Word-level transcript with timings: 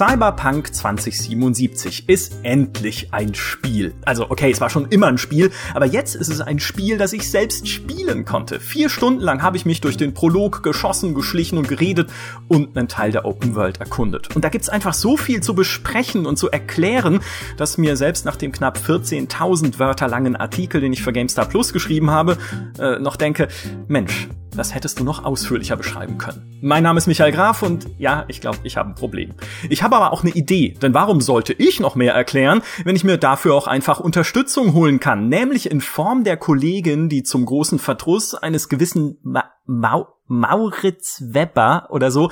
Cyberpunk 0.00 0.74
2077 0.74 2.08
ist 2.08 2.38
endlich 2.42 3.12
ein 3.12 3.34
Spiel. 3.34 3.92
Also 4.06 4.30
okay, 4.30 4.50
es 4.50 4.58
war 4.58 4.70
schon 4.70 4.86
immer 4.88 5.08
ein 5.08 5.18
Spiel, 5.18 5.50
aber 5.74 5.84
jetzt 5.84 6.14
ist 6.14 6.28
es 6.28 6.40
ein 6.40 6.58
Spiel, 6.58 6.96
das 6.96 7.12
ich 7.12 7.30
selbst 7.30 7.68
spielen 7.68 8.24
konnte. 8.24 8.60
Vier 8.60 8.88
Stunden 8.88 9.20
lang 9.20 9.42
habe 9.42 9.58
ich 9.58 9.66
mich 9.66 9.82
durch 9.82 9.98
den 9.98 10.14
Prolog 10.14 10.62
geschossen, 10.62 11.14
geschlichen 11.14 11.58
und 11.58 11.68
geredet 11.68 12.10
und 12.48 12.78
einen 12.78 12.88
Teil 12.88 13.12
der 13.12 13.26
Open 13.26 13.54
World 13.54 13.78
erkundet. 13.80 14.34
Und 14.34 14.42
da 14.42 14.48
gibt's 14.48 14.70
einfach 14.70 14.94
so 14.94 15.18
viel 15.18 15.42
zu 15.42 15.54
besprechen 15.54 16.24
und 16.24 16.38
zu 16.38 16.50
erklären, 16.50 17.20
dass 17.58 17.76
mir 17.76 17.98
selbst 17.98 18.24
nach 18.24 18.36
dem 18.36 18.52
knapp 18.52 18.78
14.000 18.78 19.78
Wörter 19.78 20.08
langen 20.08 20.34
Artikel, 20.34 20.80
den 20.80 20.94
ich 20.94 21.02
für 21.02 21.12
GameStar 21.12 21.44
Plus 21.44 21.74
geschrieben 21.74 22.10
habe, 22.10 22.38
äh, 22.78 22.98
noch 22.98 23.16
denke, 23.16 23.48
Mensch, 23.86 24.30
das 24.56 24.74
hättest 24.74 25.00
du 25.00 25.04
noch 25.04 25.24
ausführlicher 25.24 25.76
beschreiben 25.76 26.18
können. 26.18 26.58
Mein 26.60 26.82
Name 26.82 26.98
ist 26.98 27.06
Michael 27.06 27.32
Graf 27.32 27.62
und 27.62 27.88
ja, 27.98 28.24
ich 28.28 28.40
glaube, 28.40 28.58
ich 28.64 28.76
habe 28.76 28.90
ein 28.90 28.94
Problem. 28.94 29.34
Ich 29.68 29.82
habe 29.82 29.96
aber 29.96 30.12
auch 30.12 30.22
eine 30.22 30.32
Idee, 30.32 30.76
denn 30.82 30.94
warum 30.94 31.20
sollte 31.20 31.52
ich 31.52 31.80
noch 31.80 31.94
mehr 31.94 32.14
erklären, 32.14 32.62
wenn 32.84 32.96
ich 32.96 33.04
mir 33.04 33.18
dafür 33.18 33.54
auch 33.54 33.66
einfach 33.66 34.00
Unterstützung 34.00 34.74
holen 34.74 35.00
kann, 35.00 35.28
nämlich 35.28 35.70
in 35.70 35.80
Form 35.80 36.24
der 36.24 36.36
Kollegin, 36.36 37.08
die 37.08 37.22
zum 37.22 37.46
großen 37.46 37.78
Verdruss 37.78 38.34
eines 38.34 38.68
gewissen 38.68 39.18
Ma 39.22 39.44
Mau 39.66 40.08
Mauritz 40.26 41.22
Weber 41.26 41.88
oder 41.90 42.10
so 42.10 42.30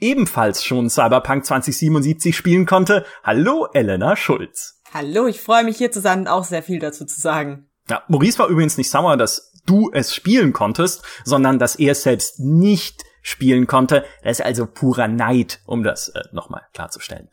ebenfalls 0.00 0.64
schon 0.64 0.88
Cyberpunk 0.88 1.44
2077 1.44 2.36
spielen 2.36 2.66
konnte. 2.66 3.04
Hallo, 3.22 3.66
Elena 3.72 4.16
Schulz. 4.16 4.80
Hallo, 4.92 5.26
ich 5.26 5.40
freue 5.40 5.64
mich 5.64 5.76
hier 5.76 5.92
zu 5.92 6.00
sein 6.00 6.20
und 6.20 6.28
auch 6.28 6.44
sehr 6.44 6.62
viel 6.62 6.78
dazu 6.78 7.04
zu 7.04 7.20
sagen. 7.20 7.67
Ja, 7.88 8.02
Maurice 8.08 8.38
war 8.38 8.48
übrigens 8.48 8.76
nicht 8.76 8.90
sauer, 8.90 9.16
dass 9.16 9.52
du 9.66 9.90
es 9.92 10.14
spielen 10.14 10.52
konntest, 10.52 11.02
sondern 11.24 11.58
dass 11.58 11.76
er 11.76 11.92
es 11.92 12.02
selbst 12.02 12.40
nicht 12.40 13.04
spielen 13.22 13.66
konnte. 13.66 14.04
Das 14.22 14.38
ist 14.38 14.44
also 14.44 14.66
purer 14.66 15.08
Neid, 15.08 15.60
um 15.66 15.82
das 15.82 16.08
äh, 16.08 16.22
nochmal 16.32 16.62
klarzustellen. 16.72 17.28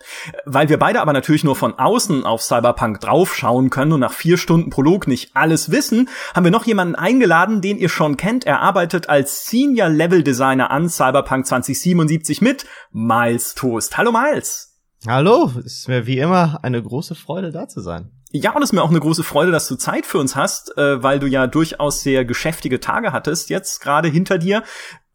Weil 0.45 0.67
wir 0.67 0.77
beide 0.77 1.01
aber 1.01 1.13
natürlich 1.13 1.43
nur 1.43 1.55
von 1.55 1.73
außen 1.73 2.25
auf 2.25 2.41
Cyberpunk 2.41 2.99
draufschauen 2.99 3.69
können 3.69 3.93
und 3.93 4.01
nach 4.01 4.11
vier 4.11 4.37
Stunden 4.37 4.69
Prolog 4.69 5.07
nicht 5.07 5.35
alles 5.35 5.71
wissen, 5.71 6.09
haben 6.33 6.43
wir 6.43 6.51
noch 6.51 6.65
jemanden 6.65 6.95
eingeladen, 6.95 7.61
den 7.61 7.77
ihr 7.77 7.89
schon 7.89 8.17
kennt. 8.17 8.45
Er 8.45 8.61
arbeitet 8.61 9.07
als 9.07 9.45
Senior 9.45 9.89
Level 9.89 10.23
Designer 10.23 10.71
an 10.71 10.89
Cyberpunk 10.89 11.45
2077 11.47 12.41
mit 12.41 12.65
Miles 12.91 13.55
Toast. 13.55 13.97
Hallo 13.97 14.11
Miles. 14.11 14.73
Hallo, 15.07 15.51
ist 15.63 15.87
mir 15.87 16.07
wie 16.07 16.17
immer 16.17 16.59
eine 16.63 16.81
große 16.81 17.15
Freude 17.15 17.51
da 17.51 17.67
zu 17.67 17.79
sein. 17.79 18.11
Ja, 18.37 18.51
und 18.51 18.61
es 18.61 18.69
ist 18.69 18.73
mir 18.73 18.83
auch 18.83 18.89
eine 18.89 18.99
große 18.99 19.23
Freude, 19.23 19.53
dass 19.53 19.65
du 19.69 19.77
Zeit 19.77 20.05
für 20.05 20.17
uns 20.17 20.35
hast, 20.35 20.77
äh, 20.77 21.01
weil 21.01 21.19
du 21.19 21.27
ja 21.27 21.47
durchaus 21.47 22.01
sehr 22.01 22.25
geschäftige 22.25 22.81
Tage 22.81 23.13
hattest, 23.13 23.49
jetzt 23.49 23.79
gerade 23.79 24.09
hinter 24.09 24.37
dir 24.37 24.63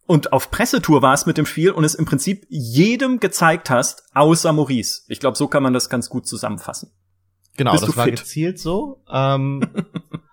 und 0.07 0.33
auf 0.33 0.51
Pressetour 0.51 1.03
warst 1.03 1.27
mit 1.27 1.37
dem 1.37 1.45
Spiel 1.45 1.71
und 1.71 1.85
es 1.85 1.95
im 1.95 2.07
Prinzip 2.07 2.47
jedem 2.49 3.21
gezeigt 3.21 3.69
hast, 3.69 4.05
außer 4.15 4.55
Maurice. 4.55 5.03
Ich 5.09 5.21
glaube, 5.21 5.37
so 5.37 5.49
kann 5.49 5.63
man 5.63 5.75
das 5.75 5.91
ganz 5.91 6.09
gut 6.09 6.27
zusammenfassen. 6.27 6.93
Genau, 7.59 7.73
Bist 7.73 7.87
das 7.87 7.97
war 7.99 8.07
fit? 8.07 8.21
gezielt 8.21 8.59
so. 8.59 9.05
Ähm, 9.13 9.69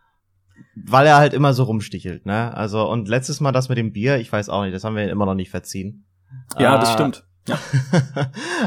weil 0.75 1.07
er 1.07 1.17
halt 1.17 1.33
immer 1.33 1.53
so 1.53 1.63
rumstichelt, 1.63 2.25
ne? 2.25 2.55
Also, 2.55 2.89
und 2.89 3.09
letztes 3.09 3.41
Mal 3.41 3.51
das 3.51 3.67
mit 3.67 3.77
dem 3.77 3.91
Bier, 3.91 4.17
ich 4.17 4.31
weiß 4.31 4.47
auch 4.47 4.63
nicht, 4.63 4.73
das 4.73 4.85
haben 4.85 4.95
wir 4.95 5.09
immer 5.09 5.25
noch 5.25 5.35
nicht 5.35 5.51
verziehen. 5.51 6.05
Ja, 6.57 6.77
das 6.77 6.89
ah. 6.89 6.93
stimmt. 6.93 7.23
Ja. 7.49 7.57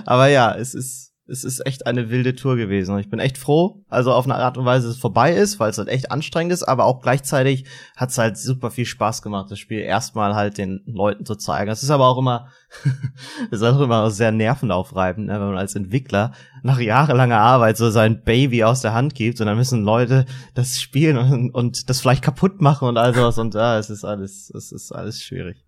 Aber 0.07 0.29
ja, 0.29 0.55
es 0.55 0.73
ist, 0.73 1.10
es 1.31 1.45
ist 1.45 1.65
echt 1.65 1.87
eine 1.87 2.11
wilde 2.11 2.35
Tour 2.35 2.57
gewesen. 2.57 2.95
Und 2.95 3.01
ich 3.01 3.09
bin 3.09 3.21
echt 3.21 3.39
froh, 3.39 3.85
also 3.89 4.13
auf 4.13 4.25
eine 4.25 4.35
Art 4.35 4.59
und 4.59 4.65
Weise, 4.65 4.89
dass 4.89 4.97
es 4.97 5.01
vorbei 5.01 5.33
ist, 5.33 5.61
weil 5.61 5.71
es 5.71 5.79
halt 5.79 5.89
echt 5.89 6.11
anstrengend 6.11 6.53
ist, 6.53 6.65
aber 6.65 6.85
auch 6.85 7.01
gleichzeitig 7.01 7.65
hat 7.97 8.11
es 8.11 8.19
halt 8.19 8.37
super 8.37 8.71
viel 8.71 8.85
Spaß 8.85 9.23
gemacht, 9.23 9.51
das 9.51 9.59
Spiel 9.59 9.79
erstmal 9.79 10.35
halt 10.35 10.59
den 10.59 10.83
Leuten 10.87 11.25
zu 11.25 11.37
zeigen. 11.37 11.71
Es 11.71 11.83
ist 11.83 11.91
aber 11.91 12.09
auch 12.09 12.19
immer, 12.19 12.49
es 13.51 13.61
ist 13.61 13.63
auch 13.63 13.81
immer 13.81 14.11
sehr 14.11 14.33
nervenaufreibend, 14.33 15.27
ne, 15.29 15.35
wenn 15.35 15.49
man 15.49 15.59
als 15.59 15.77
Entwickler 15.77 16.33
nach 16.63 16.81
jahrelanger 16.81 17.39
Arbeit 17.39 17.77
so 17.77 17.91
sein 17.91 18.23
Baby 18.23 18.65
aus 18.65 18.81
der 18.81 18.93
Hand 18.93 19.15
gibt 19.15 19.41
und 19.41 19.47
dann 19.47 19.57
müssen 19.57 19.85
Leute 19.85 20.27
das 20.55 20.81
spielen 20.81 21.17
und, 21.17 21.51
und 21.55 21.89
das 21.89 22.01
vielleicht 22.01 22.23
kaputt 22.23 22.61
machen 22.61 22.89
und 22.89 22.99
all 22.99 23.15
sowas 23.15 23.39
und 23.39 23.55
ja, 23.55 23.79
es 23.79 23.89
ist 23.89 24.05
alles, 24.05 24.51
es 24.51 24.73
ist 24.73 24.93
alles 24.93 25.23
schwierig. 25.23 25.65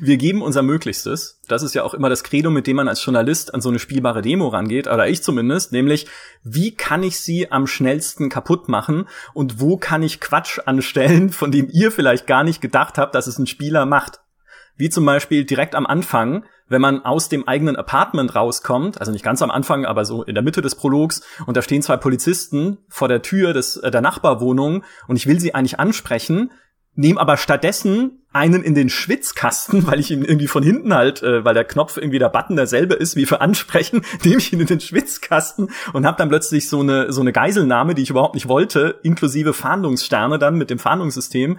Wir 0.00 0.16
geben 0.16 0.42
unser 0.42 0.62
Möglichstes. 0.62 1.40
Das 1.48 1.62
ist 1.62 1.74
ja 1.74 1.82
auch 1.82 1.94
immer 1.94 2.08
das 2.08 2.24
Credo, 2.24 2.50
mit 2.50 2.66
dem 2.66 2.76
man 2.76 2.88
als 2.88 3.04
Journalist 3.04 3.54
an 3.54 3.60
so 3.60 3.68
eine 3.68 3.78
spielbare 3.78 4.22
Demo 4.22 4.48
rangeht, 4.48 4.86
oder 4.86 5.08
ich 5.08 5.22
zumindest, 5.22 5.72
nämlich, 5.72 6.06
wie 6.42 6.74
kann 6.74 7.02
ich 7.02 7.20
sie 7.20 7.50
am 7.50 7.66
schnellsten 7.66 8.28
kaputt 8.28 8.68
machen 8.68 9.08
und 9.34 9.60
wo 9.60 9.76
kann 9.76 10.02
ich 10.02 10.20
Quatsch 10.20 10.58
anstellen, 10.64 11.30
von 11.30 11.50
dem 11.50 11.68
ihr 11.70 11.90
vielleicht 11.90 12.26
gar 12.26 12.44
nicht 12.44 12.60
gedacht 12.60 12.98
habt, 12.98 13.14
dass 13.14 13.26
es 13.26 13.38
ein 13.38 13.46
Spieler 13.46 13.86
macht. 13.86 14.20
Wie 14.76 14.88
zum 14.88 15.04
Beispiel 15.04 15.44
direkt 15.44 15.74
am 15.74 15.86
Anfang, 15.86 16.44
wenn 16.68 16.80
man 16.80 17.04
aus 17.04 17.28
dem 17.28 17.46
eigenen 17.46 17.76
Apartment 17.76 18.34
rauskommt, 18.34 18.98
also 18.98 19.12
nicht 19.12 19.24
ganz 19.24 19.42
am 19.42 19.50
Anfang, 19.50 19.84
aber 19.84 20.04
so 20.04 20.22
in 20.22 20.34
der 20.34 20.44
Mitte 20.44 20.62
des 20.62 20.76
Prologs, 20.76 21.20
und 21.46 21.56
da 21.56 21.62
stehen 21.62 21.82
zwei 21.82 21.96
Polizisten 21.96 22.78
vor 22.88 23.08
der 23.08 23.22
Tür 23.22 23.52
des, 23.52 23.76
äh, 23.76 23.90
der 23.90 24.00
Nachbarwohnung 24.00 24.84
und 25.08 25.16
ich 25.16 25.26
will 25.26 25.40
sie 25.40 25.54
eigentlich 25.54 25.78
ansprechen, 25.78 26.50
nehme 26.94 27.20
aber 27.20 27.36
stattdessen 27.36 28.20
einen 28.32 28.62
in 28.62 28.74
den 28.74 28.88
Schwitzkasten, 28.88 29.86
weil 29.86 30.00
ich 30.00 30.10
ihn 30.10 30.24
irgendwie 30.24 30.46
von 30.46 30.62
hinten 30.62 30.94
halt, 30.94 31.22
äh, 31.22 31.44
weil 31.44 31.54
der 31.54 31.64
Knopf 31.64 31.96
irgendwie 31.96 32.18
der 32.18 32.28
Button 32.28 32.56
derselbe 32.56 32.94
ist 32.94 33.16
wie 33.16 33.26
für 33.26 33.40
Ansprechen, 33.40 34.02
nehme 34.24 34.38
ich 34.38 34.52
ihn 34.52 34.60
in 34.60 34.66
den 34.66 34.80
Schwitzkasten 34.80 35.70
und 35.92 36.06
habe 36.06 36.16
dann 36.16 36.28
plötzlich 36.28 36.68
so 36.68 36.80
eine 36.80 37.12
so 37.12 37.20
eine 37.20 37.32
Geiselnahme, 37.32 37.94
die 37.94 38.02
ich 38.02 38.10
überhaupt 38.10 38.34
nicht 38.34 38.48
wollte, 38.48 39.00
inklusive 39.02 39.52
Fahndungssterne 39.52 40.38
dann 40.38 40.56
mit 40.56 40.70
dem 40.70 40.78
Fahndungssystem. 40.78 41.58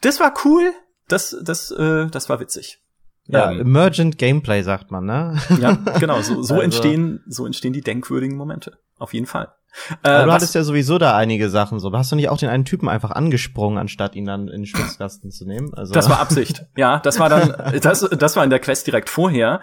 Das 0.00 0.20
war 0.20 0.34
cool, 0.44 0.72
das 1.08 1.36
das 1.42 1.70
äh, 1.70 2.06
das 2.08 2.28
war 2.28 2.40
witzig. 2.40 2.78
Ja, 3.26 3.52
ähm, 3.52 3.60
Emergent 3.60 4.18
Gameplay 4.18 4.62
sagt 4.62 4.90
man, 4.90 5.04
ne? 5.04 5.38
Ja, 5.60 5.74
genau, 6.00 6.20
so, 6.22 6.42
so 6.42 6.54
also. 6.54 6.60
entstehen 6.60 7.22
so 7.26 7.46
entstehen 7.46 7.72
die 7.72 7.80
denkwürdigen 7.80 8.36
Momente, 8.36 8.78
auf 8.98 9.14
jeden 9.14 9.26
Fall. 9.26 9.52
Äh, 10.02 10.08
Aber 10.08 10.26
du 10.26 10.32
hattest 10.32 10.54
ja 10.54 10.62
sowieso 10.62 10.98
da 10.98 11.16
einige 11.16 11.50
Sachen 11.50 11.80
so. 11.80 11.92
Hast 11.92 12.12
du 12.12 12.16
nicht 12.16 12.28
auch 12.28 12.38
den 12.38 12.48
einen 12.48 12.64
Typen 12.64 12.88
einfach 12.88 13.10
angesprungen, 13.10 13.78
anstatt 13.78 14.14
ihn 14.14 14.26
dann 14.26 14.48
in 14.48 14.62
den 14.62 14.66
Schwitzkasten 14.66 15.30
zu 15.30 15.46
nehmen? 15.46 15.72
Also 15.74 15.94
das 15.94 16.08
war 16.08 16.20
Absicht. 16.20 16.66
Ja, 16.76 16.98
das 16.98 17.18
war 17.18 17.28
dann, 17.28 17.54
das, 17.80 18.00
das 18.00 18.36
war 18.36 18.44
in 18.44 18.50
der 18.50 18.58
Quest 18.58 18.86
direkt 18.86 19.08
vorher 19.08 19.60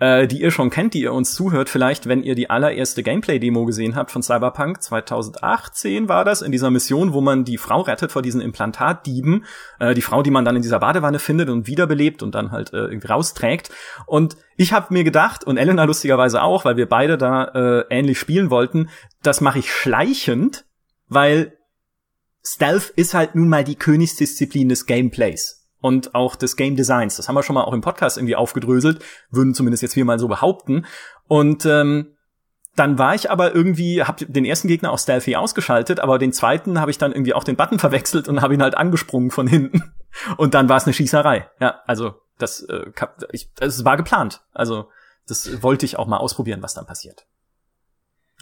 äh, 0.00 0.26
die 0.26 0.40
ihr 0.40 0.50
schon 0.50 0.70
kennt, 0.70 0.94
die 0.94 1.02
ihr 1.02 1.12
uns 1.12 1.34
zuhört, 1.34 1.68
vielleicht, 1.68 2.08
wenn 2.08 2.22
ihr 2.22 2.34
die 2.34 2.50
allererste 2.50 3.02
Gameplay-Demo 3.02 3.64
gesehen 3.64 3.94
habt 3.94 4.10
von 4.10 4.22
Cyberpunk 4.22 4.82
2018 4.82 6.08
war 6.08 6.24
das, 6.24 6.42
in 6.42 6.50
dieser 6.50 6.70
Mission, 6.70 7.12
wo 7.12 7.20
man 7.20 7.44
die 7.44 7.58
Frau 7.58 7.82
rettet 7.82 8.10
vor 8.10 8.22
diesen 8.22 8.40
Implantatdieben, 8.40 9.44
äh, 9.78 9.94
die 9.94 10.02
Frau, 10.02 10.22
die 10.22 10.30
man 10.30 10.44
dann 10.44 10.56
in 10.56 10.62
dieser 10.62 10.80
Badewanne 10.80 11.18
findet 11.18 11.48
und 11.50 11.66
wiederbelebt 11.66 12.22
und 12.22 12.34
dann 12.34 12.50
halt 12.50 12.72
äh, 12.72 12.78
irgendwie 12.78 13.08
rausträgt. 13.08 13.70
Und 14.06 14.36
ich 14.56 14.72
habe 14.72 14.92
mir 14.92 15.04
gedacht, 15.04 15.44
und 15.44 15.56
Elena 15.56 15.84
lustigerweise 15.84 16.42
auch, 16.42 16.64
weil 16.64 16.76
wir 16.76 16.88
beide 16.88 17.16
da 17.16 17.44
äh, 17.44 17.84
ähnlich 17.90 18.18
spielen 18.18 18.50
wollten, 18.50 18.88
das 19.22 19.40
mache 19.40 19.60
ich 19.60 19.72
schleichend, 19.72 20.64
weil 21.06 21.56
Stealth 22.44 22.90
ist 22.96 23.14
halt 23.14 23.36
nun 23.36 23.48
mal 23.48 23.62
die 23.62 23.76
Königsdisziplin 23.76 24.68
des 24.68 24.86
Gameplays 24.86 25.61
und 25.82 26.14
auch 26.14 26.36
des 26.36 26.56
Game 26.56 26.76
Designs. 26.76 27.16
Das 27.16 27.28
haben 27.28 27.34
wir 27.34 27.42
schon 27.42 27.54
mal 27.54 27.64
auch 27.64 27.74
im 27.74 27.82
Podcast 27.82 28.16
irgendwie 28.16 28.36
aufgedröselt, 28.36 29.04
würden 29.30 29.52
zumindest 29.52 29.82
jetzt 29.82 29.96
wir 29.96 30.04
mal 30.06 30.18
so 30.18 30.28
behaupten. 30.28 30.86
Und 31.28 31.66
ähm, 31.66 32.16
dann 32.76 32.98
war 32.98 33.14
ich 33.14 33.30
aber 33.30 33.54
irgendwie, 33.54 34.02
habe 34.02 34.24
den 34.24 34.46
ersten 34.46 34.68
Gegner 34.68 34.92
auch 34.92 34.98
stealthy 34.98 35.36
ausgeschaltet, 35.36 36.00
aber 36.00 36.18
den 36.18 36.32
zweiten 36.32 36.80
habe 36.80 36.90
ich 36.90 36.96
dann 36.96 37.12
irgendwie 37.12 37.34
auch 37.34 37.44
den 37.44 37.56
Button 37.56 37.78
verwechselt 37.78 38.28
und 38.28 38.40
habe 38.40 38.54
ihn 38.54 38.62
halt 38.62 38.76
angesprungen 38.76 39.30
von 39.30 39.46
hinten. 39.46 39.92
Und 40.36 40.52
dann 40.52 40.68
war 40.68 40.76
es 40.76 40.84
eine 40.84 40.92
Schießerei. 40.92 41.48
Ja, 41.58 41.80
also 41.86 42.16
das, 42.38 42.60
äh, 42.64 42.84
ich, 43.30 43.50
das 43.54 43.82
war 43.82 43.96
geplant. 43.96 44.42
Also 44.52 44.90
das 45.26 45.62
wollte 45.62 45.86
ich 45.86 45.98
auch 45.98 46.06
mal 46.06 46.18
ausprobieren, 46.18 46.62
was 46.62 46.74
dann 46.74 46.84
passiert. 46.84 47.24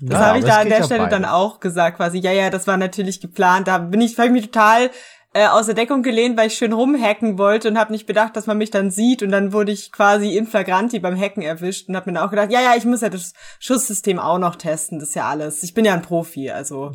Das 0.01 0.19
ja, 0.19 0.27
habe 0.27 0.39
ich 0.39 0.45
da 0.45 0.61
an 0.61 0.69
der 0.69 0.83
Stelle 0.83 1.09
dann 1.09 1.25
auch 1.25 1.61
gesagt, 1.61 1.99
quasi, 1.99 2.19
ja, 2.19 2.33
ja, 2.33 2.51
das 2.51 2.67
war 2.67 2.77
natürlich 2.77 3.21
geplant. 3.21 3.69
Da 3.69 3.79
bin 3.79 4.01
ich, 4.01 4.19
ich 4.19 4.31
mich 4.31 4.47
total 4.47 4.91
äh, 5.33 5.47
aus 5.47 5.67
der 5.67 5.75
Deckung 5.75 6.03
gelehnt, 6.03 6.37
weil 6.37 6.49
ich 6.49 6.55
schön 6.55 6.73
rumhacken 6.73 7.39
wollte 7.39 7.69
und 7.69 7.79
habe 7.79 7.93
nicht 7.93 8.07
bedacht, 8.07 8.37
dass 8.37 8.47
man 8.47 8.59
mich 8.59 8.71
dann 8.71 8.91
sieht 8.91 9.23
und 9.23 9.31
dann 9.31 9.53
wurde 9.53 9.73
ich 9.73 9.93
quasi 9.93 10.37
in 10.37 10.47
flagranti 10.47 10.99
beim 10.99 11.19
Hacken 11.19 11.43
erwischt 11.43 11.89
und 11.89 11.97
habe 11.97 12.11
mir 12.11 12.15
dann 12.15 12.27
auch 12.27 12.31
gedacht, 12.31 12.51
ja, 12.51 12.61
ja, 12.61 12.75
ich 12.77 12.85
muss 12.85 13.01
ja 13.01 13.09
das 13.09 13.33
Schusssystem 13.61 14.19
auch 14.19 14.39
noch 14.39 14.57
testen, 14.57 14.99
das 14.99 15.11
ist 15.11 15.15
ja 15.15 15.29
alles. 15.29 15.63
Ich 15.63 15.75
bin 15.75 15.85
ja 15.85 15.95
ein 15.95 16.03
Profi, 16.03 16.51
also 16.51 16.93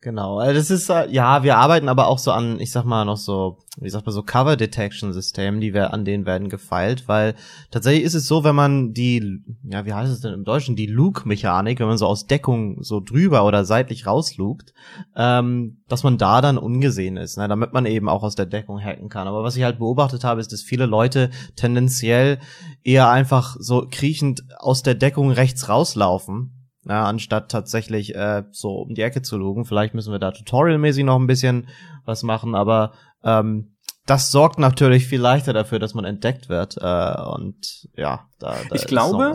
Genau, 0.00 0.38
also 0.38 0.54
das 0.54 0.70
ist 0.70 0.88
äh, 0.90 1.10
ja, 1.10 1.42
wir 1.42 1.56
arbeiten 1.56 1.88
aber 1.88 2.06
auch 2.06 2.20
so 2.20 2.30
an, 2.30 2.60
ich 2.60 2.70
sag 2.70 2.84
mal 2.84 3.04
noch 3.04 3.16
so, 3.16 3.58
wie 3.80 3.90
sagt 3.90 4.06
man 4.06 4.14
so 4.14 4.22
Cover 4.22 4.56
Detection 4.56 5.12
Systemen, 5.12 5.60
die 5.60 5.74
wir 5.74 5.92
an 5.92 6.04
denen 6.04 6.24
werden 6.24 6.48
gefeilt, 6.48 7.08
weil 7.08 7.34
tatsächlich 7.72 8.04
ist 8.04 8.14
es 8.14 8.28
so, 8.28 8.44
wenn 8.44 8.54
man 8.54 8.92
die, 8.92 9.42
ja, 9.64 9.86
wie 9.86 9.92
heißt 9.92 10.12
es 10.12 10.20
denn 10.20 10.34
im 10.34 10.44
Deutschen, 10.44 10.76
die 10.76 10.86
Luke 10.86 11.26
Mechanik, 11.26 11.80
wenn 11.80 11.88
man 11.88 11.98
so 11.98 12.06
aus 12.06 12.28
Deckung 12.28 12.80
so 12.80 13.00
drüber 13.00 13.44
oder 13.44 13.64
seitlich 13.64 14.06
rauslugt, 14.06 14.72
ähm, 15.16 15.78
dass 15.88 16.04
man 16.04 16.16
da 16.16 16.42
dann 16.42 16.58
ungesehen 16.58 17.16
ist, 17.16 17.36
ne, 17.36 17.48
damit 17.48 17.72
man 17.72 17.84
eben 17.84 18.08
auch 18.08 18.22
aus 18.22 18.36
der 18.36 18.46
Deckung 18.46 18.80
hacken 18.80 19.08
kann. 19.08 19.26
Aber 19.26 19.42
was 19.42 19.56
ich 19.56 19.64
halt 19.64 19.80
beobachtet 19.80 20.22
habe, 20.22 20.40
ist, 20.40 20.52
dass 20.52 20.62
viele 20.62 20.86
Leute 20.86 21.30
tendenziell 21.56 22.38
eher 22.84 23.10
einfach 23.10 23.56
so 23.58 23.84
kriechend 23.90 24.44
aus 24.58 24.84
der 24.84 24.94
Deckung 24.94 25.32
rechts 25.32 25.68
rauslaufen 25.68 26.52
ja, 26.88 27.04
anstatt 27.04 27.50
tatsächlich 27.50 28.14
äh, 28.14 28.44
so 28.50 28.76
um 28.76 28.94
die 28.94 29.02
Ecke 29.02 29.20
zu 29.20 29.36
lugen. 29.36 29.66
Vielleicht 29.66 29.94
müssen 29.94 30.10
wir 30.10 30.18
da 30.18 30.30
tutorialmäßig 30.30 31.04
noch 31.04 31.18
ein 31.18 31.26
bisschen 31.26 31.68
was 32.06 32.22
machen, 32.22 32.54
aber 32.54 32.92
ähm, 33.22 33.76
das 34.06 34.30
sorgt 34.30 34.58
natürlich 34.58 35.06
viel 35.06 35.20
leichter 35.20 35.52
dafür, 35.52 35.78
dass 35.78 35.92
man 35.92 36.06
entdeckt 36.06 36.48
wird. 36.48 36.78
Äh, 36.80 37.20
und 37.34 37.88
ja, 37.94 38.26
da, 38.38 38.56
da 38.68 38.74
ich 38.74 38.86
glaube, 38.86 39.34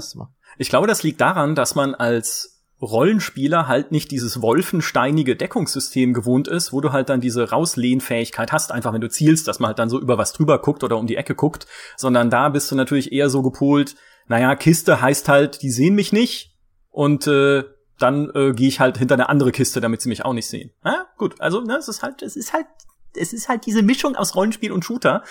Ich 0.58 0.70
glaube, 0.70 0.88
das 0.88 1.04
liegt 1.04 1.22
daran, 1.22 1.54
dass 1.54 1.76
man 1.76 1.94
als 1.94 2.64
Rollenspieler 2.82 3.68
halt 3.68 3.92
nicht 3.92 4.10
dieses 4.10 4.42
wolfensteinige 4.42 5.36
Deckungssystem 5.36 6.14
gewohnt 6.14 6.48
ist, 6.48 6.74
wo 6.74 6.82
du 6.82 6.92
halt 6.92 7.10
dann 7.10 7.22
diese 7.22 7.52
Rauslehnfähigkeit 7.52 8.52
hast, 8.52 8.72
einfach 8.72 8.94
wenn 8.94 9.02
du 9.02 9.10
zielst, 9.10 9.48
dass 9.48 9.60
man 9.60 9.70
halt 9.70 9.80
dann 9.80 9.90
so 9.90 10.02
über 10.02 10.18
was 10.18 10.34
drüber 10.34 10.60
guckt 10.60 10.84
oder 10.84 10.98
um 10.98 11.06
die 11.06 11.16
Ecke 11.16 11.36
guckt, 11.36 11.68
sondern 11.98 12.32
da 12.32 12.50
bist 12.50 12.72
du 12.72 12.76
natürlich 12.76 13.12
eher 13.12 13.30
so 13.30 13.44
gepolt, 13.44 13.96
naja, 14.28 14.56
Kiste 14.56 15.02
heißt 15.02 15.30
halt, 15.30 15.62
die 15.62 15.72
sehen 15.72 15.96
mich 15.96 16.12
nicht 16.12 16.53
und 16.94 17.28
äh, 17.28 17.64
dann 18.00 18.32
äh, 18.34 18.54
gehe 18.54 18.68
ich 18.68 18.80
halt 18.80 18.98
hinter 18.98 19.16
eine 19.16 19.28
andere 19.30 19.52
Kiste, 19.52 19.82
damit 19.82 20.02
sie 20.02 20.10
mich 20.10 20.24
auch 20.24 20.34
nicht 20.34 20.48
sehen. 20.48 20.72
Ja, 20.86 21.08
gut, 21.18 21.42
also 21.42 21.62
ne, 21.62 21.76
es 21.78 21.88
ist 21.88 22.04
halt, 22.04 22.22
es 22.22 22.38
ist 22.38 22.54
halt, 22.54 22.68
es 23.16 23.34
ist 23.34 23.50
halt 23.50 23.66
diese 23.66 23.82
Mischung 23.82 24.16
aus 24.16 24.36
Rollenspiel 24.36 24.72
und 24.72 24.86
Shooter, 24.86 25.24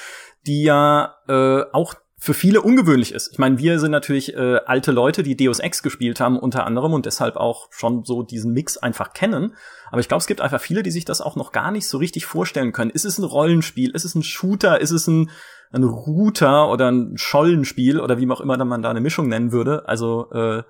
die 0.47 0.65
ja 0.65 1.17
äh, 1.29 1.63
auch 1.73 1.95
für 2.19 2.35
viele 2.35 2.63
ungewöhnlich 2.63 3.13
ist. 3.13 3.33
Ich 3.33 3.39
meine, 3.39 3.59
wir 3.59 3.81
sind 3.81 3.91
natürlich 3.91 4.35
äh, 4.35 4.59
alte 4.65 4.93
Leute, 4.93 5.25
die 5.25 5.37
Deus 5.37 5.59
Ex 5.59 5.83
gespielt 5.83 6.21
haben 6.21 6.39
unter 6.39 6.67
anderem 6.67 6.93
und 6.93 7.07
deshalb 7.07 7.37
auch 7.37 7.67
schon 7.73 8.05
so 8.05 8.23
diesen 8.23 8.53
Mix 8.53 8.77
einfach 8.77 9.13
kennen. 9.13 9.55
Aber 9.91 10.01
ich 10.01 10.07
glaube, 10.07 10.21
es 10.21 10.29
gibt 10.29 10.41
einfach 10.41 10.61
viele, 10.61 10.85
die 10.85 10.93
sich 10.93 11.05
das 11.05 11.21
auch 11.21 11.35
noch 11.35 11.51
gar 11.51 11.73
nicht 11.73 11.89
so 11.89 11.99
richtig 11.99 12.27
vorstellen 12.27 12.73
können. 12.73 12.93
Ist 12.93 13.05
es 13.05 13.19
ein 13.19 13.25
Rollenspiel? 13.25 13.91
Ist 13.91 14.05
es 14.05 14.15
ein 14.15 14.23
Shooter? 14.23 14.81
Ist 14.81 14.93
es 14.93 15.09
ein, 15.09 15.31
ein 15.73 15.83
Router 15.83 16.71
oder 16.71 16.93
ein 16.93 17.19
Schollenspiel 17.19 17.99
oder 18.01 18.19
wie 18.19 18.31
auch 18.31 18.41
immer 18.41 18.57
man 18.65 18.83
da 18.83 18.91
eine 18.91 19.01
Mischung 19.01 19.29
nennen 19.29 19.51
würde? 19.51 19.89
Also 19.89 20.31
äh, 20.31 20.63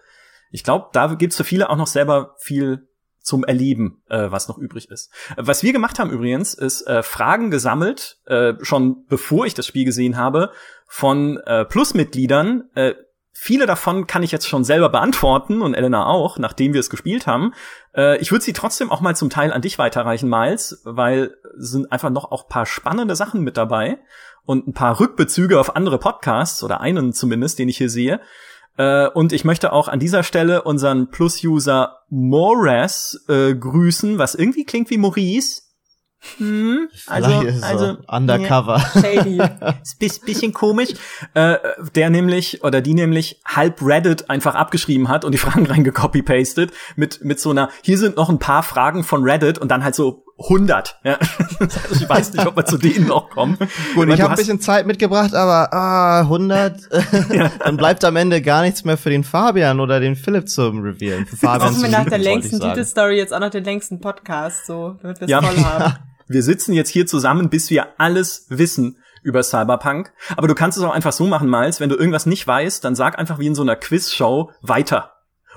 ich 0.52 0.64
glaube, 0.64 0.88
da 0.92 1.14
gibt's 1.14 1.36
für 1.36 1.44
viele 1.44 1.70
auch 1.70 1.76
noch 1.76 1.86
selber 1.86 2.36
viel 2.38 2.86
zum 3.20 3.44
Erleben, 3.44 4.02
äh, 4.08 4.30
was 4.30 4.48
noch 4.48 4.58
übrig 4.58 4.90
ist. 4.90 5.10
Was 5.36 5.62
wir 5.62 5.72
gemacht 5.72 5.98
haben 5.98 6.10
übrigens, 6.10 6.54
ist 6.54 6.86
äh, 6.86 7.02
Fragen 7.02 7.50
gesammelt, 7.50 8.18
äh, 8.26 8.54
schon 8.62 9.06
bevor 9.06 9.46
ich 9.46 9.54
das 9.54 9.66
Spiel 9.66 9.84
gesehen 9.84 10.16
habe, 10.16 10.50
von 10.86 11.38
äh, 11.38 11.64
Plus-Mitgliedern. 11.64 12.64
Äh, 12.74 12.94
viele 13.32 13.66
davon 13.66 14.06
kann 14.06 14.22
ich 14.22 14.32
jetzt 14.32 14.48
schon 14.48 14.64
selber 14.64 14.88
beantworten 14.88 15.62
und 15.62 15.74
Elena 15.74 16.04
auch, 16.06 16.38
nachdem 16.38 16.72
wir 16.74 16.80
es 16.80 16.90
gespielt 16.90 17.26
haben. 17.26 17.54
Äh, 17.94 18.18
ich 18.18 18.32
würde 18.32 18.44
sie 18.44 18.52
trotzdem 18.52 18.90
auch 18.90 19.00
mal 19.00 19.16
zum 19.16 19.30
Teil 19.30 19.52
an 19.52 19.62
dich 19.62 19.78
weiterreichen, 19.78 20.28
Miles, 20.28 20.82
weil 20.84 21.36
sind 21.54 21.92
einfach 21.92 22.10
noch 22.10 22.30
auch 22.32 22.48
paar 22.48 22.66
spannende 22.66 23.14
Sachen 23.14 23.42
mit 23.42 23.56
dabei 23.56 23.98
und 24.44 24.66
ein 24.66 24.74
paar 24.74 24.98
Rückbezüge 24.98 25.60
auf 25.60 25.76
andere 25.76 25.98
Podcasts 25.98 26.62
oder 26.64 26.80
einen 26.80 27.12
zumindest, 27.12 27.58
den 27.58 27.68
ich 27.68 27.78
hier 27.78 27.90
sehe. 27.90 28.20
Äh, 28.76 29.08
und 29.08 29.32
ich 29.32 29.44
möchte 29.44 29.72
auch 29.72 29.88
an 29.88 30.00
dieser 30.00 30.22
Stelle 30.22 30.62
unseren 30.62 31.10
Plus-User 31.10 31.98
Moras 32.08 33.24
äh, 33.28 33.54
grüßen, 33.54 34.18
was 34.18 34.34
irgendwie 34.34 34.64
klingt 34.64 34.90
wie 34.90 34.98
Maurice. 34.98 35.62
Hm, 36.38 36.88
also, 37.08 37.32
also 37.62 37.96
undercover. 38.06 38.78
Shady. 38.78 39.42
Ist 39.82 40.24
bisschen 40.24 40.52
komisch. 40.52 40.90
Äh, 41.34 41.56
der 41.96 42.10
nämlich 42.10 42.62
oder 42.62 42.80
die 42.80 42.94
nämlich 42.94 43.40
halb 43.44 43.82
Reddit 43.82 44.30
einfach 44.30 44.54
abgeschrieben 44.54 45.08
hat 45.08 45.24
und 45.24 45.32
die 45.32 45.38
Fragen 45.38 45.66
reingecopy-pastet 45.70 46.70
mit 46.94 47.24
mit 47.24 47.40
so 47.40 47.50
einer. 47.50 47.70
Hier 47.82 47.98
sind 47.98 48.16
noch 48.16 48.28
ein 48.28 48.38
paar 48.38 48.62
Fragen 48.62 49.02
von 49.02 49.24
Reddit 49.24 49.58
und 49.58 49.68
dann 49.70 49.82
halt 49.82 49.96
so 49.96 50.24
100. 50.42 50.98
Ja. 51.04 51.18
Also 51.60 51.94
ich 52.02 52.08
weiß 52.08 52.32
nicht, 52.32 52.46
ob 52.46 52.56
wir 52.56 52.64
zu 52.64 52.78
denen 52.78 53.06
noch 53.06 53.30
kommen. 53.30 53.56
Gut, 53.94 54.08
ich, 54.08 54.14
ich 54.14 54.20
habe 54.20 54.30
ein 54.32 54.36
bisschen 54.36 54.60
Zeit 54.60 54.86
mitgebracht, 54.86 55.34
aber 55.34 55.72
ah, 55.72 56.20
100. 56.20 56.88
ja. 57.32 57.50
Dann 57.64 57.76
bleibt 57.76 58.04
am 58.04 58.16
Ende 58.16 58.42
gar 58.42 58.62
nichts 58.62 58.84
mehr 58.84 58.96
für 58.96 59.10
den 59.10 59.24
Fabian 59.24 59.80
oder 59.80 60.00
den 60.00 60.16
Philipp 60.16 60.48
zum 60.48 60.82
Revealen. 60.82 61.26
Für 61.26 61.36
Fabian 61.36 61.70
Brauchen 61.70 61.82
wir 61.82 61.90
nach 61.90 62.06
der 62.06 62.18
längsten 62.18 62.60
Titelstory 62.60 63.16
jetzt 63.16 63.32
auch 63.32 63.40
noch 63.40 63.50
den 63.50 63.64
längsten 63.64 64.00
Podcast, 64.00 64.66
so, 64.66 64.96
damit 65.02 65.20
wir 65.20 65.26
es 65.26 65.30
ja. 65.30 65.42
voll 65.42 65.64
haben. 65.64 65.94
Wir 66.28 66.42
sitzen 66.42 66.72
jetzt 66.72 66.88
hier 66.88 67.06
zusammen, 67.06 67.50
bis 67.50 67.70
wir 67.70 67.88
alles 67.98 68.46
wissen 68.48 68.96
über 69.22 69.42
Cyberpunk. 69.42 70.12
Aber 70.36 70.48
du 70.48 70.54
kannst 70.54 70.78
es 70.78 70.84
auch 70.84 70.92
einfach 70.92 71.12
so 71.12 71.26
machen, 71.26 71.48
Miles, 71.48 71.80
wenn 71.80 71.88
du 71.88 71.96
irgendwas 71.96 72.26
nicht 72.26 72.46
weißt, 72.46 72.84
dann 72.84 72.94
sag 72.94 73.18
einfach 73.18 73.38
wie 73.38 73.46
in 73.46 73.54
so 73.54 73.62
einer 73.62 73.76
Quizshow 73.76 74.50
weiter. 74.62 75.12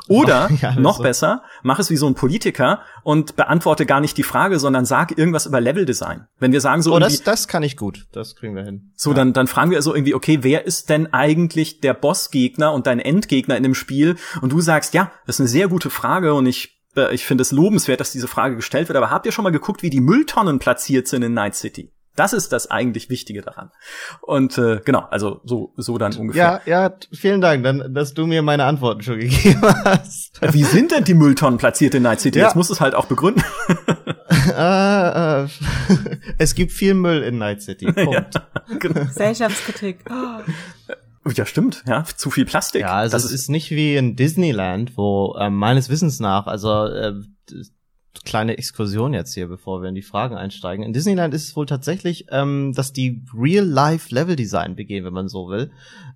Oder 0.07 0.49
ja, 0.61 0.75
noch 0.75 0.97
so. 0.97 1.03
besser, 1.03 1.43
mach 1.63 1.79
es 1.79 1.89
wie 1.89 1.97
so 1.97 2.07
ein 2.07 2.15
Politiker 2.15 2.81
und 3.03 3.35
beantworte 3.35 3.85
gar 3.85 3.99
nicht 3.99 4.17
die 4.17 4.23
Frage, 4.23 4.59
sondern 4.59 4.85
sag 4.85 5.17
irgendwas 5.17 5.45
über 5.45 5.59
Leveldesign. 5.59 6.27
Wenn 6.39 6.51
wir 6.51 6.61
sagen 6.61 6.81
so, 6.81 6.93
oh, 6.93 6.99
das, 6.99 7.23
das 7.23 7.47
kann 7.47 7.63
ich 7.63 7.77
gut, 7.77 8.07
das 8.11 8.35
kriegen 8.35 8.55
wir 8.55 8.63
hin. 8.63 8.91
So, 8.95 9.11
ja. 9.11 9.15
dann, 9.15 9.33
dann 9.33 9.47
fragen 9.47 9.71
wir 9.71 9.81
so 9.81 9.93
irgendwie, 9.95 10.13
okay, 10.13 10.39
wer 10.41 10.65
ist 10.65 10.89
denn 10.89 11.13
eigentlich 11.13 11.81
der 11.81 11.93
Bossgegner 11.93 12.73
und 12.73 12.87
dein 12.87 12.99
Endgegner 12.99 13.57
in 13.57 13.63
dem 13.63 13.75
Spiel? 13.75 14.15
Und 14.41 14.51
du 14.51 14.61
sagst, 14.61 14.93
ja, 14.93 15.11
das 15.25 15.37
ist 15.37 15.41
eine 15.41 15.49
sehr 15.49 15.67
gute 15.67 15.89
Frage 15.89 16.33
und 16.33 16.45
ich, 16.45 16.79
äh, 16.95 17.13
ich 17.13 17.25
finde 17.25 17.41
es 17.41 17.51
lobenswert, 17.51 17.99
dass 17.99 18.11
diese 18.11 18.27
Frage 18.27 18.55
gestellt 18.55 18.89
wird. 18.89 18.97
Aber 18.97 19.09
habt 19.09 19.25
ihr 19.25 19.31
schon 19.31 19.43
mal 19.43 19.51
geguckt, 19.51 19.81
wie 19.81 19.89
die 19.89 20.01
Mülltonnen 20.01 20.59
platziert 20.59 21.07
sind 21.07 21.23
in 21.23 21.33
Night 21.33 21.55
City? 21.55 21.94
Das 22.15 22.33
ist 22.33 22.51
das 22.51 22.71
eigentlich 22.71 23.09
Wichtige 23.09 23.41
daran. 23.41 23.71
Und 24.21 24.57
äh, 24.57 24.81
genau, 24.83 25.01
also 25.11 25.41
so 25.43 25.73
so 25.75 25.97
dann 25.97 26.13
ungefähr. 26.15 26.61
Ja, 26.65 26.83
ja, 26.83 26.95
vielen 27.11 27.41
Dank, 27.41 27.63
dann, 27.63 27.93
dass 27.93 28.13
du 28.13 28.25
mir 28.25 28.41
meine 28.41 28.65
Antworten 28.65 29.01
schon 29.01 29.19
gegeben 29.19 29.61
hast. 29.61 30.39
Wie 30.41 30.63
sind 30.63 30.91
denn 30.91 31.03
die 31.03 31.13
Mülltonnen 31.13 31.57
platziert 31.57 31.93
in 31.95 32.03
Night 32.03 32.21
City? 32.21 32.39
Ja. 32.39 32.45
Jetzt 32.45 32.55
musst 32.55 32.69
du 32.69 32.73
es 32.73 32.81
halt 32.81 32.95
auch 32.95 33.05
begründen. 33.05 33.43
äh, 34.55 35.43
äh, 35.43 35.47
es 36.37 36.55
gibt 36.55 36.71
viel 36.71 36.93
Müll 36.93 37.21
in 37.21 37.37
Night 37.37 37.61
City. 37.61 37.85
Punkt. 37.91 38.35
Ja, 38.35 38.41
genau. 38.79 39.05
Gesellschaftskritik. 39.05 40.05
Oh. 40.09 40.41
Ja, 41.33 41.45
stimmt, 41.47 41.83
ja, 41.87 42.03
zu 42.03 42.29
viel 42.29 42.45
Plastik. 42.45 42.81
Ja, 42.81 42.93
also 42.93 43.15
das 43.15 43.25
es 43.25 43.31
ist 43.31 43.49
nicht 43.49 43.71
wie 43.71 43.95
in 43.95 44.15
Disneyland, 44.15 44.95
wo 44.95 45.35
äh, 45.39 45.49
meines 45.49 45.89
Wissens 45.89 46.19
nach, 46.19 46.45
also 46.45 46.85
äh, 46.85 47.13
kleine 48.23 48.57
Exkursion 48.57 49.13
jetzt 49.13 49.33
hier, 49.33 49.47
bevor 49.47 49.81
wir 49.81 49.89
in 49.89 49.95
die 49.95 50.01
Fragen 50.01 50.35
einsteigen. 50.35 50.85
In 50.85 50.93
Disneyland 50.93 51.33
ist 51.33 51.49
es 51.49 51.55
wohl 51.55 51.65
tatsächlich, 51.65 52.27
ähm, 52.29 52.71
dass 52.73 52.93
die 52.93 53.23
Real-Life-Level-Design 53.33 54.75
begehen, 54.75 55.03
wenn 55.03 55.13
man 55.13 55.27
so 55.27 55.49
will, 55.49 55.71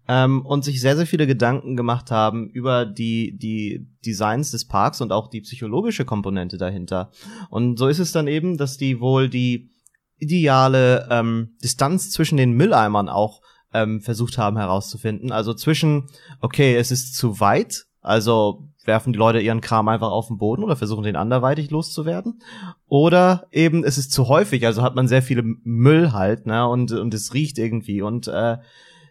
ähm, 0.08 0.46
und 0.46 0.64
sich 0.64 0.80
sehr, 0.80 0.96
sehr 0.96 1.08
viele 1.08 1.28
Gedanken 1.28 1.76
gemacht 1.76 2.12
haben 2.12 2.50
über 2.50 2.86
die, 2.86 3.38
die 3.38 3.88
Designs 4.06 4.52
des 4.52 4.66
Parks 4.66 5.02
und 5.02 5.12
auch 5.12 5.30
die 5.30 5.42
psychologische 5.42 6.06
Komponente 6.06 6.58
dahinter. 6.58 7.12
Und 7.50 7.78
so 7.78 7.88
ist 7.88 8.00
es 8.00 8.12
dann 8.12 8.28
eben, 8.28 8.58
dass 8.58 8.78
die 8.78 9.00
wohl 9.02 9.28
die 9.28 9.72
ideale 10.18 11.08
ähm, 11.10 11.56
Distanz 11.64 12.12
zwischen 12.12 12.38
den 12.38 12.54
Mülleimern 12.54 13.10
auch 13.10 13.42
ähm, 13.74 14.02
versucht 14.02 14.38
haben 14.38 14.58
herauszufinden. 14.58 15.32
Also 15.32 15.54
zwischen, 15.54 16.08
okay, 16.42 16.76
es 16.76 16.92
ist 16.92 17.16
zu 17.16 17.40
weit, 17.40 17.86
also 18.02 18.69
werfen 18.86 19.14
die 19.14 19.20
Leute 19.20 19.40
ihren 19.40 19.62
Kram 19.62 19.88
einfach 19.88 20.10
auf 20.10 20.28
den 20.28 20.38
Boden 20.38 20.64
oder 20.64 20.76
versuchen 20.76 21.04
den 21.04 21.16
anderweitig 21.16 21.70
loszuwerden. 21.70 22.42
Oder 22.88 23.48
eben 23.52 23.84
es 23.84 23.98
ist 23.98 24.12
zu 24.12 24.28
häufig, 24.28 24.66
also 24.66 24.82
hat 24.82 24.96
man 24.96 25.08
sehr 25.08 25.22
viele 25.22 25.44
Müll 25.44 26.12
halt, 26.12 26.46
ne, 26.46 26.68
und, 26.68 26.92
und 26.92 27.14
es 27.14 27.34
riecht 27.34 27.58
irgendwie. 27.58 28.02
Und 28.02 28.28
äh, 28.28 28.58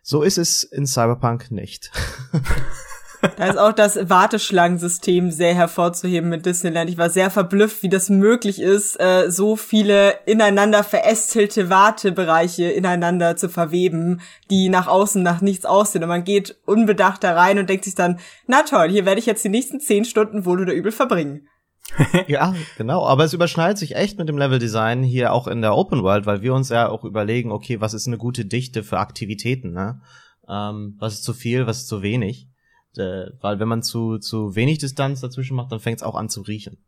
so 0.03 0.23
ist 0.23 0.39
es 0.39 0.65
in 0.65 0.87
Cyberpunk 0.87 1.51
nicht. 1.51 1.91
Da 3.37 3.47
ist 3.47 3.59
auch 3.59 3.73
das 3.73 4.09
Warteschlangensystem 4.09 5.31
sehr 5.31 5.55
hervorzuheben 5.55 6.29
mit 6.29 6.47
Disneyland. 6.47 6.91
Ich 6.91 6.99
war 6.99 7.11
sehr 7.11 7.31
verblüfft, 7.31 7.83
wie 7.83 7.89
das 7.89 8.11
möglich 8.11 8.61
ist, 8.61 9.01
äh, 9.01 9.31
so 9.31 9.57
viele 9.57 10.15
ineinander 10.27 10.85
verästelte 10.85 11.71
Wartebereiche 11.71 12.71
ineinander 12.71 13.37
zu 13.37 13.49
verweben, 13.49 14.21
die 14.51 14.69
nach 14.69 14.87
außen 14.87 15.23
nach 15.23 15.41
nichts 15.41 15.67
aussehen. 15.67 16.03
Und 16.03 16.09
man 16.09 16.25
geht 16.25 16.57
unbedacht 16.67 17.25
da 17.25 17.35
rein 17.35 17.59
und 17.59 17.69
denkt 17.69 17.85
sich 17.85 17.95
dann, 17.95 18.19
na 18.47 18.63
toll, 18.63 18.89
hier 18.89 19.07
werde 19.07 19.21
ich 19.21 19.27
jetzt 19.27 19.45
die 19.45 19.49
nächsten 19.49 19.81
zehn 19.81 20.05
Stunden 20.05 20.45
wohl 20.45 20.61
oder 20.61 20.73
übel 20.73 20.93
verbringen. 20.93 21.49
ja, 22.27 22.55
genau. 22.77 23.07
Aber 23.07 23.25
es 23.25 23.33
überschneidet 23.33 23.79
sich 23.79 23.97
echt 23.97 24.19
mit 24.19 24.29
dem 24.29 24.39
Leveldesign 24.39 25.03
hier 25.03 25.33
auch 25.33 25.47
in 25.47 25.63
der 25.63 25.75
Open 25.75 26.03
World, 26.03 26.27
weil 26.27 26.43
wir 26.43 26.55
uns 26.55 26.69
ja 26.69 26.89
auch 26.89 27.05
überlegen, 27.05 27.51
okay, 27.51 27.81
was 27.81 27.95
ist 27.95 28.07
eine 28.07 28.19
gute 28.19 28.45
Dichte 28.45 28.83
für 28.83 28.99
Aktivitäten, 28.99 29.73
ne? 29.73 30.01
Ähm, 30.49 30.97
was 30.99 31.15
ist 31.15 31.25
zu 31.25 31.35
viel, 31.35 31.67
was 31.67 31.79
ist 31.79 31.89
zu 31.89 32.03
wenig? 32.03 32.49
Äh, 32.97 33.27
weil 33.41 33.61
wenn 33.61 33.69
man 33.69 33.83
zu, 33.83 34.19
zu 34.19 34.55
wenig 34.57 34.79
Distanz 34.79 35.21
dazwischen 35.21 35.57
macht, 35.57 35.73
dann 35.73 35.81
fängt 35.81 35.99
es 35.99 36.03
auch 36.03 36.15
an 36.15 36.29
zu 36.29 36.43
riechen. 36.43 36.79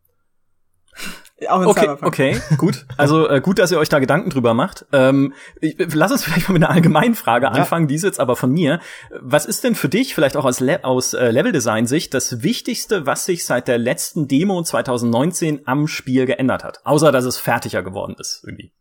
Auch 1.48 1.62
in 1.62 1.68
okay, 1.68 1.88
okay, 2.02 2.40
gut. 2.58 2.84
Also 2.98 3.28
äh, 3.28 3.40
gut, 3.40 3.58
dass 3.58 3.72
ihr 3.72 3.78
euch 3.78 3.88
da 3.88 3.98
Gedanken 3.98 4.28
drüber 4.28 4.52
macht. 4.52 4.84
Ähm, 4.92 5.32
ich, 5.60 5.76
lass 5.94 6.12
uns 6.12 6.24
vielleicht 6.24 6.48
mal 6.48 6.54
mit 6.54 6.62
einer 6.62 6.72
allgemeinen 6.72 7.14
Frage 7.14 7.46
ja. 7.46 7.52
anfangen, 7.52 7.88
die 7.88 7.94
ist 7.94 8.02
jetzt 8.02 8.20
aber 8.20 8.36
von 8.36 8.52
mir. 8.52 8.80
Was 9.20 9.46
ist 9.46 9.64
denn 9.64 9.74
für 9.74 9.88
dich, 9.88 10.14
vielleicht 10.14 10.36
auch 10.36 10.44
aus, 10.44 10.60
Le 10.60 10.84
aus 10.84 11.14
äh, 11.14 11.30
Level-Design-Sicht, 11.30 12.12
das 12.12 12.42
Wichtigste, 12.42 13.06
was 13.06 13.24
sich 13.24 13.46
seit 13.46 13.68
der 13.68 13.78
letzten 13.78 14.28
Demo 14.28 14.62
2019 14.62 15.62
am 15.66 15.86
Spiel 15.86 16.26
geändert 16.26 16.62
hat? 16.62 16.84
Außer, 16.84 17.10
dass 17.10 17.24
es 17.24 17.38
fertiger 17.38 17.82
geworden 17.82 18.16
ist, 18.18 18.42
irgendwie. 18.44 18.72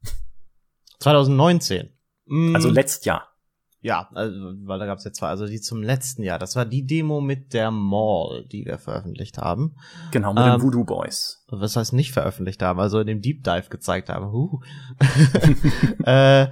2019? 1.00 1.90
Also 2.54 2.70
letzt 2.70 3.06
Jahr. 3.06 3.30
Ja, 3.82 4.10
also, 4.14 4.54
weil 4.66 4.80
da 4.80 4.86
gab 4.86 4.98
es 4.98 5.06
ja 5.06 5.14
zwei, 5.14 5.30
also 5.30 5.48
die 5.48 5.62
zum 5.62 5.82
letzten 5.82 6.24
Jahr. 6.24 6.38
Das 6.38 6.56
war 6.56 6.66
die 6.66 6.86
Demo 6.86 7.22
mit 7.22 7.54
der 7.54 7.72
Mall, 7.72 8.46
die 8.52 8.66
wir 8.66 8.78
veröffentlicht 8.78 9.38
haben. 9.38 9.76
Genau, 10.12 10.34
mit 10.34 10.44
ähm, 10.44 10.52
den 10.52 10.62
Voodoo 10.62 10.84
Boys. 10.84 11.46
Was 11.48 11.78
heißt 11.78 11.94
nicht 11.94 12.12
veröffentlicht 12.12 12.62
haben, 12.62 12.80
also 12.80 13.00
in 13.00 13.08
dem 13.08 13.22
Deep 13.22 13.44
Dive 13.44 13.70
gezeigt 13.70 14.10
haben. 14.10 14.32
Huh. 14.34 14.60
äh, 16.04 16.48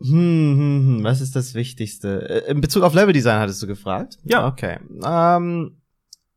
hm, 0.00 0.10
hm, 0.10 0.86
hm, 0.86 1.04
was 1.04 1.20
ist 1.20 1.34
das 1.34 1.54
Wichtigste? 1.54 2.28
Äh, 2.28 2.50
in 2.50 2.60
Bezug 2.60 2.82
auf 2.82 2.94
Leveldesign 2.94 3.40
hattest 3.40 3.62
du 3.62 3.66
gefragt? 3.66 4.18
Ja. 4.24 4.46
Okay. 4.46 4.78
Ähm, 5.04 5.78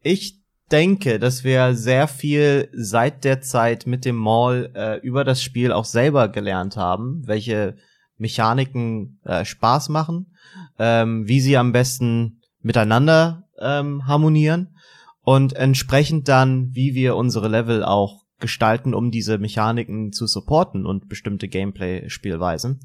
ich 0.02 0.42
denke, 0.72 1.20
dass 1.20 1.44
wir 1.44 1.76
sehr 1.76 2.08
viel 2.08 2.70
seit 2.74 3.24
der 3.24 3.42
Zeit 3.42 3.88
mit 3.88 4.06
dem 4.06 4.16
Mall 4.16 4.72
äh, 4.74 5.00
über 5.00 5.24
das 5.24 5.42
Spiel 5.42 5.72
auch 5.72 5.86
selber 5.86 6.28
gelernt 6.30 6.78
haben, 6.78 7.24
welche 7.26 7.76
Mechaniken 8.18 9.20
äh, 9.24 9.46
Spaß 9.46 9.90
machen, 9.90 10.34
ähm, 10.80 11.28
wie 11.28 11.40
sie 11.40 11.58
am 11.58 11.72
besten 11.72 12.42
miteinander 12.62 13.44
ähm, 13.60 14.08
harmonieren 14.08 14.76
und 15.22 15.54
entsprechend 15.54 16.28
dann, 16.28 16.74
wie 16.74 16.96
wir 16.96 17.16
unsere 17.16 17.48
Level 17.48 17.84
auch 17.84 18.24
gestalten, 18.40 18.94
um 18.94 19.12
diese 19.12 19.38
Mechaniken 19.38 20.12
zu 20.12 20.28
supporten 20.28 20.86
und 20.86 21.10
bestimmte 21.10 21.48
Gameplay-Spielweisen. 21.48 22.80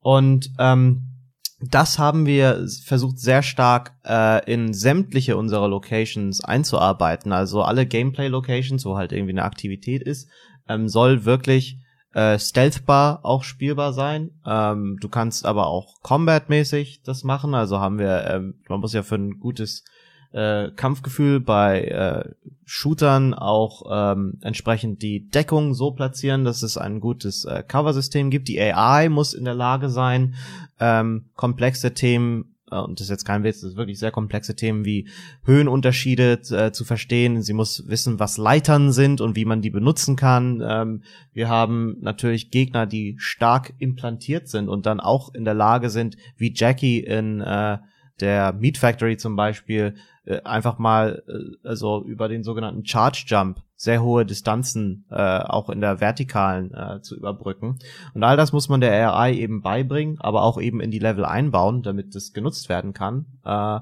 Und 0.00 0.50
ähm, 0.58 1.16
das 1.60 1.98
haben 1.98 2.26
wir 2.26 2.66
versucht 2.84 3.18
sehr 3.18 3.42
stark 3.42 3.94
äh, 4.04 4.44
in 4.52 4.74
sämtliche 4.74 5.36
unserer 5.36 5.68
Locations 5.68 6.42
einzuarbeiten. 6.44 7.32
Also 7.32 7.62
alle 7.62 7.86
Gameplay-Locations, 7.86 8.84
wo 8.84 8.96
halt 8.96 9.12
irgendwie 9.12 9.32
eine 9.32 9.44
Aktivität 9.44 10.02
ist, 10.02 10.28
ähm, 10.68 10.88
soll 10.88 11.24
wirklich 11.24 11.78
äh, 12.16 12.38
stealthbar 12.38 13.20
auch 13.24 13.44
spielbar 13.44 13.92
sein. 13.92 14.30
Ähm, 14.46 14.96
du 15.02 15.10
kannst 15.10 15.44
aber 15.44 15.66
auch 15.66 16.00
combat-mäßig 16.00 17.02
das 17.04 17.24
machen. 17.24 17.54
Also 17.54 17.78
haben 17.78 17.98
wir, 17.98 18.26
ähm, 18.30 18.54
man 18.70 18.80
muss 18.80 18.94
ja 18.94 19.02
für 19.02 19.16
ein 19.16 19.38
gutes 19.38 19.84
äh, 20.32 20.70
Kampfgefühl 20.70 21.40
bei 21.40 21.82
äh, 21.82 22.30
Shootern 22.64 23.34
auch 23.34 23.82
ähm, 23.92 24.38
entsprechend 24.40 25.02
die 25.02 25.28
Deckung 25.28 25.74
so 25.74 25.90
platzieren, 25.90 26.46
dass 26.46 26.62
es 26.62 26.78
ein 26.78 27.00
gutes 27.00 27.44
äh, 27.44 27.62
Cover-System 27.62 28.30
gibt. 28.30 28.48
Die 28.48 28.58
AI 28.62 29.10
muss 29.10 29.34
in 29.34 29.44
der 29.44 29.54
Lage 29.54 29.90
sein, 29.90 30.36
ähm, 30.80 31.26
komplexe 31.34 31.92
Themen 31.92 32.55
und 32.70 32.98
das 32.98 33.06
ist 33.06 33.10
jetzt 33.10 33.24
kein 33.24 33.44
Witz, 33.44 33.60
das 33.60 33.70
ist 33.70 33.76
wirklich 33.76 33.98
sehr 33.98 34.10
komplexe 34.10 34.56
Themen 34.56 34.84
wie 34.84 35.08
Höhenunterschiede 35.44 36.40
äh, 36.50 36.72
zu 36.72 36.84
verstehen. 36.84 37.42
Sie 37.42 37.52
muss 37.52 37.88
wissen, 37.88 38.18
was 38.18 38.38
Leitern 38.38 38.92
sind 38.92 39.20
und 39.20 39.36
wie 39.36 39.44
man 39.44 39.62
die 39.62 39.70
benutzen 39.70 40.16
kann. 40.16 40.62
Ähm, 40.66 41.02
wir 41.32 41.48
haben 41.48 41.96
natürlich 42.00 42.50
Gegner, 42.50 42.86
die 42.86 43.16
stark 43.18 43.74
implantiert 43.78 44.48
sind 44.48 44.68
und 44.68 44.86
dann 44.86 45.00
auch 45.00 45.32
in 45.34 45.44
der 45.44 45.54
Lage 45.54 45.90
sind, 45.90 46.16
wie 46.36 46.52
Jackie 46.54 47.00
in 47.00 47.40
äh, 47.40 47.78
der 48.20 48.52
Meat 48.52 48.78
Factory 48.78 49.16
zum 49.16 49.36
Beispiel, 49.36 49.94
äh, 50.24 50.40
einfach 50.42 50.78
mal 50.78 51.22
äh, 51.28 51.68
also 51.68 52.02
über 52.04 52.28
den 52.28 52.42
sogenannten 52.42 52.84
Charge 52.84 53.24
Jump 53.26 53.62
sehr 53.76 54.02
hohe 54.02 54.24
Distanzen 54.24 55.04
äh, 55.10 55.14
auch 55.14 55.68
in 55.68 55.80
der 55.80 56.00
vertikalen 56.00 56.72
äh, 56.72 57.02
zu 57.02 57.14
überbrücken. 57.14 57.78
Und 58.14 58.24
all 58.24 58.36
das 58.36 58.52
muss 58.52 58.68
man 58.68 58.80
der 58.80 59.14
AI 59.14 59.34
eben 59.34 59.60
beibringen, 59.60 60.18
aber 60.18 60.42
auch 60.42 60.60
eben 60.60 60.80
in 60.80 60.90
die 60.90 60.98
Level 60.98 61.24
einbauen, 61.24 61.82
damit 61.82 62.14
das 62.14 62.32
genutzt 62.32 62.68
werden 62.68 62.94
kann. 62.94 63.26
Äh, 63.44 63.80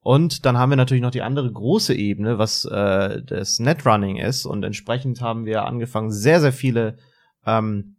und 0.00 0.46
dann 0.46 0.56
haben 0.56 0.70
wir 0.70 0.76
natürlich 0.76 1.02
noch 1.02 1.10
die 1.10 1.22
andere 1.22 1.50
große 1.50 1.94
Ebene, 1.94 2.38
was 2.38 2.64
äh, 2.64 3.22
das 3.22 3.58
Netrunning 3.58 4.16
ist. 4.16 4.46
Und 4.46 4.64
entsprechend 4.64 5.20
haben 5.20 5.46
wir 5.46 5.64
angefangen, 5.64 6.12
sehr, 6.12 6.40
sehr 6.40 6.52
viele 6.52 6.96
ähm, 7.44 7.96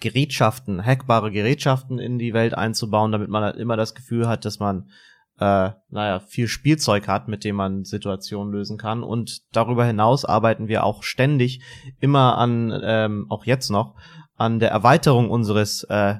Gerätschaften, 0.00 0.84
hackbare 0.84 1.30
Gerätschaften 1.30 1.98
in 1.98 2.18
die 2.18 2.34
Welt 2.34 2.54
einzubauen, 2.54 3.12
damit 3.12 3.28
man 3.28 3.42
halt 3.42 3.56
immer 3.56 3.76
das 3.76 3.94
Gefühl 3.94 4.28
hat, 4.28 4.44
dass 4.44 4.58
man 4.58 4.88
äh, 5.38 5.70
naja, 5.90 6.20
viel 6.20 6.48
Spielzeug 6.48 7.08
hat, 7.08 7.28
mit 7.28 7.44
dem 7.44 7.56
man 7.56 7.84
Situationen 7.84 8.52
lösen 8.52 8.78
kann. 8.78 9.02
Und 9.02 9.42
darüber 9.52 9.84
hinaus 9.84 10.24
arbeiten 10.24 10.68
wir 10.68 10.84
auch 10.84 11.02
ständig 11.02 11.60
immer 12.00 12.38
an, 12.38 12.72
ähm, 12.84 13.26
auch 13.28 13.44
jetzt 13.44 13.70
noch, 13.70 13.94
an 14.36 14.58
der 14.58 14.70
Erweiterung 14.70 15.30
unseres 15.30 15.84
äh, 15.84 16.16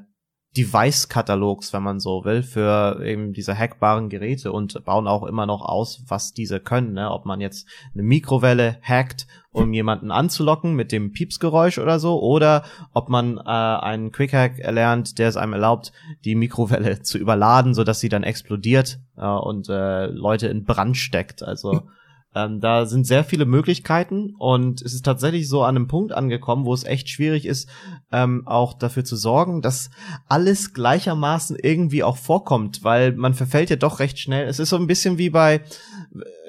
Device-Katalogs, 0.57 1.73
wenn 1.73 1.83
man 1.83 1.99
so 1.99 2.25
will, 2.25 2.43
für 2.43 3.05
eben 3.05 3.33
diese 3.33 3.59
hackbaren 3.59 4.09
Geräte 4.09 4.53
und 4.53 4.85
bauen 4.85 5.09
auch 5.09 5.25
immer 5.25 5.47
noch 5.47 5.63
aus, 5.63 6.05
was 6.07 6.33
diese 6.33 6.61
können. 6.61 6.93
Ne? 6.93 7.11
Ob 7.11 7.27
man 7.27 7.41
jetzt 7.41 7.69
eine 7.93 8.05
Mikrowelle 8.05 8.79
hackt, 8.83 9.27
um 9.55 9.73
jemanden 9.73 10.11
anzulocken 10.11 10.75
mit 10.75 10.91
dem 10.91 11.13
Piepsgeräusch 11.13 11.79
oder 11.79 12.01
so, 12.01 12.21
oder 12.21 12.65
ob 12.93 13.09
man 13.09 13.39
äh, 13.39 13.41
einen 13.43 14.11
Quick-Hack 14.11 14.59
erlernt, 14.59 15.19
der 15.19 15.29
es 15.29 15.37
einem 15.37 15.53
erlaubt, 15.53 15.93
die 16.25 16.35
Mikrowelle 16.35 17.01
zu 17.03 17.19
überladen, 17.19 17.73
sodass 17.73 18.01
sie 18.01 18.09
dann 18.09 18.25
explodiert 18.25 18.99
äh, 19.17 19.25
und 19.25 19.69
äh, 19.69 20.07
Leute 20.07 20.49
in 20.49 20.65
Brand 20.65 20.97
steckt. 20.97 21.43
Also 21.43 21.83
ähm, 22.35 22.61
da 22.61 22.87
sind 22.87 23.07
sehr 23.07 23.23
viele 23.23 23.45
Möglichkeiten 23.45 24.35
und 24.37 24.83
es 24.83 24.93
ist 24.93 25.05
tatsächlich 25.05 25.49
so 25.49 25.63
an 25.63 25.77
einem 25.77 25.87
Punkt 25.87 26.13
angekommen, 26.13 26.65
wo 26.65 26.75
es 26.75 26.85
echt 26.85 27.09
schwierig 27.09 27.47
ist, 27.47 27.69
ähm, 28.11 28.43
auch 28.47 28.75
dafür 28.75 29.05
zu 29.05 29.15
sorgen, 29.17 29.63
dass 29.63 29.91
alles 30.29 30.75
gleichermaßen 30.75 31.57
irgendwie 31.63 32.03
auch 32.03 32.17
vorkommt, 32.17 32.83
weil 32.83 33.13
man 33.13 33.35
verfällt 33.35 33.71
ja 33.71 33.77
doch 33.77 34.01
recht 34.01 34.19
schnell. 34.19 34.49
Es 34.49 34.59
ist 34.59 34.71
so 34.71 34.77
ein 34.77 34.89
bisschen 34.89 35.17
wie 35.17 35.31
bei, 35.31 35.63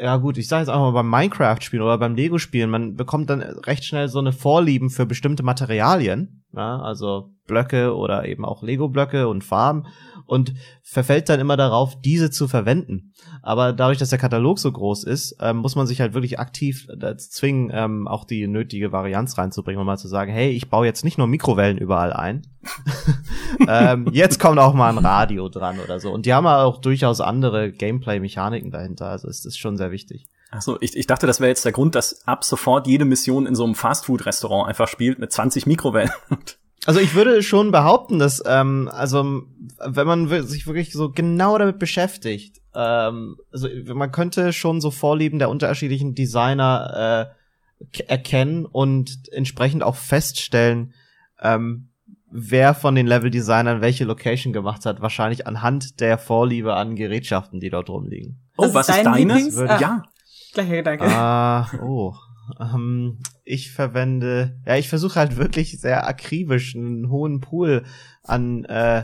ja 0.02 0.18
gut, 0.18 0.38
ich 0.38 0.48
sage 0.48 0.62
jetzt 0.62 0.70
auch 0.70 0.80
mal 0.80 0.92
beim 0.92 1.10
Minecraft-Spielen 1.10 1.84
oder 1.84 2.00
beim 2.00 2.16
Lego-Spielen, 2.16 2.70
man 2.70 2.96
bekommt 2.96 3.30
dann 3.30 3.42
recht 3.42 3.86
schnell 3.86 4.08
so 4.08 4.20
eine 4.20 4.32
Vorlieben 4.32 4.90
für 4.90 5.06
bestimmte 5.06 5.44
Materialien, 5.44 6.44
ja, 6.54 6.80
also 6.80 7.30
Blöcke 7.46 7.96
oder 7.96 8.26
eben 8.26 8.44
auch 8.44 8.64
Lego-Blöcke 8.64 9.28
und 9.28 9.44
Farben 9.44 9.86
und 10.26 10.54
verfällt 10.84 11.30
dann 11.30 11.40
immer 11.40 11.58
darauf, 11.58 12.00
diese 12.02 12.32
zu 12.32 12.48
verwenden. 12.48 13.14
Aber 13.42 13.74
dadurch, 13.74 13.98
dass 13.98 14.10
der 14.10 14.20
Katalog 14.20 14.60
so 14.60 14.72
groß 14.72 15.04
ist, 15.04 15.38
ähm, 15.40 15.58
muss 15.58 15.76
man 15.76 15.88
sich 15.88 16.02
halt 16.02 16.14
wirklich 16.14 16.40
aktiv 16.40 16.88
dazu 16.98 17.30
zwingen, 17.30 17.72
ähm, 17.74 18.08
auch 18.08 18.26
die 18.26 18.48
nötige 18.48 18.92
Varianz 18.92 19.38
reinzubringen, 19.38 19.80
um 19.80 19.86
mal 19.86 19.98
zu 19.98 20.08
sagen, 20.08 20.32
hey, 20.32 20.52
ich 20.52 20.70
baue 20.70 20.86
jetzt 20.86 21.04
nicht 21.04 21.18
nur 21.18 21.28
Mikrowellen 21.28 21.78
überall 21.78 22.14
ein. 22.14 22.48
ähm, 23.68 24.08
jetzt 24.12 24.40
kommt 24.40 24.60
auch 24.60 24.74
mal 24.74 24.90
ein 24.90 25.04
Radio 25.04 25.50
dran 25.50 25.80
oder 25.80 26.00
so. 26.00 26.12
Und 26.12 26.26
die 26.26 26.34
haben 26.34 26.48
auch 26.48 26.80
durchaus 26.80 27.22
andere 27.22 27.72
Gameplay-Mechaniken 27.72 28.72
dahinter. 28.72 29.08
Also 29.08 29.28
ist 29.28 29.46
das 29.46 29.58
schon 29.58 29.78
sehr 29.78 29.92
wichtig. 29.92 30.28
Achso, 30.52 30.78
ich, 30.80 30.96
ich 30.96 31.08
dachte, 31.08 31.28
das 31.28 31.40
wäre 31.40 31.50
jetzt 31.50 31.66
der 31.66 31.72
Grund, 31.72 31.96
dass 31.96 32.26
ab 32.28 32.44
sofort 32.44 32.88
jede 32.88 33.06
Mission 33.06 33.46
in 33.46 33.56
so 33.56 33.66
einem 33.66 33.76
Fastfood-Restaurant 33.76 34.70
einfach 34.70 34.88
spielt 34.88 35.20
mit 35.20 35.32
20 35.32 35.66
Mikrowellen. 35.66 36.12
Also 36.86 37.00
ich 37.00 37.16
würde 37.16 37.42
schon 37.42 37.72
behaupten, 37.72 38.20
dass 38.20 38.44
ähm, 38.46 38.90
also 38.92 39.44
wenn 39.84 40.08
man 40.08 40.28
sich 40.46 40.68
wirklich 40.68 40.94
so 40.94 41.12
genau 41.12 41.58
damit 41.58 41.80
beschäftigt, 41.80 42.62
ähm, 42.76 43.38
also 43.52 43.68
man 43.94 44.12
könnte 44.12 44.54
schon 44.54 44.82
so 44.82 44.92
Vorlieben 44.92 45.40
der 45.40 45.50
unterschiedlichen 45.50 46.14
Designer 46.14 47.32
äh, 47.90 48.04
erkennen 48.08 48.66
und 48.66 49.18
entsprechend 49.32 49.84
auch 49.84 49.96
feststellen, 49.96 50.94
ähm, 51.42 51.90
wer 52.30 52.74
von 52.74 52.96
den 52.96 53.08
Level-Designern 53.08 53.82
welche 53.82 54.06
Location 54.06 54.54
gemacht 54.54 54.86
hat, 54.86 55.02
wahrscheinlich 55.02 55.48
anhand 55.48 56.00
der 56.00 56.18
Vorliebe 56.18 56.76
an 56.76 56.96
Gerätschaften, 56.96 57.60
die 57.60 57.70
dort 57.70 57.90
rumliegen. 57.90 58.42
Oh, 58.58 58.74
was 58.74 58.90
ist, 58.90 58.98
ist 58.98 59.06
deine? 59.06 59.40
Ja. 59.80 60.04
Gleicher 60.54 60.76
Gedanke. 60.76 61.06
Ah, 61.06 61.70
oh. 61.82 62.14
Ähm, 62.60 63.20
ich 63.44 63.72
verwende, 63.72 64.60
ja, 64.66 64.76
ich 64.76 64.90
versuche 64.90 65.20
halt 65.20 65.38
wirklich 65.38 65.80
sehr 65.80 66.08
akribisch 66.08 66.76
einen 66.76 67.10
hohen 67.10 67.42
Pool 67.42 67.84
an 68.24 68.66
äh, 68.66 69.04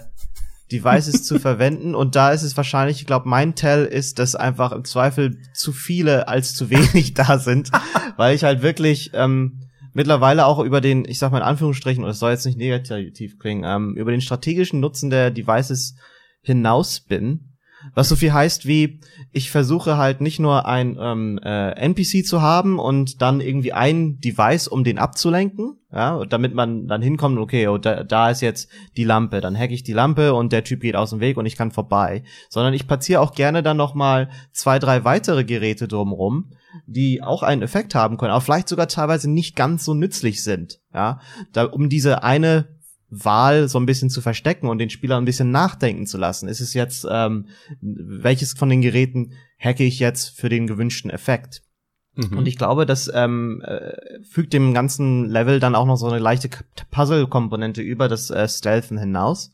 Devices 0.71 1.23
zu 1.23 1.39
verwenden. 1.39 1.95
Und 1.95 2.15
da 2.15 2.31
ist 2.31 2.43
es 2.43 2.57
wahrscheinlich, 2.57 3.01
ich 3.01 3.07
glaube, 3.07 3.27
mein 3.27 3.55
Tell 3.55 3.85
ist, 3.85 4.19
dass 4.19 4.35
einfach 4.35 4.71
im 4.71 4.85
Zweifel 4.85 5.37
zu 5.53 5.71
viele 5.71 6.27
als 6.27 6.55
zu 6.55 6.69
wenig 6.69 7.13
da 7.15 7.39
sind, 7.39 7.71
weil 8.17 8.35
ich 8.35 8.43
halt 8.43 8.61
wirklich 8.61 9.11
ähm, 9.13 9.69
mittlerweile 9.93 10.45
auch 10.45 10.59
über 10.59 10.81
den, 10.81 11.05
ich 11.05 11.19
sag 11.19 11.31
mal 11.31 11.39
in 11.39 11.43
Anführungsstrichen, 11.43 12.03
und 12.03 12.09
es 12.09 12.19
soll 12.19 12.31
jetzt 12.31 12.45
nicht 12.45 12.57
negativ 12.57 13.37
klingen, 13.39 13.63
ähm, 13.65 13.95
über 13.95 14.11
den 14.11 14.21
strategischen 14.21 14.79
Nutzen 14.79 15.09
der 15.09 15.31
Devices 15.31 15.95
hinaus 16.41 16.99
bin 17.01 17.50
was 17.93 18.09
so 18.09 18.15
viel 18.15 18.33
heißt 18.33 18.65
wie, 18.65 18.99
ich 19.31 19.51
versuche 19.51 19.97
halt 19.97 20.21
nicht 20.21 20.39
nur 20.39 20.65
ein 20.65 20.97
ähm, 20.99 21.39
äh, 21.43 21.71
NPC 21.71 22.25
zu 22.25 22.41
haben 22.41 22.79
und 22.79 23.21
dann 23.21 23.41
irgendwie 23.41 23.73
ein 23.73 24.19
Device, 24.19 24.67
um 24.67 24.83
den 24.83 24.97
abzulenken, 24.97 25.77
ja, 25.91 26.23
damit 26.25 26.53
man 26.53 26.87
dann 26.87 27.01
hinkommt, 27.01 27.37
okay, 27.37 27.67
oh, 27.67 27.77
da, 27.77 28.03
da 28.03 28.29
ist 28.29 28.41
jetzt 28.41 28.69
die 28.97 29.03
Lampe, 29.03 29.41
dann 29.41 29.57
hack 29.57 29.71
ich 29.71 29.83
die 29.83 29.93
Lampe 29.93 30.33
und 30.33 30.53
der 30.53 30.63
Typ 30.63 30.81
geht 30.81 30.95
aus 30.95 31.09
dem 31.09 31.19
Weg 31.19 31.37
und 31.37 31.45
ich 31.45 31.55
kann 31.55 31.71
vorbei. 31.71 32.23
Sondern 32.49 32.73
ich 32.73 32.87
platziere 32.87 33.21
auch 33.21 33.33
gerne 33.33 33.63
dann 33.63 33.77
noch 33.77 33.93
mal 33.93 34.29
zwei, 34.53 34.79
drei 34.79 35.03
weitere 35.03 35.43
Geräte 35.43 35.87
drumrum, 35.87 36.51
die 36.85 37.21
auch 37.21 37.43
einen 37.43 37.61
Effekt 37.61 37.95
haben 37.95 38.17
können, 38.17 38.31
aber 38.31 38.41
vielleicht 38.41 38.69
sogar 38.69 38.87
teilweise 38.87 39.29
nicht 39.29 39.55
ganz 39.55 39.83
so 39.83 39.93
nützlich 39.93 40.43
sind, 40.43 40.79
ja, 40.93 41.19
da, 41.51 41.65
um 41.65 41.89
diese 41.89 42.23
eine 42.23 42.80
Wahl 43.11 43.67
so 43.67 43.77
ein 43.77 43.85
bisschen 43.85 44.09
zu 44.09 44.21
verstecken 44.21 44.69
und 44.69 44.79
den 44.79 44.89
Spieler 44.89 45.17
ein 45.17 45.25
bisschen 45.25 45.51
nachdenken 45.51 46.07
zu 46.07 46.17
lassen. 46.17 46.47
Ist 46.47 46.61
es 46.61 46.73
jetzt, 46.73 47.05
ähm, 47.09 47.47
welches 47.81 48.53
von 48.53 48.69
den 48.69 48.81
Geräten 48.81 49.33
hacke 49.59 49.83
ich 49.83 49.99
jetzt 49.99 50.29
für 50.29 50.49
den 50.49 50.65
gewünschten 50.65 51.11
Effekt? 51.11 51.61
Mhm. 52.15 52.37
Und 52.37 52.47
ich 52.47 52.57
glaube, 52.57 52.85
das 52.85 53.11
ähm, 53.13 53.61
äh, 53.65 54.23
fügt 54.23 54.53
dem 54.53 54.73
ganzen 54.73 55.29
Level 55.29 55.59
dann 55.59 55.75
auch 55.75 55.85
noch 55.85 55.97
so 55.97 56.07
eine 56.07 56.19
leichte 56.19 56.49
Puzzle-Komponente 56.89 57.81
über 57.81 58.07
das 58.07 58.29
äh, 58.29 58.47
Stealthen 58.47 58.97
hinaus. 58.97 59.51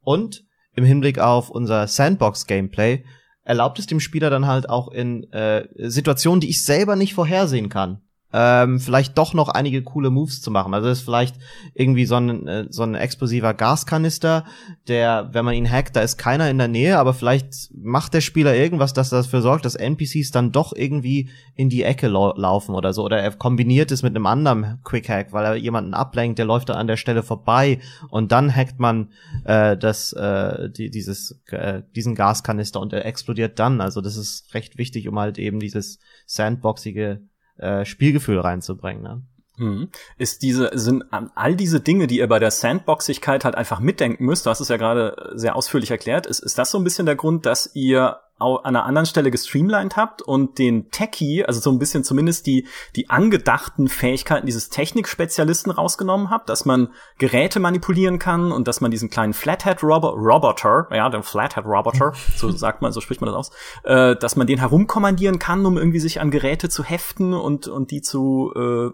Und 0.00 0.44
im 0.74 0.84
Hinblick 0.84 1.18
auf 1.18 1.50
unser 1.50 1.86
Sandbox-Gameplay 1.86 3.04
erlaubt 3.42 3.78
es 3.78 3.86
dem 3.86 4.00
Spieler 4.00 4.30
dann 4.30 4.46
halt 4.46 4.68
auch 4.68 4.90
in 4.90 5.30
äh, 5.32 5.68
Situationen, 5.76 6.40
die 6.40 6.48
ich 6.48 6.64
selber 6.64 6.96
nicht 6.96 7.14
vorhersehen 7.14 7.68
kann, 7.68 8.00
ähm, 8.36 8.80
vielleicht 8.80 9.16
doch 9.16 9.32
noch 9.32 9.48
einige 9.48 9.84
coole 9.84 10.10
Moves 10.10 10.42
zu 10.42 10.50
machen. 10.50 10.74
Also 10.74 10.88
das 10.88 10.98
ist 10.98 11.04
vielleicht 11.04 11.36
irgendwie 11.72 12.04
so 12.04 12.16
ein, 12.16 12.48
äh, 12.48 12.66
so 12.68 12.82
ein 12.82 12.96
explosiver 12.96 13.54
Gaskanister, 13.54 14.44
der, 14.88 15.30
wenn 15.32 15.44
man 15.44 15.54
ihn 15.54 15.70
hackt, 15.70 15.94
da 15.94 16.00
ist 16.00 16.18
keiner 16.18 16.50
in 16.50 16.58
der 16.58 16.66
Nähe, 16.66 16.98
aber 16.98 17.14
vielleicht 17.14 17.70
macht 17.72 18.12
der 18.12 18.20
Spieler 18.20 18.56
irgendwas, 18.56 18.92
das 18.92 19.10
dafür 19.10 19.40
sorgt, 19.40 19.64
dass 19.64 19.76
NPCs 19.76 20.32
dann 20.32 20.50
doch 20.50 20.72
irgendwie 20.74 21.30
in 21.54 21.68
die 21.68 21.84
Ecke 21.84 22.08
lau 22.08 22.34
laufen 22.36 22.74
oder 22.74 22.92
so. 22.92 23.04
Oder 23.04 23.20
er 23.20 23.30
kombiniert 23.30 23.92
es 23.92 24.02
mit 24.02 24.16
einem 24.16 24.26
anderen 24.26 24.80
Quick 24.82 25.08
Hack, 25.08 25.32
weil 25.32 25.44
er 25.44 25.54
jemanden 25.54 25.94
ablenkt, 25.94 26.40
der 26.40 26.46
läuft 26.46 26.70
dann 26.70 26.76
an 26.76 26.88
der 26.88 26.96
Stelle 26.96 27.22
vorbei 27.22 27.78
und 28.10 28.32
dann 28.32 28.54
hackt 28.54 28.80
man 28.80 29.12
äh, 29.44 29.76
das, 29.76 30.12
äh, 30.12 30.70
die, 30.70 30.90
dieses, 30.90 31.40
äh, 31.50 31.82
diesen 31.94 32.16
Gaskanister 32.16 32.80
und 32.80 32.92
er 32.92 33.06
explodiert 33.06 33.60
dann. 33.60 33.80
Also 33.80 34.00
das 34.00 34.16
ist 34.16 34.52
recht 34.54 34.76
wichtig, 34.76 35.06
um 35.06 35.20
halt 35.20 35.38
eben 35.38 35.60
dieses 35.60 36.00
sandboxige 36.26 37.20
äh, 37.58 37.84
Spielgefühl 37.84 38.40
reinzubringen. 38.40 39.02
Ne? 39.02 39.22
Mhm. 39.56 39.88
Ist 40.18 40.42
diese, 40.42 40.70
sind 40.74 41.04
all 41.34 41.54
diese 41.54 41.80
Dinge, 41.80 42.06
die 42.06 42.18
ihr 42.18 42.28
bei 42.28 42.38
der 42.38 42.50
Sandboxigkeit 42.50 43.44
halt 43.44 43.54
einfach 43.54 43.80
mitdenken 43.80 44.24
müsst, 44.24 44.46
du 44.46 44.50
hast 44.50 44.60
es 44.60 44.68
ja 44.68 44.76
gerade 44.76 45.32
sehr 45.34 45.56
ausführlich 45.56 45.90
erklärt, 45.90 46.26
ist, 46.26 46.40
ist 46.40 46.58
das 46.58 46.70
so 46.70 46.78
ein 46.78 46.84
bisschen 46.84 47.06
der 47.06 47.16
Grund, 47.16 47.46
dass 47.46 47.70
ihr 47.74 48.18
an 48.38 48.58
einer 48.64 48.84
anderen 48.84 49.06
Stelle 49.06 49.30
gestreamlined 49.30 49.96
habt 49.96 50.20
und 50.20 50.58
den 50.58 50.90
Techie, 50.90 51.44
also 51.44 51.60
so 51.60 51.70
ein 51.70 51.78
bisschen 51.78 52.02
zumindest 52.02 52.46
die, 52.46 52.66
die 52.96 53.08
angedachten 53.08 53.88
Fähigkeiten 53.88 54.46
dieses 54.46 54.70
Technikspezialisten 54.70 55.70
rausgenommen 55.70 56.30
habt, 56.30 56.48
dass 56.48 56.64
man 56.64 56.88
Geräte 57.18 57.60
manipulieren 57.60 58.18
kann 58.18 58.50
und 58.50 58.66
dass 58.66 58.80
man 58.80 58.90
diesen 58.90 59.08
kleinen 59.08 59.34
Flathead-Roboter, 59.34 60.88
ja, 60.90 61.08
den 61.08 61.22
Flathead-Roboter, 61.22 62.12
so 62.36 62.50
sagt 62.50 62.82
man, 62.82 62.92
so 62.92 63.00
spricht 63.00 63.20
man 63.20 63.28
das 63.28 63.36
aus, 63.36 63.50
äh, 63.84 64.16
dass 64.16 64.36
man 64.36 64.46
den 64.46 64.58
herumkommandieren 64.58 65.38
kann, 65.38 65.64
um 65.64 65.78
irgendwie 65.78 66.00
sich 66.00 66.20
an 66.20 66.30
Geräte 66.30 66.68
zu 66.68 66.82
heften 66.82 67.34
und, 67.34 67.68
und 67.68 67.92
die 67.92 68.02
zu, 68.02 68.52
äh, 68.56 68.90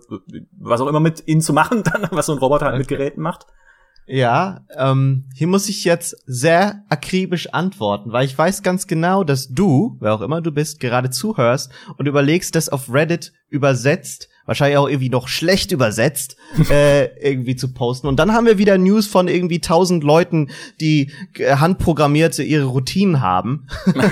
was 0.59 0.81
auch 0.81 0.87
immer 0.87 1.01
mit 1.01 1.27
ihnen 1.27 1.41
zu 1.41 1.53
machen, 1.53 1.83
dann, 1.83 2.09
was 2.11 2.27
so 2.27 2.33
ein 2.33 2.39
Roboter 2.39 2.67
halt 2.67 2.75
okay. 2.75 2.81
mit 2.81 2.89
Geräten 2.89 3.23
macht. 3.23 3.47
Ja, 4.13 4.63
ähm, 4.77 5.27
hier 5.37 5.47
muss 5.47 5.69
ich 5.69 5.85
jetzt 5.85 6.17
sehr 6.27 6.83
akribisch 6.89 7.55
antworten, 7.55 8.11
weil 8.11 8.27
ich 8.27 8.37
weiß 8.37 8.65
ganz 8.65 8.89
genau, 8.89 9.23
dass 9.23 9.51
du, 9.51 9.99
wer 10.01 10.13
auch 10.13 10.21
immer 10.21 10.41
du 10.41 10.51
bist, 10.51 10.81
gerade 10.81 11.11
zuhörst 11.11 11.71
und 11.97 12.09
überlegst, 12.09 12.57
das 12.57 12.69
auf 12.71 12.93
Reddit 12.93 13.33
übersetzt, 13.51 14.29
wahrscheinlich 14.47 14.79
auch 14.79 14.89
irgendwie 14.89 15.11
noch 15.11 15.29
schlecht 15.29 15.71
übersetzt, 15.71 16.35
äh, 16.71 17.05
irgendwie 17.25 17.55
zu 17.55 17.73
posten. 17.73 18.09
Und 18.09 18.17
dann 18.17 18.33
haben 18.33 18.47
wir 18.47 18.59
wieder 18.59 18.79
News 18.79 19.07
von 19.07 19.29
irgendwie 19.29 19.61
tausend 19.61 20.03
Leuten, 20.03 20.51
die 20.81 21.13
äh, 21.39 21.55
handprogrammierte 21.55 22.43
ihre 22.43 22.65
Routinen 22.65 23.21
haben. 23.21 23.69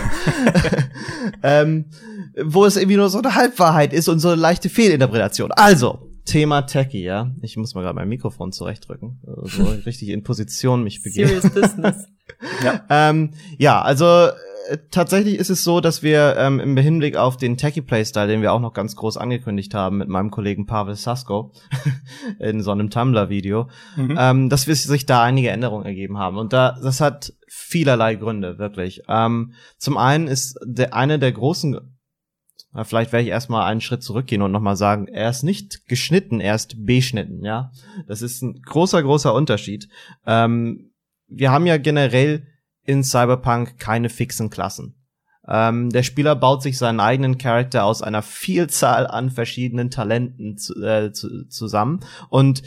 ähm, 1.43 1.87
wo 2.41 2.65
es 2.65 2.77
irgendwie 2.77 2.99
nur 2.99 3.09
so 3.09 3.19
eine 3.19 3.35
Halbwahrheit 3.35 3.93
ist 3.93 4.07
und 4.07 4.21
so 4.21 4.29
eine 4.29 4.41
leichte 4.41 4.69
Fehlinterpretation. 4.69 5.51
Also, 5.51 6.08
Thema 6.29 6.63
Techie, 6.63 7.03
ja. 7.03 7.31
Ich 7.41 7.57
muss 7.57 7.75
mal 7.75 7.81
gerade 7.83 7.95
mein 7.95 8.09
Mikrofon 8.09 8.53
zurechtdrücken. 8.53 9.21
So 9.25 9.63
also 9.63 9.65
richtig 9.87 10.11
in 10.11 10.23
Position 10.23 10.85
mich 10.85 11.03
begeben. 11.03 11.29
Serious 11.29 11.51
Business. 11.51 12.07
ja. 12.65 12.85
Ähm, 12.91 13.31
ja, 13.57 13.81
also 13.81 14.05
äh, 14.05 14.77
tatsächlich 14.91 15.37
ist 15.37 15.49
es 15.49 15.65
so, 15.65 15.81
dass 15.81 16.03
wir 16.03 16.37
ähm, 16.37 16.61
im 16.61 16.77
Hinblick 16.77 17.17
auf 17.17 17.39
den 17.39 17.57
Techie 17.57 17.81
Playstyle, 17.81 18.27
den 18.27 18.43
wir 18.43 18.53
auch 18.53 18.61
noch 18.61 18.75
ganz 18.75 18.95
groß 18.95 19.17
angekündigt 19.17 19.73
haben 19.73 19.97
mit 19.97 20.09
meinem 20.09 20.31
Kollegen 20.31 20.67
Pavel 20.67 20.97
Sasko 20.97 21.53
in 22.39 22.63
so 22.63 22.73
einem 22.73 22.91
Tumblr-Video, 22.91 23.69
mhm. 23.97 24.17
ähm, 24.21 24.49
dass 24.51 24.67
wir 24.67 24.77
sich 24.77 25.07
da 25.07 25.23
einige 25.23 25.49
Änderungen 25.49 25.87
ergeben 25.87 26.19
haben. 26.19 26.37
Und 26.37 26.53
da, 26.53 26.79
das 26.83 27.01
hat 27.01 27.33
vielerlei 27.49 28.17
Gründe, 28.17 28.59
wirklich. 28.59 29.03
Ähm, 29.09 29.55
zum 29.79 29.97
einen 29.97 30.29
ist 30.29 30.59
der, 30.63 30.93
eine 30.93 31.19
der 31.19 31.33
großen 31.33 31.98
Vielleicht 32.85 33.13
werde 33.13 33.25
ich 33.25 33.31
erstmal 33.31 33.65
einen 33.65 33.81
Schritt 33.81 34.03
zurückgehen 34.03 34.43
und 34.43 34.53
nochmal 34.53 34.77
sagen, 34.77 35.09
er 35.09 35.31
ist 35.31 35.43
nicht 35.43 35.87
geschnitten, 35.87 36.41
er 36.41 36.55
ist 36.55 36.87
beschnitten, 36.87 37.45
ja. 37.45 37.73
Das 38.07 38.23
ist 38.23 38.43
ein 38.43 38.61
großer, 38.63 39.03
großer 39.03 39.35
Unterschied. 39.35 39.89
Ähm, 40.27 40.93
wir 41.27 41.51
haben 41.51 41.67
ja 41.67 41.77
generell 41.77 42.47
in 42.85 43.05
Cyberpunk 43.05 43.79
keine 43.79 44.09
fixen 44.09 44.51
Klassen. 44.51 44.95
Ähm, 45.47 45.89
der 45.91 46.03
Spieler 46.03 46.37
baut 46.37 46.63
sich 46.63 46.77
seinen 46.77 47.01
eigenen 47.01 47.39
Charakter 47.39 47.85
aus 47.85 48.03
einer 48.03 48.23
Vielzahl 48.23 49.07
an 49.07 49.31
verschiedenen 49.31 49.91
Talenten 49.91 50.59
zu, 50.59 50.75
äh, 50.83 51.13
zu, 51.13 51.49
zusammen. 51.49 52.01
Und 52.29 52.63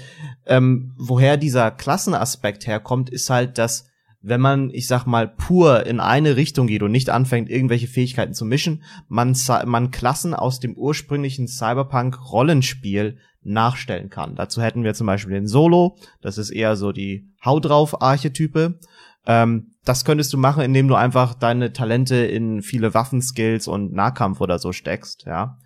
ähm, 0.48 0.96
woher 0.98 1.38
dieser 1.38 1.70
Klassenaspekt 1.70 2.65
herkommt, 2.65 3.12
ist 3.12 3.30
halt, 3.30 3.60
dass 3.60 3.91
wenn 4.22 4.42
man, 4.42 4.70
ich 4.70 4.88
sag 4.88 5.06
mal, 5.06 5.28
pur 5.28 5.86
in 5.86 6.00
eine 6.00 6.36
Richtung 6.36 6.68
geht 6.68 6.84
und 6.84 6.92
nicht 6.92 7.10
anfängt, 7.10 7.50
irgendwelche 7.50 7.88
Fähigkeiten 7.88 8.34
zu 8.34 8.46
mischen, 8.46 8.84
man, 9.07 9.36
man 9.66 9.92
Klassen 9.92 10.34
aus 10.34 10.60
dem 10.60 10.75
ursprünglichen 10.75 11.48
Cyberpunk-Rollenspiel 11.48 13.18
nachstellen 13.44 14.10
kann. 14.10 14.36
Dazu 14.36 14.62
hätten 14.62 14.84
wir 14.84 14.94
zum 14.94 15.07
Beispiel 15.07 15.34
den 15.34 15.48
Solo, 15.48 15.98
das 16.22 16.38
ist 16.38 16.51
eher 16.51 16.75
so 16.75 16.92
die 16.92 17.27
Hau 17.44 17.60
drauf 17.60 18.01
Archetype. 18.01 18.79
Ähm, 19.25 19.72
das 19.84 20.05
könntest 20.05 20.31
du 20.34 20.38
machen, 20.38 20.64
indem 20.64 20.88
du 20.88 20.96
einfach 20.96 21.34
deine 21.34 21.74
Talente 21.74 22.18
in 22.18 22.62
viele 22.62 22.94
Waffenskills 22.94 23.68
und 23.68 23.94
Nahkampf 23.94 24.42
oder 24.42 24.60
so 24.60 24.72
steckst, 24.72 25.25
ja. 25.25 25.57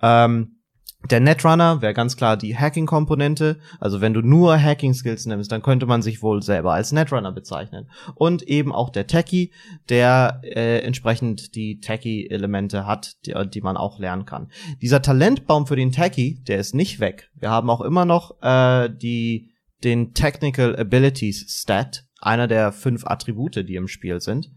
Ähm, 0.00 0.57
der 1.04 1.20
Netrunner 1.20 1.80
wäre 1.80 1.94
ganz 1.94 2.16
klar 2.16 2.36
die 2.36 2.56
Hacking-Komponente. 2.56 3.60
Also 3.78 4.00
wenn 4.00 4.14
du 4.14 4.20
nur 4.20 4.60
Hacking-Skills 4.60 5.26
nimmst, 5.26 5.50
dann 5.52 5.62
könnte 5.62 5.86
man 5.86 6.02
sich 6.02 6.22
wohl 6.22 6.42
selber 6.42 6.72
als 6.72 6.90
Netrunner 6.90 7.30
bezeichnen. 7.30 7.88
Und 8.16 8.42
eben 8.42 8.72
auch 8.72 8.90
der 8.90 9.06
Techie, 9.06 9.52
der 9.88 10.40
äh, 10.42 10.80
entsprechend 10.80 11.54
die 11.54 11.78
Techie-Elemente 11.78 12.84
hat, 12.84 13.14
die, 13.26 13.34
die, 13.48 13.60
man 13.60 13.76
auch 13.76 14.00
lernen 14.00 14.24
kann. 14.24 14.50
Dieser 14.82 15.00
Talentbaum 15.00 15.68
für 15.68 15.76
den 15.76 15.92
Techie, 15.92 16.42
der 16.42 16.58
ist 16.58 16.74
nicht 16.74 16.98
weg. 16.98 17.30
Wir 17.34 17.50
haben 17.50 17.70
auch 17.70 17.80
immer 17.80 18.04
noch 18.04 18.42
äh, 18.42 18.90
die, 18.90 19.52
den 19.84 20.14
Technical 20.14 20.76
Abilities 20.76 21.46
Stat, 21.48 22.06
einer 22.20 22.48
der 22.48 22.72
fünf 22.72 23.06
Attribute, 23.06 23.68
die 23.68 23.76
im 23.76 23.86
Spiel 23.86 24.20
sind. 24.20 24.50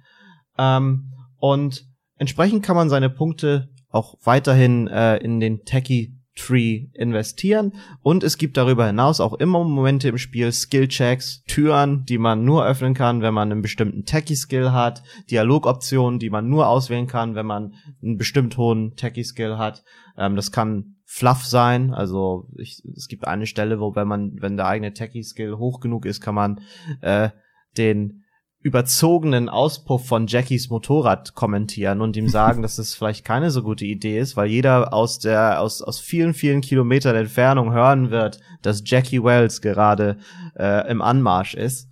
Ähm, 0.58 1.14
und 1.38 1.86
entsprechend 2.18 2.64
kann 2.64 2.76
man 2.76 2.90
seine 2.90 3.12
Punkte 3.12 3.70
auch 3.90 4.16
weiterhin 4.24 4.88
äh, 4.88 5.18
in 5.18 5.40
den 5.40 5.66
Techie 5.66 6.18
Tree 6.36 6.88
investieren 6.94 7.74
und 8.02 8.24
es 8.24 8.38
gibt 8.38 8.56
darüber 8.56 8.88
hinaus 8.88 9.20
auch 9.20 9.34
immer 9.34 9.64
Momente 9.64 10.08
im 10.08 10.18
Spiel, 10.18 10.52
Skill-Checks, 10.52 11.44
Türen, 11.46 12.06
die 12.06 12.18
man 12.18 12.46
nur 12.46 12.66
öffnen 12.66 12.94
kann, 12.94 13.22
wenn 13.22 13.34
man 13.34 13.52
einen 13.52 13.62
bestimmten 13.62 14.06
Techie-Skill 14.06 14.72
hat, 14.72 15.04
Dialogoptionen, 15.30 16.20
die 16.20 16.30
man 16.30 16.48
nur 16.48 16.68
auswählen 16.68 17.08
kann, 17.08 17.36
wenn 17.36 17.46
man 17.46 17.74
einen 18.02 18.18
bestimmt 18.18 18.56
hohen 18.58 18.96
Techie-Skill 18.96 19.58
hat. 19.58 19.84
Ähm, 20.18 20.36
das 20.36 20.52
kann 20.52 20.96
Fluff 21.06 21.44
sein, 21.44 21.94
also 21.94 22.48
ich, 22.58 22.82
es 22.96 23.10
gibt 23.10 23.28
eine 23.28 23.46
Stelle, 23.46 23.82
wo 23.82 23.96
wenn 23.96 24.08
man, 24.08 24.38
wenn 24.40 24.56
der 24.56 24.68
eigene 24.68 24.94
Techie-Skill 24.94 25.58
hoch 25.58 25.82
genug 25.82 26.06
ist, 26.06 26.22
kann 26.22 26.36
man 26.36 26.62
äh, 27.02 27.30
den 27.78 28.21
überzogenen 28.62 29.50
Auspuff 29.50 30.06
von 30.06 30.28
Jackies 30.28 30.70
Motorrad 30.70 31.34
kommentieren 31.34 32.02
und 32.02 32.16
ihm 32.16 32.30
sagen, 32.30 32.62
dass 32.64 32.76
das 32.76 32.94
vielleicht 32.94 33.26
keine 33.26 33.52
so 33.52 33.64
gute 33.64 33.86
Idee 33.86 34.20
ist, 34.20 34.38
weil 34.38 34.50
jeder 34.50 34.94
aus 34.94 35.20
der 35.20 35.62
aus 35.62 35.82
aus 35.82 36.00
vielen 36.00 36.34
vielen 36.34 36.62
Kilometern 36.62 37.16
Entfernung 37.16 37.74
hören 37.74 38.12
wird, 38.12 38.40
dass 38.62 38.84
Jackie 38.86 39.24
Wells 39.24 39.62
gerade 39.62 40.18
äh, 40.58 40.90
im 40.90 41.02
Anmarsch 41.02 41.56
ist. 41.56 41.90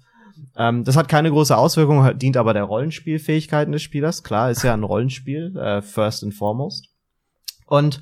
Ähm, 0.55 0.84
das 0.84 0.95
hat 0.95 1.08
keine 1.08 1.32
große 1.32 1.58
Auswirkung, 1.58 2.17
dient 2.17 2.38
aber 2.38 2.53
der 2.53 2.63
Rollenspielfähigkeiten 2.63 3.71
des 3.71 3.82
Spielers. 3.82 4.23
Klar, 4.23 4.51
ist 4.51 4.63
ja 4.63 4.73
ein 4.73 4.84
Rollenspiel 4.84 5.58
äh, 5.58 5.82
first 5.82 6.23
and 6.23 6.34
foremost. 6.34 6.89
Und 7.65 8.01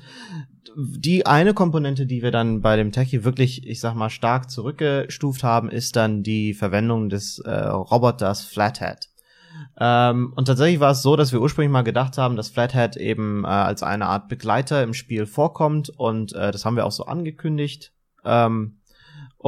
die 0.80 1.26
eine 1.26 1.54
Komponente, 1.54 2.06
die 2.06 2.22
wir 2.22 2.30
dann 2.30 2.60
bei 2.60 2.76
dem 2.76 2.92
Techie 2.92 3.24
wirklich, 3.24 3.66
ich 3.66 3.80
sag 3.80 3.94
mal, 3.94 4.10
stark 4.10 4.48
zurückgestuft 4.48 5.42
haben, 5.42 5.70
ist 5.70 5.96
dann 5.96 6.22
die 6.22 6.54
Verwendung 6.54 7.08
des 7.08 7.40
äh, 7.40 7.50
Roboters 7.50 8.44
Flathead. 8.44 9.08
Ähm, 9.80 10.32
und 10.36 10.44
tatsächlich 10.44 10.78
war 10.78 10.92
es 10.92 11.02
so, 11.02 11.16
dass 11.16 11.32
wir 11.32 11.40
ursprünglich 11.40 11.72
mal 11.72 11.82
gedacht 11.82 12.16
haben, 12.16 12.36
dass 12.36 12.50
Flathead 12.50 12.96
eben 12.96 13.42
äh, 13.44 13.48
als 13.48 13.82
eine 13.82 14.06
Art 14.06 14.28
Begleiter 14.28 14.84
im 14.84 14.94
Spiel 14.94 15.26
vorkommt 15.26 15.90
und 15.90 16.32
äh, 16.34 16.52
das 16.52 16.64
haben 16.64 16.76
wir 16.76 16.86
auch 16.86 16.92
so 16.92 17.06
angekündigt. 17.06 17.92
Ähm, 18.24 18.77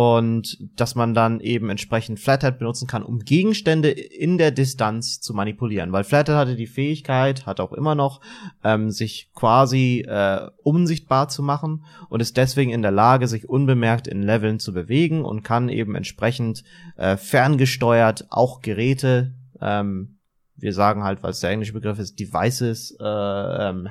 und 0.00 0.56
dass 0.76 0.94
man 0.94 1.12
dann 1.12 1.40
eben 1.40 1.68
entsprechend 1.68 2.20
Flathead 2.20 2.58
benutzen 2.58 2.86
kann, 2.86 3.02
um 3.02 3.18
Gegenstände 3.18 3.90
in 3.90 4.38
der 4.38 4.50
Distanz 4.50 5.20
zu 5.20 5.34
manipulieren. 5.34 5.92
Weil 5.92 6.04
Flathead 6.04 6.36
hatte 6.36 6.56
die 6.56 6.66
Fähigkeit, 6.66 7.44
hat 7.44 7.60
auch 7.60 7.74
immer 7.74 7.94
noch, 7.94 8.22
ähm, 8.64 8.90
sich 8.90 9.30
quasi 9.34 10.06
äh, 10.08 10.48
unsichtbar 10.62 11.28
zu 11.28 11.42
machen 11.42 11.84
und 12.08 12.20
ist 12.20 12.38
deswegen 12.38 12.70
in 12.70 12.80
der 12.80 12.92
Lage, 12.92 13.28
sich 13.28 13.46
unbemerkt 13.46 14.08
in 14.08 14.22
Leveln 14.22 14.58
zu 14.58 14.72
bewegen 14.72 15.22
und 15.22 15.42
kann 15.42 15.68
eben 15.68 15.94
entsprechend 15.94 16.64
äh, 16.96 17.18
ferngesteuert 17.18 18.24
auch 18.30 18.62
Geräte, 18.62 19.34
ähm, 19.60 20.16
wir 20.56 20.72
sagen 20.72 21.04
halt, 21.04 21.22
weil 21.22 21.32
es 21.32 21.40
der 21.40 21.50
englische 21.50 21.74
Begriff 21.74 21.98
ist, 21.98 22.18
Devices, 22.18 22.96
äh, 22.98 23.04
ähm, 23.04 23.86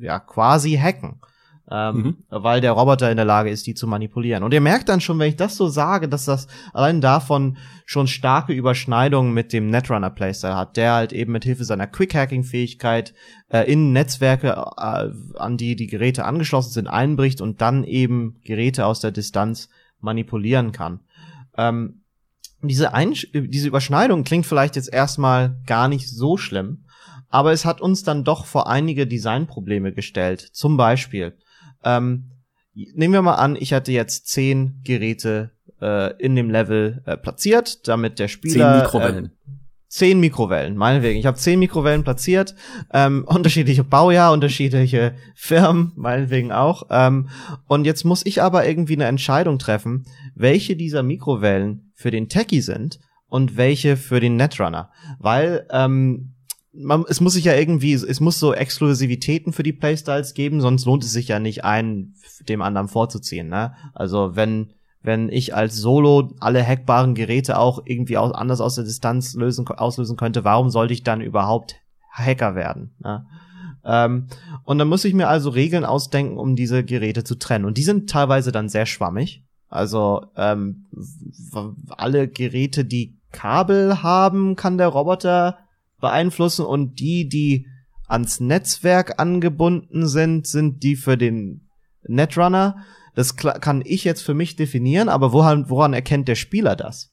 ja, 0.00 0.18
quasi 0.18 0.76
hacken. 0.76 1.18
Ähm, 1.70 1.96
mhm. 1.96 2.16
weil 2.28 2.60
der 2.60 2.72
Roboter 2.72 3.10
in 3.10 3.16
der 3.16 3.24
Lage 3.24 3.50
ist, 3.50 3.66
die 3.66 3.74
zu 3.74 3.86
manipulieren. 3.86 4.42
Und 4.44 4.54
ihr 4.54 4.60
merkt 4.60 4.88
dann 4.88 5.00
schon, 5.00 5.18
wenn 5.18 5.28
ich 5.28 5.36
das 5.36 5.56
so 5.56 5.66
sage, 5.68 6.08
dass 6.08 6.24
das 6.24 6.46
allein 6.72 7.00
davon 7.00 7.56
schon 7.84 8.06
starke 8.06 8.52
Überschneidungen 8.52 9.34
mit 9.34 9.52
dem 9.52 9.68
Netrunner 9.68 10.10
Playstyle 10.10 10.56
hat, 10.56 10.76
der 10.76 10.92
halt 10.92 11.12
eben 11.12 11.32
mit 11.32 11.44
Hilfe 11.44 11.64
seiner 11.64 11.86
Quick-Hacking-Fähigkeit 11.86 13.14
äh, 13.48 13.70
in 13.70 13.92
Netzwerke, 13.92 14.48
äh, 14.76 15.10
an 15.38 15.56
die 15.56 15.74
die 15.76 15.88
Geräte 15.88 16.24
angeschlossen 16.24 16.72
sind, 16.72 16.86
einbricht 16.86 17.40
und 17.40 17.60
dann 17.60 17.84
eben 17.84 18.40
Geräte 18.44 18.86
aus 18.86 19.00
der 19.00 19.10
Distanz 19.10 19.68
manipulieren 20.00 20.72
kann. 20.72 21.00
Ähm, 21.56 22.02
diese, 22.62 22.94
Einsch 22.94 23.28
diese 23.32 23.68
Überschneidung 23.68 24.24
klingt 24.24 24.46
vielleicht 24.46 24.76
jetzt 24.76 24.92
erstmal 24.92 25.60
gar 25.66 25.88
nicht 25.88 26.08
so 26.08 26.36
schlimm, 26.36 26.84
aber 27.28 27.52
es 27.52 27.64
hat 27.64 27.80
uns 27.80 28.02
dann 28.02 28.24
doch 28.24 28.46
vor 28.46 28.68
einige 28.68 29.06
Designprobleme 29.06 29.92
gestellt. 29.92 30.40
Zum 30.52 30.76
Beispiel, 30.76 31.36
ähm, 31.86 32.32
nehmen 32.74 33.14
wir 33.14 33.22
mal 33.22 33.36
an, 33.36 33.56
ich 33.56 33.72
hatte 33.72 33.92
jetzt 33.92 34.28
zehn 34.28 34.80
Geräte 34.84 35.52
äh, 35.80 36.16
in 36.22 36.36
dem 36.36 36.50
Level 36.50 37.02
äh, 37.06 37.16
platziert, 37.16 37.88
damit 37.88 38.18
der 38.18 38.28
Spieler 38.28 38.72
zehn 38.72 38.82
Mikrowellen. 38.82 39.24
Äh, 39.26 39.30
zehn 39.88 40.20
Mikrowellen, 40.20 40.76
meinetwegen. 40.76 41.18
Ich 41.18 41.26
habe 41.26 41.38
zehn 41.38 41.58
Mikrowellen 41.58 42.04
platziert, 42.04 42.54
ähm, 42.92 43.24
unterschiedliche 43.28 43.84
Baujahr, 43.84 44.32
unterschiedliche 44.32 45.14
Firmen, 45.34 45.92
meinetwegen 45.96 46.52
auch. 46.52 46.84
Ähm, 46.90 47.28
und 47.66 47.84
jetzt 47.84 48.04
muss 48.04 48.26
ich 48.26 48.42
aber 48.42 48.66
irgendwie 48.66 48.94
eine 48.94 49.06
Entscheidung 49.06 49.58
treffen, 49.58 50.04
welche 50.34 50.76
dieser 50.76 51.02
Mikrowellen 51.02 51.92
für 51.94 52.10
den 52.10 52.28
Techie 52.28 52.60
sind 52.60 53.00
und 53.28 53.56
welche 53.56 53.96
für 53.96 54.20
den 54.20 54.36
Netrunner. 54.36 54.90
Weil 55.18 55.66
ähm, 55.70 56.35
man, 56.78 57.04
es 57.08 57.20
muss 57.20 57.34
sich 57.34 57.44
ja 57.44 57.54
irgendwie, 57.54 57.92
es 57.92 58.20
muss 58.20 58.38
so 58.38 58.52
Exklusivitäten 58.52 59.52
für 59.52 59.62
die 59.62 59.72
Playstyles 59.72 60.34
geben, 60.34 60.60
sonst 60.60 60.84
lohnt 60.84 61.04
es 61.04 61.12
sich 61.12 61.28
ja 61.28 61.38
nicht, 61.38 61.64
einen 61.64 62.14
dem 62.48 62.62
anderen 62.62 62.88
vorzuziehen. 62.88 63.48
Ne? 63.48 63.74
Also 63.94 64.36
wenn 64.36 64.72
wenn 65.06 65.28
ich 65.28 65.54
als 65.54 65.76
Solo 65.76 66.34
alle 66.40 66.66
hackbaren 66.66 67.14
Geräte 67.14 67.58
auch 67.58 67.80
irgendwie 67.84 68.18
aus, 68.18 68.32
anders 68.32 68.60
aus 68.60 68.74
der 68.74 68.82
Distanz 68.82 69.34
lösen, 69.34 69.66
auslösen 69.68 70.16
könnte, 70.16 70.42
warum 70.42 70.68
sollte 70.68 70.94
ich 70.94 71.04
dann 71.04 71.20
überhaupt 71.20 71.76
Hacker 72.10 72.56
werden? 72.56 72.92
Ne? 72.98 73.24
Ähm, 73.84 74.26
und 74.64 74.78
dann 74.78 74.88
muss 74.88 75.04
ich 75.04 75.14
mir 75.14 75.28
also 75.28 75.50
Regeln 75.50 75.84
ausdenken, 75.84 76.38
um 76.38 76.56
diese 76.56 76.82
Geräte 76.82 77.22
zu 77.22 77.36
trennen. 77.36 77.64
Und 77.64 77.78
die 77.78 77.84
sind 77.84 78.10
teilweise 78.10 78.50
dann 78.50 78.68
sehr 78.68 78.84
schwammig. 78.84 79.44
Also 79.68 80.26
ähm, 80.36 80.86
alle 81.88 82.26
Geräte, 82.26 82.84
die 82.84 83.16
Kabel 83.30 84.02
haben, 84.02 84.56
kann 84.56 84.76
der 84.76 84.88
Roboter 84.88 85.58
beeinflussen 86.00 86.64
und 86.64 86.98
die, 87.00 87.28
die 87.28 87.66
ans 88.08 88.40
Netzwerk 88.40 89.18
angebunden 89.18 90.06
sind, 90.06 90.46
sind 90.46 90.82
die 90.82 90.96
für 90.96 91.16
den 91.16 91.68
Netrunner. 92.02 92.76
Das 93.14 93.36
kann 93.36 93.82
ich 93.84 94.04
jetzt 94.04 94.22
für 94.22 94.34
mich 94.34 94.56
definieren, 94.56 95.08
aber 95.08 95.32
woran, 95.32 95.70
woran 95.70 95.94
erkennt 95.94 96.28
der 96.28 96.34
Spieler 96.34 96.76
das? 96.76 97.12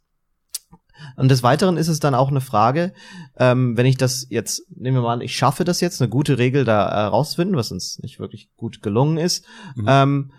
Und 1.15 1.29
des 1.29 1.43
Weiteren 1.43 1.77
ist 1.77 1.87
es 1.87 1.99
dann 1.99 2.15
auch 2.15 2.29
eine 2.29 2.41
Frage, 2.41 2.93
ähm, 3.37 3.75
wenn 3.77 3.85
ich 3.85 3.97
das 3.97 4.27
jetzt, 4.29 4.63
nehmen 4.69 4.97
wir 4.97 5.01
mal 5.01 5.13
an, 5.13 5.21
ich 5.21 5.35
schaffe 5.35 5.63
das 5.63 5.81
jetzt, 5.81 6.01
eine 6.01 6.09
gute 6.09 6.37
Regel 6.37 6.65
da 6.65 6.89
herausfinden, 6.89 7.55
was 7.55 7.71
uns 7.71 7.99
nicht 7.99 8.19
wirklich 8.19 8.49
gut 8.55 8.81
gelungen 8.81 9.17
ist, 9.17 9.45
mhm. 9.75 9.85
ähm, 9.87 10.31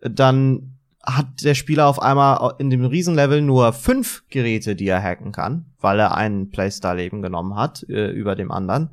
dann 0.00 0.78
hat 1.02 1.42
der 1.42 1.54
Spieler 1.54 1.88
auf 1.88 2.00
einmal 2.00 2.54
in 2.58 2.70
dem 2.70 2.84
Riesenlevel 2.84 3.42
nur 3.42 3.72
fünf 3.72 4.22
Geräte, 4.28 4.76
die 4.76 4.86
er 4.86 5.02
hacken 5.02 5.32
kann, 5.32 5.71
weil 5.82 5.98
er 5.98 6.16
einen 6.16 6.50
Playstyle 6.50 7.02
eben 7.02 7.22
genommen 7.22 7.56
hat 7.56 7.84
äh, 7.88 8.10
über 8.10 8.34
dem 8.34 8.50
anderen. 8.50 8.90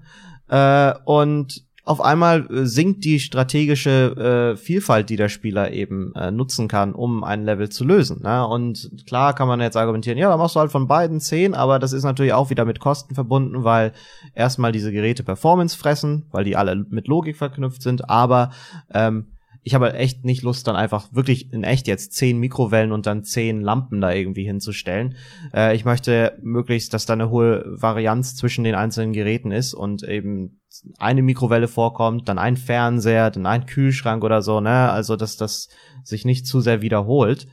Äh, 0.47 0.93
und 1.05 1.63
auf 1.89 2.01
einmal 2.01 2.45
äh, 2.51 2.67
sinkt 2.67 3.03
die 3.03 3.19
strategische 3.19 4.53
äh, 4.53 4.57
Vielfalt, 4.57 5.09
die 5.09 5.15
der 5.15 5.27
Spieler 5.27 5.71
eben 5.71 6.13
äh, 6.13 6.29
nutzen 6.29 6.67
kann, 6.67 6.93
um 6.93 7.23
ein 7.23 7.43
Level 7.43 7.69
zu 7.69 7.83
lösen. 7.83 8.21
Ne? 8.21 8.45
Und 8.45 8.91
klar 9.07 9.33
kann 9.33 9.47
man 9.47 9.59
jetzt 9.59 9.75
argumentieren, 9.75 10.19
ja, 10.19 10.29
dann 10.29 10.37
machst 10.37 10.55
du 10.55 10.59
halt 10.59 10.71
von 10.71 10.87
beiden 10.87 11.19
zehn, 11.19 11.55
aber 11.55 11.79
das 11.79 11.91
ist 11.91 12.03
natürlich 12.03 12.33
auch 12.33 12.51
wieder 12.51 12.63
mit 12.63 12.79
Kosten 12.79 13.15
verbunden, 13.15 13.63
weil 13.63 13.93
erstmal 14.35 14.71
diese 14.71 14.91
Geräte 14.91 15.23
Performance 15.23 15.75
fressen, 15.75 16.27
weil 16.29 16.43
die 16.43 16.55
alle 16.55 16.75
mit 16.75 17.07
Logik 17.07 17.37
verknüpft 17.37 17.81
sind, 17.81 18.07
aber 18.07 18.51
ähm, 18.93 19.25
ich 19.63 19.75
habe 19.75 19.85
halt 19.85 19.95
echt 19.95 20.25
nicht 20.25 20.41
Lust, 20.43 20.67
dann 20.67 20.75
einfach 20.75 21.13
wirklich 21.13 21.51
in 21.51 21.63
echt 21.63 21.87
jetzt 21.87 22.13
zehn 22.13 22.39
Mikrowellen 22.39 22.91
und 22.91 23.05
dann 23.05 23.23
zehn 23.23 23.61
Lampen 23.61 24.01
da 24.01 24.11
irgendwie 24.11 24.45
hinzustellen. 24.45 25.15
Äh, 25.53 25.75
ich 25.75 25.85
möchte 25.85 26.37
möglichst, 26.41 26.93
dass 26.93 27.05
da 27.05 27.13
eine 27.13 27.29
hohe 27.29 27.65
Varianz 27.65 28.35
zwischen 28.35 28.63
den 28.63 28.75
einzelnen 28.75 29.13
Geräten 29.13 29.51
ist 29.51 29.73
und 29.73 30.03
eben 30.03 30.61
eine 30.97 31.21
Mikrowelle 31.21 31.67
vorkommt, 31.67 32.29
dann 32.29 32.39
ein 32.39 32.57
Fernseher, 32.57 33.31
dann 33.31 33.45
ein 33.45 33.65
Kühlschrank 33.65 34.23
oder 34.23 34.41
so, 34.41 34.61
ne? 34.61 34.89
Also, 34.91 35.15
dass 35.15 35.35
das 35.35 35.67
sich 36.03 36.25
nicht 36.25 36.47
zu 36.47 36.61
sehr 36.61 36.81
wiederholt. 36.81 37.47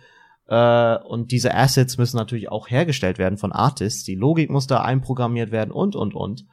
Äh, 0.49 0.99
und 0.99 1.33
diese 1.33 1.55
Assets 1.55 1.99
müssen 1.99 2.17
natürlich 2.17 2.51
auch 2.51 2.71
hergestellt 2.71 3.19
werden 3.19 3.39
von 3.39 3.53
Artists. 3.53 4.05
Die 4.05 4.15
Logik 4.15 4.51
muss 4.51 4.67
da 4.67 4.83
einprogrammiert 4.83 5.51
werden 5.51 5.73
und, 5.73 5.97
und, 5.97 6.15
und. 6.15 6.45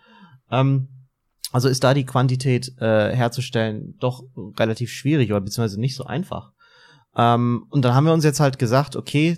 Ähm, 0.52 0.88
also 1.54 1.70
ist 1.70 1.84
da 1.84 1.94
die 1.94 2.06
Quantität 2.06 2.74
äh, 2.80 3.16
herzustellen 3.16 3.96
doch 4.00 4.24
relativ 4.60 4.92
schwierig 4.92 5.32
oder 5.32 5.40
beziehungsweise 5.40 5.80
nicht 5.80 5.96
so 5.96 6.04
einfach. 6.04 6.52
Ähm, 7.16 7.68
und 7.70 7.86
dann 7.86 7.94
haben 7.94 8.06
wir 8.06 8.14
uns 8.14 8.26
jetzt 8.26 8.40
halt 8.40 8.58
gesagt, 8.58 8.96
okay, 8.96 9.38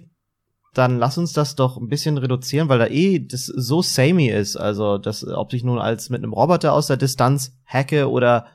dann 0.73 0.97
lass 0.97 1.17
uns 1.17 1.33
das 1.33 1.55
doch 1.55 1.77
ein 1.77 1.89
bisschen 1.89 2.17
reduzieren, 2.17 2.69
weil 2.69 2.79
da 2.79 2.87
eh 2.87 3.19
das 3.19 3.45
so 3.45 3.81
samey 3.81 4.29
ist. 4.29 4.55
Also, 4.55 4.97
dass, 4.97 5.25
ob 5.27 5.53
ich 5.53 5.63
nun 5.63 5.77
als 5.77 6.09
mit 6.09 6.23
einem 6.23 6.33
Roboter 6.33 6.73
aus 6.73 6.87
der 6.87 6.97
Distanz 6.97 7.53
hacke 7.65 8.09
oder 8.09 8.47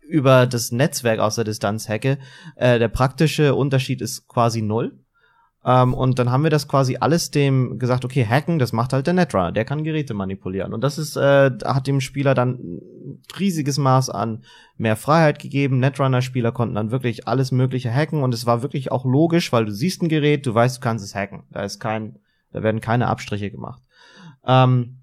über 0.00 0.46
das 0.46 0.72
Netzwerk 0.72 1.20
aus 1.20 1.36
der 1.36 1.44
Distanz 1.44 1.88
hacke, 1.88 2.18
äh, 2.56 2.80
der 2.80 2.88
praktische 2.88 3.54
Unterschied 3.54 4.02
ist 4.02 4.26
quasi 4.26 4.60
null. 4.60 5.03
Ähm, 5.66 5.94
und 5.94 6.18
dann 6.18 6.30
haben 6.30 6.42
wir 6.42 6.50
das 6.50 6.68
quasi 6.68 6.98
alles 7.00 7.30
dem 7.30 7.78
gesagt, 7.78 8.04
okay, 8.04 8.26
hacken, 8.26 8.58
das 8.58 8.72
macht 8.72 8.92
halt 8.92 9.06
der 9.06 9.14
Netrunner, 9.14 9.50
der 9.50 9.64
kann 9.64 9.82
Geräte 9.82 10.12
manipulieren. 10.12 10.74
Und 10.74 10.82
das 10.82 10.98
ist, 10.98 11.16
äh, 11.16 11.50
hat 11.64 11.86
dem 11.86 12.00
Spieler 12.00 12.34
dann 12.34 12.80
riesiges 13.38 13.78
Maß 13.78 14.10
an 14.10 14.44
mehr 14.76 14.96
Freiheit 14.96 15.38
gegeben. 15.38 15.78
Netrunner-Spieler 15.78 16.52
konnten 16.52 16.74
dann 16.74 16.90
wirklich 16.90 17.26
alles 17.26 17.50
Mögliche 17.50 17.92
hacken 17.92 18.22
und 18.22 18.34
es 18.34 18.44
war 18.44 18.62
wirklich 18.62 18.92
auch 18.92 19.06
logisch, 19.06 19.52
weil 19.52 19.64
du 19.64 19.72
siehst 19.72 20.02
ein 20.02 20.08
Gerät, 20.08 20.44
du 20.46 20.54
weißt, 20.54 20.76
du 20.76 20.80
kannst 20.80 21.04
es 21.04 21.14
hacken. 21.14 21.44
Da 21.50 21.62
ist 21.62 21.80
kein, 21.80 22.18
da 22.52 22.62
werden 22.62 22.82
keine 22.82 23.08
Abstriche 23.08 23.50
gemacht. 23.50 23.82
Ähm, 24.46 24.98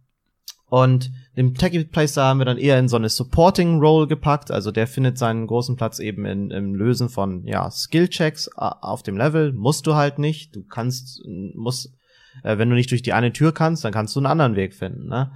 und 0.67 1.11
den 1.37 1.55
Techie 1.55 1.85
Playstyle 1.85 2.25
haben 2.25 2.39
wir 2.39 2.45
dann 2.45 2.57
eher 2.57 2.77
in 2.77 2.89
so 2.89 2.97
eine 2.97 3.09
Supporting 3.09 3.79
Role 3.79 4.07
gepackt. 4.07 4.51
Also 4.51 4.71
der 4.71 4.87
findet 4.87 5.17
seinen 5.17 5.47
großen 5.47 5.77
Platz 5.77 5.99
eben 5.99 6.25
in, 6.25 6.51
im 6.51 6.75
Lösen 6.75 7.09
von 7.09 7.45
ja, 7.47 7.69
Skill-Checks 7.69 8.49
auf 8.57 9.01
dem 9.03 9.17
Level. 9.17 9.53
Musst 9.53 9.87
du 9.87 9.95
halt 9.95 10.19
nicht. 10.19 10.55
Du 10.55 10.63
kannst, 10.63 11.21
musst, 11.55 11.93
äh, 12.43 12.57
wenn 12.57 12.69
du 12.69 12.75
nicht 12.75 12.91
durch 12.91 13.01
die 13.01 13.13
eine 13.13 13.31
Tür 13.31 13.53
kannst, 13.53 13.85
dann 13.85 13.93
kannst 13.93 14.15
du 14.15 14.19
einen 14.19 14.25
anderen 14.25 14.57
Weg 14.57 14.73
finden. 14.73 15.07
Ne? 15.07 15.31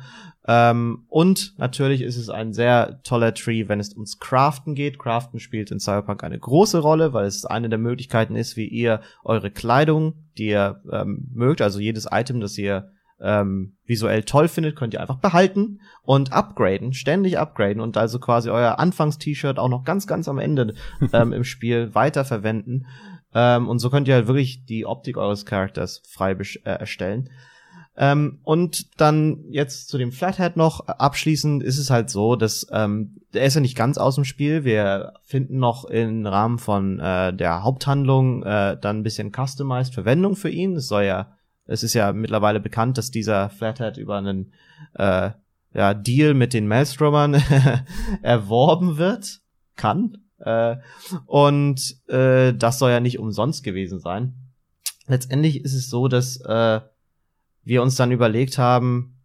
Ähm, 0.47 1.05
und 1.07 1.57
natürlich 1.57 2.01
ist 2.01 2.17
es 2.17 2.29
ein 2.29 2.53
sehr 2.53 3.01
toller 3.03 3.33
Tree, 3.33 3.69
wenn 3.69 3.79
es 3.79 3.93
ums 3.93 4.19
Craften 4.19 4.75
geht. 4.75 4.99
Craften 4.99 5.39
spielt 5.39 5.71
in 5.71 5.79
Cyberpunk 5.79 6.25
eine 6.25 6.37
große 6.37 6.79
Rolle, 6.79 7.13
weil 7.13 7.25
es 7.25 7.45
eine 7.45 7.69
der 7.69 7.79
Möglichkeiten 7.79 8.35
ist, 8.35 8.57
wie 8.57 8.67
ihr 8.67 8.99
eure 9.23 9.49
Kleidung, 9.49 10.25
die 10.37 10.47
ihr 10.47 10.81
ähm, 10.91 11.29
mögt, 11.33 11.61
also 11.61 11.79
jedes 11.79 12.07
Item, 12.11 12.41
das 12.41 12.57
ihr 12.57 12.91
ähm, 13.21 13.77
visuell 13.85 14.23
toll 14.23 14.47
findet, 14.47 14.75
könnt 14.75 14.93
ihr 14.93 15.01
einfach 15.01 15.19
behalten 15.19 15.79
und 16.03 16.33
upgraden, 16.33 16.93
ständig 16.93 17.39
upgraden 17.39 17.81
und 17.81 17.97
also 17.97 18.19
quasi 18.19 18.49
euer 18.49 18.79
Anfangs-T-Shirt 18.79 19.57
auch 19.57 19.69
noch 19.69 19.83
ganz, 19.83 20.07
ganz 20.07 20.27
am 20.27 20.39
Ende 20.39 20.73
ähm, 21.13 21.33
im 21.33 21.43
Spiel 21.43 21.93
weiterverwenden. 21.95 22.87
Ähm, 23.33 23.67
und 23.67 23.79
so 23.79 23.89
könnt 23.89 24.07
ihr 24.07 24.15
halt 24.15 24.27
wirklich 24.27 24.65
die 24.65 24.85
Optik 24.85 25.17
eures 25.17 25.45
Charakters 25.45 26.01
frei 26.07 26.31
äh, 26.31 26.59
erstellen. 26.63 27.29
Ähm, 27.97 28.39
und 28.43 28.99
dann 28.99 29.45
jetzt 29.49 29.87
zu 29.87 29.97
dem 29.97 30.11
Flathead 30.11 30.57
noch 30.57 30.85
abschließend 30.87 31.63
ist 31.63 31.77
es 31.77 31.89
halt 31.89 32.09
so, 32.09 32.35
dass 32.35 32.67
ähm, 32.71 33.21
der 33.33 33.45
ist 33.45 33.55
ja 33.55 33.61
nicht 33.61 33.77
ganz 33.77 33.97
aus 33.97 34.15
dem 34.15 34.25
Spiel. 34.25 34.65
Wir 34.65 35.13
finden 35.23 35.57
noch 35.59 35.85
im 35.85 36.25
Rahmen 36.25 36.59
von 36.59 36.99
äh, 36.99 37.33
der 37.33 37.63
Haupthandlung 37.63 38.43
äh, 38.43 38.77
dann 38.79 38.97
ein 38.97 39.03
bisschen 39.03 39.31
customized 39.33 39.93
Verwendung 39.93 40.35
für 40.35 40.49
ihn. 40.49 40.75
Es 40.75 40.89
soll 40.89 41.03
ja 41.03 41.37
es 41.65 41.83
ist 41.83 41.93
ja 41.93 42.13
mittlerweile 42.13 42.59
bekannt, 42.59 42.97
dass 42.97 43.11
dieser 43.11 43.49
Flathead 43.49 43.97
über 43.97 44.17
einen 44.17 44.53
äh, 44.93 45.31
ja, 45.73 45.93
Deal 45.93 46.33
mit 46.33 46.53
den 46.53 46.67
Maelstromern 46.67 47.41
erworben 48.21 48.97
wird. 48.97 49.41
Kann. 49.75 50.17
Äh, 50.39 50.77
und 51.25 51.97
äh, 52.07 52.53
das 52.53 52.79
soll 52.79 52.91
ja 52.91 52.99
nicht 52.99 53.19
umsonst 53.19 53.63
gewesen 53.63 53.99
sein. 53.99 54.35
Letztendlich 55.07 55.63
ist 55.63 55.73
es 55.73 55.89
so, 55.89 56.07
dass 56.07 56.37
äh, 56.41 56.81
wir 57.63 57.81
uns 57.81 57.95
dann 57.95 58.11
überlegt 58.11 58.57
haben, 58.57 59.15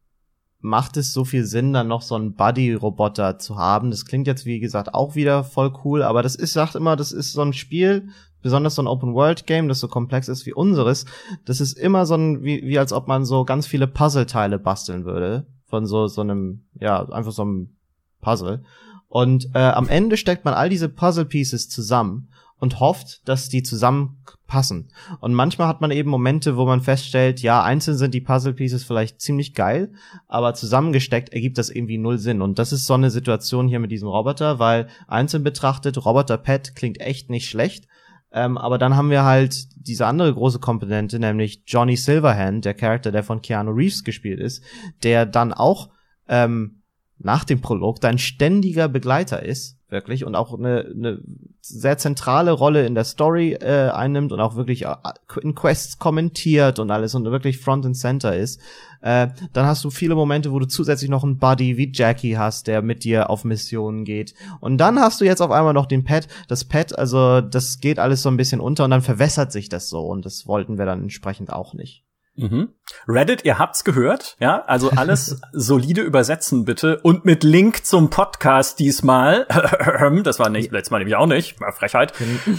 macht 0.59 0.97
es 0.97 1.13
so 1.13 1.25
viel 1.25 1.45
Sinn, 1.45 1.73
dann 1.73 1.89
noch 1.89 2.03
so 2.03 2.17
einen 2.17 2.35
Buddy-Roboter 2.35 3.39
zu 3.39 3.57
haben. 3.57 3.91
Das 3.91 4.05
klingt 4.05 4.27
jetzt, 4.27 4.45
wie 4.45 4.61
gesagt, 4.61 4.95
auch 4.95 5.15
wieder 5.15 5.45
voll 5.45 5.73
cool, 5.85 6.03
aber 6.03 6.23
das 6.23 6.35
ist, 6.35 6.53
sagt 6.53 6.75
immer, 6.75 6.97
das 6.97 7.13
ist 7.13 7.33
so 7.33 7.43
ein 7.43 7.53
Spiel, 7.53 8.09
besonders 8.43 8.75
so 8.75 8.83
ein 8.83 8.89
Open-World-Game, 8.89 9.69
das 9.69 9.81
so 9.81 9.89
komplex 9.89 10.29
ist 10.29 10.47
wie 10.47 10.53
unseres, 10.53 11.05
das 11.45 11.61
ist 11.61 11.79
immer 11.79 12.07
so 12.07 12.15
ein, 12.15 12.43
wie, 12.43 12.63
wie 12.63 12.79
als 12.79 12.93
ob 12.93 13.09
man 13.09 13.25
so 13.25 13.45
ganz 13.45 13.67
viele 13.67 13.87
Puzzleteile 13.87 14.59
basteln 14.59 15.05
würde. 15.05 15.47
Von 15.67 15.87
so, 15.87 16.09
so 16.09 16.21
einem, 16.23 16.65
ja, 16.81 17.09
einfach 17.11 17.33
so 17.33 17.43
einem 17.43 17.77
Puzzle. 18.21 18.65
Und 19.09 19.51
äh, 19.55 19.59
am 19.59 19.89
Ende 19.89 20.17
steckt 20.17 20.45
man 20.45 20.55
all 20.55 20.69
diese 20.69 20.89
Puzzle-Pieces 20.89 21.69
zusammen 21.69 22.29
und 22.61 22.79
hofft, 22.79 23.27
dass 23.27 23.49
die 23.49 23.63
zusammenpassen. 23.63 24.93
Und 25.21 25.35
manchmal 25.35 25.67
hat 25.67 25.81
man 25.81 25.91
eben 25.91 26.11
Momente, 26.11 26.57
wo 26.57 26.67
man 26.67 26.83
feststellt, 26.83 27.41
ja, 27.41 27.63
einzeln 27.63 27.97
sind 27.97 28.13
die 28.13 28.21
Puzzle 28.21 28.53
Pieces 28.53 28.85
vielleicht 28.85 29.21
ziemlich 29.21 29.55
geil, 29.55 29.93
aber 30.29 30.55
zusammengesteckt 30.55 31.31
ergibt 31.31 31.57
das 31.57 31.71
irgendwie 31.71 31.99
null 31.99 32.19
Sinn. 32.19 32.43
Und 32.43 32.59
das 32.59 32.73
ist 32.73 32.87
so 32.87 32.95
eine 32.95 33.11
Situation 33.11 33.67
hier 33.67 33.81
mit 33.81 33.91
diesem 33.91 34.09
Roboter, 34.09 34.59
weil 34.59 34.89
einzeln 35.09 35.43
betrachtet, 35.43 36.05
Roboter 36.05 36.37
Pet 36.37 36.77
klingt 36.77 37.01
echt 37.01 37.31
nicht 37.31 37.49
schlecht. 37.49 37.89
Ähm, 38.33 38.59
aber 38.59 38.79
dann 38.79 38.97
haben 38.97 39.11
wir 39.11 39.25
halt 39.25 39.67
diese 39.75 40.07
andere 40.07 40.33
große 40.33 40.61
Komponente, 40.61 41.19
nämlich 41.19 41.65
Johnny 41.67 41.97
Silverhand, 41.97 42.65
der 42.65 42.75
Charakter, 42.75 43.11
der 43.11 43.25
von 43.25 43.43
Keanu 43.43 43.73
Reeves 43.73 44.05
gespielt 44.05 44.41
ist, 44.41 44.63
der 45.03 45.27
dann 45.27 45.53
auch 45.53 45.91
ähm, 46.29 46.83
nach 47.19 47.45
dem 47.45 47.61
Prolog 47.61 48.01
dein 48.01 48.19
ständiger 48.19 48.89
Begleiter 48.89 49.43
ist 49.43 49.80
wirklich 49.91 50.25
und 50.25 50.35
auch 50.35 50.57
eine, 50.57 50.81
eine 50.81 51.21
sehr 51.61 51.99
zentrale 51.99 52.53
Rolle 52.53 52.87
in 52.87 52.95
der 52.95 53.05
Story 53.05 53.53
äh, 53.53 53.91
einnimmt 53.91 54.33
und 54.33 54.41
auch 54.41 54.57
wirklich 54.57 54.87
äh, 54.87 54.97
in 55.43 55.55
Quests 55.55 55.99
kommentiert 55.99 56.79
und 56.79 56.91
alles 56.91 57.15
und 57.15 57.25
wirklich 57.25 57.59
Front 57.59 57.87
and 57.87 57.97
Center 57.97 58.37
ist. 58.37 58.61
Äh, 59.03 59.29
dann 59.53 59.67
hast 59.67 59.85
du 59.85 59.91
viele 59.91 60.15
Momente, 60.15 60.53
wo 60.53 60.59
du 60.59 60.67
zusätzlich 60.67 61.11
noch 61.11 61.25
einen 61.25 61.39
Buddy 61.39 61.77
wie 61.77 61.91
Jackie 61.93 62.37
hast, 62.37 62.67
der 62.67 62.83
mit 62.83 63.05
dir 63.05 63.31
auf 63.31 63.45
Missionen 63.45 64.05
geht. 64.05 64.35
Und 64.61 64.79
dann 64.79 65.01
hast 65.01 65.21
du 65.21 65.25
jetzt 65.25 65.41
auf 65.41 65.51
einmal 65.51 65.75
noch 65.75 65.87
den 65.87 66.05
Pet. 66.05 66.29
Das 66.49 66.65
Pet, 66.65 66.99
also 66.99 67.41
das 67.41 67.81
geht 67.81 67.99
alles 67.99 68.23
so 68.23 68.29
ein 68.29 68.37
bisschen 68.37 68.61
unter 68.61 68.85
und 68.85 68.91
dann 68.91 69.03
verwässert 69.03 69.53
sich 69.53 69.69
das 69.69 69.89
so 69.89 70.07
und 70.07 70.27
das 70.27 70.47
wollten 70.47 70.79
wir 70.79 70.87
dann 70.87 71.03
entsprechend 71.03 71.53
auch 71.53 71.75
nicht. 71.75 72.05
Mhm. 72.41 72.69
Reddit, 73.07 73.45
ihr 73.45 73.59
habt's 73.59 73.85
gehört, 73.85 74.37
ja? 74.41 74.63
Also 74.65 74.91
alles 74.91 75.41
solide 75.53 76.03
übersetzen 76.03 76.65
bitte 76.65 77.01
und 77.03 77.25
mit 77.25 77.45
Link 77.45 77.85
zum 77.85 78.11
Podcast 78.11 78.79
diesmal. 78.79 79.47
das 80.23 80.39
war 80.39 80.51
nicht 80.51 80.73
letztes 80.73 80.91
Mal 80.91 80.99
nämlich 80.99 81.17
auch 81.17 81.27
nicht, 81.27 81.57
Frechheit. 81.73 82.13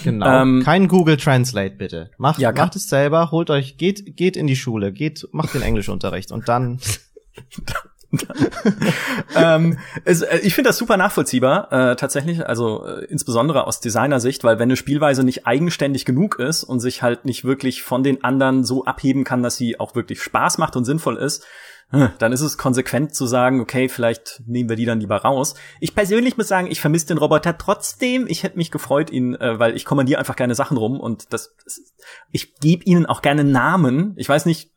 Genau. 0.04 0.42
Ähm, 0.42 0.62
Kein 0.64 0.88
Google 0.88 1.18
Translate 1.18 1.76
bitte. 1.76 2.12
Macht, 2.18 2.40
ja, 2.40 2.52
macht 2.52 2.76
es 2.76 2.88
selber, 2.88 3.32
holt 3.32 3.50
euch, 3.50 3.78
geht 3.78 4.16
geht 4.16 4.38
in 4.38 4.48
die 4.48 4.56
Schule, 4.56 4.92
geht 4.92 5.28
macht 5.32 5.54
den 5.54 5.62
Englischunterricht 5.62 6.32
und 6.32 6.48
dann 6.48 6.80
ähm, 9.36 9.78
es, 10.04 10.22
äh, 10.22 10.40
ich 10.40 10.54
finde 10.54 10.70
das 10.70 10.78
super 10.78 10.98
nachvollziehbar, 10.98 11.72
äh, 11.72 11.96
tatsächlich, 11.96 12.46
also 12.46 12.86
äh, 12.86 13.06
insbesondere 13.06 13.68
aus 13.68 13.80
Designersicht, 13.80 14.44
weil 14.44 14.60
wenn 14.60 14.70
eine 14.70 14.76
Spielweise 14.76 15.24
nicht 15.24 15.48
eigenständig 15.48 16.06
genug 16.06 16.40
ist 16.40 16.64
und 16.64 16.80
sich 16.80 17.02
halt 17.02 17.26
nicht 17.26 17.44
wirklich 17.44 17.84
von 17.84 18.04
den 18.04 18.24
anderen 18.24 18.64
so 18.64 18.86
abheben 18.86 19.24
kann, 19.24 19.44
dass 19.44 19.56
sie 19.56 19.80
auch 19.80 19.96
wirklich 19.96 20.22
Spaß 20.22 20.58
macht 20.58 20.76
und 20.76 20.86
sinnvoll 20.86 21.18
ist, 21.18 21.46
äh, 21.92 22.10
dann 22.20 22.32
ist 22.32 22.42
es 22.42 22.58
konsequent 22.58 23.14
zu 23.14 23.26
sagen, 23.26 23.60
okay, 23.60 23.90
vielleicht 23.90 24.42
nehmen 24.46 24.70
wir 24.70 24.76
die 24.76 24.86
dann 24.86 25.00
lieber 25.00 25.18
raus. 25.18 25.56
Ich 25.80 25.94
persönlich 25.94 26.38
muss 26.38 26.48
sagen, 26.48 26.68
ich 26.72 26.80
vermisse 26.80 27.08
den 27.08 27.18
Roboter 27.18 27.58
trotzdem. 27.58 28.28
Ich 28.28 28.44
hätte 28.44 28.58
mich 28.58 28.72
gefreut, 28.72 29.10
ihn, 29.10 29.36
äh, 29.36 29.60
weil 29.60 29.76
ich 29.76 29.86
kommandiere 29.86 30.20
einfach 30.20 30.36
gerne 30.36 30.56
Sachen 30.56 30.78
rum 30.78 31.00
und 31.00 31.34
das 31.34 31.56
ich 32.32 32.56
gebe 32.56 32.84
ihnen 32.86 33.06
auch 33.06 33.22
gerne 33.22 33.44
Namen. 33.44 34.14
Ich 34.18 34.30
weiß 34.30 34.46
nicht, 34.46 34.72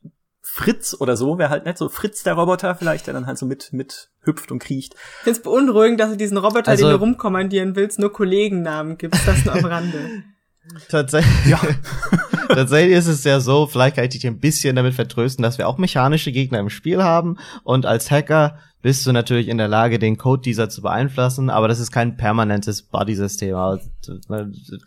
Fritz 0.56 0.94
oder 0.96 1.16
so 1.16 1.36
wäre 1.36 1.50
halt 1.50 1.64
nett, 1.64 1.76
so 1.76 1.88
Fritz 1.88 2.22
der 2.22 2.34
Roboter 2.34 2.76
vielleicht, 2.76 3.08
der 3.08 3.14
dann 3.14 3.26
halt 3.26 3.38
so 3.38 3.44
mit, 3.44 3.72
mit 3.72 4.10
hüpft 4.20 4.52
und 4.52 4.60
kriecht. 4.60 4.94
Ich 4.94 5.24
finde 5.24 5.40
beunruhigend, 5.40 5.98
dass 5.98 6.10
du 6.10 6.16
diesen 6.16 6.36
Roboter, 6.36 6.70
also, 6.70 6.86
den 6.86 6.92
du 6.92 7.00
rumkommandieren 7.00 7.74
willst, 7.74 7.98
nur 7.98 8.12
Kollegennamen 8.12 8.96
gibst, 8.96 9.26
das 9.26 9.44
nur 9.44 9.56
am 9.56 9.64
Rande. 9.64 9.98
Tatsächlich, 10.88 11.46
ja. 11.46 11.60
Tatsächlich 12.48 12.96
ist 12.96 13.08
es 13.08 13.24
ja 13.24 13.40
so, 13.40 13.66
vielleicht 13.66 13.96
kann 13.96 14.04
ich 14.04 14.10
dich 14.10 14.24
ein 14.28 14.38
bisschen 14.38 14.76
damit 14.76 14.94
vertrösten, 14.94 15.42
dass 15.42 15.58
wir 15.58 15.66
auch 15.66 15.76
mechanische 15.76 16.30
Gegner 16.30 16.60
im 16.60 16.70
Spiel 16.70 17.02
haben 17.02 17.36
und 17.64 17.84
als 17.84 18.12
Hacker 18.12 18.60
bist 18.84 19.06
du 19.06 19.12
natürlich 19.12 19.48
in 19.48 19.56
der 19.56 19.66
Lage, 19.66 19.98
den 19.98 20.18
Code 20.18 20.42
dieser 20.42 20.68
zu 20.68 20.82
beeinflussen, 20.82 21.48
aber 21.48 21.68
das 21.68 21.80
ist 21.80 21.90
kein 21.90 22.18
permanentes 22.18 22.82
Body-System. 22.82 23.56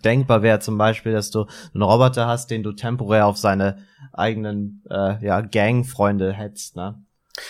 Denkbar 0.06 0.44
wäre 0.44 0.60
zum 0.60 0.78
Beispiel, 0.78 1.14
dass 1.14 1.32
du 1.32 1.48
einen 1.74 1.82
Roboter 1.82 2.28
hast, 2.28 2.52
den 2.52 2.62
du 2.62 2.74
temporär 2.74 3.26
auf 3.26 3.38
seine 3.38 3.78
eigenen 4.14 4.84
äh, 4.88 5.26
ja, 5.26 5.42
Gang-Freunde 5.42 6.32
hetzt, 6.32 6.76
ne? 6.76 7.04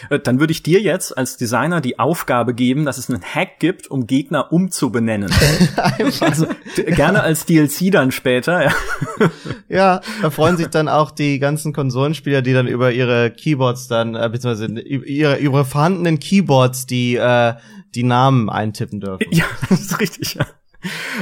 Äh, 0.09 0.19
dann 0.19 0.39
würde 0.39 0.51
ich 0.51 0.63
dir 0.63 0.81
jetzt 0.81 1.17
als 1.17 1.37
Designer 1.37 1.81
die 1.81 1.99
Aufgabe 1.99 2.53
geben, 2.53 2.85
dass 2.85 2.97
es 2.97 3.09
einen 3.09 3.21
Hack 3.21 3.59
gibt, 3.59 3.87
um 3.87 4.07
Gegner 4.07 4.51
umzubenennen. 4.51 5.31
also 6.19 6.47
gerne 6.75 7.23
als 7.23 7.45
DLC 7.45 7.91
dann 7.91 8.11
später. 8.11 8.65
Ja. 8.65 8.71
ja, 9.69 10.01
da 10.21 10.29
freuen 10.29 10.57
sich 10.57 10.67
dann 10.67 10.87
auch 10.87 11.11
die 11.11 11.39
ganzen 11.39 11.73
Konsolenspieler, 11.73 12.41
die 12.41 12.53
dann 12.53 12.67
über 12.67 12.91
ihre 12.91 13.31
Keyboards 13.31 13.87
dann 13.87 14.15
äh, 14.15 14.29
beziehungsweise 14.31 14.79
ihre 14.79 15.37
ihre 15.39 15.65
vorhandenen 15.65 16.19
Keyboards 16.19 16.85
die 16.85 17.15
äh, 17.15 17.53
die 17.95 18.03
Namen 18.03 18.49
eintippen 18.49 18.99
dürfen. 18.99 19.25
Ja, 19.31 19.45
das 19.69 19.81
ist 19.81 19.99
richtig. 19.99 20.35
Ja. 20.35 20.45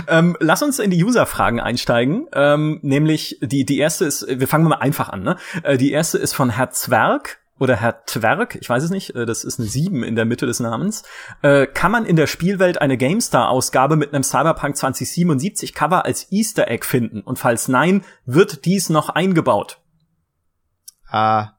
Ähm, 0.07 0.35
lass 0.39 0.61
uns 0.61 0.79
in 0.79 0.91
die 0.91 1.03
User-Fragen 1.03 1.59
einsteigen. 1.59 2.27
Ähm, 2.33 2.79
nämlich 2.81 3.37
die 3.41 3.65
die 3.65 3.77
erste 3.77 4.05
ist, 4.05 4.27
wir 4.27 4.47
fangen 4.47 4.67
mal 4.67 4.75
einfach 4.75 5.09
an. 5.09 5.23
Ne? 5.23 5.37
Äh, 5.63 5.77
die 5.77 5.91
erste 5.91 6.17
ist 6.17 6.33
von 6.33 6.49
Herr 6.49 6.71
Zwerg 6.71 7.39
oder 7.59 7.75
Herr 7.77 8.05
Twerk, 8.05 8.55
ich 8.55 8.69
weiß 8.69 8.83
es 8.83 8.89
nicht, 8.89 9.15
äh, 9.15 9.25
das 9.25 9.43
ist 9.43 9.59
eine 9.59 9.67
7 9.67 10.03
in 10.03 10.15
der 10.15 10.25
Mitte 10.25 10.45
des 10.45 10.59
Namens, 10.59 11.03
äh, 11.41 11.65
kann 11.67 11.91
man 11.91 12.05
in 12.05 12.15
der 12.15 12.27
Spielwelt 12.27 12.81
eine 12.81 12.97
GameStar-Ausgabe 12.97 13.95
mit 13.95 14.13
einem 14.13 14.23
Cyberpunk 14.23 14.75
2077 14.75 15.73
Cover 15.73 16.05
als 16.05 16.31
Easter 16.31 16.67
Egg 16.69 16.85
finden? 16.85 17.21
Und 17.21 17.39
falls 17.39 17.67
nein, 17.67 18.03
wird 18.25 18.65
dies 18.65 18.89
noch 18.89 19.09
eingebaut? 19.09 19.79
Ah. 21.09 21.51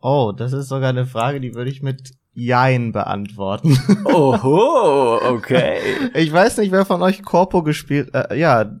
Oh, 0.00 0.32
das 0.36 0.52
ist 0.52 0.68
sogar 0.68 0.90
eine 0.90 1.06
Frage, 1.06 1.40
die 1.40 1.54
würde 1.54 1.70
ich 1.70 1.82
mit 1.82 2.12
Jein 2.34 2.92
beantworten. 2.92 3.78
Oho, 4.04 5.20
okay. 5.22 5.78
ich 6.14 6.32
weiß 6.32 6.58
nicht, 6.58 6.72
wer 6.72 6.84
von 6.84 7.02
euch 7.02 7.22
Corpo 7.22 7.62
gespielt, 7.62 8.10
äh, 8.14 8.38
ja, 8.38 8.72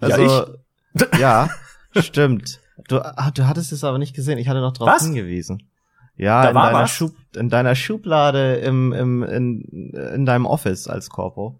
also, 0.00 0.46
ja, 1.18 1.48
ja 1.94 2.02
stimmt. 2.02 2.60
Du, 2.88 3.00
ah, 3.00 3.30
du 3.30 3.46
hattest 3.46 3.72
es 3.72 3.84
aber 3.84 3.98
nicht 3.98 4.14
gesehen. 4.14 4.38
Ich 4.38 4.48
hatte 4.48 4.60
noch 4.60 4.72
darauf 4.72 5.00
hingewiesen. 5.00 5.62
Ja, 6.16 6.42
da 6.42 6.48
in, 6.48 6.54
deiner 6.54 6.86
Schub, 6.86 7.14
in 7.34 7.48
deiner 7.50 7.74
Schublade 7.74 8.56
im, 8.56 8.92
im, 8.92 9.22
in, 9.22 9.92
in 10.14 10.26
deinem 10.26 10.46
Office 10.46 10.88
als 10.88 11.10
Corpo. 11.10 11.58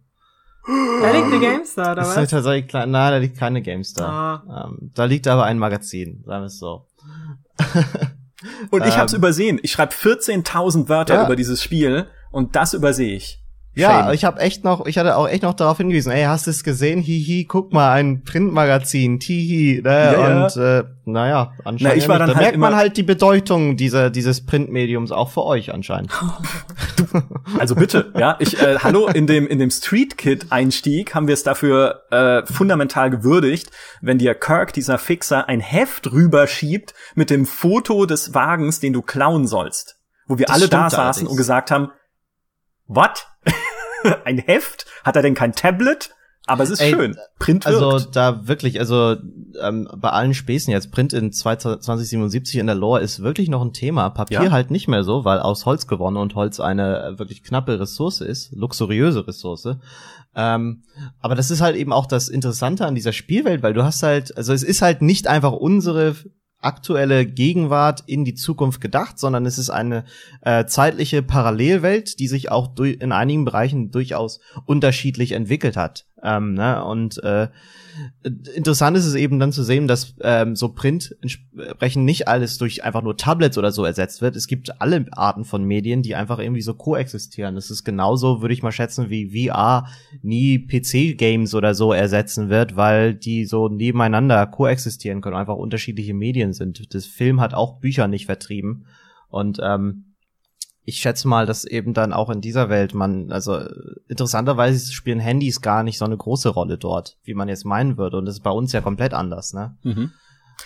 Da 0.67 1.11
liegt 1.13 1.27
eine 1.27 1.39
GameStar, 1.39 1.93
oder 1.93 2.03
was? 2.03 2.17
Ist 2.17 2.31
tatsächlich 2.31 2.69
klein, 2.69 2.91
nein, 2.91 3.13
da 3.13 3.19
liegt 3.19 3.39
keine 3.39 3.63
GameStar. 3.63 4.45
Ah. 4.49 4.65
Ähm, 4.67 4.91
da 4.95 5.05
liegt 5.05 5.29
aber 5.29 5.45
ein 5.45 5.59
Magazin, 5.59 6.25
sagen 6.27 6.43
wir 6.43 6.47
es 6.47 6.59
so. 6.59 6.87
und 8.71 8.85
ich 8.85 8.97
hab's 8.99 9.13
ähm, 9.13 9.19
übersehen. 9.19 9.61
Ich 9.63 9.73
schreibe 9.73 9.93
14.000 9.93 10.89
Wörter 10.89 11.15
ja. 11.15 11.25
über 11.25 11.37
dieses 11.37 11.63
Spiel 11.63 12.09
und 12.33 12.57
das 12.57 12.75
übersehe 12.75 13.15
ich. 13.15 13.46
Ja, 13.77 14.05
Shame. 14.05 14.15
ich 14.15 14.25
habe 14.25 14.41
echt 14.41 14.65
noch, 14.65 14.87
ich 14.87 14.97
hatte 14.97 15.19
auch 15.19 15.29
echt 15.29 15.43
noch 15.43 15.53
darauf 15.53 15.77
hingewiesen, 15.77 16.11
ey, 16.11 16.25
hast 16.25 16.47
du 16.47 16.51
es 16.51 16.65
gesehen? 16.65 17.03
Hihi, 17.03 17.45
guck 17.45 17.75
mal, 17.75 17.93
ein 17.93 18.25
Printmagazin, 18.25 19.21
tihi, 19.21 19.83
ne? 19.85 20.13
Ja, 20.15 20.45
und 20.45 20.57
ja. 20.57 20.79
Äh, 20.79 20.85
naja, 21.05 21.53
anscheinend. 21.63 21.83
Na, 21.83 21.95
ich 21.95 22.09
war 22.09 22.19
dann 22.19 22.31
da 22.31 22.35
halt 22.37 22.45
merkt 22.45 22.59
man 22.59 22.75
halt 22.75 22.97
die 22.97 23.03
Bedeutung 23.03 23.77
dieser 23.77 24.09
dieses 24.09 24.47
Printmediums 24.47 25.13
auch 25.13 25.29
für 25.29 25.45
euch 25.45 25.75
anscheinend. 25.75 26.11
also 27.59 27.75
bitte, 27.75 28.13
ja, 28.19 28.37
ich 28.39 28.59
äh, 28.59 28.79
hallo 28.79 29.09
in 29.09 29.27
dem 29.27 29.47
in 29.47 29.59
dem 29.59 29.71
Street 29.71 30.17
Kid 30.17 30.47
Einstieg 30.49 31.15
haben 31.15 31.27
wir 31.27 31.35
es 31.35 31.43
dafür 31.43 32.01
äh, 32.11 32.47
fundamental 32.47 33.11
gewürdigt, 33.11 33.71
wenn 34.01 34.17
dir 34.17 34.35
Kirk 34.35 34.73
dieser 34.73 34.97
Fixer 34.97 35.51
ein 35.51 35.61
Heft 35.61 36.11
rüberschiebt 36.11 36.95
mit 37.15 37.29
dem 37.29 37.45
Foto 37.45 38.07
des 38.07 38.33
Wagens, 38.33 38.81
den 38.81 38.95
du 38.95 39.03
klauen 39.03 39.47
sollst, 39.47 39.97
wo 40.27 40.39
wir 40.39 40.47
das 40.47 40.57
alle 40.57 40.69
da 40.69 40.89
saßen 40.89 41.03
allerdings. 41.03 41.31
und 41.31 41.37
gesagt 41.37 41.71
haben, 41.71 41.91
what? 42.87 43.27
ein 44.25 44.39
Heft? 44.39 44.87
Hat 45.05 45.17
er 45.17 45.23
denn 45.23 45.35
kein 45.35 45.53
Tablet? 45.53 46.11
Aber 46.49 46.63
es 46.63 46.71
ist 46.71 46.81
Ey, 46.81 46.93
schön. 46.93 47.17
Print 47.41 47.67
also 47.67 47.81
wirkt. 47.81 47.93
Also 47.93 48.11
da 48.11 48.47
wirklich, 48.47 48.79
also 48.79 49.17
ähm, 49.61 49.89
bei 49.97 50.11
allen 50.11 50.33
Späßen 50.33 50.73
jetzt, 50.73 50.93
Print 50.93 51.13
in 51.13 51.33
2077 51.33 52.61
in 52.61 52.67
der 52.67 52.77
Lore 52.77 53.01
ist 53.01 53.21
wirklich 53.21 53.49
noch 53.49 53.63
ein 53.63 53.73
Thema. 53.73 54.09
Papier 54.11 54.45
ja. 54.45 54.51
halt 54.53 54.71
nicht 54.71 54.87
mehr 54.87 55.03
so, 55.03 55.25
weil 55.25 55.41
aus 55.41 55.67
Holz 55.67 55.89
gewonnen 55.89 56.17
und 56.17 56.37
Holz 56.37 56.61
eine 56.61 57.03
äh, 57.03 57.19
wirklich 57.19 57.43
knappe 57.43 57.81
Ressource 57.81 58.21
ist, 58.21 58.53
luxuriöse 58.53 59.27
Ressource. 59.27 59.77
Ähm, 60.37 60.85
aber 61.21 61.35
das 61.35 61.51
ist 61.51 61.61
halt 61.61 61.75
eben 61.75 61.93
auch 61.93 62.07
das 62.07 62.29
Interessante 62.29 62.87
an 62.87 62.95
dieser 62.95 63.13
Spielwelt, 63.13 63.65
weil 63.65 63.75
du 63.75 63.83
hast 63.83 64.05
halt, 64.05 64.37
also 64.37 64.53
es 64.53 64.63
ist 64.63 64.83
halt 64.83 65.03
nicht 65.03 65.27
einfach 65.27 65.53
unsere 65.53 66.15
aktuelle 66.67 67.25
Gegenwart 67.25 68.03
in 68.07 68.25
die 68.25 68.35
Zukunft 68.35 68.81
gedacht, 68.81 69.19
sondern 69.19 69.47
es 69.47 69.57
ist 69.57 69.71
eine 69.71 70.05
äh, 70.43 70.67
zeitliche 70.67 71.23
Parallelwelt, 71.23 72.19
die 72.19 72.29
sich 72.29 72.51
auch 72.51 72.77
in 72.77 73.13
einigen 73.13 73.45
Bereichen 73.45 73.91
durchaus 73.91 74.41
unterschiedlich 74.67 75.33
entwickelt 75.33 75.77
hat. 75.77 76.07
Ähm, 76.23 76.55
ne? 76.55 76.83
Und 76.85 77.23
äh, 77.23 77.49
interessant 78.55 78.97
ist 78.97 79.05
es 79.05 79.15
eben 79.15 79.39
dann 79.39 79.53
zu 79.53 79.63
sehen, 79.63 79.87
dass 79.87 80.15
ähm, 80.23 80.57
so 80.57 80.71
Print 80.71 81.15
entsprechend 81.21 82.05
nicht 82.05 82.27
alles 82.27 82.59
durch 82.59 82.85
einfach 82.85 83.03
nur 83.03 83.17
Tablets 83.17 83.59
oder 83.59 83.71
so 83.71 83.85
ersetzt 83.85 84.23
wird. 84.23 84.35
Es 84.37 84.47
gibt 84.47 84.81
alle 84.81 85.07
Arten 85.13 85.45
von 85.45 85.65
Medien, 85.65 86.03
die 86.03 86.15
einfach 86.15 86.39
irgendwie 86.39 86.63
so 86.63 86.75
koexistieren. 86.75 87.55
Das 87.55 87.71
ist 87.71 87.85
genauso, 87.85 88.41
würde 88.41 88.55
ich 88.55 88.63
mal 88.63 88.73
schätzen, 88.73 89.11
wie 89.11 89.47
VR 89.47 89.87
nie 90.23 90.59
PC-Games 90.59 91.55
oder 91.55 91.75
so 91.75 91.93
ersetzen 91.93 92.49
wird, 92.49 92.77
weil 92.77 93.15
die 93.15 93.45
so 93.45 93.69
nebeneinander 93.69 94.47
koexistieren 94.47 95.21
können, 95.21 95.37
einfach 95.37 95.57
unterschiedliche 95.57 96.15
Medien 96.15 96.53
sind. 96.53 96.95
Das 96.95 97.07
Film 97.07 97.41
hat 97.41 97.55
auch 97.55 97.79
Bücher 97.81 98.09
nicht 98.09 98.27
vertrieben. 98.27 98.87
Und 99.29 99.59
ähm, 99.63 100.16
ich 100.89 101.01
schätze 101.01 101.27
mal, 101.27 101.47
dass 101.47 101.65
eben 101.65 101.95
dann 101.95 102.13
auch 102.13 102.31
in 102.31 102.41
dieser 102.41 102.69
Welt 102.69 102.95
man, 102.95 103.33
also 103.33 103.59
interessanterweise 104.07 104.93
spielen 104.93 105.19
Handys 105.19 105.61
gar 105.61 105.83
nicht 105.83 105.99
so 105.99 106.05
eine 106.05 106.17
große 106.17 106.49
Rolle 106.49 106.79
dort, 106.79 107.19
wie 107.25 107.35
man 107.35 107.49
jetzt 107.49 107.65
meinen 107.65 107.99
würde. 107.99 108.17
Und 108.17 108.25
das 108.25 108.37
ist 108.37 108.45
bei 108.45 108.53
uns 108.53 108.73
ja 108.73 108.81
komplett 108.81 109.13
anders, 109.13 109.53
ne? 109.53 109.77
Mhm. 109.83 110.13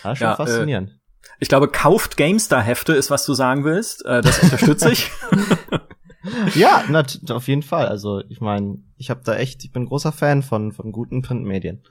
Das 0.03 0.13
ist 0.13 0.19
schon 0.19 0.27
ja, 0.27 0.35
faszinierend. 0.35 0.89
Äh, 0.89 1.27
ich 1.39 1.49
glaube, 1.49 1.67
kauft 1.69 2.17
GameStar-Hefte 2.17 2.93
ist, 2.93 3.09
was 3.09 3.25
du 3.25 3.33
sagen 3.33 3.63
willst. 3.63 4.05
Äh, 4.05 4.21
das 4.21 4.43
unterstütze 4.43 4.91
ich. 4.91 5.09
ja, 6.55 6.83
na, 6.87 7.03
auf 7.29 7.47
jeden 7.47 7.63
Fall. 7.63 7.87
Also 7.87 8.21
ich 8.29 8.41
meine, 8.41 8.77
ich 8.97 9.09
habe 9.09 9.21
da 9.25 9.35
echt, 9.35 9.63
ich 9.63 9.71
bin 9.71 9.87
großer 9.87 10.11
Fan 10.11 10.43
von, 10.43 10.71
von 10.71 10.91
guten 10.91 11.23
Printmedien. 11.23 11.81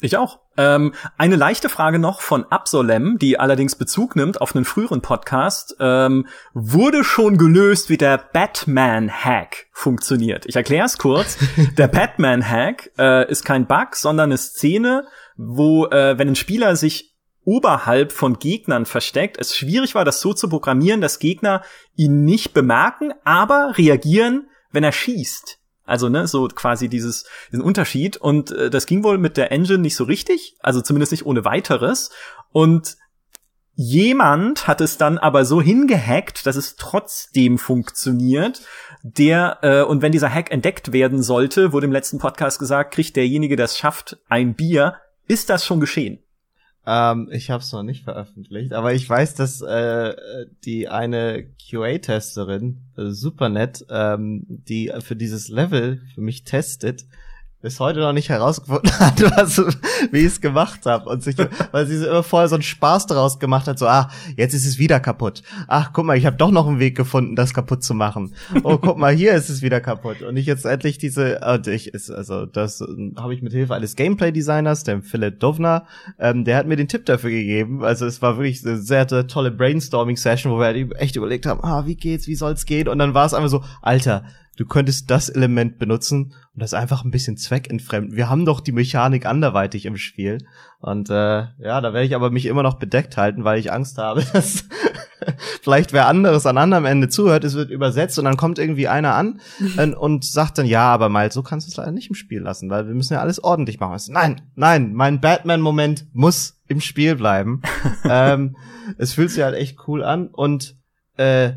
Ich 0.00 0.16
auch. 0.16 0.38
Ähm, 0.56 0.94
eine 1.16 1.34
leichte 1.34 1.68
Frage 1.68 1.98
noch 1.98 2.20
von 2.20 2.44
Absolem, 2.44 3.18
die 3.18 3.40
allerdings 3.40 3.74
Bezug 3.74 4.14
nimmt 4.14 4.40
auf 4.40 4.54
einen 4.54 4.64
früheren 4.64 5.02
Podcast. 5.02 5.76
Ähm, 5.80 6.26
wurde 6.54 7.02
schon 7.02 7.36
gelöst, 7.36 7.90
wie 7.90 7.96
der 7.96 8.18
Batman-Hack 8.18 9.66
funktioniert. 9.72 10.46
Ich 10.46 10.54
erkläre 10.54 10.86
es 10.86 10.98
kurz. 10.98 11.38
der 11.76 11.88
Batman-Hack 11.88 12.92
äh, 12.96 13.28
ist 13.28 13.44
kein 13.44 13.66
Bug, 13.66 13.96
sondern 13.96 14.30
eine 14.30 14.38
Szene, 14.38 15.04
wo, 15.36 15.86
äh, 15.86 16.16
wenn 16.16 16.28
ein 16.28 16.36
Spieler 16.36 16.76
sich 16.76 17.16
oberhalb 17.44 18.12
von 18.12 18.38
Gegnern 18.38 18.86
versteckt, 18.86 19.36
es 19.40 19.56
schwierig 19.56 19.94
war, 19.94 20.04
das 20.04 20.20
so 20.20 20.32
zu 20.32 20.48
programmieren, 20.48 21.00
dass 21.00 21.18
Gegner 21.18 21.62
ihn 21.96 22.24
nicht 22.24 22.52
bemerken, 22.52 23.14
aber 23.24 23.72
reagieren, 23.78 24.48
wenn 24.70 24.84
er 24.84 24.92
schießt. 24.92 25.57
Also, 25.88 26.08
ne, 26.08 26.28
so 26.28 26.46
quasi 26.48 26.88
dieses, 26.88 27.24
diesen 27.50 27.62
Unterschied. 27.62 28.16
Und 28.16 28.50
äh, 28.50 28.70
das 28.70 28.86
ging 28.86 29.02
wohl 29.02 29.18
mit 29.18 29.36
der 29.36 29.50
Engine 29.50 29.78
nicht 29.78 29.96
so 29.96 30.04
richtig, 30.04 30.56
also 30.60 30.80
zumindest 30.80 31.12
nicht 31.12 31.26
ohne 31.26 31.44
weiteres. 31.44 32.10
Und 32.52 32.96
jemand 33.74 34.66
hat 34.66 34.80
es 34.80 34.98
dann 34.98 35.18
aber 35.18 35.44
so 35.44 35.62
hingehackt, 35.62 36.46
dass 36.46 36.56
es 36.56 36.76
trotzdem 36.76 37.58
funktioniert. 37.58 38.60
Der, 39.02 39.58
äh, 39.62 39.82
und 39.82 40.02
wenn 40.02 40.12
dieser 40.12 40.32
Hack 40.32 40.50
entdeckt 40.50 40.92
werden 40.92 41.22
sollte, 41.22 41.72
wurde 41.72 41.86
im 41.86 41.92
letzten 41.92 42.18
Podcast 42.18 42.58
gesagt, 42.58 42.92
kriegt 42.94 43.16
derjenige, 43.16 43.56
der 43.56 43.64
es 43.64 43.78
schafft, 43.78 44.18
ein 44.28 44.54
Bier. 44.54 44.96
Ist 45.26 45.48
das 45.48 45.64
schon 45.64 45.80
geschehen? 45.80 46.22
Ähm, 46.90 47.28
ich 47.30 47.50
habe 47.50 47.62
es 47.62 47.70
noch 47.70 47.82
nicht 47.82 48.02
veröffentlicht, 48.04 48.72
aber 48.72 48.94
ich 48.94 49.06
weiß, 49.06 49.34
dass 49.34 49.60
äh, 49.60 50.46
die 50.64 50.88
eine 50.88 51.44
QA-Testerin, 51.68 52.78
äh, 52.96 53.10
super 53.10 53.50
nett, 53.50 53.84
ähm, 53.90 54.46
die 54.48 54.90
für 55.00 55.14
dieses 55.14 55.48
Level 55.48 56.00
für 56.14 56.22
mich 56.22 56.44
testet, 56.44 57.04
bis 57.60 57.80
heute 57.80 57.98
noch 57.98 58.12
nicht 58.12 58.28
herausgefunden 58.28 58.92
hat, 59.00 59.20
was, 59.36 59.58
wie 60.12 60.18
ich 60.18 60.26
es 60.26 60.40
gemacht 60.40 60.86
habe. 60.86 61.08
Und 61.10 61.24
sich, 61.24 61.36
weil 61.72 61.86
sie 61.86 62.06
immer 62.06 62.22
vorher 62.22 62.48
so 62.48 62.54
einen 62.54 62.62
Spaß 62.62 63.06
daraus 63.06 63.40
gemacht 63.40 63.66
hat, 63.66 63.78
so, 63.78 63.86
ah, 63.86 64.10
jetzt 64.36 64.54
ist 64.54 64.66
es 64.66 64.78
wieder 64.78 65.00
kaputt. 65.00 65.42
Ach, 65.66 65.92
guck 65.92 66.04
mal, 66.04 66.16
ich 66.16 66.24
habe 66.24 66.36
doch 66.36 66.52
noch 66.52 66.68
einen 66.68 66.78
Weg 66.78 66.96
gefunden, 66.96 67.34
das 67.34 67.54
kaputt 67.54 67.82
zu 67.82 67.94
machen. 67.94 68.34
Oh, 68.62 68.78
guck 68.78 68.96
mal, 68.96 69.12
hier 69.12 69.34
ist 69.34 69.48
es 69.48 69.60
wieder 69.62 69.80
kaputt. 69.80 70.22
Und 70.22 70.36
ich 70.36 70.46
jetzt 70.46 70.64
endlich 70.66 70.98
diese, 70.98 71.40
und 71.40 71.66
ich 71.66 71.88
ist, 71.88 72.10
also 72.10 72.46
das 72.46 72.80
habe 73.16 73.34
ich 73.34 73.42
mit 73.42 73.52
Hilfe 73.52 73.74
eines 73.74 73.96
Gameplay-Designers, 73.96 74.84
dem 74.84 75.02
Philipp 75.02 75.40
Dovner, 75.40 75.86
ähm, 76.20 76.44
der 76.44 76.56
hat 76.56 76.66
mir 76.66 76.76
den 76.76 76.88
Tipp 76.88 77.06
dafür 77.06 77.30
gegeben. 77.30 77.82
Also 77.82 78.06
es 78.06 78.22
war 78.22 78.36
wirklich 78.36 78.64
eine 78.64 78.78
sehr, 78.78 79.08
sehr 79.08 79.26
tolle 79.26 79.50
Brainstorming-Session, 79.50 80.52
wo 80.52 80.58
wir 80.58 80.66
halt 80.66 80.94
echt 80.96 81.16
überlegt 81.16 81.46
haben, 81.46 81.64
ah, 81.64 81.86
wie 81.86 81.96
geht's, 81.96 82.28
wie 82.28 82.36
soll's 82.36 82.66
gehen? 82.66 82.86
Und 82.86 83.00
dann 83.00 83.14
war 83.14 83.26
es 83.26 83.34
einfach 83.34 83.50
so, 83.50 83.64
Alter, 83.82 84.24
du 84.58 84.66
könntest 84.66 85.08
das 85.08 85.28
Element 85.28 85.78
benutzen 85.78 86.34
und 86.52 86.60
das 86.60 86.74
einfach 86.74 87.04
ein 87.04 87.12
bisschen 87.12 87.36
zweckentfremden. 87.36 88.16
Wir 88.16 88.28
haben 88.28 88.44
doch 88.44 88.60
die 88.60 88.72
Mechanik 88.72 89.24
anderweitig 89.24 89.86
im 89.86 89.96
Spiel. 89.96 90.38
Und 90.80 91.10
äh, 91.10 91.46
ja, 91.60 91.80
da 91.80 91.92
werde 91.92 92.04
ich 92.04 92.16
aber 92.16 92.30
mich 92.30 92.46
immer 92.46 92.64
noch 92.64 92.74
bedeckt 92.74 93.16
halten, 93.16 93.44
weil 93.44 93.60
ich 93.60 93.72
Angst 93.72 93.98
habe, 93.98 94.24
dass 94.32 94.64
vielleicht 95.62 95.92
wer 95.92 96.08
anderes 96.08 96.44
an 96.44 96.58
anderem 96.58 96.86
Ende 96.86 97.08
zuhört, 97.08 97.44
es 97.44 97.54
wird 97.54 97.70
übersetzt 97.70 98.18
und 98.18 98.24
dann 98.24 98.36
kommt 98.36 98.58
irgendwie 98.58 98.88
einer 98.88 99.14
an 99.14 99.40
und, 99.78 99.94
und 99.94 100.24
sagt 100.24 100.58
dann, 100.58 100.66
ja, 100.66 100.92
aber 100.92 101.08
mal 101.08 101.30
so 101.30 101.44
kannst 101.44 101.68
du 101.68 101.70
es 101.70 101.76
leider 101.76 101.92
nicht 101.92 102.08
im 102.08 102.16
Spiel 102.16 102.40
lassen, 102.40 102.68
weil 102.68 102.88
wir 102.88 102.94
müssen 102.94 103.14
ja 103.14 103.20
alles 103.20 103.42
ordentlich 103.42 103.78
machen. 103.78 103.96
Nein, 104.08 104.40
nein, 104.56 104.92
mein 104.92 105.20
Batman-Moment 105.20 106.08
muss 106.12 106.60
im 106.66 106.80
Spiel 106.80 107.14
bleiben. 107.14 107.62
ähm, 108.04 108.56
es 108.96 109.12
fühlt 109.12 109.30
sich 109.30 109.44
halt 109.44 109.54
echt 109.54 109.78
cool 109.86 110.02
an 110.02 110.26
und 110.26 110.74
äh, 111.16 111.52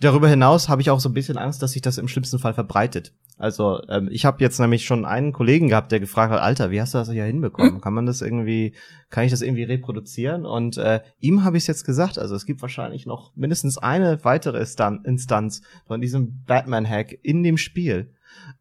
Darüber 0.00 0.28
hinaus 0.28 0.68
habe 0.68 0.80
ich 0.80 0.90
auch 0.90 1.00
so 1.00 1.08
ein 1.08 1.14
bisschen 1.14 1.38
Angst, 1.38 1.62
dass 1.62 1.72
sich 1.72 1.82
das 1.82 1.98
im 1.98 2.06
schlimmsten 2.06 2.38
Fall 2.38 2.54
verbreitet. 2.54 3.12
Also 3.36 3.80
ähm, 3.88 4.08
ich 4.10 4.24
habe 4.24 4.42
jetzt 4.42 4.58
nämlich 4.58 4.84
schon 4.84 5.04
einen 5.04 5.32
Kollegen 5.32 5.68
gehabt, 5.68 5.92
der 5.92 6.00
gefragt 6.00 6.32
hat, 6.32 6.40
Alter, 6.40 6.70
wie 6.70 6.80
hast 6.80 6.94
du 6.94 6.98
das 6.98 7.10
hier 7.10 7.24
hinbekommen? 7.24 7.80
Kann 7.80 7.94
man 7.94 8.06
das 8.06 8.20
irgendwie, 8.20 8.74
kann 9.10 9.24
ich 9.24 9.30
das 9.30 9.42
irgendwie 9.42 9.64
reproduzieren? 9.64 10.44
Und 10.44 10.76
äh, 10.76 11.00
ihm 11.20 11.44
habe 11.44 11.56
ich 11.56 11.64
es 11.64 11.68
jetzt 11.68 11.84
gesagt. 11.84 12.18
Also 12.18 12.34
es 12.34 12.46
gibt 12.46 12.62
wahrscheinlich 12.62 13.06
noch 13.06 13.34
mindestens 13.36 13.78
eine 13.78 14.24
weitere 14.24 14.58
Instanz 14.58 15.62
von 15.86 16.00
diesem 16.00 16.44
Batman-Hack 16.44 17.18
in 17.22 17.42
dem 17.42 17.56
Spiel. 17.58 18.12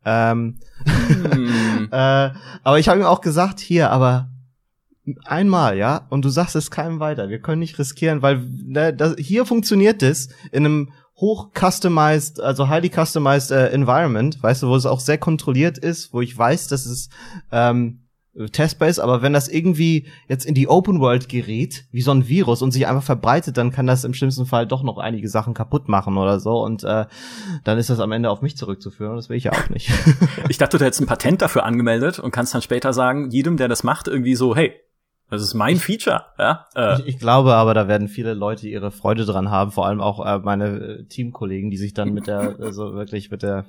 Ähm, 0.06 0.60
hm. 0.86 1.90
äh, 1.92 2.32
aber 2.64 2.80
ich 2.80 2.88
habe 2.88 3.00
ihm 3.00 3.06
auch 3.06 3.22
gesagt, 3.22 3.60
hier, 3.60 3.92
aber 3.92 4.30
einmal, 5.26 5.78
ja, 5.78 6.06
und 6.10 6.26
du 6.26 6.30
sagst 6.30 6.56
es 6.56 6.72
keinem 6.72 7.00
weiter. 7.00 7.30
Wir 7.30 7.40
können 7.40 7.60
nicht 7.60 7.80
riskieren, 7.80 8.22
weil 8.22 8.40
ne, 8.40 8.94
das, 8.94 9.16
hier 9.18 9.46
funktioniert 9.46 10.04
es 10.04 10.30
in 10.52 10.66
einem 10.66 10.92
hoch 11.18 11.50
customized, 11.54 12.40
also 12.40 12.70
highly 12.70 12.90
customized 12.90 13.52
äh, 13.52 13.70
Environment, 13.70 14.42
weißt 14.42 14.64
du, 14.64 14.68
wo 14.68 14.76
es 14.76 14.86
auch 14.86 15.00
sehr 15.00 15.18
kontrolliert 15.18 15.78
ist, 15.78 16.14
wo 16.14 16.22
ich 16.22 16.38
weiß, 16.38 16.68
dass 16.68 16.86
es 16.86 17.10
ähm, 17.52 18.08
testbar 18.52 18.88
ist, 18.88 19.00
aber 19.00 19.24
wenn 19.24 19.34
das 19.34 19.48
irgendwie 19.48 20.06
jetzt 20.28 20.46
in 20.46 20.54
die 20.54 20.68
Open 20.68 21.00
World 21.00 21.28
gerät, 21.28 21.86
wie 21.92 22.04
so 22.04 22.12
ein 22.12 22.28
Virus 22.28 22.62
und 22.62 22.72
sich 22.72 22.86
einfach 22.86 23.02
verbreitet, 23.02 23.58
dann 23.58 23.72
kann 23.72 23.88
das 23.88 24.04
im 24.04 24.14
schlimmsten 24.14 24.46
Fall 24.46 24.68
doch 24.68 24.84
noch 24.84 25.00
einige 25.00 25.28
Sachen 25.28 25.56
kaputt 25.56 25.90
machen 25.90 26.18
oder 26.18 26.40
so 26.40 26.64
und 26.64 26.84
äh, 26.84 27.06
dann 27.64 27.78
ist 27.80 27.90
das 27.90 28.00
am 28.00 28.12
Ende 28.12 28.30
auf 28.30 28.44
mich 28.44 28.56
zurückzuführen 28.56 29.16
das 29.16 29.30
will 29.30 29.38
ich 29.38 29.46
ja 29.46 29.54
auch 29.54 29.70
nicht. 29.70 29.92
ich 30.50 30.60
dachte, 30.60 30.78
du 30.78 30.86
hättest 30.86 31.02
ein 31.02 31.08
Patent 31.08 31.42
dafür 31.42 31.64
angemeldet 31.64 32.20
und 32.20 32.30
kannst 32.30 32.54
dann 32.54 32.62
später 32.62 32.94
sagen, 32.94 33.32
jedem, 33.32 33.58
der 33.58 33.68
das 33.68 33.84
macht, 33.84 34.08
irgendwie 34.08 34.36
so, 34.36 34.56
hey, 34.56 34.76
das 35.30 35.42
ist 35.42 35.54
mein 35.54 35.78
Feature, 35.78 36.26
ja. 36.40 36.66
Äh. 36.76 37.00
Ich, 37.00 37.08
ich, 37.08 37.20
glaube 37.20 37.56
aber, 37.56 37.74
da 37.74 37.88
werden 37.88 38.08
viele 38.08 38.34
Leute 38.34 38.68
ihre 38.68 38.92
Freude 38.92 39.26
dran 39.26 39.52
haben, 39.52 39.72
vor 39.72 39.86
allem 39.86 40.00
auch 40.00 40.26
äh, 40.26 40.40
meine 40.40 40.68
äh, 40.68 41.04
Teamkollegen, 41.04 41.70
die 41.70 41.78
sich 41.78 41.94
dann 41.94 42.14
mit 42.14 42.28
der, 42.28 42.56
also 42.60 42.94
wirklich 42.94 43.30
mit 43.30 43.44
der 43.44 43.66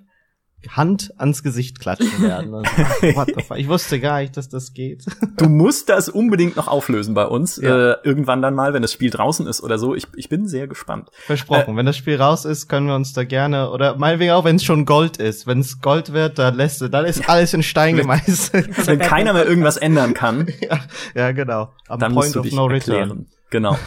Hand 0.69 1.13
ans 1.19 1.45
Gesicht 1.45 1.79
klatschen 1.79 2.21
werden. 2.21 2.53
Also, 2.53 2.71
what 3.17 3.29
the 3.29 3.43
fuck? 3.43 3.59
Ich 3.59 3.69
wusste 3.69 4.01
gar 4.01 4.21
nicht, 4.21 4.37
dass 4.37 4.49
das 4.49 4.75
geht. 4.75 5.05
Du 5.37 5.49
musst 5.49 5.89
das 5.89 6.09
unbedingt 6.09 6.57
noch 6.57 6.67
auflösen 6.67 7.15
bei 7.15 7.27
uns. 7.27 7.59
Ja. 7.59 7.93
Äh, 7.93 7.97
irgendwann 8.03 8.43
dann 8.43 8.55
mal, 8.55 8.75
wenn 8.75 8.83
das 8.83 8.93
Spiel 8.93 9.11
draußen 9.11 9.47
ist 9.47 9.63
oder 9.63 9.79
so. 9.79 9.95
Ich, 9.95 10.07
ich 10.17 10.29
bin 10.29 10.49
sehr 10.49 10.67
gespannt. 10.67 11.11
Versprochen. 11.13 11.75
Äh, 11.75 11.77
wenn 11.77 11.87
das 11.87 11.97
Spiel 11.97 12.21
raus 12.21 12.45
ist, 12.45 12.69
können 12.69 12.89
wir 12.89 12.97
uns 12.97 13.13
da 13.13 13.23
gerne, 13.23 13.71
oder 13.71 13.97
meinetwegen 13.97 14.33
auch, 14.33 14.45
wenn 14.45 14.57
es 14.57 14.65
schon 14.65 14.85
Gold 14.85 15.19
ist. 15.19 15.47
Wenn 15.47 15.61
es 15.61 15.81
Gold 15.81 16.13
wird, 16.13 16.39
dann 16.39 16.57
lässt 16.57 16.83
dann 16.83 17.05
ist 17.05 17.29
alles 17.29 17.55
in 17.55 17.63
Stein 17.63 17.97
gemeißelt. 17.97 18.87
wenn 18.87 18.99
keiner 18.99 19.33
mehr 19.33 19.47
irgendwas 19.47 19.77
ändern 19.77 20.15
kann. 20.15 20.47
Ja, 20.61 20.81
ja 21.15 21.33
genau. 21.33 21.73
Am 21.89 22.01
dann 22.01 22.13
Point 22.13 22.27
musst 22.27 22.35
du 22.35 22.41
dich 22.41 22.53
no 22.53 22.69
erklären. 22.69 23.27
Genau. 23.51 23.79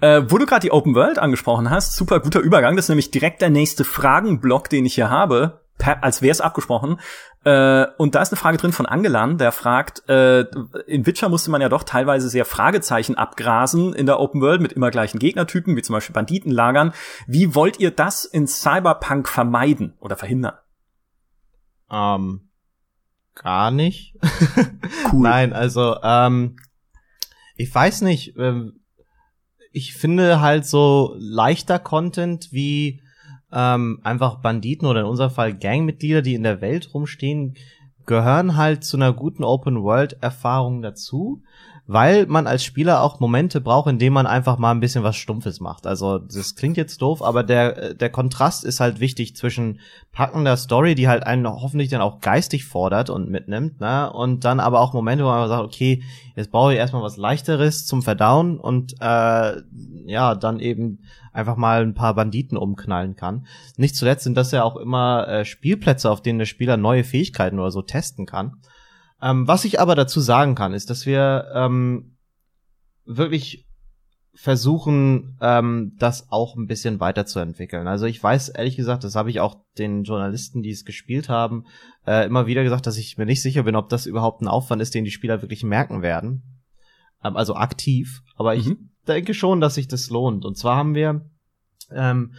äh, 0.00 0.22
wo 0.28 0.38
du 0.38 0.46
gerade 0.46 0.60
die 0.60 0.70
Open 0.70 0.94
World 0.94 1.18
angesprochen 1.18 1.70
hast, 1.70 1.96
super 1.96 2.20
guter 2.20 2.40
Übergang. 2.40 2.76
Das 2.76 2.84
ist 2.84 2.88
nämlich 2.90 3.10
direkt 3.10 3.40
der 3.40 3.50
nächste 3.50 3.84
Fragenblock, 3.84 4.68
den 4.68 4.84
ich 4.84 4.94
hier 4.94 5.10
habe 5.10 5.61
als 5.84 6.22
wäre 6.22 6.32
es 6.32 6.40
abgesprochen. 6.40 7.00
Äh, 7.44 7.86
und 7.98 8.14
da 8.14 8.22
ist 8.22 8.32
eine 8.32 8.38
Frage 8.38 8.58
drin 8.58 8.72
von 8.72 8.86
Angelan, 8.86 9.38
der 9.38 9.52
fragt, 9.52 10.08
äh, 10.08 10.42
in 10.86 11.06
Witcher 11.06 11.28
musste 11.28 11.50
man 11.50 11.60
ja 11.60 11.68
doch 11.68 11.82
teilweise 11.82 12.28
sehr 12.28 12.44
Fragezeichen 12.44 13.16
abgrasen 13.16 13.92
in 13.94 14.06
der 14.06 14.20
Open 14.20 14.40
World 14.40 14.60
mit 14.60 14.72
immer 14.72 14.90
gleichen 14.90 15.18
Gegnertypen, 15.18 15.76
wie 15.76 15.82
zum 15.82 15.94
Beispiel 15.94 16.14
Banditenlagern. 16.14 16.92
Wie 17.26 17.54
wollt 17.54 17.80
ihr 17.80 17.90
das 17.90 18.24
in 18.24 18.46
Cyberpunk 18.46 19.28
vermeiden 19.28 19.94
oder 19.98 20.16
verhindern? 20.16 20.54
Ähm, 21.90 22.48
gar 23.34 23.70
nicht. 23.70 24.14
cool. 25.12 25.22
Nein, 25.22 25.52
also, 25.52 25.96
ähm, 26.02 26.56
ich 27.56 27.74
weiß 27.74 28.02
nicht, 28.02 28.36
ähm, 28.38 28.80
ich 29.72 29.94
finde 29.94 30.40
halt 30.40 30.66
so 30.66 31.14
leichter 31.18 31.78
Content 31.78 32.52
wie 32.52 33.01
ähm, 33.52 34.00
einfach 34.02 34.36
Banditen 34.36 34.88
oder 34.88 35.00
in 35.00 35.06
unserem 35.06 35.30
Fall 35.30 35.54
Gangmitglieder, 35.54 36.22
die 36.22 36.34
in 36.34 36.42
der 36.42 36.60
Welt 36.60 36.92
rumstehen, 36.94 37.54
gehören 38.06 38.56
halt 38.56 38.84
zu 38.84 38.96
einer 38.96 39.12
guten 39.12 39.44
Open-World-Erfahrung 39.44 40.82
dazu, 40.82 41.42
weil 41.86 42.26
man 42.26 42.46
als 42.46 42.64
Spieler 42.64 43.02
auch 43.02 43.18
Momente 43.18 43.60
braucht, 43.60 43.88
in 43.90 43.98
denen 43.98 44.14
man 44.14 44.26
einfach 44.26 44.56
mal 44.56 44.70
ein 44.70 44.80
bisschen 44.80 45.02
was 45.02 45.16
Stumpfes 45.16 45.60
macht. 45.60 45.86
Also 45.86 46.18
das 46.18 46.54
klingt 46.54 46.76
jetzt 46.76 47.02
doof, 47.02 47.22
aber 47.22 47.42
der, 47.42 47.94
der 47.94 48.10
Kontrast 48.10 48.64
ist 48.64 48.80
halt 48.80 49.00
wichtig 49.00 49.34
zwischen 49.34 49.80
packender 50.12 50.56
Story, 50.56 50.94
die 50.94 51.08
halt 51.08 51.26
einen 51.26 51.46
hoffentlich 51.46 51.90
dann 51.90 52.00
auch 52.00 52.20
geistig 52.20 52.64
fordert 52.64 53.10
und 53.10 53.30
mitnimmt, 53.30 53.80
ne? 53.80 54.12
Und 54.12 54.44
dann 54.44 54.60
aber 54.60 54.80
auch 54.80 54.92
Momente, 54.92 55.24
wo 55.24 55.28
man 55.28 55.48
sagt, 55.48 55.64
okay, 55.64 56.02
jetzt 56.36 56.52
brauche 56.52 56.72
ich 56.72 56.78
erstmal 56.78 57.02
was 57.02 57.16
leichteres 57.16 57.84
zum 57.84 58.02
Verdauen 58.02 58.58
und 58.58 58.94
äh, 59.00 59.62
ja, 60.06 60.34
dann 60.34 60.60
eben 60.60 61.00
einfach 61.32 61.56
mal 61.56 61.82
ein 61.82 61.94
paar 61.94 62.14
Banditen 62.14 62.56
umknallen 62.56 63.16
kann. 63.16 63.46
Nicht 63.76 63.96
zuletzt 63.96 64.24
sind 64.24 64.36
das 64.36 64.52
ja 64.52 64.62
auch 64.62 64.76
immer 64.76 65.26
äh, 65.28 65.44
Spielplätze, 65.44 66.10
auf 66.10 66.22
denen 66.22 66.38
der 66.38 66.46
Spieler 66.46 66.76
neue 66.76 67.04
Fähigkeiten 67.04 67.58
oder 67.58 67.70
so 67.70 67.82
testen 67.82 68.26
kann. 68.26 68.56
Ähm, 69.22 69.46
was 69.46 69.64
ich 69.64 69.80
aber 69.80 69.94
dazu 69.94 70.20
sagen 70.20 70.54
kann, 70.54 70.74
ist, 70.74 70.90
dass 70.90 71.06
wir 71.06 71.46
ähm, 71.54 72.16
wirklich 73.04 73.66
versuchen, 74.34 75.36
ähm, 75.40 75.92
das 75.98 76.30
auch 76.30 76.56
ein 76.56 76.66
bisschen 76.66 77.00
weiterzuentwickeln. 77.00 77.86
Also 77.86 78.06
ich 78.06 78.22
weiß 78.22 78.48
ehrlich 78.48 78.76
gesagt, 78.76 79.04
das 79.04 79.14
habe 79.14 79.30
ich 79.30 79.40
auch 79.40 79.56
den 79.78 80.04
Journalisten, 80.04 80.62
die 80.62 80.70
es 80.70 80.84
gespielt 80.84 81.28
haben, 81.28 81.66
äh, 82.06 82.26
immer 82.26 82.46
wieder 82.46 82.62
gesagt, 82.64 82.86
dass 82.86 82.96
ich 82.96 83.18
mir 83.18 83.26
nicht 83.26 83.42
sicher 83.42 83.64
bin, 83.64 83.76
ob 83.76 83.90
das 83.90 84.06
überhaupt 84.06 84.40
ein 84.40 84.48
Aufwand 84.48 84.80
ist, 84.80 84.94
den 84.94 85.04
die 85.04 85.10
Spieler 85.10 85.42
wirklich 85.42 85.62
merken 85.62 86.02
werden. 86.02 86.62
Ähm, 87.22 87.36
also 87.36 87.54
aktiv. 87.54 88.22
Aber 88.36 88.54
ich 88.56 88.66
mhm. 88.66 88.90
denke 89.06 89.34
schon, 89.34 89.60
dass 89.60 89.74
sich 89.74 89.86
das 89.86 90.08
lohnt. 90.08 90.44
Und 90.44 90.56
zwar 90.56 90.76
haben 90.76 90.94
wir 90.94 91.30
ähm, 91.90 92.32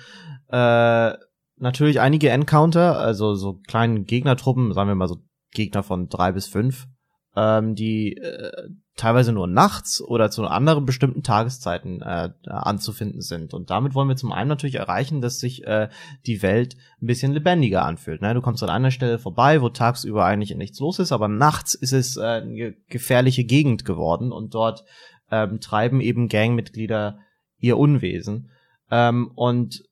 äh, 0.50 1.14
natürlich 1.58 2.00
einige 2.00 2.30
Encounter, 2.30 2.98
also 2.98 3.36
so 3.36 3.60
kleinen 3.68 4.06
Gegnertruppen, 4.06 4.74
sagen 4.74 4.90
wir 4.90 4.96
mal 4.96 5.08
so 5.08 5.22
Gegner 5.54 5.84
von 5.84 6.10
drei 6.10 6.32
bis 6.32 6.48
fünf, 6.48 6.88
ähm, 7.36 7.76
die 7.76 8.18
äh, 8.18 8.70
teilweise 8.96 9.32
nur 9.32 9.48
nachts 9.48 10.02
oder 10.02 10.30
zu 10.30 10.46
anderen 10.46 10.86
bestimmten 10.86 11.24
Tageszeiten 11.24 12.02
äh, 12.02 12.30
anzufinden 12.46 13.22
sind. 13.22 13.54
Und 13.54 13.70
damit 13.70 13.96
wollen 13.96 14.08
wir 14.08 14.16
zum 14.16 14.32
einen 14.32 14.50
natürlich 14.50 14.76
erreichen, 14.76 15.22
dass 15.22 15.40
sich 15.40 15.66
äh, 15.66 15.90
die 16.28 16.42
Welt 16.44 16.76
ein 17.02 17.08
bisschen 17.08 17.34
lebendiger 17.34 17.86
anfühlt. 17.86 18.22
Ne? 18.22 18.34
Du 18.34 18.42
kommst 18.42 18.62
an 18.62 18.70
einer 18.70 18.92
Stelle 18.92 19.18
vorbei, 19.18 19.62
wo 19.62 19.70
tagsüber 19.70 20.26
eigentlich 20.26 20.56
nichts 20.56 20.80
los 20.80 21.00
ist, 21.00 21.12
aber 21.12 21.28
nachts 21.28 21.74
ist 21.74 21.94
es 21.94 22.18
äh, 22.18 22.22
eine 22.22 22.74
gefährliche 22.88 23.46
Gegend 23.46 23.84
geworden 23.84 24.32
und 24.32 24.54
dort 24.54 24.84
ähm, 25.32 25.60
treiben 25.60 26.02
eben 26.02 26.30
Gangmitglieder 26.30 27.18
ihr 27.58 27.78
Unwesen. 27.78 28.52
Ähm, 28.92 29.32
und 29.34 29.84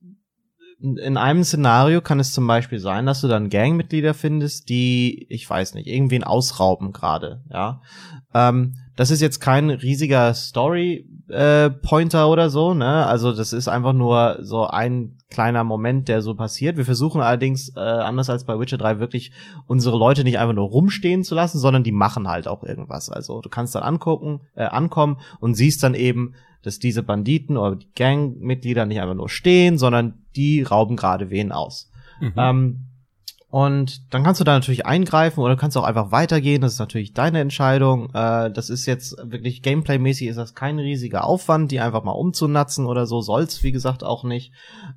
in 0.81 1.17
einem 1.17 1.43
Szenario 1.43 2.01
kann 2.01 2.19
es 2.19 2.33
zum 2.33 2.47
Beispiel 2.47 2.79
sein, 2.79 3.05
dass 3.05 3.21
du 3.21 3.27
dann 3.27 3.49
Gangmitglieder 3.49 4.13
findest, 4.13 4.69
die, 4.69 5.27
ich 5.29 5.49
weiß 5.49 5.75
nicht, 5.75 5.87
irgendwen 5.87 6.23
ausrauben 6.23 6.91
gerade, 6.91 7.41
ja. 7.51 7.81
Ähm, 8.33 8.73
das 8.95 9.11
ist 9.11 9.21
jetzt 9.21 9.39
kein 9.39 9.69
riesiger 9.69 10.33
Story 10.33 11.07
äh, 11.29 11.69
oder 12.25 12.49
so, 12.49 12.73
ne? 12.73 13.05
Also 13.05 13.31
das 13.31 13.53
ist 13.53 13.67
einfach 13.67 13.93
nur 13.93 14.39
so 14.41 14.67
ein 14.67 15.17
kleiner 15.31 15.63
Moment, 15.63 16.07
der 16.07 16.21
so 16.21 16.35
passiert. 16.35 16.77
Wir 16.77 16.85
versuchen 16.85 17.21
allerdings 17.21 17.75
äh, 17.75 17.79
anders 17.79 18.29
als 18.29 18.43
bei 18.43 18.59
Witcher 18.59 18.77
3 18.77 18.99
wirklich 18.99 19.31
unsere 19.65 19.97
Leute 19.97 20.23
nicht 20.23 20.37
einfach 20.37 20.53
nur 20.53 20.67
rumstehen 20.67 21.23
zu 21.23 21.33
lassen, 21.33 21.57
sondern 21.57 21.83
die 21.83 21.91
machen 21.91 22.27
halt 22.27 22.47
auch 22.47 22.63
irgendwas. 22.63 23.09
Also 23.09 23.41
du 23.41 23.49
kannst 23.49 23.73
dann 23.73 23.83
angucken, 23.83 24.41
äh, 24.55 24.65
ankommen 24.65 25.17
und 25.39 25.55
siehst 25.55 25.81
dann 25.81 25.95
eben, 25.95 26.35
dass 26.61 26.77
diese 26.77 27.01
Banditen 27.01 27.57
oder 27.57 27.77
die 27.77 27.91
Gangmitglieder 27.95 28.85
nicht 28.85 29.01
einfach 29.01 29.15
nur 29.15 29.29
stehen, 29.29 29.79
sondern 29.79 30.25
die 30.35 30.61
rauben 30.61 30.95
gerade 30.95 31.31
wen 31.31 31.51
aus. 31.51 31.89
Mhm. 32.19 32.33
Ähm, 32.37 32.79
und 33.51 34.13
dann 34.13 34.23
kannst 34.23 34.39
du 34.39 34.45
da 34.45 34.53
natürlich 34.53 34.85
eingreifen 34.85 35.41
oder 35.41 35.57
kannst 35.57 35.75
auch 35.75 35.83
einfach 35.83 36.13
weitergehen. 36.13 36.61
Das 36.61 36.71
ist 36.71 36.79
natürlich 36.79 37.11
deine 37.11 37.41
Entscheidung. 37.41 38.09
Äh, 38.13 38.49
das 38.49 38.69
ist 38.69 38.85
jetzt 38.85 39.17
wirklich 39.23 39.61
Gameplay-mäßig 39.61 40.29
ist 40.29 40.37
das 40.37 40.55
kein 40.55 40.79
riesiger 40.79 41.25
Aufwand, 41.25 41.69
die 41.69 41.81
einfach 41.81 42.05
mal 42.05 42.13
umzunatzen 42.13 42.85
oder 42.85 43.05
so. 43.05 43.19
Soll's, 43.19 43.61
wie 43.61 43.73
gesagt, 43.73 44.05
auch 44.05 44.23
nicht. 44.23 44.53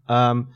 Ähm, 0.08 0.52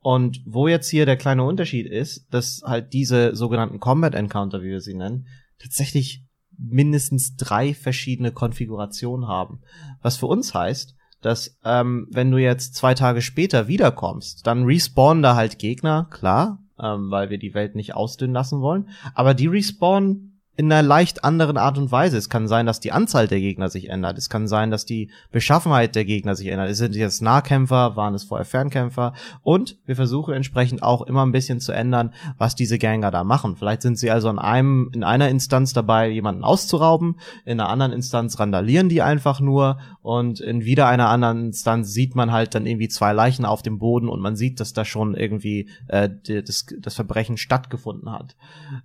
und 0.00 0.42
wo 0.44 0.66
jetzt 0.66 0.88
hier 0.90 1.06
der 1.06 1.16
kleine 1.16 1.44
Unterschied 1.44 1.86
ist, 1.86 2.26
dass 2.34 2.62
halt 2.64 2.92
diese 2.92 3.36
sogenannten 3.36 3.78
Combat 3.78 4.16
Encounter, 4.16 4.60
wie 4.62 4.70
wir 4.70 4.80
sie 4.80 4.94
nennen, 4.94 5.28
tatsächlich 5.60 6.24
mindestens 6.58 7.36
drei 7.36 7.74
verschiedene 7.74 8.32
Konfigurationen 8.32 9.28
haben. 9.28 9.60
Was 10.02 10.16
für 10.16 10.26
uns 10.26 10.52
heißt, 10.52 10.96
dass 11.22 11.56
ähm, 11.64 12.08
wenn 12.10 12.32
du 12.32 12.38
jetzt 12.38 12.74
zwei 12.74 12.94
Tage 12.94 13.22
später 13.22 13.68
wiederkommst, 13.68 14.44
dann 14.48 14.64
respawnen 14.64 15.22
da 15.22 15.36
halt 15.36 15.60
Gegner, 15.60 16.08
klar, 16.10 16.58
ähm, 16.80 17.10
weil 17.10 17.30
wir 17.30 17.38
die 17.38 17.54
Welt 17.54 17.74
nicht 17.74 17.94
ausdünnen 17.94 18.34
lassen 18.34 18.60
wollen. 18.60 18.88
Aber 19.14 19.34
die 19.34 19.46
respawnen 19.46 20.35
in 20.56 20.72
einer 20.72 20.86
leicht 20.86 21.24
anderen 21.24 21.58
Art 21.58 21.76
und 21.76 21.92
Weise. 21.92 22.16
Es 22.16 22.30
kann 22.30 22.48
sein, 22.48 22.64
dass 22.64 22.80
die 22.80 22.92
Anzahl 22.92 23.28
der 23.28 23.40
Gegner 23.40 23.68
sich 23.68 23.90
ändert. 23.90 24.16
Es 24.16 24.30
kann 24.30 24.48
sein, 24.48 24.70
dass 24.70 24.86
die 24.86 25.10
Beschaffenheit 25.30 25.94
der 25.94 26.04
Gegner 26.06 26.34
sich 26.34 26.48
ändert. 26.48 26.70
Es 26.70 26.78
sind 26.78 26.96
jetzt 26.96 27.20
Nahkämpfer, 27.20 27.96
waren 27.96 28.14
es 28.14 28.24
vorher 28.24 28.46
Fernkämpfer. 28.46 29.12
Und 29.42 29.76
wir 29.84 29.96
versuchen 29.96 30.32
entsprechend 30.32 30.82
auch 30.82 31.02
immer 31.02 31.26
ein 31.26 31.32
bisschen 31.32 31.60
zu 31.60 31.72
ändern, 31.72 32.14
was 32.38 32.54
diese 32.54 32.78
Ganger 32.78 33.10
da 33.10 33.22
machen. 33.22 33.56
Vielleicht 33.56 33.82
sind 33.82 33.98
sie 33.98 34.10
also 34.10 34.30
in 34.30 34.38
einem, 34.38 34.90
in 34.94 35.04
einer 35.04 35.28
Instanz 35.28 35.74
dabei, 35.74 36.08
jemanden 36.08 36.42
auszurauben. 36.42 37.20
In 37.44 37.60
einer 37.60 37.68
anderen 37.68 37.92
Instanz 37.92 38.38
randalieren 38.38 38.88
die 38.88 39.02
einfach 39.02 39.40
nur. 39.40 39.78
Und 40.00 40.40
in 40.40 40.64
wieder 40.64 40.88
einer 40.88 41.10
anderen 41.10 41.46
Instanz 41.46 41.92
sieht 41.92 42.14
man 42.14 42.32
halt 42.32 42.54
dann 42.54 42.64
irgendwie 42.64 42.88
zwei 42.88 43.12
Leichen 43.12 43.44
auf 43.44 43.60
dem 43.60 43.78
Boden 43.78 44.08
und 44.08 44.20
man 44.20 44.36
sieht, 44.36 44.60
dass 44.60 44.72
da 44.72 44.86
schon 44.86 45.14
irgendwie 45.14 45.68
äh, 45.88 46.08
das, 46.24 46.66
das 46.80 46.94
Verbrechen 46.94 47.36
stattgefunden 47.36 48.10
hat. 48.10 48.36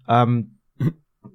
Ähm, 0.09 0.57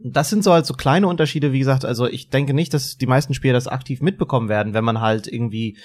das 0.02 0.30
sind 0.30 0.42
so 0.42 0.52
halt 0.52 0.66
so 0.66 0.74
kleine 0.74 1.06
Unterschiede, 1.06 1.52
wie 1.52 1.60
gesagt, 1.60 1.84
also 1.84 2.06
ich 2.06 2.28
denke 2.28 2.54
nicht, 2.54 2.74
dass 2.74 2.98
die 2.98 3.06
meisten 3.06 3.34
Spieler 3.34 3.54
das 3.54 3.68
aktiv 3.68 4.00
mitbekommen 4.00 4.48
werden, 4.48 4.74
wenn 4.74 4.84
man 4.84 5.00
halt 5.00 5.28
irgendwie 5.28 5.78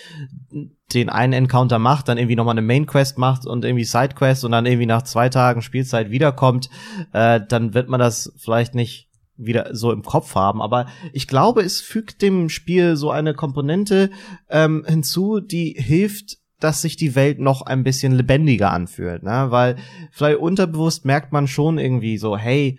den 0.94 1.10
einen 1.10 1.34
Encounter 1.34 1.80
macht, 1.80 2.08
dann 2.08 2.18
irgendwie 2.18 2.36
nochmal 2.36 2.54
eine 2.54 2.66
Main 2.66 2.88
Quest 2.88 3.18
macht 3.18 3.46
und 3.46 3.64
irgendwie 3.64 3.84
Side 3.84 4.16
Quest 4.16 4.44
und 4.44 4.52
dann 4.52 4.66
irgendwie 4.66 4.88
nach 4.88 5.04
zwei 5.04 5.30
Tagen 5.30 5.62
Spielzeit 5.62 6.10
wiederkommt, 6.10 6.70
äh, 7.14 7.40
dann 7.48 7.74
wird 7.74 7.90
man 7.90 8.00
das 8.00 8.34
vielleicht 8.38 8.74
nicht 8.74 9.08
wieder 9.38 9.76
so 9.76 9.92
im 9.92 10.04
Kopf 10.04 10.36
haben. 10.36 10.62
Aber 10.62 10.88
ich 11.14 11.28
glaube, 11.28 11.62
es 11.62 11.82
fügt 11.82 12.22
dem 12.22 12.50
Spiel 12.50 12.96
so 12.96 13.12
eine 13.12 13.34
Komponente 13.34 14.10
ähm, 14.50 14.84
hinzu, 14.88 15.40
die 15.40 15.76
hilft, 15.78 16.38
dass 16.60 16.82
sich 16.82 16.96
die 16.96 17.16
Welt 17.16 17.40
noch 17.40 17.64
ein 17.64 17.84
bisschen 17.84 18.14
lebendiger 18.14 18.72
anfühlt, 18.72 19.24
ne? 19.24 19.48
Weil 19.50 19.78
vielleicht 20.12 20.40
unterbewusst 20.40 21.06
merkt 21.06 21.32
man 21.32 21.48
schon 21.48 21.80
irgendwie 21.80 22.18
so, 22.18 22.38
hey, 22.38 22.78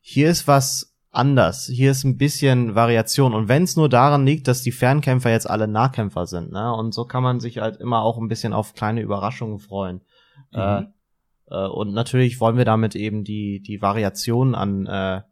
hier 0.00 0.30
ist 0.30 0.48
was 0.48 0.90
anders. 1.10 1.66
Hier 1.66 1.90
ist 1.90 2.04
ein 2.04 2.16
bisschen 2.16 2.74
Variation. 2.74 3.34
Und 3.34 3.48
wenn 3.48 3.64
es 3.64 3.76
nur 3.76 3.88
daran 3.88 4.24
liegt, 4.24 4.48
dass 4.48 4.62
die 4.62 4.72
Fernkämpfer 4.72 5.30
jetzt 5.30 5.48
alle 5.48 5.68
Nahkämpfer 5.68 6.26
sind, 6.26 6.52
ne? 6.52 6.72
Und 6.74 6.94
so 6.94 7.04
kann 7.04 7.22
man 7.22 7.40
sich 7.40 7.58
halt 7.58 7.76
immer 7.78 8.02
auch 8.02 8.18
ein 8.18 8.28
bisschen 8.28 8.52
auf 8.52 8.74
kleine 8.74 9.00
Überraschungen 9.00 9.58
freuen. 9.58 10.02
Mhm. 10.52 10.58
Äh, 10.58 10.82
äh, 11.50 11.66
und 11.66 11.92
natürlich 11.92 12.40
wollen 12.40 12.56
wir 12.56 12.64
damit 12.64 12.94
eben 12.94 13.24
die, 13.24 13.60
die 13.60 13.82
Variation 13.82 14.54
an, 14.54 14.86
äh, 14.86 15.22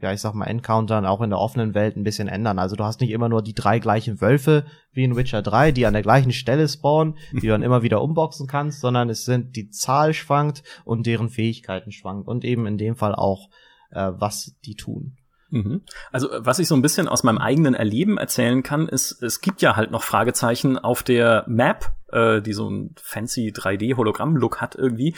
ja, 0.00 0.12
ich 0.12 0.20
sag 0.20 0.34
mal, 0.34 0.46
Encountern 0.46 1.06
auch 1.06 1.20
in 1.20 1.30
der 1.30 1.40
offenen 1.40 1.74
Welt 1.74 1.96
ein 1.96 2.04
bisschen 2.04 2.28
ändern. 2.28 2.58
Also 2.58 2.76
du 2.76 2.84
hast 2.84 3.00
nicht 3.00 3.10
immer 3.10 3.28
nur 3.28 3.42
die 3.42 3.54
drei 3.54 3.80
gleichen 3.80 4.20
Wölfe 4.20 4.64
wie 4.92 5.02
in 5.04 5.16
Witcher 5.16 5.42
3, 5.42 5.72
die 5.72 5.86
an 5.86 5.92
der 5.92 6.02
gleichen 6.02 6.32
Stelle 6.32 6.68
spawnen, 6.68 7.16
die 7.32 7.40
du 7.40 7.48
dann 7.48 7.62
immer 7.62 7.82
wieder 7.82 8.00
umboxen 8.02 8.46
kannst, 8.46 8.80
sondern 8.80 9.08
es 9.08 9.24
sind 9.24 9.56
die 9.56 9.70
Zahl 9.70 10.14
schwankt 10.14 10.62
und 10.84 11.06
deren 11.06 11.28
Fähigkeiten 11.28 11.90
schwankt 11.90 12.28
und 12.28 12.44
eben 12.44 12.66
in 12.66 12.78
dem 12.78 12.94
Fall 12.94 13.14
auch 13.14 13.48
äh, 13.90 14.10
was 14.14 14.54
die 14.64 14.74
tun. 14.74 15.16
Mhm. 15.50 15.82
Also 16.12 16.28
was 16.32 16.58
ich 16.58 16.68
so 16.68 16.74
ein 16.74 16.82
bisschen 16.82 17.08
aus 17.08 17.22
meinem 17.22 17.38
eigenen 17.38 17.74
Erleben 17.74 18.18
erzählen 18.18 18.62
kann, 18.62 18.88
ist, 18.88 19.22
es 19.22 19.40
gibt 19.40 19.62
ja 19.62 19.76
halt 19.76 19.90
noch 19.90 20.02
Fragezeichen 20.02 20.78
auf 20.78 21.02
der 21.02 21.44
Map, 21.46 21.92
äh, 22.12 22.42
die 22.42 22.52
so 22.52 22.68
ein 22.68 22.94
fancy 23.00 23.52
3D-Hologramm-Look 23.54 24.60
hat 24.60 24.74
irgendwie. 24.74 25.14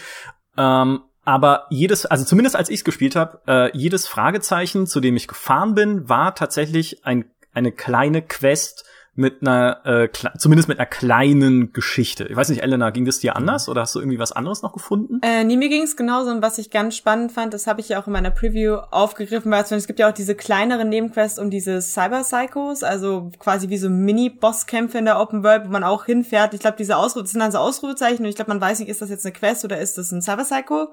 Ähm, 0.57 1.03
aber 1.25 1.67
jedes, 1.71 2.07
also 2.07 2.25
zumindest 2.25 2.57
als 2.57 2.71
ich 2.71 2.81
es 2.81 2.85
gespielt 2.85 3.17
habe, 3.17 3.41
äh, 3.47 3.77
jedes 3.77 4.07
Fragezeichen, 4.07 4.87
zu 4.87 5.01
dem 5.01 5.17
ich 5.17 5.29
gefahren 5.29 5.75
bin, 5.75 6.09
war 6.09 6.35
tatsächlich 6.35 7.05
ein, 7.05 7.25
eine 7.53 7.73
kleine 7.73 8.23
Quest, 8.23 8.85
mit 9.21 9.43
einer, 9.43 9.85
äh, 9.85 10.09
zumindest 10.39 10.69
mit 10.69 10.79
einer 10.79 10.87
kleinen 10.87 11.73
Geschichte. 11.73 12.25
Ich 12.25 12.35
weiß 12.35 12.49
nicht, 12.49 12.63
Elena, 12.63 12.91
ging 12.91 13.05
das 13.05 13.19
dir 13.19 13.37
anders 13.37 13.69
oder 13.69 13.83
hast 13.83 13.95
du 13.95 14.01
irgendwie 14.01 14.19
was 14.19 14.33
anderes 14.33 14.63
noch 14.63 14.73
gefunden? 14.73 15.21
Äh, 15.23 15.45
nee, 15.45 15.57
mir 15.57 15.69
ging 15.69 15.83
es 15.83 15.97
genauso 15.97 16.31
und 16.31 16.43
was 16.43 16.59
ich 16.59 16.71
ganz 16.71 16.97
spannend 16.97 17.31
fand, 17.31 17.55
das 17.55 17.67
habe 17.67 17.81
ich 17.81 17.91
ja 17.91 18.01
auch 18.01 18.07
in 18.07 18.13
meiner 18.13 18.31
Preview 18.31 18.77
aufgegriffen, 18.91 19.53
weil 19.53 19.63
es 19.63 19.87
gibt 19.87 19.99
ja 19.99 20.09
auch 20.09 20.15
diese 20.15 20.35
kleineren 20.35 20.89
Nebenquests 20.89 21.39
um 21.39 21.51
diese 21.51 21.81
Cyber 21.83 22.23
Psychos, 22.23 22.83
also 22.83 23.31
quasi 23.39 23.69
wie 23.69 23.79
so 23.79 23.91
Mini-Bosskämpfe 23.91 24.99
in 24.99 25.05
der 25.05 25.21
Open 25.21 25.45
World, 25.45 25.67
wo 25.67 25.71
man 25.71 25.85
auch 25.85 26.07
hinfährt. 26.07 26.55
Ich 26.55 26.61
glaube, 26.61 26.79
diese 26.79 26.97
Ausrufe, 26.97 27.25
das 27.25 27.33
sind 27.33 27.41
dann 27.41 27.53
so 27.53 27.59
Ausrufezeichen 27.59 28.25
und 28.25 28.31
ich 28.31 28.37
glaube, 28.37 28.51
man 28.51 28.61
weiß 28.61 28.81
nicht, 28.81 28.89
ist 28.89 29.03
das 29.03 29.11
jetzt 29.11 29.27
eine 29.27 29.33
Quest 29.33 29.65
oder 29.65 29.79
ist 29.79 29.99
das 29.99 30.11
ein 30.11 30.23
Cyber 30.23 30.45
Psycho? 30.45 30.89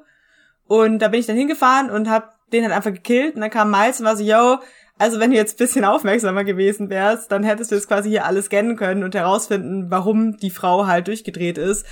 Und 0.67 0.99
da 0.99 1.07
bin 1.07 1.21
ich 1.21 1.25
dann 1.25 1.37
hingefahren 1.37 1.89
und 1.89 2.09
hab 2.09 2.35
den 2.51 2.63
halt 2.63 2.73
einfach 2.73 2.93
gekillt 2.93 3.35
und 3.35 3.41
dann 3.41 3.49
kam 3.49 3.71
Miles 3.71 3.99
und 3.99 4.05
war 4.05 4.17
so, 4.17 4.23
yo, 4.23 4.59
also 4.97 5.19
wenn 5.19 5.31
du 5.31 5.37
jetzt 5.37 5.57
bisschen 5.57 5.85
aufmerksamer 5.85 6.43
gewesen 6.43 6.89
wärst, 6.89 7.31
dann 7.31 7.43
hättest 7.43 7.71
du 7.71 7.75
das 7.75 7.87
quasi 7.87 8.09
hier 8.09 8.25
alles 8.25 8.45
scannen 8.45 8.75
können 8.75 9.03
und 9.03 9.15
herausfinden, 9.15 9.87
warum 9.89 10.37
die 10.37 10.49
Frau 10.49 10.87
halt 10.87 11.07
durchgedreht 11.07 11.57
ist. 11.57 11.85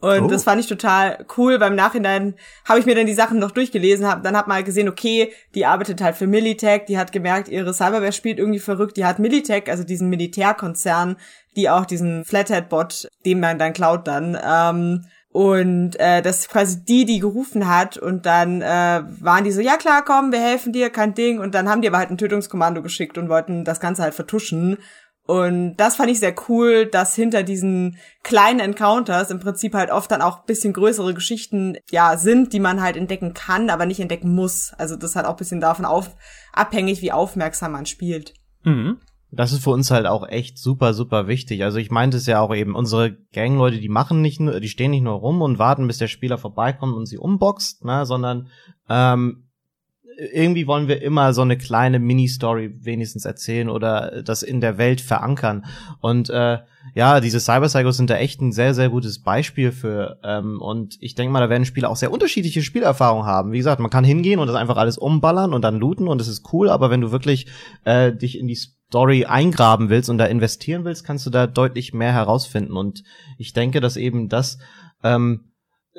Und 0.00 0.22
oh. 0.22 0.28
das 0.28 0.44
fand 0.44 0.60
ich 0.60 0.66
total 0.66 1.26
cool. 1.36 1.58
Beim 1.58 1.74
Nachhinein 1.74 2.34
habe 2.66 2.78
ich 2.78 2.86
mir 2.86 2.94
dann 2.94 3.06
die 3.06 3.14
Sachen 3.14 3.38
noch 3.38 3.50
durchgelesen, 3.50 4.06
hab, 4.06 4.22
dann 4.22 4.36
hat 4.36 4.48
mal 4.48 4.64
gesehen, 4.64 4.88
okay, 4.88 5.32
die 5.54 5.66
arbeitet 5.66 6.00
halt 6.00 6.16
für 6.16 6.26
Militech, 6.26 6.86
die 6.86 6.96
hat 6.96 7.12
gemerkt, 7.12 7.48
ihre 7.48 7.74
Cyberware 7.74 8.12
spielt 8.12 8.38
irgendwie 8.38 8.60
verrückt, 8.60 8.96
die 8.96 9.04
hat 9.04 9.18
Militech, 9.18 9.68
also 9.68 9.84
diesen 9.84 10.08
Militärkonzern, 10.08 11.16
die 11.54 11.68
auch 11.68 11.84
diesen 11.84 12.24
Flathead-Bot, 12.24 13.08
den 13.26 13.40
man 13.40 13.58
dann 13.58 13.74
klaut 13.74 14.06
dann, 14.06 14.38
ähm, 14.42 15.04
und 15.32 15.98
äh, 16.00 16.22
das 16.22 16.40
ist 16.40 16.48
quasi 16.48 16.84
die, 16.84 17.04
die 17.04 17.20
gerufen 17.20 17.68
hat 17.68 17.96
und 17.96 18.26
dann 18.26 18.62
äh, 18.62 19.02
waren 19.20 19.44
die 19.44 19.52
so, 19.52 19.60
ja 19.60 19.76
klar, 19.76 20.04
komm, 20.04 20.32
wir 20.32 20.40
helfen 20.40 20.72
dir, 20.72 20.90
kein 20.90 21.14
Ding. 21.14 21.38
Und 21.38 21.54
dann 21.54 21.68
haben 21.68 21.82
die 21.82 21.88
aber 21.88 21.98
halt 21.98 22.10
ein 22.10 22.18
Tötungskommando 22.18 22.82
geschickt 22.82 23.16
und 23.16 23.28
wollten 23.28 23.64
das 23.64 23.78
Ganze 23.78 24.02
halt 24.02 24.14
vertuschen. 24.14 24.78
Und 25.24 25.76
das 25.76 25.94
fand 25.94 26.10
ich 26.10 26.18
sehr 26.18 26.34
cool, 26.48 26.86
dass 26.86 27.14
hinter 27.14 27.44
diesen 27.44 27.96
kleinen 28.24 28.58
Encounters 28.58 29.30
im 29.30 29.38
Prinzip 29.38 29.74
halt 29.74 29.92
oft 29.92 30.10
dann 30.10 30.22
auch 30.22 30.44
bisschen 30.46 30.72
größere 30.72 31.14
Geschichten 31.14 31.76
ja 31.92 32.16
sind, 32.16 32.52
die 32.52 32.58
man 32.58 32.82
halt 32.82 32.96
entdecken 32.96 33.32
kann, 33.32 33.70
aber 33.70 33.86
nicht 33.86 34.00
entdecken 34.00 34.34
muss. 34.34 34.72
Also 34.78 34.96
das 34.96 35.10
ist 35.10 35.16
halt 35.16 35.26
auch 35.26 35.36
bisschen 35.36 35.60
davon 35.60 35.84
auf, 35.84 36.16
abhängig, 36.52 37.02
wie 37.02 37.12
aufmerksam 37.12 37.70
man 37.70 37.86
spielt. 37.86 38.34
Mhm. 38.64 38.98
Das 39.32 39.52
ist 39.52 39.62
für 39.62 39.70
uns 39.70 39.90
halt 39.90 40.06
auch 40.06 40.28
echt 40.28 40.58
super, 40.58 40.94
super 40.94 41.28
wichtig. 41.28 41.62
Also 41.62 41.78
ich 41.78 41.90
meinte 41.90 42.16
es 42.16 42.26
ja 42.26 42.40
auch 42.40 42.54
eben, 42.54 42.74
unsere 42.74 43.16
Gangleute, 43.32 43.78
die 43.78 43.88
machen 43.88 44.20
nicht 44.20 44.40
nur, 44.40 44.60
die 44.60 44.68
stehen 44.68 44.90
nicht 44.90 45.02
nur 45.02 45.14
rum 45.14 45.42
und 45.42 45.58
warten, 45.58 45.86
bis 45.86 45.98
der 45.98 46.08
Spieler 46.08 46.38
vorbeikommt 46.38 46.94
und 46.94 47.06
sie 47.06 47.18
umboxt, 47.18 47.84
ne, 47.84 48.06
sondern 48.06 48.48
ähm, 48.88 49.44
irgendwie 50.32 50.66
wollen 50.66 50.88
wir 50.88 51.00
immer 51.00 51.32
so 51.32 51.42
eine 51.42 51.56
kleine 51.56 51.98
Mini-Story 51.98 52.74
wenigstens 52.80 53.24
erzählen 53.24 53.70
oder 53.70 54.22
das 54.22 54.42
in 54.42 54.60
der 54.60 54.76
Welt 54.76 55.00
verankern. 55.00 55.64
Und 56.00 56.28
äh, 56.28 56.58
ja, 56.94 57.20
diese 57.20 57.40
Cyber 57.40 57.66
Psychos 57.66 57.96
sind 57.96 58.10
da 58.10 58.16
echt 58.16 58.40
ein 58.42 58.52
sehr, 58.52 58.74
sehr 58.74 58.90
gutes 58.90 59.22
Beispiel 59.22 59.72
für. 59.72 60.18
Ähm, 60.22 60.60
und 60.60 60.98
ich 61.00 61.14
denke 61.14 61.32
mal, 61.32 61.40
da 61.40 61.48
werden 61.48 61.64
Spieler 61.64 61.88
auch 61.88 61.96
sehr 61.96 62.12
unterschiedliche 62.12 62.62
Spielerfahrungen 62.62 63.26
haben. 63.26 63.52
Wie 63.52 63.58
gesagt, 63.58 63.80
man 63.80 63.90
kann 63.90 64.04
hingehen 64.04 64.40
und 64.40 64.46
das 64.46 64.56
einfach 64.56 64.76
alles 64.76 64.98
umballern 64.98 65.54
und 65.54 65.62
dann 65.62 65.78
looten 65.78 66.08
und 66.08 66.20
das 66.20 66.28
ist 66.28 66.52
cool, 66.52 66.68
aber 66.68 66.90
wenn 66.90 67.00
du 67.00 67.12
wirklich 67.12 67.46
äh, 67.84 68.12
dich 68.12 68.38
in 68.38 68.46
die 68.46 68.58
Story 68.90 69.24
eingraben 69.24 69.88
willst 69.88 70.10
und 70.10 70.18
da 70.18 70.24
investieren 70.24 70.84
willst, 70.84 71.04
kannst 71.04 71.24
du 71.24 71.30
da 71.30 71.46
deutlich 71.46 71.94
mehr 71.94 72.12
herausfinden. 72.12 72.76
Und 72.76 73.04
ich 73.38 73.52
denke, 73.52 73.80
dass 73.80 73.96
eben 73.96 74.28
das 74.28 74.58
ähm, 75.04 75.52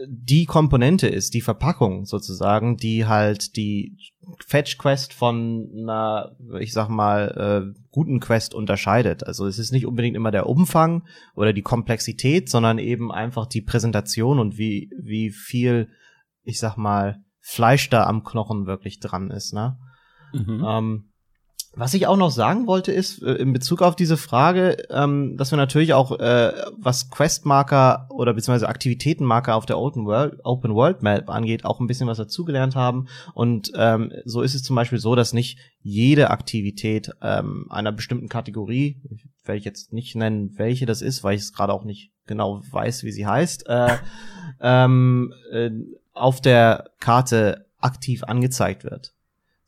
die 0.06 0.46
Komponente 0.46 1.08
ist, 1.08 1.34
die 1.34 1.42
Verpackung 1.42 2.06
sozusagen, 2.06 2.76
die 2.76 3.06
halt 3.06 3.56
die 3.56 3.98
Fetch 4.46 4.78
Quest 4.78 5.14
von 5.14 5.70
einer, 5.74 6.36
ich 6.60 6.74
sag 6.74 6.89
mal, 6.89 7.74
äh, 7.74 7.80
guten 7.92 8.20
Quest 8.20 8.54
unterscheidet. 8.54 9.26
Also 9.26 9.48
es 9.48 9.58
ist 9.58 9.72
nicht 9.72 9.86
unbedingt 9.86 10.18
immer 10.18 10.32
der 10.32 10.48
Umfang 10.48 11.04
oder 11.34 11.54
die 11.54 11.62
Komplexität, 11.62 12.50
sondern 12.50 12.78
eben 12.78 13.10
einfach 13.10 13.46
die 13.46 13.62
Präsentation 13.62 14.38
und 14.38 14.58
wie, 14.58 14.92
wie 15.02 15.30
viel, 15.30 15.89
ich 16.44 16.60
sag 16.60 16.76
mal, 16.76 17.24
Fleisch 17.39 17.89
da 17.89 18.06
am 18.06 18.26
Knochen 18.26 18.68
wirklich 18.68 19.00
dran 19.00 19.32
ist, 19.32 19.54
ne? 19.54 19.78
Mhm. 20.34 20.66
Ähm, 20.68 21.11
was 21.74 21.94
ich 21.94 22.06
auch 22.06 22.18
noch 22.18 22.32
sagen 22.32 22.68
wollte, 22.68 22.92
ist 22.92 23.24
äh, 23.24 23.34
in 23.36 23.54
Bezug 23.54 23.82
auf 23.82 23.96
diese 23.96 24.18
Frage, 24.18 24.78
ähm, 24.90 25.38
dass 25.38 25.52
wir 25.52 25.58
natürlich 25.58 25.94
auch, 25.94 26.20
äh, 26.20 26.52
was 26.78 27.10
Questmarker 27.10 28.08
oder 28.10 28.34
beziehungsweise 28.34 28.68
Aktivitätenmarker 28.68 29.56
auf 29.56 29.66
der 29.66 29.80
Open 29.80 30.06
World, 30.06 30.40
Open 30.44 30.76
World 30.76 31.02
Map 31.02 31.30
angeht, 31.30 31.64
auch 31.64 31.80
ein 31.80 31.88
bisschen 31.88 32.08
was 32.08 32.18
dazugelernt 32.18 32.76
haben. 32.76 33.08
Und 33.34 33.72
ähm, 33.76 34.12
so 34.26 34.42
ist 34.42 34.54
es 34.54 34.64
zum 34.64 34.76
Beispiel 34.76 35.00
so, 35.00 35.16
dass 35.16 35.32
nicht 35.32 35.60
jede 35.82 36.30
Aktivität 36.30 37.12
ähm, 37.22 37.68
einer 37.70 37.94
bestimmten 37.94 38.28
Kategorie, 38.28 39.02
werde 39.46 39.60
ich 39.60 39.66
jetzt 39.66 39.94
nicht 39.94 40.16
nennen, 40.16 40.58
welche 40.58 40.86
das 40.86 41.02
ist, 41.02 41.24
weil 41.24 41.36
ich 41.36 41.42
es 41.42 41.54
gerade 41.54 41.74
auch 41.74 41.86
nicht 41.86 42.12
genau 42.28 42.62
weiß, 42.70 43.04
wie 43.04 43.12
sie 43.14 43.26
heißt, 43.26 43.68
äh, 43.68 43.98
ähm, 44.60 45.34
äh, 45.52 45.72
auf 46.14 46.42
der 46.42 46.92
Karte 47.00 47.66
aktiv 47.80 48.24
angezeigt 48.24 48.84
wird. 48.84 49.14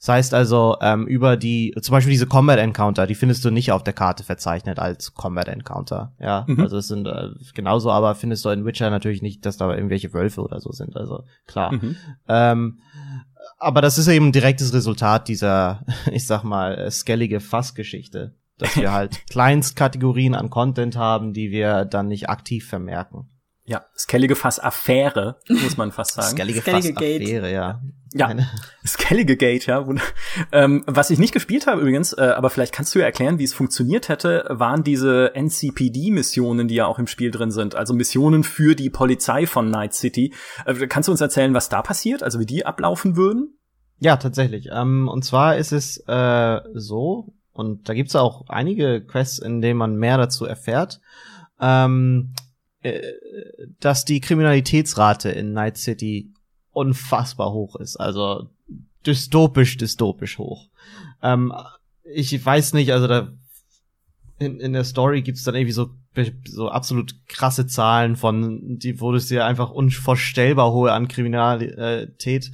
Das 0.03 0.09
heißt 0.09 0.33
also, 0.33 0.75
ähm, 0.81 1.07
über 1.07 1.37
die, 1.37 1.73
zum 1.81 1.93
Beispiel 1.93 2.11
diese 2.11 2.27
Combat 2.27 2.59
Encounter, 2.59 3.07
die 3.07 3.15
findest 3.15 3.45
du 3.45 3.51
nicht 3.51 3.71
auf 3.71 3.85
der 3.85 3.93
Karte 3.93 4.25
verzeichnet 4.25 4.77
als 4.77 5.13
Combat 5.13 5.47
Encounter. 5.47 6.11
Ja, 6.19 6.43
mhm. 6.45 6.59
also 6.59 6.75
es 6.75 6.89
sind 6.89 7.07
äh, 7.07 7.29
genauso, 7.53 7.89
aber 7.89 8.13
findest 8.13 8.43
du 8.43 8.49
in 8.49 8.65
Witcher 8.65 8.89
natürlich 8.89 9.21
nicht, 9.21 9.45
dass 9.45 9.55
da 9.55 9.73
irgendwelche 9.73 10.11
Wölfe 10.11 10.41
oder 10.41 10.59
so 10.59 10.73
sind. 10.73 10.97
Also 10.97 11.23
klar. 11.47 11.71
Mhm. 11.71 11.95
Ähm, 12.27 12.79
aber 13.57 13.79
das 13.79 13.97
ist 13.97 14.09
eben 14.09 14.27
ein 14.27 14.31
direktes 14.33 14.73
Resultat 14.73 15.29
dieser, 15.29 15.85
ich 16.11 16.27
sag 16.27 16.43
mal, 16.43 16.91
skellige 16.91 17.39
Fassgeschichte, 17.39 18.35
dass 18.57 18.75
wir 18.75 18.91
halt 18.91 19.25
Kleinstkategorien 19.27 20.35
an 20.35 20.49
Content 20.49 20.97
haben, 20.97 21.31
die 21.31 21.49
wir 21.49 21.85
dann 21.85 22.09
nicht 22.09 22.27
aktiv 22.27 22.67
vermerken. 22.67 23.29
Ja, 23.65 23.85
Skellige 23.97 24.35
Fass 24.35 24.59
Affäre, 24.59 25.39
muss 25.47 25.77
man 25.77 25.91
fast 25.91 26.15
sagen. 26.15 26.35
Skellige 26.35 26.61
Fass 26.61 26.85
Affäre, 26.85 27.51
ja. 27.51 27.81
Ja, 28.13 28.27
Eine. 28.27 28.47
Skellige 28.85 29.37
Gate, 29.37 29.65
ja. 29.65 29.85
ähm, 30.51 30.83
was 30.85 31.09
ich 31.09 31.17
nicht 31.17 31.33
gespielt 31.33 31.65
habe 31.65 31.81
übrigens, 31.81 32.13
äh, 32.13 32.33
aber 32.35 32.49
vielleicht 32.49 32.73
kannst 32.73 32.93
du 32.93 32.99
ja 32.99 33.05
erklären, 33.05 33.39
wie 33.39 33.43
es 33.43 33.53
funktioniert 33.53 34.07
hätte, 34.09 34.45
waren 34.49 34.83
diese 34.83 35.33
NCPD-Missionen, 35.33 36.67
die 36.67 36.75
ja 36.75 36.85
auch 36.85 36.99
im 36.99 37.07
Spiel 37.07 37.31
drin 37.31 37.51
sind. 37.51 37.75
Also 37.75 37.93
Missionen 37.93 38.43
für 38.43 38.75
die 38.75 38.89
Polizei 38.89 39.47
von 39.47 39.71
Night 39.71 39.93
City. 39.93 40.33
Äh, 40.65 40.87
kannst 40.87 41.07
du 41.07 41.11
uns 41.11 41.21
erzählen, 41.21 41.53
was 41.53 41.69
da 41.69 41.81
passiert? 41.81 42.21
Also 42.21 42.39
wie 42.39 42.45
die 42.45 42.65
ablaufen 42.65 43.15
würden? 43.15 43.57
Ja, 43.97 44.17
tatsächlich. 44.17 44.69
Ähm, 44.71 45.07
und 45.07 45.23
zwar 45.23 45.57
ist 45.57 45.71
es 45.71 46.03
äh, 46.07 46.59
so, 46.73 47.33
und 47.51 47.89
da 47.89 47.93
gibt's 47.93 48.15
auch 48.15 48.47
einige 48.47 49.03
Quests, 49.03 49.39
in 49.39 49.61
denen 49.61 49.77
man 49.77 49.95
mehr 49.95 50.17
dazu 50.17 50.45
erfährt. 50.45 50.99
Ähm, 51.59 52.33
äh, 52.35 52.42
dass 53.79 54.05
die 54.05 54.19
Kriminalitätsrate 54.19 55.29
in 55.29 55.53
Night 55.53 55.77
City 55.77 56.31
unfassbar 56.71 57.51
hoch 57.51 57.75
ist. 57.75 57.97
Also 57.97 58.49
dystopisch, 59.05 59.77
dystopisch 59.77 60.37
hoch. 60.37 60.69
Ähm, 61.21 61.53
ich 62.03 62.45
weiß 62.45 62.73
nicht, 62.73 62.91
also 62.91 63.07
da 63.07 63.31
in, 64.39 64.59
in 64.59 64.73
der 64.73 64.83
Story 64.83 65.21
gibt's 65.21 65.43
dann 65.43 65.55
irgendwie 65.55 65.73
so 65.73 65.89
so 66.45 66.69
absolut 66.69 67.15
krasse 67.27 67.65
Zahlen 67.65 68.15
von, 68.15 68.77
die, 68.77 68.99
wo 69.01 69.13
es 69.15 69.27
dir 69.27 69.45
einfach 69.45 69.71
unvorstellbar 69.71 70.71
hohe 70.71 70.91
an 70.91 71.07
Kriminalität 71.07 72.51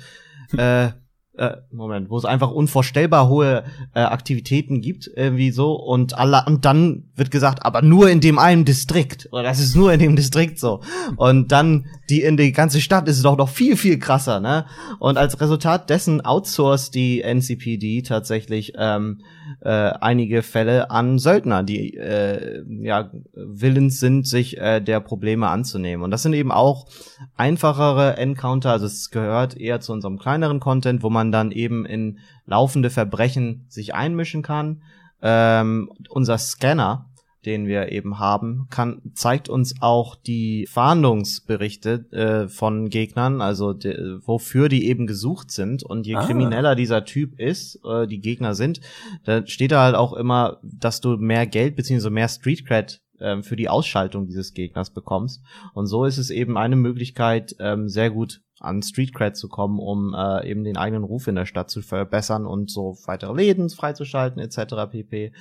äh, 0.56 0.92
äh, 1.40 1.58
Moment, 1.72 2.10
wo 2.10 2.18
es 2.18 2.26
einfach 2.26 2.52
unvorstellbar 2.52 3.30
hohe 3.30 3.64
äh, 3.94 4.02
Aktivitäten 4.02 4.82
gibt, 4.82 5.10
irgendwie 5.16 5.52
so, 5.52 5.74
und 5.74 6.18
alle, 6.18 6.44
und 6.46 6.66
dann 6.66 7.06
wird 7.16 7.32
gesagt, 7.32 7.66
aber 7.66 7.82
nur 7.82 8.10
in 8.10 8.20
dem 8.20 8.38
einen 8.38 8.66
Distrikt, 8.66 9.30
oder 9.32 9.44
das 9.44 9.60
ist 9.60 9.76
nur 9.76 9.94
in 9.94 10.00
dem 10.00 10.16
Distrikt 10.16 10.60
so. 10.60 10.82
Und 11.16 11.52
dann 11.52 11.86
die 12.10 12.22
in 12.24 12.36
die 12.36 12.52
ganze 12.52 12.82
Stadt 12.82 13.08
ist 13.08 13.18
es 13.18 13.24
doch 13.24 13.38
noch 13.38 13.50
viel, 13.50 13.78
viel 13.78 14.00
krasser, 14.00 14.40
ne? 14.40 14.66
Und 15.00 15.18
als 15.18 15.40
Resultat 15.40 15.90
dessen 15.90 16.22
outsourced 16.22 16.94
die 16.94 17.22
NCPD 17.22 18.02
tatsächlich 18.02 18.74
ähm, 18.78 19.22
äh, 19.62 19.70
einige 19.70 20.42
Fälle 20.42 20.92
an 20.92 21.20
Söldner, 21.20 21.64
die 21.64 21.96
äh, 21.96 22.64
ja 22.68 23.12
willens 23.34 24.00
sind, 24.00 24.28
sich 24.28 24.58
äh, 24.58 24.80
der 24.80 25.00
Probleme 25.00 25.50
anzunehmen. 25.50 26.04
Und 26.04 26.12
das 26.12 26.24
sind 26.24 26.34
eben 26.34 26.52
auch 26.52 26.88
einfachere 27.36 28.18
Encounter, 28.18 28.72
also 28.72 28.86
es 28.86 29.10
gehört 29.12 29.58
eher 29.58 29.80
zu 29.80 29.94
unserem 29.94 30.18
kleineren 30.18 30.60
Content, 30.60 31.04
wo 31.04 31.10
man 31.10 31.32
dann 31.32 31.52
eben 31.52 31.86
in 31.86 32.20
laufende 32.46 32.90
Verbrechen 32.90 33.66
sich 33.68 33.94
einmischen 33.94 34.42
kann. 34.42 34.82
Ähm, 35.22 35.92
unser 36.10 36.38
Scanner 36.38 37.09
den 37.46 37.68
wir 37.68 37.92
eben 37.92 38.20
haben, 38.20 38.68
kann, 38.70 39.02
zeigt 39.14 39.50
uns 39.50 39.76
auch 39.82 40.16
die 40.16 40.68
Fahndungsberichte 40.70 42.12
äh, 42.12 42.48
von 42.50 42.90
Gegnern, 42.90 43.42
also 43.42 43.74
de, 43.74 44.20
wofür 44.26 44.70
die 44.70 44.88
eben 44.88 45.08
gesucht 45.08 45.52
sind. 45.52 45.84
Und 45.84 46.06
je 46.06 46.16
ah. 46.16 46.26
krimineller 46.26 46.76
dieser 46.76 47.06
Typ 47.06 47.40
ist, 47.40 47.80
äh, 47.86 48.08
die 48.08 48.20
Gegner 48.20 48.56
sind, 48.56 48.82
da 49.24 49.46
steht 49.48 49.72
da 49.72 49.84
halt 49.84 49.96
auch 49.96 50.14
immer, 50.14 50.60
dass 50.64 51.02
du 51.02 51.18
mehr 51.18 51.48
Geld 51.48 51.76
beziehungsweise 51.76 52.10
mehr 52.10 52.28
Street 52.28 52.66
Cred 52.66 53.02
ähm, 53.20 53.44
für 53.44 53.56
die 53.56 53.70
Ausschaltung 53.70 54.28
dieses 54.28 54.54
Gegners 54.54 54.92
bekommst. 54.92 55.42
Und 55.74 55.88
so 55.88 56.06
ist 56.06 56.18
es 56.18 56.30
eben 56.30 56.58
eine 56.58 56.76
Möglichkeit, 56.76 57.56
ähm, 57.60 57.88
sehr 57.88 58.10
gut 58.10 58.42
an 58.60 58.82
Street 58.82 59.14
Cred 59.14 59.38
zu 59.38 59.48
kommen, 59.48 59.80
um 59.80 60.14
äh, 60.14 60.50
eben 60.50 60.64
den 60.64 60.78
eigenen 60.78 61.04
Ruf 61.04 61.28
in 61.28 61.36
der 61.36 61.46
Stadt 61.46 61.70
zu 61.70 61.82
verbessern 61.82 62.46
und 62.46 62.70
so 62.70 62.98
weitere 63.06 63.34
Läden 63.34 63.70
freizuschalten 63.70 64.42
etc. 64.42 64.92
pp. 64.92 65.32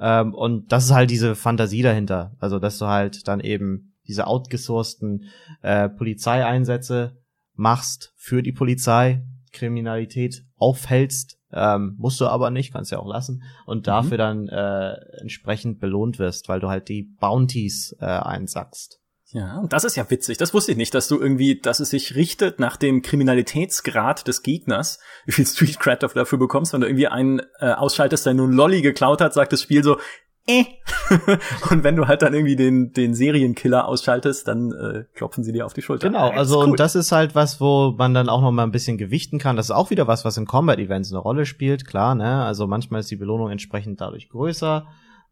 Ähm, 0.00 0.34
und 0.34 0.72
das 0.72 0.86
ist 0.86 0.92
halt 0.92 1.10
diese 1.10 1.34
Fantasie 1.34 1.82
dahinter, 1.82 2.32
also 2.38 2.58
dass 2.58 2.78
du 2.78 2.86
halt 2.86 3.26
dann 3.28 3.40
eben 3.40 3.94
diese 4.06 4.26
outgesourcten 4.26 5.24
äh, 5.62 5.88
Polizeieinsätze 5.88 7.18
machst 7.54 8.12
für 8.16 8.42
die 8.42 8.52
Polizei, 8.52 9.22
Kriminalität 9.52 10.44
aufhältst, 10.56 11.38
ähm, 11.52 11.94
musst 11.98 12.20
du 12.20 12.26
aber 12.26 12.50
nicht, 12.50 12.72
kannst 12.72 12.92
ja 12.92 12.98
auch 12.98 13.06
lassen 13.06 13.42
und 13.66 13.86
dafür 13.86 14.16
mhm. 14.16 14.46
dann 14.46 14.48
äh, 14.48 15.20
entsprechend 15.20 15.80
belohnt 15.80 16.18
wirst, 16.18 16.48
weil 16.48 16.60
du 16.60 16.68
halt 16.68 16.88
die 16.88 17.02
Bounties 17.02 17.96
äh, 18.00 18.06
einsackst. 18.06 19.00
Ja, 19.30 19.58
und 19.58 19.72
das 19.74 19.84
ist 19.84 19.96
ja 19.96 20.10
witzig. 20.10 20.38
Das 20.38 20.54
wusste 20.54 20.72
ich 20.72 20.78
nicht, 20.78 20.94
dass 20.94 21.06
du 21.06 21.20
irgendwie, 21.20 21.60
dass 21.60 21.80
es 21.80 21.90
sich 21.90 22.14
richtet 22.14 22.58
nach 22.58 22.76
dem 22.76 23.02
Kriminalitätsgrad 23.02 24.26
des 24.26 24.42
Gegners, 24.42 24.98
wie 25.26 25.32
viel 25.32 25.46
Street 25.46 25.78
Cred 25.78 26.02
du 26.02 26.08
dafür 26.08 26.38
bekommst, 26.38 26.72
wenn 26.72 26.80
du 26.80 26.86
irgendwie 26.86 27.08
einen 27.08 27.42
äh, 27.60 27.72
ausschaltest, 27.72 28.24
der 28.24 28.34
nun 28.34 28.52
Lolly 28.52 28.80
geklaut 28.80 29.20
hat, 29.20 29.34
sagt 29.34 29.52
das 29.52 29.62
Spiel 29.62 29.84
so, 29.84 29.98
äh. 30.46 30.64
und 31.70 31.84
wenn 31.84 31.94
du 31.94 32.08
halt 32.08 32.22
dann 32.22 32.32
irgendwie 32.32 32.56
den, 32.56 32.92
den 32.92 33.14
Serienkiller 33.14 33.86
ausschaltest, 33.86 34.48
dann 34.48 34.72
äh, 34.72 35.04
klopfen 35.14 35.44
sie 35.44 35.52
dir 35.52 35.66
auf 35.66 35.74
die 35.74 35.82
Schulter. 35.82 36.08
Genau, 36.08 36.30
also 36.30 36.60
cool. 36.60 36.70
und 36.70 36.80
das 36.80 36.94
ist 36.94 37.12
halt 37.12 37.34
was, 37.34 37.60
wo 37.60 37.94
man 37.98 38.14
dann 38.14 38.30
auch 38.30 38.40
noch 38.40 38.50
mal 38.50 38.62
ein 38.62 38.72
bisschen 38.72 38.96
gewichten 38.96 39.38
kann. 39.38 39.56
Das 39.56 39.66
ist 39.66 39.72
auch 39.72 39.90
wieder 39.90 40.06
was, 40.06 40.24
was 40.24 40.38
in 40.38 40.46
Combat-Events 40.46 41.12
eine 41.12 41.18
Rolle 41.18 41.44
spielt, 41.44 41.86
klar, 41.86 42.14
ne? 42.14 42.44
Also 42.44 42.66
manchmal 42.66 43.00
ist 43.00 43.10
die 43.10 43.16
Belohnung 43.16 43.50
entsprechend 43.50 44.00
dadurch 44.00 44.30
größer. 44.30 44.86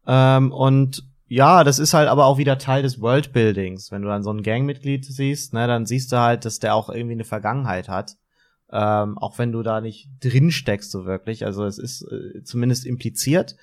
Ähm, 0.05 0.51
und 0.51 1.03
ja, 1.27 1.63
das 1.63 1.79
ist 1.79 1.93
halt 1.93 2.07
aber 2.07 2.25
auch 2.25 2.37
wieder 2.37 2.57
Teil 2.57 2.83
des 2.83 3.01
Worldbuildings. 3.01 3.91
Wenn 3.91 4.01
du 4.01 4.07
dann 4.07 4.23
so 4.23 4.31
ein 4.31 4.43
Gangmitglied 4.43 5.05
siehst, 5.05 5.53
ne, 5.53 5.67
dann 5.67 5.85
siehst 5.85 6.11
du 6.11 6.17
halt, 6.17 6.45
dass 6.45 6.59
der 6.59 6.73
auch 6.75 6.89
irgendwie 6.89 7.13
eine 7.13 7.25
Vergangenheit 7.25 7.89
hat. 7.89 8.15
Ähm, 8.71 9.17
auch 9.17 9.37
wenn 9.37 9.51
du 9.51 9.61
da 9.63 9.81
nicht 9.81 10.09
drin 10.21 10.51
steckst 10.51 10.91
so 10.91 11.05
wirklich. 11.05 11.45
Also 11.45 11.65
es 11.65 11.77
ist 11.77 12.01
äh, 12.03 12.43
zumindest 12.43 12.85
impliziert. 12.85 13.55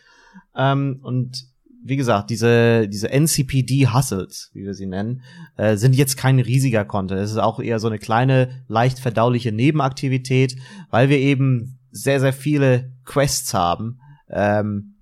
Ähm, 0.54 1.00
und 1.02 1.44
wie 1.82 1.96
gesagt, 1.96 2.30
diese, 2.30 2.88
diese 2.88 3.10
NCPD-Hustles, 3.10 4.50
wie 4.54 4.64
wir 4.64 4.74
sie 4.74 4.86
nennen, 4.86 5.22
äh, 5.56 5.76
sind 5.76 5.94
jetzt 5.94 6.16
kein 6.16 6.40
riesiger 6.40 6.84
Content. 6.84 7.20
Es 7.20 7.30
ist 7.30 7.38
auch 7.38 7.60
eher 7.60 7.78
so 7.78 7.88
eine 7.88 7.98
kleine, 7.98 8.64
leicht 8.68 8.98
verdauliche 8.98 9.52
Nebenaktivität, 9.52 10.56
weil 10.90 11.10
wir 11.10 11.18
eben 11.18 11.78
sehr, 11.90 12.20
sehr 12.20 12.32
viele 12.32 12.92
Quests 13.04 13.52
haben. 13.52 14.00
Ähm, 14.30 14.93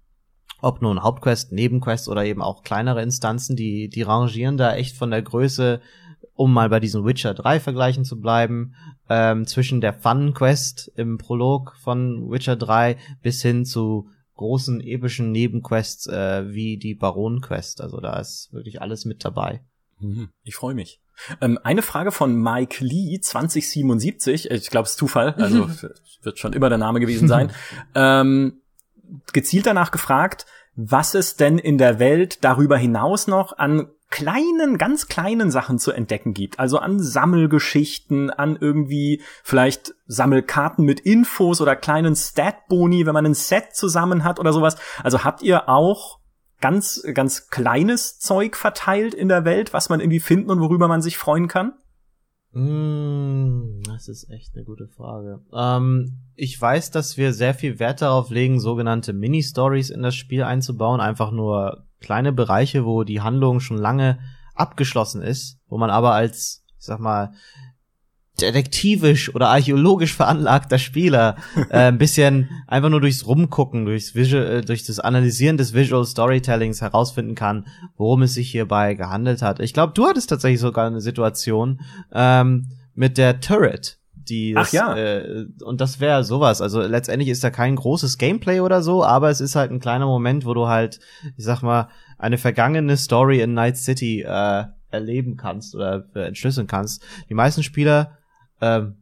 ob 0.62 0.80
nun 0.80 1.02
Hauptquest, 1.02 1.52
Nebenquest 1.52 2.08
oder 2.08 2.24
eben 2.24 2.40
auch 2.40 2.62
kleinere 2.62 3.02
Instanzen, 3.02 3.56
die, 3.56 3.88
die 3.88 4.02
rangieren 4.02 4.56
da 4.56 4.74
echt 4.74 4.96
von 4.96 5.10
der 5.10 5.20
Größe, 5.20 5.80
um 6.34 6.52
mal 6.52 6.70
bei 6.70 6.80
diesen 6.80 7.04
Witcher 7.04 7.34
3 7.34 7.60
Vergleichen 7.60 8.04
zu 8.04 8.20
bleiben, 8.20 8.74
ähm, 9.10 9.46
zwischen 9.46 9.80
der 9.80 9.92
Fun 9.92 10.32
Quest 10.32 10.90
im 10.94 11.18
Prolog 11.18 11.76
von 11.82 12.30
Witcher 12.30 12.56
3 12.56 12.96
bis 13.22 13.42
hin 13.42 13.64
zu 13.64 14.08
großen 14.36 14.80
epischen 14.80 15.32
Nebenquests 15.32 16.06
äh, 16.06 16.44
wie 16.54 16.78
die 16.78 16.94
Baron 16.94 17.40
Quest. 17.40 17.80
Also 17.80 18.00
da 18.00 18.18
ist 18.18 18.52
wirklich 18.52 18.80
alles 18.80 19.04
mit 19.04 19.24
dabei. 19.24 19.62
Mhm. 19.98 20.30
Ich 20.44 20.54
freue 20.54 20.74
mich. 20.74 21.00
Ähm, 21.40 21.58
eine 21.62 21.82
Frage 21.82 22.12
von 22.12 22.34
Mike 22.40 22.84
Lee, 22.84 23.18
2077. 23.20 24.50
Ich 24.50 24.70
glaube, 24.70 24.86
es 24.86 24.92
ist 24.92 24.98
Zufall, 24.98 25.34
also 25.34 25.68
wird 26.22 26.38
schon 26.38 26.52
immer 26.52 26.68
der 26.68 26.78
Name 26.78 27.00
gewesen 27.00 27.28
sein. 27.28 27.50
ähm, 27.94 28.61
gezielt 29.32 29.66
danach 29.66 29.90
gefragt, 29.90 30.46
was 30.74 31.14
es 31.14 31.36
denn 31.36 31.58
in 31.58 31.78
der 31.78 31.98
Welt 31.98 32.44
darüber 32.44 32.76
hinaus 32.76 33.26
noch 33.26 33.58
an 33.58 33.88
kleinen, 34.12 34.76
ganz 34.76 35.08
kleinen 35.08 35.50
Sachen 35.50 35.78
zu 35.78 35.90
entdecken 35.90 36.34
gibt. 36.34 36.58
Also 36.58 36.78
an 36.78 37.00
Sammelgeschichten, 37.00 38.30
an 38.30 38.58
irgendwie 38.60 39.22
vielleicht 39.42 39.94
Sammelkarten 40.06 40.84
mit 40.84 41.00
Infos 41.00 41.60
oder 41.60 41.76
kleinen 41.76 42.14
Stat-Boni, 42.14 43.06
wenn 43.06 43.14
man 43.14 43.26
ein 43.26 43.34
Set 43.34 43.74
zusammen 43.74 44.22
hat 44.22 44.38
oder 44.38 44.52
sowas. 44.52 44.76
Also 45.02 45.24
habt 45.24 45.42
ihr 45.42 45.68
auch 45.68 46.20
ganz, 46.60 47.02
ganz 47.14 47.48
kleines 47.48 48.18
Zeug 48.18 48.56
verteilt 48.56 49.14
in 49.14 49.28
der 49.28 49.44
Welt, 49.44 49.72
was 49.72 49.88
man 49.88 50.00
irgendwie 50.00 50.20
finden 50.20 50.50
und 50.50 50.60
worüber 50.60 50.88
man 50.88 51.02
sich 51.02 51.16
freuen 51.16 51.48
kann? 51.48 51.72
Mm, 52.52 53.80
das 53.86 54.08
ist 54.08 54.28
echt 54.30 54.54
eine 54.54 54.64
gute 54.64 54.86
Frage. 54.88 55.40
Ähm, 55.54 56.18
ich 56.34 56.60
weiß, 56.60 56.90
dass 56.90 57.16
wir 57.16 57.32
sehr 57.32 57.54
viel 57.54 57.78
Wert 57.78 58.02
darauf 58.02 58.30
legen, 58.30 58.60
sogenannte 58.60 59.12
Mini-Stories 59.12 59.90
in 59.90 60.02
das 60.02 60.14
Spiel 60.14 60.42
einzubauen. 60.42 61.00
Einfach 61.00 61.30
nur 61.30 61.86
kleine 62.00 62.32
Bereiche, 62.32 62.84
wo 62.84 63.04
die 63.04 63.22
Handlung 63.22 63.60
schon 63.60 63.78
lange 63.78 64.18
abgeschlossen 64.54 65.22
ist, 65.22 65.58
wo 65.66 65.78
man 65.78 65.90
aber 65.90 66.12
als, 66.12 66.64
ich 66.78 66.84
sag 66.84 67.00
mal, 67.00 67.32
detektivisch 68.40 69.34
oder 69.34 69.48
archäologisch 69.48 70.14
veranlagter 70.14 70.78
Spieler 70.78 71.36
äh, 71.70 71.88
ein 71.88 71.98
bisschen 71.98 72.50
einfach 72.66 72.88
nur 72.88 73.00
durchs 73.00 73.26
Rumgucken, 73.26 73.84
durchs 73.84 74.14
Visual, 74.14 74.46
äh, 74.46 74.60
durch 74.62 74.84
das 74.84 74.98
Analysieren 74.98 75.56
des 75.56 75.74
Visual 75.74 76.04
Storytellings 76.04 76.80
herausfinden 76.80 77.34
kann, 77.34 77.66
worum 77.96 78.22
es 78.22 78.34
sich 78.34 78.50
hierbei 78.50 78.94
gehandelt 78.94 79.42
hat. 79.42 79.60
Ich 79.60 79.74
glaube, 79.74 79.92
du 79.94 80.06
hattest 80.06 80.30
tatsächlich 80.30 80.60
sogar 80.60 80.86
eine 80.86 81.00
Situation 81.00 81.80
ähm, 82.12 82.68
mit 82.94 83.18
der 83.18 83.40
Turret. 83.40 83.98
Die 84.14 84.54
Ach 84.56 84.72
ja. 84.72 84.96
Äh, 84.96 85.46
und 85.64 85.80
das 85.80 86.00
wäre 86.00 86.24
sowas. 86.24 86.60
Also 86.60 86.80
letztendlich 86.80 87.28
ist 87.28 87.44
da 87.44 87.50
kein 87.50 87.76
großes 87.76 88.18
Gameplay 88.18 88.60
oder 88.60 88.82
so, 88.82 89.04
aber 89.04 89.30
es 89.30 89.40
ist 89.40 89.56
halt 89.56 89.70
ein 89.70 89.80
kleiner 89.80 90.06
Moment, 90.06 90.46
wo 90.46 90.54
du 90.54 90.68
halt, 90.68 91.00
ich 91.36 91.44
sag 91.44 91.62
mal, 91.62 91.88
eine 92.18 92.38
vergangene 92.38 92.96
Story 92.96 93.40
in 93.40 93.54
Night 93.54 93.76
City 93.76 94.22
äh, 94.22 94.64
erleben 94.90 95.36
kannst 95.36 95.74
oder 95.74 96.06
äh, 96.14 96.20
entschlüsseln 96.28 96.66
kannst. 96.66 97.02
Die 97.28 97.34
meisten 97.34 97.62
Spieler 97.62 98.18
ähm, 98.62 98.94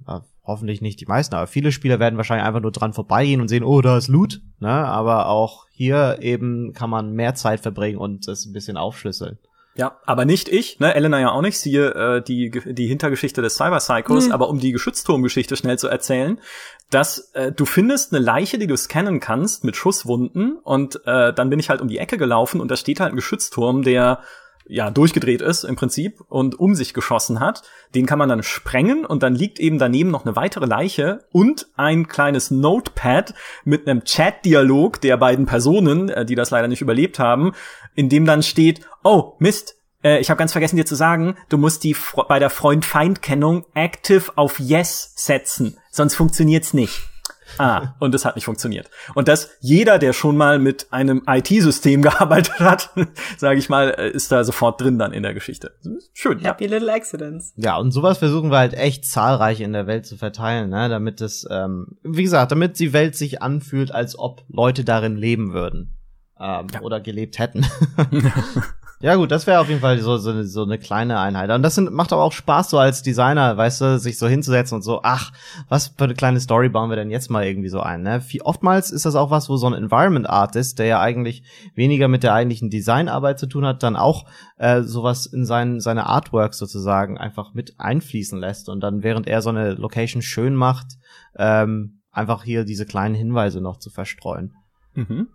hoffentlich 0.44 0.80
nicht 0.80 1.00
die 1.00 1.06
meisten, 1.06 1.34
aber 1.34 1.46
viele 1.46 1.70
Spieler 1.70 2.00
werden 2.00 2.16
wahrscheinlich 2.16 2.46
einfach 2.46 2.60
nur 2.60 2.72
dran 2.72 2.92
vorbeigehen 2.92 3.40
und 3.40 3.48
sehen, 3.48 3.62
oh, 3.62 3.80
da 3.82 3.98
ist 3.98 4.08
Loot, 4.08 4.40
ne? 4.58 4.70
Aber 4.70 5.28
auch 5.28 5.66
hier 5.70 6.18
eben 6.20 6.72
kann 6.72 6.90
man 6.90 7.12
mehr 7.12 7.34
Zeit 7.34 7.60
verbringen 7.60 7.98
und 7.98 8.26
das 8.26 8.46
ein 8.46 8.52
bisschen 8.52 8.76
aufschlüsseln. 8.76 9.38
Ja, 9.76 9.98
aber 10.04 10.24
nicht 10.24 10.48
ich, 10.48 10.80
ne? 10.80 10.94
Elena 10.94 11.20
ja 11.20 11.30
auch 11.30 11.42
nicht, 11.42 11.58
siehe 11.58 11.94
äh, 11.94 12.22
die, 12.22 12.50
die 12.50 12.88
Hintergeschichte 12.88 13.40
des 13.40 13.54
Cyber 13.54 13.78
Psychos, 13.78 14.26
mhm. 14.26 14.32
aber 14.32 14.48
um 14.48 14.58
die 14.58 14.72
Geschützturmgeschichte 14.72 15.56
schnell 15.56 15.78
zu 15.78 15.88
erzählen, 15.88 16.40
dass 16.90 17.30
äh, 17.34 17.52
du 17.52 17.66
findest 17.66 18.12
eine 18.12 18.24
Leiche, 18.24 18.58
die 18.58 18.66
du 18.66 18.76
scannen 18.76 19.20
kannst 19.20 19.62
mit 19.62 19.76
Schusswunden 19.76 20.56
und 20.56 21.06
äh, 21.06 21.32
dann 21.32 21.50
bin 21.50 21.60
ich 21.60 21.70
halt 21.70 21.80
um 21.80 21.88
die 21.88 21.98
Ecke 21.98 22.18
gelaufen 22.18 22.60
und 22.60 22.70
da 22.70 22.76
steht 22.76 22.98
halt 22.98 23.12
ein 23.12 23.16
Geschützturm, 23.16 23.82
der 23.82 24.20
ja, 24.70 24.90
durchgedreht 24.90 25.42
ist 25.42 25.64
im 25.64 25.74
Prinzip 25.74 26.20
und 26.28 26.58
um 26.58 26.74
sich 26.74 26.94
geschossen 26.94 27.40
hat. 27.40 27.62
Den 27.94 28.06
kann 28.06 28.18
man 28.18 28.28
dann 28.28 28.42
sprengen 28.42 29.04
und 29.04 29.22
dann 29.22 29.34
liegt 29.34 29.58
eben 29.58 29.78
daneben 29.78 30.10
noch 30.10 30.24
eine 30.24 30.36
weitere 30.36 30.66
Leiche 30.66 31.24
und 31.32 31.66
ein 31.76 32.06
kleines 32.06 32.50
Notepad 32.52 33.34
mit 33.64 33.88
einem 33.88 34.04
Chat-Dialog 34.04 35.00
der 35.00 35.16
beiden 35.16 35.46
Personen, 35.46 36.08
äh, 36.08 36.24
die 36.24 36.36
das 36.36 36.50
leider 36.50 36.68
nicht 36.68 36.82
überlebt 36.82 37.18
haben, 37.18 37.52
in 37.96 38.08
dem 38.08 38.24
dann 38.26 38.44
steht, 38.44 38.80
oh, 39.02 39.34
Mist, 39.40 39.74
äh, 40.04 40.20
ich 40.20 40.30
habe 40.30 40.38
ganz 40.38 40.52
vergessen 40.52 40.76
dir 40.76 40.86
zu 40.86 40.94
sagen, 40.94 41.36
du 41.48 41.58
musst 41.58 41.82
die 41.82 41.96
bei 42.28 42.38
der 42.38 42.50
Freund-Feind-Kennung 42.50 43.66
active 43.74 44.32
auf 44.36 44.60
Yes 44.60 45.14
setzen, 45.16 45.78
sonst 45.90 46.14
funktioniert's 46.14 46.72
nicht. 46.74 47.09
Ah, 47.58 47.94
und 47.98 48.14
es 48.14 48.24
hat 48.24 48.36
nicht 48.36 48.44
funktioniert. 48.44 48.90
Und 49.14 49.28
dass 49.28 49.50
jeder, 49.60 49.98
der 49.98 50.12
schon 50.12 50.36
mal 50.36 50.58
mit 50.58 50.88
einem 50.92 51.22
IT-System 51.26 52.02
gearbeitet 52.02 52.60
hat, 52.60 52.90
sage 53.36 53.58
ich 53.58 53.68
mal, 53.68 53.90
äh, 53.90 54.10
ist 54.10 54.32
da 54.32 54.44
sofort 54.44 54.80
drin 54.80 54.98
dann 54.98 55.12
in 55.12 55.22
der 55.22 55.34
Geschichte. 55.34 55.74
Schön. 56.12 56.40
Happy 56.40 56.64
ja. 56.64 56.70
little 56.70 56.92
accidents. 56.92 57.52
Ja, 57.56 57.76
und 57.76 57.92
sowas 57.92 58.18
versuchen 58.18 58.50
wir 58.50 58.58
halt 58.58 58.74
echt 58.74 59.04
zahlreich 59.04 59.60
in 59.60 59.72
der 59.72 59.86
Welt 59.86 60.06
zu 60.06 60.16
verteilen, 60.16 60.70
ne? 60.70 60.88
damit 60.88 61.20
es, 61.20 61.46
ähm, 61.50 61.98
wie 62.02 62.22
gesagt, 62.22 62.52
damit 62.52 62.78
die 62.78 62.92
Welt 62.92 63.16
sich 63.16 63.42
anfühlt, 63.42 63.92
als 63.92 64.18
ob 64.18 64.44
Leute 64.48 64.84
darin 64.84 65.16
leben 65.16 65.52
würden. 65.52 65.96
Ähm, 66.38 66.68
ja. 66.72 66.80
Oder 66.80 67.00
gelebt 67.00 67.38
hätten. 67.38 67.66
Ja 69.02 69.14
gut, 69.14 69.30
das 69.30 69.46
wäre 69.46 69.60
auf 69.60 69.68
jeden 69.70 69.80
Fall 69.80 69.98
so, 69.98 70.18
so, 70.18 70.42
so 70.42 70.62
eine 70.62 70.78
kleine 70.78 71.18
Einheit. 71.18 71.50
Und 71.50 71.62
das 71.62 71.74
sind, 71.74 71.90
macht 71.90 72.12
aber 72.12 72.22
auch 72.22 72.32
Spaß, 72.32 72.68
so 72.68 72.78
als 72.78 73.02
Designer, 73.02 73.56
weißt 73.56 73.80
du, 73.80 73.98
sich 73.98 74.18
so 74.18 74.28
hinzusetzen 74.28 74.76
und 74.76 74.82
so, 74.82 75.00
ach, 75.02 75.32
was 75.70 75.88
für 75.88 76.04
eine 76.04 76.14
kleine 76.14 76.38
Story 76.38 76.68
bauen 76.68 76.90
wir 76.90 76.96
denn 76.96 77.08
jetzt 77.10 77.30
mal 77.30 77.46
irgendwie 77.46 77.70
so 77.70 77.80
ein. 77.80 78.02
Ne? 78.02 78.22
Wie, 78.28 78.42
oftmals 78.42 78.90
ist 78.90 79.06
das 79.06 79.14
auch 79.14 79.30
was, 79.30 79.48
wo 79.48 79.56
so 79.56 79.66
ein 79.68 79.72
Environment 79.72 80.28
Artist, 80.28 80.78
der 80.78 80.84
ja 80.84 81.00
eigentlich 81.00 81.42
weniger 81.74 82.08
mit 82.08 82.22
der 82.22 82.34
eigentlichen 82.34 82.68
Designarbeit 82.68 83.38
zu 83.38 83.46
tun 83.46 83.64
hat, 83.64 83.82
dann 83.82 83.96
auch 83.96 84.26
äh, 84.58 84.82
sowas 84.82 85.24
in 85.24 85.46
sein, 85.46 85.80
seine 85.80 86.04
Artworks 86.04 86.58
sozusagen 86.58 87.16
einfach 87.16 87.54
mit 87.54 87.80
einfließen 87.80 88.38
lässt. 88.38 88.68
Und 88.68 88.80
dann, 88.80 89.02
während 89.02 89.26
er 89.26 89.40
so 89.40 89.48
eine 89.48 89.72
Location 89.72 90.20
schön 90.20 90.54
macht, 90.54 90.98
ähm, 91.36 92.02
einfach 92.12 92.44
hier 92.44 92.64
diese 92.64 92.84
kleinen 92.84 93.14
Hinweise 93.14 93.62
noch 93.62 93.78
zu 93.78 93.88
verstreuen. 93.88 94.52
Mhm. 94.92 95.28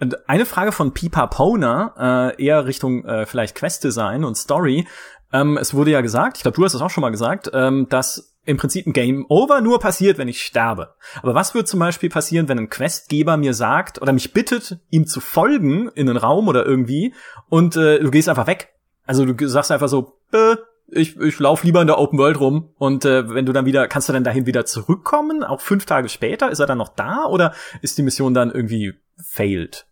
Und 0.00 0.28
eine 0.28 0.46
Frage 0.46 0.72
von 0.72 0.92
Pipa 0.92 1.26
Pona, 1.26 2.30
äh, 2.30 2.44
eher 2.44 2.66
Richtung 2.66 3.04
äh, 3.04 3.26
vielleicht 3.26 3.56
Quest-Design 3.56 4.24
und 4.24 4.36
Story. 4.36 4.86
Ähm, 5.32 5.56
es 5.56 5.74
wurde 5.74 5.90
ja 5.90 6.00
gesagt, 6.00 6.36
ich 6.36 6.42
glaube, 6.42 6.56
du 6.56 6.64
hast 6.64 6.74
es 6.74 6.80
auch 6.80 6.90
schon 6.90 7.02
mal 7.02 7.10
gesagt, 7.10 7.50
ähm, 7.52 7.88
dass 7.88 8.36
im 8.44 8.56
Prinzip 8.56 8.86
ein 8.86 8.92
Game 8.92 9.26
Over 9.28 9.60
nur 9.60 9.80
passiert, 9.80 10.18
wenn 10.18 10.28
ich 10.28 10.42
sterbe. 10.42 10.94
Aber 11.20 11.34
was 11.34 11.54
wird 11.54 11.66
zum 11.66 11.80
Beispiel 11.80 12.08
passieren, 12.08 12.48
wenn 12.48 12.58
ein 12.58 12.70
Questgeber 12.70 13.36
mir 13.36 13.54
sagt 13.54 14.00
oder 14.00 14.12
mich 14.12 14.32
bittet, 14.32 14.78
ihm 14.90 15.06
zu 15.06 15.20
folgen 15.20 15.88
in 15.94 16.08
einen 16.08 16.16
Raum 16.16 16.46
oder 16.46 16.64
irgendwie 16.64 17.12
und 17.48 17.76
äh, 17.76 17.98
du 17.98 18.10
gehst 18.10 18.28
einfach 18.28 18.46
weg? 18.46 18.72
Also 19.04 19.24
du 19.24 19.48
sagst 19.48 19.72
einfach 19.72 19.88
so, 19.88 20.18
äh, 20.32 20.56
ich, 20.88 21.16
ich 21.18 21.38
lauf 21.40 21.64
lieber 21.64 21.80
in 21.80 21.88
der 21.88 21.98
Open 21.98 22.18
World 22.18 22.38
rum 22.38 22.70
und 22.78 23.04
äh, 23.04 23.28
wenn 23.34 23.46
du 23.46 23.52
dann 23.52 23.66
wieder, 23.66 23.88
kannst 23.88 24.08
du 24.08 24.12
dann 24.12 24.22
dahin 24.22 24.46
wieder 24.46 24.64
zurückkommen? 24.64 25.42
Auch 25.42 25.60
fünf 25.60 25.84
Tage 25.84 26.08
später? 26.08 26.48
Ist 26.50 26.60
er 26.60 26.66
dann 26.66 26.78
noch 26.78 26.90
da 26.90 27.24
oder 27.24 27.52
ist 27.82 27.98
die 27.98 28.02
Mission 28.02 28.32
dann 28.32 28.52
irgendwie 28.52 28.94
failed? 29.22 29.86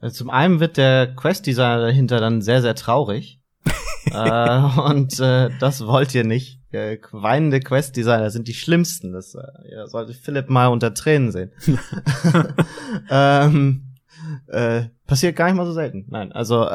Also 0.00 0.16
zum 0.16 0.30
einen 0.30 0.60
wird 0.60 0.76
der 0.76 1.14
Quest-Designer 1.14 1.80
dahinter 1.80 2.20
dann 2.20 2.40
sehr, 2.40 2.62
sehr 2.62 2.74
traurig. 2.74 3.40
äh, 4.06 4.80
und 4.80 5.18
äh, 5.20 5.50
das 5.58 5.86
wollt 5.86 6.14
ihr 6.14 6.24
nicht. 6.24 6.60
Äh, 6.70 6.98
weinende 7.12 7.60
Quest-Designer 7.60 8.30
sind 8.30 8.46
die 8.46 8.54
schlimmsten. 8.54 9.12
Das 9.12 9.34
äh, 9.34 9.86
sollte 9.86 10.14
Philipp 10.14 10.48
mal 10.50 10.68
unter 10.68 10.94
Tränen 10.94 11.32
sehen. 11.32 11.52
ähm, 13.10 13.88
äh, 14.48 14.84
passiert 15.06 15.36
gar 15.36 15.46
nicht 15.46 15.56
mal 15.56 15.66
so 15.66 15.72
selten. 15.72 16.06
Nein, 16.08 16.32
also 16.32 16.68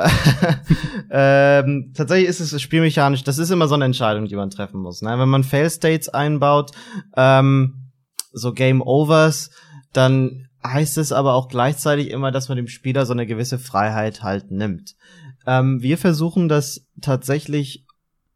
ähm, 1.12 1.94
tatsächlich 1.96 2.28
ist 2.28 2.40
es 2.40 2.62
spielmechanisch, 2.62 3.24
das 3.24 3.38
ist 3.38 3.52
immer 3.52 3.68
so 3.68 3.76
eine 3.76 3.86
Entscheidung, 3.86 4.26
die 4.26 4.36
man 4.36 4.50
treffen 4.50 4.82
muss. 4.82 5.02
Ne? 5.02 5.18
Wenn 5.18 5.30
man 5.30 5.44
Fail-States 5.44 6.10
einbaut, 6.10 6.72
ähm, 7.16 7.92
so 8.32 8.54
Game 8.54 8.82
Overs, 8.82 9.52
dann 9.94 10.48
heißt 10.66 10.98
es 10.98 11.12
aber 11.12 11.34
auch 11.34 11.50
gleichzeitig 11.50 12.10
immer, 12.10 12.32
dass 12.32 12.50
man 12.50 12.56
dem 12.56 12.68
Spieler 12.68 13.06
so 13.06 13.14
eine 13.14 13.26
gewisse 13.26 13.60
Freiheit 13.60 14.24
halt 14.24 14.52
nimmt. 14.52 14.96
Ähm, 15.46 15.82
wir 15.82 15.98
versuchen 15.98 16.48
das 16.48 16.88
tatsächlich 17.02 17.86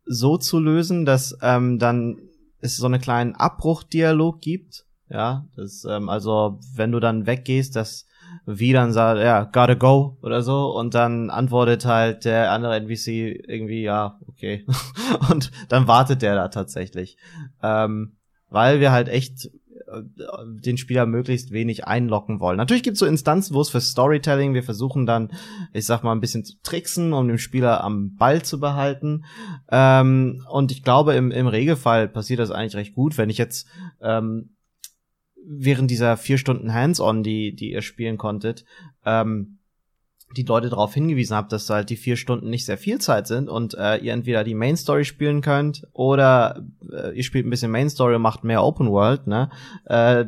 so 0.05 0.37
zu 0.37 0.59
lösen, 0.59 1.05
dass 1.05 1.37
ähm, 1.41 1.79
dann 1.79 2.17
es 2.59 2.77
so 2.77 2.85
einen 2.85 3.01
kleinen 3.01 3.35
Abbruchdialog 3.35 4.41
gibt. 4.41 4.85
Ja, 5.09 5.45
das, 5.55 5.85
ähm, 5.89 6.09
also 6.09 6.59
wenn 6.75 6.91
du 6.91 6.99
dann 6.99 7.25
weggehst, 7.25 7.75
dass 7.75 8.07
wie 8.45 8.73
dann 8.73 8.91
sagt, 8.91 9.19
ja, 9.19 9.43
gotta 9.43 9.73
go 9.73 10.17
oder 10.21 10.41
so 10.41 10.67
und 10.75 10.93
dann 10.93 11.29
antwortet 11.29 11.85
halt 11.85 12.25
der 12.25 12.51
andere 12.51 12.75
NPC 12.75 13.07
irgendwie, 13.47 13.83
ja, 13.83 14.19
okay. 14.27 14.65
und 15.31 15.51
dann 15.69 15.87
wartet 15.87 16.21
der 16.21 16.35
da 16.35 16.47
tatsächlich. 16.49 17.17
Ähm, 17.61 18.17
weil 18.49 18.79
wir 18.79 18.91
halt 18.91 19.09
echt 19.09 19.49
den 19.87 20.77
Spieler 20.77 21.05
möglichst 21.05 21.51
wenig 21.51 21.85
einlocken 21.87 22.39
wollen. 22.39 22.57
Natürlich 22.57 22.83
gibt's 22.83 22.99
so 22.99 23.05
Instanzen, 23.05 23.55
wo 23.55 23.61
es 23.61 23.69
für 23.69 23.79
Storytelling, 23.79 24.53
wir 24.53 24.63
versuchen 24.63 25.05
dann, 25.05 25.31
ich 25.73 25.85
sag 25.85 26.03
mal, 26.03 26.11
ein 26.11 26.19
bisschen 26.19 26.43
zu 26.43 26.55
tricksen, 26.61 27.13
um 27.13 27.27
den 27.27 27.37
Spieler 27.37 27.83
am 27.83 28.15
Ball 28.15 28.41
zu 28.41 28.59
behalten. 28.59 29.23
Ähm, 29.69 30.45
und 30.49 30.71
ich 30.71 30.83
glaube, 30.83 31.13
im, 31.13 31.31
im 31.31 31.47
Regelfall 31.47 32.07
passiert 32.09 32.39
das 32.39 32.51
eigentlich 32.51 32.75
recht 32.75 32.95
gut, 32.95 33.17
wenn 33.17 33.29
ich 33.29 33.37
jetzt 33.37 33.67
ähm, 34.01 34.55
während 35.47 35.89
dieser 35.89 36.17
vier 36.17 36.37
Stunden 36.37 36.73
Hands-on, 36.73 37.23
die, 37.23 37.55
die 37.55 37.71
ihr 37.71 37.81
spielen 37.81 38.17
konntet, 38.17 38.65
ähm, 39.05 39.56
die 40.35 40.43
Leute 40.43 40.69
darauf 40.69 40.93
hingewiesen 40.93 41.35
habt, 41.35 41.51
dass 41.51 41.69
halt 41.69 41.89
die 41.89 41.95
vier 41.95 42.17
Stunden 42.17 42.49
nicht 42.49 42.65
sehr 42.65 42.77
viel 42.77 42.99
Zeit 42.99 43.27
sind 43.27 43.49
und 43.49 43.75
äh, 43.75 43.97
ihr 43.97 44.13
entweder 44.13 44.43
die 44.43 44.55
Main 44.55 44.75
Story 44.75 45.05
spielen 45.05 45.41
könnt 45.41 45.87
oder 45.93 46.63
äh, 46.91 47.15
ihr 47.15 47.23
spielt 47.23 47.45
ein 47.45 47.49
bisschen 47.49 47.71
Main 47.71 47.89
Story 47.89 48.15
und 48.15 48.21
macht 48.21 48.43
mehr 48.43 48.63
Open 48.63 48.91
World, 48.91 49.27
ne? 49.27 49.49
Äh, 49.85 50.25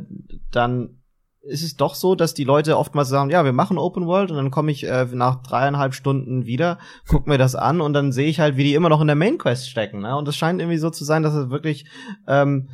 dann 0.51 0.99
ist 1.41 1.63
es 1.63 1.75
doch 1.75 1.95
so, 1.95 2.15
dass 2.15 2.33
die 2.33 2.43
Leute 2.43 2.77
oftmals 2.77 3.09
sagen, 3.09 3.29
ja, 3.29 3.43
wir 3.43 3.53
machen 3.53 3.77
Open 3.77 4.05
World 4.05 4.29
und 4.29 4.37
dann 4.37 4.51
komme 4.51 4.71
ich 4.71 4.85
äh, 4.85 5.07
nach 5.11 5.41
dreieinhalb 5.41 5.93
Stunden 5.93 6.45
wieder, 6.45 6.77
guck 7.07 7.27
mir 7.27 7.37
das 7.37 7.55
an 7.55 7.81
und 7.81 7.93
dann 7.93 8.11
sehe 8.11 8.29
ich 8.29 8.39
halt, 8.39 8.57
wie 8.57 8.63
die 8.63 8.75
immer 8.75 8.89
noch 8.89 9.01
in 9.01 9.07
der 9.07 9.15
Main 9.15 9.37
Quest 9.37 9.69
stecken. 9.69 10.01
Ne? 10.01 10.15
Und 10.15 10.27
es 10.27 10.35
scheint 10.35 10.61
irgendwie 10.61 10.77
so 10.77 10.89
zu 10.89 11.05
sein, 11.05 11.23
dass 11.23 11.33
es 11.33 11.49
wirklich 11.49 11.85
ähm, 12.27 12.69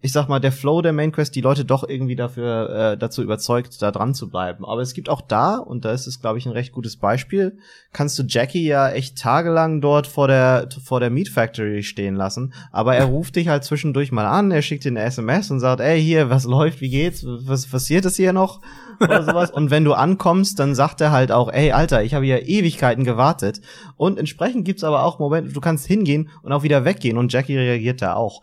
ich 0.00 0.12
sag 0.12 0.28
mal, 0.28 0.38
der 0.38 0.52
Flow 0.52 0.80
der 0.80 0.92
Main 0.92 1.10
Quest 1.10 1.34
die 1.34 1.40
Leute 1.40 1.64
doch 1.64 1.82
irgendwie 1.88 2.14
dafür 2.14 2.92
äh, 2.92 2.96
dazu 2.96 3.20
überzeugt, 3.20 3.82
da 3.82 3.90
dran 3.90 4.14
zu 4.14 4.30
bleiben. 4.30 4.64
Aber 4.64 4.80
es 4.80 4.94
gibt 4.94 5.08
auch 5.08 5.20
da, 5.20 5.56
und 5.56 5.84
da 5.84 5.90
ist 5.90 6.06
es, 6.06 6.20
glaube 6.20 6.38
ich, 6.38 6.46
ein 6.46 6.52
recht 6.52 6.70
gutes 6.70 6.96
Beispiel, 6.96 7.58
kannst 7.92 8.16
du 8.16 8.22
Jackie 8.22 8.64
ja 8.64 8.90
echt 8.90 9.18
tagelang 9.18 9.80
dort 9.80 10.06
vor 10.06 10.28
der 10.28 10.68
vor 10.84 11.00
der 11.00 11.10
Meat 11.10 11.28
Factory 11.28 11.82
stehen 11.82 12.14
lassen. 12.14 12.54
Aber 12.70 12.94
er 12.94 13.06
ruft 13.06 13.34
dich 13.34 13.48
halt 13.48 13.64
zwischendurch 13.64 14.12
mal 14.12 14.26
an, 14.26 14.52
er 14.52 14.62
schickt 14.62 14.84
dir 14.84 14.90
eine 14.90 15.02
SMS 15.02 15.50
und 15.50 15.58
sagt, 15.58 15.80
ey, 15.80 16.00
hier, 16.00 16.30
was 16.30 16.44
läuft, 16.44 16.80
wie 16.80 16.90
geht's, 16.90 17.24
was 17.26 17.66
passiert 17.66 18.04
es 18.04 18.14
hier 18.14 18.32
noch? 18.32 18.60
Oder 19.00 19.24
sowas. 19.24 19.50
und 19.50 19.72
wenn 19.72 19.84
du 19.84 19.94
ankommst, 19.94 20.60
dann 20.60 20.76
sagt 20.76 21.00
er 21.00 21.10
halt 21.10 21.32
auch, 21.32 21.52
ey, 21.52 21.72
Alter, 21.72 22.04
ich 22.04 22.14
habe 22.14 22.24
hier 22.24 22.48
Ewigkeiten 22.48 23.02
gewartet. 23.02 23.60
Und 23.96 24.16
entsprechend 24.16 24.64
gibt's 24.64 24.84
aber 24.84 25.02
auch 25.02 25.18
Momente, 25.18 25.52
du 25.52 25.60
kannst 25.60 25.86
hingehen 25.86 26.30
und 26.42 26.52
auch 26.52 26.62
wieder 26.62 26.84
weggehen 26.84 27.18
und 27.18 27.32
Jackie 27.32 27.56
reagiert 27.56 28.00
da 28.00 28.14
auch. 28.14 28.42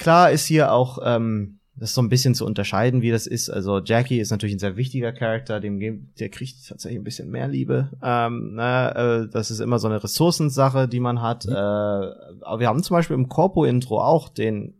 Klar 0.00 0.32
ist 0.32 0.46
hier 0.46 0.72
auch 0.72 0.98
ähm, 1.04 1.60
das 1.80 1.90
ist 1.90 1.94
so 1.94 2.02
ein 2.02 2.10
bisschen 2.10 2.34
zu 2.34 2.44
unterscheiden, 2.44 3.00
wie 3.00 3.10
das 3.10 3.26
ist. 3.26 3.48
Also 3.48 3.80
Jackie 3.82 4.20
ist 4.20 4.30
natürlich 4.30 4.54
ein 4.54 4.58
sehr 4.58 4.76
wichtiger 4.76 5.12
Charakter, 5.12 5.60
dem 5.60 5.78
Game, 5.78 6.12
der 6.18 6.28
kriegt 6.28 6.68
tatsächlich 6.68 7.00
ein 7.00 7.04
bisschen 7.04 7.30
mehr 7.30 7.48
Liebe. 7.48 7.90
Ähm, 8.02 8.50
na, 8.52 8.90
äh, 9.22 9.28
das 9.30 9.50
ist 9.50 9.60
immer 9.60 9.78
so 9.78 9.88
eine 9.88 10.04
Ressourcensache, 10.04 10.88
die 10.88 11.00
man 11.00 11.22
hat. 11.22 11.46
Mhm. 11.46 11.52
Äh, 11.52 11.56
aber 11.56 12.60
wir 12.60 12.68
haben 12.68 12.82
zum 12.82 12.96
Beispiel 12.96 13.14
im 13.14 13.30
Corpo-Intro 13.30 13.98
auch 13.98 14.28
den 14.28 14.74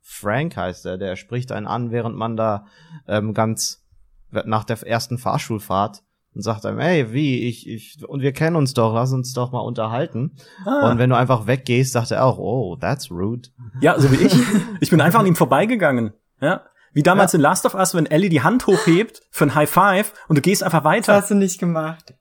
Frank 0.00 0.56
heißt 0.56 0.86
er, 0.86 0.96
der 0.96 1.16
spricht 1.16 1.50
einen 1.50 1.66
an, 1.66 1.90
während 1.90 2.14
man 2.14 2.36
da 2.36 2.66
ähm, 3.08 3.34
ganz 3.34 3.84
nach 4.30 4.62
der 4.62 4.80
ersten 4.86 5.18
Fahrschulfahrt 5.18 6.04
und 6.34 6.42
sagt 6.42 6.66
einem, 6.66 6.78
ey, 6.78 7.12
wie, 7.12 7.48
ich, 7.48 7.68
ich, 7.68 8.08
und 8.08 8.20
wir 8.20 8.32
kennen 8.32 8.56
uns 8.56 8.74
doch, 8.74 8.92
lass 8.94 9.12
uns 9.12 9.32
doch 9.32 9.52
mal 9.52 9.60
unterhalten. 9.60 10.32
Ah. 10.64 10.90
Und 10.90 10.98
wenn 10.98 11.10
du 11.10 11.16
einfach 11.16 11.46
weggehst, 11.46 11.92
sagt 11.92 12.10
er 12.10 12.24
auch, 12.24 12.38
oh, 12.38 12.76
that's 12.76 13.10
rude. 13.10 13.48
Ja, 13.80 13.98
so 13.98 14.10
wie 14.10 14.16
ich. 14.16 14.34
Ich 14.80 14.90
bin 14.90 15.00
einfach 15.00 15.20
an 15.20 15.26
ihm 15.26 15.36
vorbeigegangen. 15.36 16.12
Ja. 16.40 16.62
Wie 16.92 17.02
damals 17.02 17.32
ja. 17.32 17.38
in 17.38 17.42
Last 17.42 17.66
of 17.66 17.74
Us, 17.74 17.94
wenn 17.94 18.06
Ellie 18.06 18.30
die 18.30 18.42
Hand 18.42 18.66
hochhebt 18.66 19.22
für 19.30 19.44
ein 19.44 19.54
High 19.54 19.70
Five 19.70 20.12
und 20.28 20.36
du 20.36 20.42
gehst 20.42 20.62
einfach 20.62 20.84
weiter. 20.84 21.12
Das 21.12 21.22
hast 21.22 21.30
du 21.30 21.34
nicht 21.34 21.58
gemacht. 21.58 22.14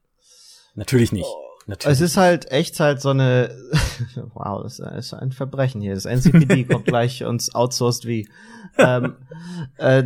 Natürlich 0.76 1.11
nicht. 1.11 1.28
Oh. 1.28 1.43
Natürlich. 1.66 1.97
Es 1.97 2.01
ist 2.01 2.18
halt 2.18 2.51
echt 2.51 2.80
halt 2.80 3.01
so 3.01 3.09
eine, 3.09 3.55
wow, 4.34 4.61
das 4.64 4.80
ist 4.80 5.14
ein 5.14 5.32
Verbrechen 5.32 5.82
hier. 5.82 5.95
Das 5.95 6.05
NCPD 6.05 6.64
kommt 6.70 6.86
gleich 6.86 7.24
uns 7.24 7.55
outsourced 7.55 8.05
wie. 8.05 8.28
Ähm, 8.78 9.16
äh, 9.78 10.03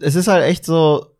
es 0.00 0.14
ist 0.14 0.28
halt 0.28 0.44
echt 0.44 0.64
so, 0.64 1.11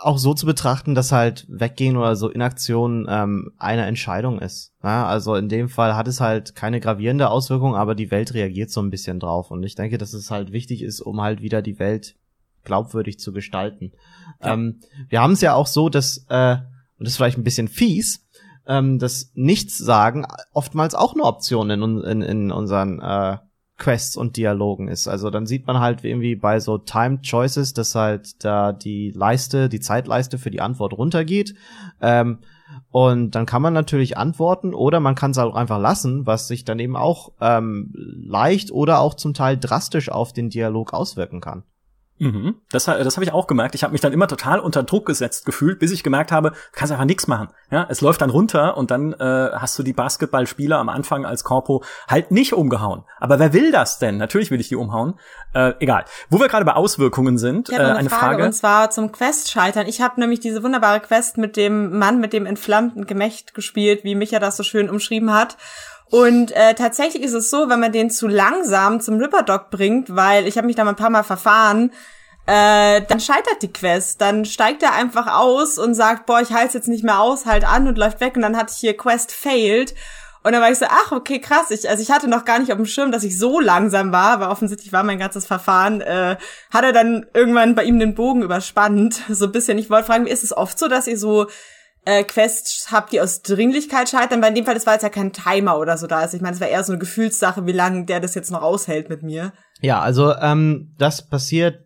auch 0.00 0.18
so 0.18 0.34
zu 0.34 0.46
betrachten, 0.46 0.94
dass 0.94 1.12
halt 1.12 1.46
Weggehen 1.48 1.96
oder 1.96 2.16
so 2.16 2.28
Inaktion 2.28 3.06
ähm, 3.08 3.52
eine 3.58 3.86
Entscheidung 3.86 4.38
ist. 4.38 4.72
Ja, 4.82 5.06
also 5.06 5.34
in 5.34 5.48
dem 5.48 5.68
Fall 5.68 5.96
hat 5.96 6.08
es 6.08 6.20
halt 6.20 6.54
keine 6.54 6.80
gravierende 6.80 7.28
Auswirkung, 7.28 7.74
aber 7.74 7.94
die 7.94 8.10
Welt 8.10 8.34
reagiert 8.34 8.70
so 8.70 8.80
ein 8.80 8.90
bisschen 8.90 9.20
drauf. 9.20 9.50
Und 9.50 9.62
ich 9.62 9.74
denke, 9.74 9.98
dass 9.98 10.12
es 10.12 10.30
halt 10.30 10.52
wichtig 10.52 10.82
ist, 10.82 11.00
um 11.00 11.20
halt 11.20 11.42
wieder 11.42 11.62
die 11.62 11.78
Welt 11.78 12.16
glaubwürdig 12.64 13.18
zu 13.18 13.32
gestalten. 13.32 13.92
Ja. 14.42 14.54
Ähm, 14.54 14.80
wir 15.08 15.20
haben 15.20 15.32
es 15.32 15.40
ja 15.40 15.54
auch 15.54 15.66
so, 15.66 15.88
dass, 15.88 16.24
äh, 16.28 16.56
und 16.98 17.04
das 17.04 17.10
ist 17.10 17.16
vielleicht 17.16 17.38
ein 17.38 17.44
bisschen 17.44 17.68
fies, 17.68 18.26
ähm, 18.66 18.98
dass 18.98 19.30
Nichts 19.34 19.78
sagen 19.78 20.26
oftmals 20.52 20.94
auch 20.94 21.14
eine 21.14 21.22
Option 21.22 21.70
in, 21.70 21.82
in, 22.02 22.22
in 22.22 22.50
unseren 22.50 23.00
äh, 23.00 23.38
Quests 23.78 24.16
und 24.16 24.36
Dialogen 24.36 24.88
ist. 24.88 25.06
Also 25.06 25.30
dann 25.30 25.46
sieht 25.46 25.66
man 25.66 25.80
halt 25.80 26.02
irgendwie 26.04 26.34
bei 26.34 26.60
so 26.60 26.78
Timed 26.78 27.22
Choices, 27.22 27.74
dass 27.74 27.94
halt 27.94 28.44
da 28.44 28.72
die 28.72 29.12
Leiste, 29.14 29.68
die 29.68 29.80
Zeitleiste 29.80 30.38
für 30.38 30.50
die 30.50 30.62
Antwort 30.62 30.94
runtergeht. 30.94 31.54
Ähm, 32.00 32.38
und 32.90 33.34
dann 33.34 33.46
kann 33.46 33.62
man 33.62 33.74
natürlich 33.74 34.16
antworten 34.16 34.72
oder 34.72 35.00
man 35.00 35.14
kann 35.14 35.32
es 35.32 35.38
auch 35.38 35.54
einfach 35.54 35.78
lassen, 35.78 36.26
was 36.26 36.48
sich 36.48 36.64
dann 36.64 36.78
eben 36.78 36.96
auch 36.96 37.32
ähm, 37.40 37.92
leicht 37.94 38.70
oder 38.70 39.00
auch 39.00 39.14
zum 39.14 39.34
Teil 39.34 39.58
drastisch 39.58 40.10
auf 40.10 40.32
den 40.32 40.48
Dialog 40.48 40.94
auswirken 40.94 41.40
kann. 41.40 41.64
Mhm. 42.18 42.56
Das, 42.70 42.84
das 42.84 43.16
habe 43.16 43.24
ich 43.24 43.32
auch 43.32 43.46
gemerkt. 43.46 43.74
Ich 43.74 43.82
habe 43.82 43.92
mich 43.92 44.00
dann 44.00 44.12
immer 44.12 44.26
total 44.28 44.60
unter 44.60 44.82
Druck 44.82 45.06
gesetzt 45.06 45.44
gefühlt, 45.44 45.78
bis 45.78 45.92
ich 45.92 46.02
gemerkt 46.02 46.32
habe, 46.32 46.50
du 46.50 46.56
kannst 46.72 46.92
einfach 46.92 47.04
nichts 47.04 47.26
machen. 47.26 47.48
Ja, 47.70 47.86
es 47.90 48.00
läuft 48.00 48.22
dann 48.22 48.30
runter 48.30 48.76
und 48.76 48.90
dann 48.90 49.12
äh, 49.12 49.50
hast 49.52 49.78
du 49.78 49.82
die 49.82 49.92
Basketballspieler 49.92 50.78
am 50.78 50.88
Anfang 50.88 51.26
als 51.26 51.44
Corpo 51.44 51.82
halt 52.08 52.30
nicht 52.30 52.52
umgehauen. 52.52 53.04
Aber 53.18 53.38
wer 53.38 53.52
will 53.52 53.72
das 53.72 53.98
denn? 53.98 54.16
Natürlich 54.16 54.50
will 54.50 54.60
ich 54.60 54.68
die 54.68 54.76
umhauen. 54.76 55.14
Äh, 55.52 55.74
egal. 55.80 56.04
Wo 56.30 56.40
wir 56.40 56.48
gerade 56.48 56.64
bei 56.64 56.74
Auswirkungen 56.74 57.38
sind, 57.38 57.70
äh, 57.70 57.74
eine, 57.76 57.96
eine 57.96 58.10
Frage, 58.10 58.24
Frage. 58.24 58.44
Und 58.44 58.52
zwar 58.52 58.90
zum 58.90 59.12
Quest 59.12 59.50
scheitern. 59.50 59.86
Ich 59.86 60.00
habe 60.00 60.20
nämlich 60.20 60.40
diese 60.40 60.62
wunderbare 60.62 61.00
Quest 61.00 61.38
mit 61.38 61.56
dem 61.56 61.98
Mann 61.98 62.20
mit 62.20 62.32
dem 62.32 62.46
entflammten 62.46 63.06
Gemächt 63.06 63.54
gespielt, 63.54 64.04
wie 64.04 64.14
Micha 64.14 64.38
das 64.38 64.56
so 64.56 64.62
schön 64.62 64.88
umschrieben 64.88 65.32
hat. 65.32 65.56
Und 66.10 66.52
äh, 66.52 66.74
tatsächlich 66.74 67.22
ist 67.22 67.32
es 67.32 67.50
so, 67.50 67.68
wenn 67.68 67.80
man 67.80 67.92
den 67.92 68.10
zu 68.10 68.28
langsam 68.28 69.00
zum 69.00 69.18
Ripperdog 69.18 69.70
bringt, 69.70 70.14
weil 70.14 70.46
ich 70.46 70.56
habe 70.56 70.66
mich 70.66 70.76
da 70.76 70.84
mal 70.84 70.90
ein 70.90 70.96
paar 70.96 71.10
Mal 71.10 71.24
verfahren, 71.24 71.90
äh, 72.46 73.02
dann 73.02 73.18
scheitert 73.18 73.60
die 73.62 73.72
Quest. 73.72 74.20
Dann 74.20 74.44
steigt 74.44 74.82
er 74.82 74.94
einfach 74.94 75.26
aus 75.26 75.78
und 75.78 75.94
sagt, 75.94 76.26
boah, 76.26 76.40
ich 76.40 76.52
halte 76.52 76.78
jetzt 76.78 76.88
nicht 76.88 77.02
mehr 77.04 77.20
aus, 77.20 77.44
halt 77.44 77.64
an 77.64 77.88
und 77.88 77.98
läuft 77.98 78.20
weg. 78.20 78.36
Und 78.36 78.42
dann 78.42 78.56
hatte 78.56 78.72
ich 78.72 78.78
hier 78.78 78.96
Quest 78.96 79.32
failed. 79.32 79.94
Und 80.44 80.52
dann 80.52 80.62
war 80.62 80.70
ich 80.70 80.78
so, 80.78 80.86
ach, 80.88 81.10
okay, 81.10 81.40
krass. 81.40 81.72
Ich, 81.72 81.90
also 81.90 82.00
ich 82.00 82.12
hatte 82.12 82.28
noch 82.28 82.44
gar 82.44 82.60
nicht 82.60 82.70
auf 82.70 82.76
dem 82.76 82.86
Schirm, 82.86 83.10
dass 83.10 83.24
ich 83.24 83.36
so 83.36 83.58
langsam 83.58 84.12
war, 84.12 84.30
aber 84.30 84.50
offensichtlich 84.50 84.92
war 84.92 85.02
mein 85.02 85.18
ganzes 85.18 85.44
Verfahren, 85.44 86.00
äh, 86.02 86.36
hat 86.72 86.84
er 86.84 86.92
dann 86.92 87.26
irgendwann 87.34 87.74
bei 87.74 87.82
ihm 87.82 87.98
den 87.98 88.14
Bogen 88.14 88.42
überspannt. 88.42 89.22
So 89.28 89.46
ein 89.46 89.52
bisschen. 89.52 89.76
Ich 89.76 89.90
wollte 89.90 90.06
fragen, 90.06 90.28
ist 90.28 90.44
es 90.44 90.56
oft 90.56 90.78
so, 90.78 90.86
dass 90.86 91.08
ihr 91.08 91.18
so 91.18 91.48
äh, 92.06 92.22
Quests 92.22 92.90
habt, 92.90 93.12
die 93.12 93.20
aus 93.20 93.42
Dringlichkeit 93.42 94.08
scheitern. 94.08 94.40
Bei 94.40 94.50
dem 94.50 94.64
Fall, 94.64 94.74
das 94.74 94.86
war 94.86 94.94
jetzt 94.94 95.02
ja 95.02 95.08
kein 95.08 95.32
Timer 95.32 95.78
oder 95.78 95.98
so 95.98 96.06
da 96.06 96.22
ist. 96.22 96.34
Ich 96.34 96.40
meine, 96.40 96.54
es 96.54 96.60
war 96.60 96.68
eher 96.68 96.84
so 96.84 96.92
eine 96.92 97.00
Gefühlssache, 97.00 97.66
wie 97.66 97.72
lange 97.72 98.06
der 98.06 98.20
das 98.20 98.34
jetzt 98.34 98.50
noch 98.50 98.62
aushält 98.62 99.08
mit 99.08 99.22
mir. 99.22 99.52
Ja, 99.80 100.00
also 100.00 100.32
ähm, 100.36 100.94
das 100.98 101.28
passiert 101.28 101.80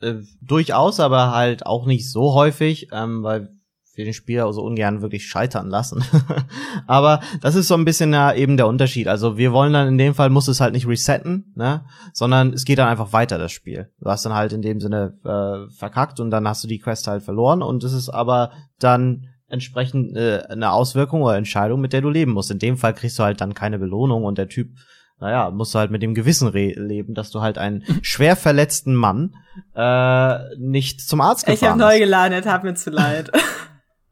äh, 0.00 0.14
durchaus, 0.40 1.00
aber 1.00 1.32
halt 1.32 1.66
auch 1.66 1.86
nicht 1.86 2.10
so 2.10 2.32
häufig, 2.32 2.88
ähm, 2.92 3.22
weil 3.22 3.50
wir 3.94 4.06
den 4.06 4.14
Spieler 4.14 4.50
so 4.52 4.62
ungern 4.62 5.02
wirklich 5.02 5.26
scheitern 5.26 5.68
lassen. 5.68 6.02
aber 6.86 7.20
das 7.42 7.54
ist 7.54 7.68
so 7.68 7.74
ein 7.74 7.84
bisschen 7.84 8.12
ja 8.12 8.32
eben 8.32 8.56
der 8.56 8.68
Unterschied. 8.68 9.06
Also 9.06 9.36
wir 9.36 9.52
wollen 9.52 9.74
dann 9.74 9.88
in 9.88 9.98
dem 9.98 10.14
Fall 10.14 10.30
muss 10.30 10.48
es 10.48 10.60
halt 10.60 10.72
nicht 10.72 10.86
resetten, 10.86 11.52
ne, 11.56 11.84
sondern 12.14 12.54
es 12.54 12.64
geht 12.64 12.78
dann 12.78 12.88
einfach 12.88 13.12
weiter 13.12 13.36
das 13.36 13.52
Spiel. 13.52 13.90
Du 14.00 14.08
hast 14.08 14.24
dann 14.24 14.34
halt 14.34 14.54
in 14.54 14.62
dem 14.62 14.80
Sinne 14.80 15.18
äh, 15.24 15.70
verkackt 15.76 16.20
und 16.20 16.30
dann 16.30 16.48
hast 16.48 16.64
du 16.64 16.68
die 16.68 16.78
Quest 16.78 17.06
halt 17.06 17.22
verloren 17.22 17.60
und 17.60 17.84
es 17.84 17.92
ist 17.92 18.08
aber 18.08 18.52
dann 18.78 19.26
entsprechend 19.48 20.16
äh, 20.16 20.42
eine 20.48 20.72
Auswirkung 20.72 21.22
oder 21.22 21.36
Entscheidung, 21.36 21.80
mit 21.80 21.92
der 21.92 22.00
du 22.00 22.10
leben 22.10 22.32
musst. 22.32 22.50
In 22.50 22.58
dem 22.58 22.76
Fall 22.76 22.94
kriegst 22.94 23.18
du 23.18 23.22
halt 23.22 23.40
dann 23.40 23.54
keine 23.54 23.78
Belohnung 23.78 24.24
und 24.24 24.38
der 24.38 24.48
Typ, 24.48 24.70
naja, 25.20 25.50
musst 25.50 25.74
du 25.74 25.78
halt 25.78 25.90
mit 25.90 26.02
dem 26.02 26.14
Gewissen 26.14 26.52
leben, 26.52 27.14
dass 27.14 27.30
du 27.30 27.40
halt 27.40 27.58
einen 27.58 27.84
schwer 28.02 28.36
verletzten 28.36 28.94
Mann 28.94 29.34
äh, 29.74 30.56
nicht 30.56 31.00
zum 31.00 31.20
Arzt 31.20 31.46
gefahren 31.46 31.56
Ich 31.56 31.68
habe 31.68 31.78
neu 31.78 31.98
geladen, 31.98 32.44
hat 32.44 32.64
mir 32.64 32.74
zu 32.74 32.90
leid. 32.90 33.30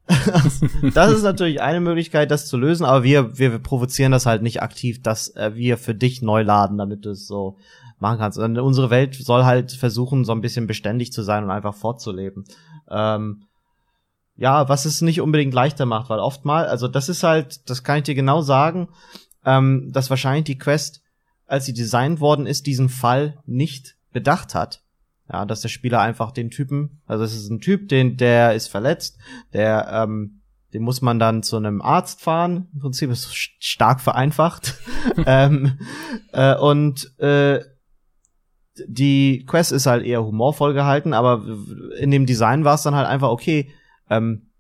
das 0.95 1.13
ist 1.13 1.23
natürlich 1.23 1.61
eine 1.61 1.81
Möglichkeit, 1.81 2.31
das 2.31 2.47
zu 2.47 2.57
lösen, 2.57 2.85
aber 2.85 3.03
wir, 3.03 3.39
wir 3.39 3.59
provozieren 3.59 4.13
das 4.13 4.25
halt 4.25 4.43
nicht 4.43 4.63
aktiv, 4.63 5.03
dass 5.03 5.35
äh, 5.35 5.53
wir 5.55 5.79
für 5.79 5.95
dich 5.95 6.23
neu 6.23 6.43
laden, 6.43 6.79
damit 6.79 7.05
du 7.05 7.11
es 7.11 7.27
so 7.27 7.57
machen 7.99 8.19
kannst. 8.19 8.39
Und 8.39 8.59
unsere 8.59 8.91
Welt 8.91 9.15
soll 9.15 9.45
halt 9.45 9.73
versuchen, 9.73 10.25
so 10.25 10.33
ein 10.33 10.41
bisschen 10.41 10.67
beständig 10.67 11.13
zu 11.13 11.23
sein 11.23 11.43
und 11.43 11.51
einfach 11.51 11.75
fortzuleben. 11.75 12.45
Ähm, 12.89 13.43
ja, 14.37 14.69
was 14.69 14.85
es 14.85 15.01
nicht 15.01 15.21
unbedingt 15.21 15.55
leichter 15.55 15.87
macht, 15.87 16.11
weil 16.11 16.19
oftmal, 16.19 16.67
also 16.67 16.89
das 16.89 17.09
ist 17.09 17.23
halt, 17.23 17.69
das 17.69 17.83
kann 17.83 17.99
ich 17.99 18.05
dir 18.05 18.15
genau 18.15 18.43
sagen, 18.43 18.89
ähm, 19.45 19.91
dass 19.93 20.11
wahrscheinlich 20.11 20.45
die 20.45 20.59
Quest, 20.59 21.03
als 21.47 21.65
sie 21.65 21.73
designt 21.73 22.21
worden 22.21 22.47
ist, 22.47 22.67
diesen 22.67 22.89
Fall 22.89 23.39
nicht 23.47 23.97
bedacht 24.13 24.55
hat. 24.55 24.83
Ja, 25.33 25.45
dass 25.45 25.61
der 25.61 25.71
Spieler 25.71 26.01
einfach 26.01 26.31
den 26.31 26.51
Typen, 26.51 27.01
also 27.07 27.25
es 27.25 27.35
ist 27.35 27.51
ein 27.51 27.61
Typ, 27.61 27.89
den, 27.89 28.17
der 28.17 28.55
ist 28.55 28.69
verletzt, 28.69 29.19
der, 29.53 29.89
ähm, 29.91 30.43
den 30.73 30.83
muss 30.83 31.03
man 31.03 31.19
dann 31.19 31.43
zu 31.43 31.57
einem 31.57 31.83
Arzt 31.83 32.21
fahren. 32.21 32.69
Im 32.75 32.81
Prinzip 32.81 33.11
ist 33.11 33.27
es 33.27 33.35
stark 33.35 34.01
vereinfacht. 34.01 34.75
ähm, 35.27 35.79
äh, 36.33 36.55
und 36.57 37.19
äh, 37.19 37.61
die 38.87 39.45
Quest 39.47 39.73
ist 39.73 39.87
halt 39.87 40.05
eher 40.05 40.25
humorvoll 40.25 40.75
gehalten, 40.75 41.13
aber 41.13 41.45
in 41.99 42.11
dem 42.11 42.27
Design 42.27 42.65
war 42.65 42.75
es 42.75 42.83
dann 42.83 42.95
halt 42.95 43.09
einfach 43.09 43.31
okay, 43.31 43.73
ähm, 44.11 44.51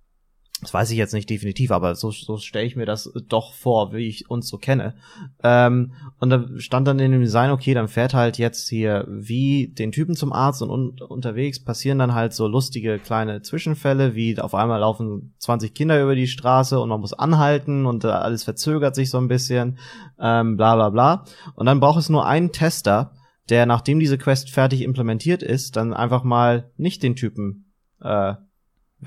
Das 0.62 0.72
weiß 0.72 0.90
ich 0.90 0.96
jetzt 0.96 1.12
nicht 1.12 1.28
definitiv, 1.28 1.70
aber 1.70 1.94
so, 1.96 2.10
so 2.10 2.38
stelle 2.38 2.64
ich 2.64 2.76
mir 2.76 2.86
das 2.86 3.12
doch 3.28 3.52
vor, 3.52 3.92
wie 3.92 4.08
ich 4.08 4.30
uns 4.30 4.48
so 4.48 4.56
kenne. 4.56 4.94
Ähm, 5.42 5.92
und 6.18 6.30
da 6.30 6.46
stand 6.56 6.88
dann 6.88 6.98
in 6.98 7.12
dem 7.12 7.20
Design, 7.20 7.50
okay, 7.50 7.74
dann 7.74 7.88
fährt 7.88 8.14
halt 8.14 8.38
jetzt 8.38 8.66
hier 8.70 9.06
wie 9.06 9.68
den 9.68 9.92
Typen 9.92 10.14
zum 10.14 10.32
Arzt 10.32 10.62
und 10.62 10.70
un 10.70 10.98
unterwegs 10.98 11.62
passieren 11.62 11.98
dann 11.98 12.14
halt 12.14 12.32
so 12.32 12.46
lustige 12.48 12.98
kleine 12.98 13.42
Zwischenfälle, 13.42 14.14
wie 14.14 14.40
auf 14.40 14.54
einmal 14.54 14.80
laufen 14.80 15.34
20 15.40 15.74
Kinder 15.74 16.02
über 16.02 16.14
die 16.14 16.26
Straße 16.26 16.80
und 16.80 16.88
man 16.88 17.00
muss 17.00 17.12
anhalten 17.12 17.84
und 17.84 18.04
äh, 18.04 18.08
alles 18.08 18.42
verzögert 18.44 18.94
sich 18.94 19.10
so 19.10 19.18
ein 19.18 19.28
bisschen, 19.28 19.76
ähm, 20.18 20.56
bla 20.56 20.74
bla 20.74 20.88
bla. 20.88 21.24
Und 21.54 21.66
dann 21.66 21.80
braucht 21.80 21.98
es 22.00 22.08
nur 22.08 22.24
einen 22.26 22.52
Tester, 22.52 23.12
der 23.50 23.66
nachdem 23.66 24.00
diese 24.00 24.16
Quest 24.16 24.50
fertig 24.50 24.80
implementiert 24.80 25.42
ist, 25.42 25.76
dann 25.76 25.92
einfach 25.92 26.24
mal 26.24 26.70
nicht 26.78 27.02
den 27.02 27.14
Typen 27.14 27.74
äh, 28.00 28.36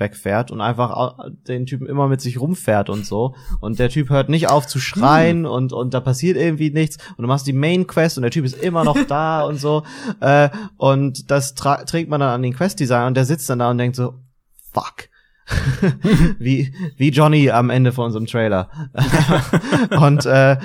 wegfährt 0.00 0.50
und 0.50 0.60
einfach 0.60 1.14
den 1.46 1.66
Typen 1.66 1.86
immer 1.86 2.08
mit 2.08 2.20
sich 2.20 2.40
rumfährt 2.40 2.90
und 2.90 3.06
so. 3.06 3.34
Und 3.60 3.78
der 3.78 3.90
Typ 3.90 4.10
hört 4.10 4.28
nicht 4.28 4.48
auf 4.48 4.66
zu 4.66 4.80
schreien 4.80 5.44
hm. 5.44 5.50
und, 5.50 5.72
und 5.72 5.94
da 5.94 6.00
passiert 6.00 6.36
irgendwie 6.36 6.70
nichts. 6.70 6.96
Und 7.16 7.22
du 7.22 7.28
machst 7.28 7.46
die 7.46 7.52
Main 7.52 7.86
Quest 7.86 8.18
und 8.18 8.22
der 8.22 8.30
Typ 8.30 8.44
ist 8.44 8.60
immer 8.60 8.84
noch 8.84 8.98
da 9.08 9.42
und 9.42 9.56
so. 9.60 9.84
Äh, 10.20 10.48
und 10.76 11.30
das 11.30 11.54
trägt 11.54 12.08
man 12.08 12.20
dann 12.20 12.30
an 12.30 12.42
den 12.42 12.54
Quest-Designer 12.54 13.06
und 13.06 13.16
der 13.16 13.24
sitzt 13.26 13.48
dann 13.48 13.60
da 13.60 13.70
und 13.70 13.78
denkt 13.78 13.96
so, 13.96 14.14
fuck. 14.72 15.08
wie, 16.38 16.72
wie 16.96 17.10
Johnny 17.10 17.50
am 17.50 17.70
Ende 17.70 17.92
von 17.92 18.06
unserem 18.06 18.26
Trailer. 18.26 18.70
und, 20.00 20.24
äh, 20.26 20.56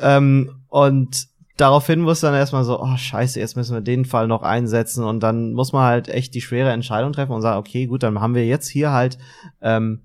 ähm, 0.00 0.50
und 0.68 1.29
daraufhin 1.60 2.00
muss 2.00 2.20
dann 2.20 2.34
erstmal 2.34 2.64
so, 2.64 2.80
oh 2.80 2.96
scheiße, 2.96 3.38
jetzt 3.38 3.56
müssen 3.56 3.74
wir 3.74 3.80
den 3.80 4.04
Fall 4.04 4.26
noch 4.26 4.42
einsetzen 4.42 5.04
und 5.04 5.22
dann 5.22 5.52
muss 5.52 5.72
man 5.72 5.84
halt 5.84 6.08
echt 6.08 6.34
die 6.34 6.40
schwere 6.40 6.70
Entscheidung 6.70 7.12
treffen 7.12 7.32
und 7.32 7.42
sagen, 7.42 7.58
okay, 7.58 7.86
gut, 7.86 8.02
dann 8.02 8.20
haben 8.20 8.34
wir 8.34 8.46
jetzt 8.46 8.68
hier 8.68 8.92
halt 8.92 9.18
ähm, 9.60 10.02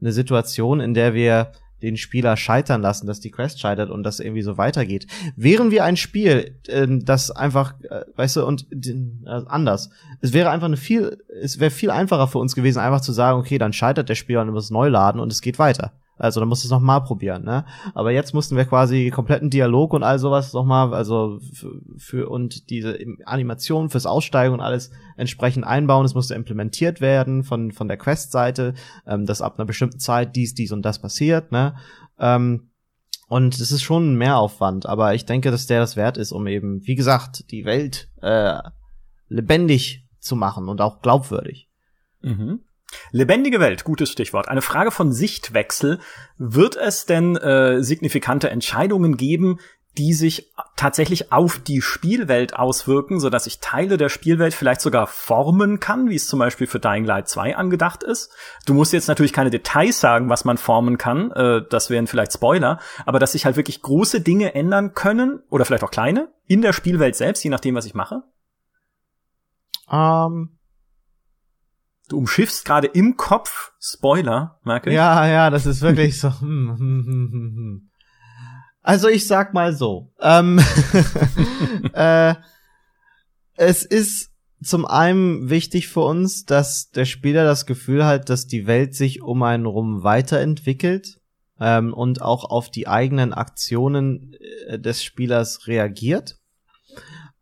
eine 0.00 0.12
Situation, 0.12 0.80
in 0.80 0.94
der 0.94 1.14
wir 1.14 1.52
den 1.82 1.96
Spieler 1.96 2.36
scheitern 2.36 2.82
lassen, 2.82 3.06
dass 3.06 3.20
die 3.20 3.30
Quest 3.30 3.60
scheitert 3.60 3.90
und 3.90 4.02
das 4.02 4.18
irgendwie 4.18 4.42
so 4.42 4.58
weitergeht. 4.58 5.06
Wären 5.36 5.70
wir 5.70 5.84
ein 5.84 5.96
Spiel, 5.96 6.56
äh, 6.66 6.86
das 6.88 7.30
einfach, 7.30 7.74
äh, 7.82 8.04
weißt 8.16 8.36
du, 8.36 8.46
und 8.46 8.66
äh, 8.72 9.42
anders. 9.46 9.90
Es 10.20 10.32
wäre 10.32 10.50
einfach 10.50 10.66
eine 10.66 10.76
viel, 10.76 11.18
es 11.40 11.60
wäre 11.60 11.70
viel 11.70 11.90
einfacher 11.90 12.26
für 12.26 12.38
uns 12.38 12.54
gewesen, 12.54 12.80
einfach 12.80 13.00
zu 13.00 13.12
sagen, 13.12 13.38
okay, 13.38 13.58
dann 13.58 13.72
scheitert 13.72 14.08
der 14.08 14.16
Spieler 14.16 14.42
und 14.42 14.50
muss 14.50 14.70
neu 14.70 14.88
laden 14.88 15.20
und 15.20 15.32
es 15.32 15.40
geht 15.40 15.58
weiter. 15.58 15.92
Also 16.18 16.40
dann 16.40 16.48
musst 16.48 16.64
du 16.64 16.66
es 16.66 16.70
nochmal 16.70 17.02
probieren, 17.02 17.44
ne? 17.44 17.64
Aber 17.94 18.10
jetzt 18.10 18.34
mussten 18.34 18.56
wir 18.56 18.64
quasi 18.64 19.10
kompletten 19.10 19.50
Dialog 19.50 19.94
und 19.94 20.02
all 20.02 20.18
sowas 20.18 20.52
nochmal, 20.52 20.92
also 20.92 21.38
für, 21.52 21.80
für 21.96 22.28
und 22.28 22.70
diese 22.70 22.98
Animation 23.24 23.88
fürs 23.88 24.06
Aussteigen 24.06 24.54
und 24.54 24.60
alles 24.60 24.90
entsprechend 25.16 25.64
einbauen. 25.64 26.04
Es 26.04 26.14
musste 26.14 26.34
implementiert 26.34 27.00
werden 27.00 27.44
von, 27.44 27.72
von 27.72 27.88
der 27.88 27.96
Quest-Seite, 27.96 28.74
ähm, 29.06 29.26
dass 29.26 29.40
ab 29.40 29.58
einer 29.58 29.66
bestimmten 29.66 30.00
Zeit 30.00 30.36
dies, 30.36 30.54
dies 30.54 30.72
und 30.72 30.82
das 30.82 31.00
passiert, 31.00 31.52
ne? 31.52 31.76
Ähm, 32.18 32.70
und 33.28 33.54
es 33.60 33.70
ist 33.70 33.82
schon 33.82 34.12
ein 34.12 34.16
Mehraufwand, 34.16 34.86
aber 34.86 35.14
ich 35.14 35.26
denke, 35.26 35.50
dass 35.50 35.66
der 35.66 35.80
das 35.80 35.96
wert 35.96 36.16
ist, 36.16 36.32
um 36.32 36.46
eben, 36.46 36.86
wie 36.86 36.94
gesagt, 36.94 37.50
die 37.50 37.66
Welt 37.66 38.08
äh, 38.22 38.58
lebendig 39.28 40.06
zu 40.18 40.34
machen 40.34 40.68
und 40.68 40.80
auch 40.80 41.00
glaubwürdig. 41.02 41.68
Mhm. 42.22 42.60
Lebendige 43.10 43.60
Welt, 43.60 43.84
gutes 43.84 44.10
Stichwort. 44.10 44.48
Eine 44.48 44.62
Frage 44.62 44.90
von 44.90 45.12
Sichtwechsel. 45.12 45.98
Wird 46.38 46.76
es 46.76 47.06
denn 47.06 47.36
äh, 47.36 47.82
signifikante 47.82 48.50
Entscheidungen 48.50 49.16
geben, 49.16 49.58
die 49.98 50.14
sich 50.14 50.52
tatsächlich 50.76 51.32
auf 51.32 51.58
die 51.58 51.82
Spielwelt 51.82 52.54
auswirken, 52.54 53.18
so 53.18 53.30
dass 53.30 53.48
ich 53.48 53.58
Teile 53.58 53.96
der 53.96 54.08
Spielwelt 54.08 54.54
vielleicht 54.54 54.80
sogar 54.80 55.08
formen 55.08 55.80
kann, 55.80 56.08
wie 56.08 56.14
es 56.14 56.28
zum 56.28 56.38
Beispiel 56.38 56.68
für 56.68 56.78
Dying 56.78 57.04
Light 57.04 57.28
2 57.28 57.56
angedacht 57.56 58.04
ist. 58.04 58.30
Du 58.64 58.74
musst 58.74 58.92
jetzt 58.92 59.08
natürlich 59.08 59.32
keine 59.32 59.50
Details 59.50 59.98
sagen, 59.98 60.28
was 60.28 60.44
man 60.44 60.56
formen 60.56 60.98
kann, 60.98 61.32
äh, 61.32 61.62
das 61.68 61.90
wären 61.90 62.06
vielleicht 62.06 62.32
Spoiler, 62.32 62.78
aber 63.06 63.18
dass 63.18 63.32
sich 63.32 63.44
halt 63.44 63.56
wirklich 63.56 63.82
große 63.82 64.20
Dinge 64.20 64.54
ändern 64.54 64.94
können, 64.94 65.42
oder 65.50 65.64
vielleicht 65.64 65.82
auch 65.84 65.90
kleine, 65.90 66.28
in 66.46 66.62
der 66.62 66.72
Spielwelt 66.72 67.16
selbst, 67.16 67.42
je 67.42 67.50
nachdem, 67.50 67.74
was 67.74 67.86
ich 67.86 67.94
mache? 67.94 68.22
Ähm, 69.90 70.57
Du 72.08 72.18
umschiffst 72.18 72.64
gerade 72.64 72.86
im 72.86 73.16
Kopf 73.16 73.72
Spoiler, 73.80 74.58
merke 74.64 74.90
ich. 74.90 74.96
Ja, 74.96 75.26
ja, 75.26 75.50
das 75.50 75.66
ist 75.66 75.82
wirklich 75.82 76.18
so. 76.18 76.28
Hm, 76.40 76.76
hm, 76.78 77.06
hm, 77.08 77.90
also 78.82 79.08
ich 79.08 79.26
sag 79.26 79.52
mal 79.52 79.74
so. 79.74 80.12
Ähm, 80.20 80.60
äh, 81.92 82.34
es 83.56 83.84
ist 83.84 84.30
zum 84.62 84.86
einen 84.86 85.50
wichtig 85.50 85.88
für 85.88 86.00
uns, 86.00 86.44
dass 86.44 86.90
der 86.90 87.04
Spieler 87.04 87.44
das 87.44 87.66
Gefühl 87.66 88.04
hat, 88.04 88.30
dass 88.30 88.46
die 88.46 88.66
Welt 88.66 88.94
sich 88.94 89.22
um 89.22 89.42
einen 89.42 89.66
rum 89.66 90.02
weiterentwickelt 90.02 91.20
ähm, 91.60 91.92
und 91.92 92.22
auch 92.22 92.44
auf 92.44 92.70
die 92.70 92.88
eigenen 92.88 93.34
Aktionen 93.34 94.34
äh, 94.66 94.78
des 94.78 95.04
Spielers 95.04 95.66
reagiert. 95.66 96.38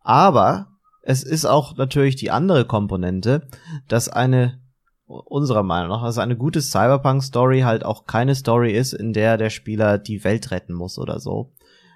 Aber 0.01 0.76
es 1.07 1.23
ist 1.23 1.45
auch 1.45 1.77
natürlich 1.77 2.17
die 2.17 2.31
andere 2.31 2.65
Komponente, 2.65 3.47
dass 3.87 4.09
eine 4.09 4.59
unserer 5.05 5.63
Meinung 5.63 5.87
nach, 5.87 6.03
dass 6.03 6.17
eine 6.17 6.35
gute 6.35 6.61
Cyberpunk-Story 6.61 7.61
halt 7.61 7.85
auch 7.85 8.07
keine 8.07 8.35
Story 8.35 8.73
ist, 8.73 8.91
in 8.91 9.13
der 9.13 9.37
der 9.37 9.49
Spieler 9.49 9.99
die 9.99 10.25
Welt 10.25 10.51
retten 10.51 10.73
muss 10.73 10.99
oder 10.99 11.21
so. 11.21 11.53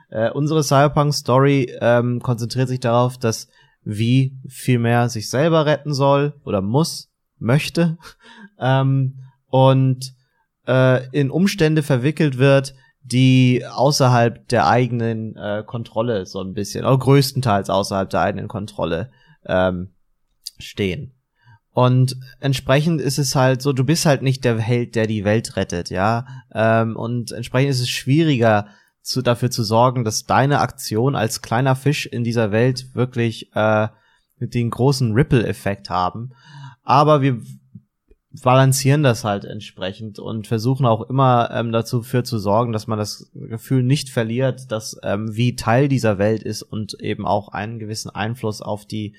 Äh, 0.09 0.32
unsere 0.32 0.64
Cyberpunk-Story 0.64 1.76
ähm, 1.82 2.22
konzentriert 2.22 2.70
sich 2.70 2.80
darauf, 2.80 3.18
dass 3.18 3.49
wie 3.84 4.39
viel 4.47 4.80
mehr 4.80 5.09
sich 5.09 5.30
selber 5.30 5.66
retten 5.66 5.93
soll 5.93 6.39
oder 6.45 6.62
muss, 6.62 7.12
möchte 7.38 7.97
ähm, 8.59 9.20
und 9.47 10.16
äh, 10.66 11.05
in 11.09 11.32
Umstände 11.32 11.84
verwickelt 11.84 12.38
wird, 12.38 12.76
die 13.03 13.65
außerhalb 13.65 14.47
der 14.49 14.67
eigenen 14.67 15.35
äh, 15.35 15.63
Kontrolle 15.65 16.25
so 16.25 16.41
ein 16.41 16.53
bisschen, 16.53 16.85
oder 16.85 16.97
größtenteils 16.97 17.69
außerhalb 17.69 18.09
der 18.09 18.21
eigenen 18.21 18.47
Kontrolle 18.47 19.11
ähm, 19.45 19.93
stehen. 20.59 21.13
Und 21.73 22.17
entsprechend 22.39 22.99
ist 22.99 23.17
es 23.17 23.35
halt 23.35 23.61
so, 23.61 23.71
du 23.71 23.85
bist 23.85 24.05
halt 24.05 24.21
nicht 24.21 24.43
der 24.43 24.59
Held, 24.59 24.95
der 24.95 25.07
die 25.07 25.23
Welt 25.23 25.55
rettet, 25.55 25.89
ja. 25.89 26.25
Ähm, 26.53 26.95
und 26.95 27.31
entsprechend 27.31 27.71
ist 27.71 27.79
es 27.79 27.89
schwieriger, 27.89 28.67
zu, 29.01 29.21
dafür 29.21 29.49
zu 29.49 29.63
sorgen, 29.63 30.03
dass 30.03 30.25
deine 30.25 30.59
Aktion 30.59 31.15
als 31.15 31.41
kleiner 31.41 31.75
Fisch 31.75 32.05
in 32.05 32.23
dieser 32.23 32.51
Welt 32.51 32.93
wirklich 32.93 33.49
äh, 33.55 33.87
den 34.39 34.69
großen 34.69 35.13
Ripple-Effekt 35.13 35.89
haben. 35.89 36.33
Aber 36.83 37.21
wir 37.21 37.41
balancieren 38.43 39.03
das 39.03 39.23
halt 39.23 39.43
entsprechend 39.45 40.19
und 40.19 40.47
versuchen 40.47 40.86
auch 40.86 41.09
immer 41.09 41.49
ähm, 41.51 41.71
dazu 41.71 42.01
für 42.01 42.23
zu 42.23 42.39
sorgen, 42.39 42.71
dass 42.71 42.88
man 42.88 42.97
das 42.97 43.29
Gefühl 43.34 43.84
nicht 43.84 44.09
verliert, 44.09 44.71
dass 44.71 44.97
ähm, 45.03 45.36
wie 45.36 45.55
Teil 45.55 45.88
dieser 45.89 46.17
Welt 46.17 46.43
ist 46.43 46.63
und 46.63 46.93
eben 47.01 47.25
auch 47.25 47.49
einen 47.49 47.79
gewissen 47.79 48.09
Einfluss 48.09 48.61
auf 48.61 48.86
die 48.86 49.15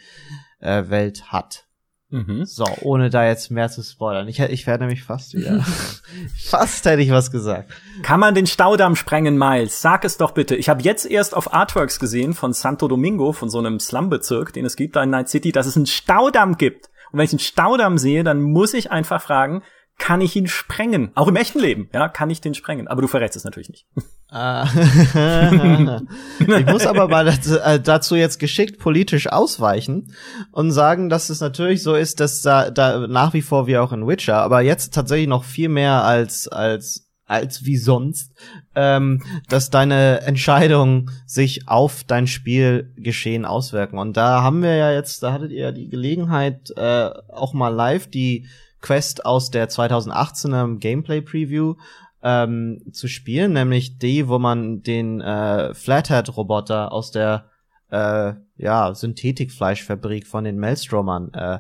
äh, 0.61 0.89
Welt 0.89 1.31
hat. 1.31 1.67
Mhm. 2.13 2.45
So, 2.45 2.67
ohne 2.83 3.09
da 3.09 3.27
jetzt 3.27 3.51
mehr 3.51 3.71
zu 3.71 3.83
spoilern. 3.83 4.29
Ich, 4.29 4.39
ich 4.39 4.67
werde 4.67 4.85
nämlich 4.85 5.03
fast 5.03 5.35
wieder. 5.37 5.65
fast 6.45 6.85
hätte 6.85 7.03
ich 7.03 7.11
was 7.11 7.31
gesagt. 7.31 7.73
Kann 8.03 8.21
man 8.21 8.35
den 8.35 8.47
Staudamm 8.47 8.97
sprengen, 8.97 9.39
Miles? 9.39 9.81
Sag 9.81 10.05
es 10.05 10.19
doch 10.19 10.33
bitte. 10.33 10.55
Ich 10.55 10.69
habe 10.69 10.83
jetzt 10.83 11.07
erst 11.07 11.35
auf 11.35 11.53
Artworks 11.53 11.99
gesehen 11.99 12.35
von 12.35 12.53
Santo 12.53 12.87
Domingo, 12.87 13.33
von 13.33 13.49
so 13.49 13.59
einem 13.59 13.81
Slumbezirk, 13.81 14.53
den 14.53 14.67
es 14.67 14.77
gibt 14.77 14.97
da 14.97 15.03
in 15.03 15.11
Night 15.11 15.31
City, 15.31 15.53
dass 15.53 15.67
es 15.67 15.77
einen 15.77 15.87
Staudamm 15.87 16.57
gibt. 16.57 16.91
Und 17.13 17.19
wenn 17.19 17.25
ich 17.25 17.33
einen 17.33 17.39
Staudamm 17.39 17.99
sehe, 17.99 18.25
dann 18.25 18.43
muss 18.43 18.75
ich 18.75 18.91
einfach 18.91 19.23
fragen, 19.23 19.63
kann 19.99 20.21
ich 20.21 20.35
ihn 20.35 20.49
sprengen? 20.49 21.13
Auch 21.15 21.29
im 21.29 21.37
echten 21.37 21.61
Leben, 21.61 21.89
ja, 21.93 22.09
kann 22.09 22.31
ich 22.31 22.41
den 22.41 22.55
sprengen. 22.55 22.89
Aber 22.89 23.03
du 23.03 23.09
verrätst 23.09 23.37
es 23.37 23.45
natürlich 23.45 23.69
nicht. 23.69 23.87
Ah. 24.31 24.67
ich 26.39 26.67
muss 26.67 26.87
aber 26.87 27.07
mal 27.07 27.27
dazu, 27.27 27.59
äh, 27.61 27.79
dazu, 27.79 28.17
jetzt 28.17 28.39
geschickt 28.39 28.79
politisch 28.79 29.29
ausweichen 29.29 30.15
und 30.51 30.73
sagen, 30.73 31.11
dass 31.11 31.29
es 31.29 31.41
natürlich 31.41 31.83
so 31.83 31.95
ist, 31.95 32.19
dass 32.19 32.41
da, 32.41 32.71
da 32.71 33.07
nach 33.07 33.35
wie 33.35 33.43
vor 33.43 33.67
wie 33.67 33.77
auch 33.77 33.93
in 33.93 34.09
Witcher, 34.09 34.39
aber 34.39 34.63
jetzt 34.63 34.95
tatsächlich 34.95 35.29
noch 35.29 35.45
viel 35.45 35.69
mehr 35.69 36.03
als 36.03 36.49
als 36.49 37.12
als 37.33 37.65
wie 37.65 37.79
sonst, 37.79 38.35
ähm, 38.75 39.23
dass 39.49 39.71
deine 39.71 40.21
Entscheidungen 40.21 41.11
sich 41.27 41.67
auf 41.67 42.05
dein 42.05 42.27
Spielgeschehen 42.27 43.45
auswirken. 43.47 43.99
Und 43.99 44.17
da 44.17 44.43
haben 44.43 44.63
wir 44.63 44.77
ja 44.77 44.93
jetzt, 44.93 45.23
da 45.23 45.33
hattet 45.33 45.51
ihr 45.51 45.63
ja 45.63 45.73
die 45.73 45.89
Gelegenheit, 45.89 46.71
äh, 46.77 47.11
auch 47.29 47.55
mal 47.55 47.71
live 47.71 48.09
die 48.09 48.47
Quest 48.83 49.25
aus 49.25 49.51
der 49.51 49.71
2018er 49.71 50.79
Gameplay 50.79 51.23
Preview 51.23 51.77
ähm, 52.23 52.83
zu 52.93 53.09
spielen, 53.09 53.55
nämlich 53.55 53.99
die, 53.99 54.29
wo 54.29 54.39
man 54.39 54.83
den 54.83 55.21
äh, 55.21 55.73
Flathead-Roboter 55.73 56.93
aus 56.93 57.13
der 57.13 57.47
äh, 57.91 58.35
ja, 58.57 58.95
Synthetikfleischfabrik 58.95 60.27
von 60.27 60.45
den 60.45 60.59
Maelstromern 60.59 61.33
äh, 61.33 61.59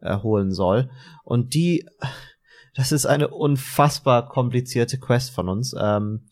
äh, 0.00 0.18
holen 0.22 0.52
soll. 0.52 0.90
Und 1.22 1.54
die 1.54 1.86
das 2.74 2.92
ist 2.92 3.06
eine 3.06 3.28
unfassbar 3.28 4.28
komplizierte 4.28 4.98
Quest 4.98 5.30
von 5.30 5.48
uns. 5.48 5.74
Ähm, 5.78 6.26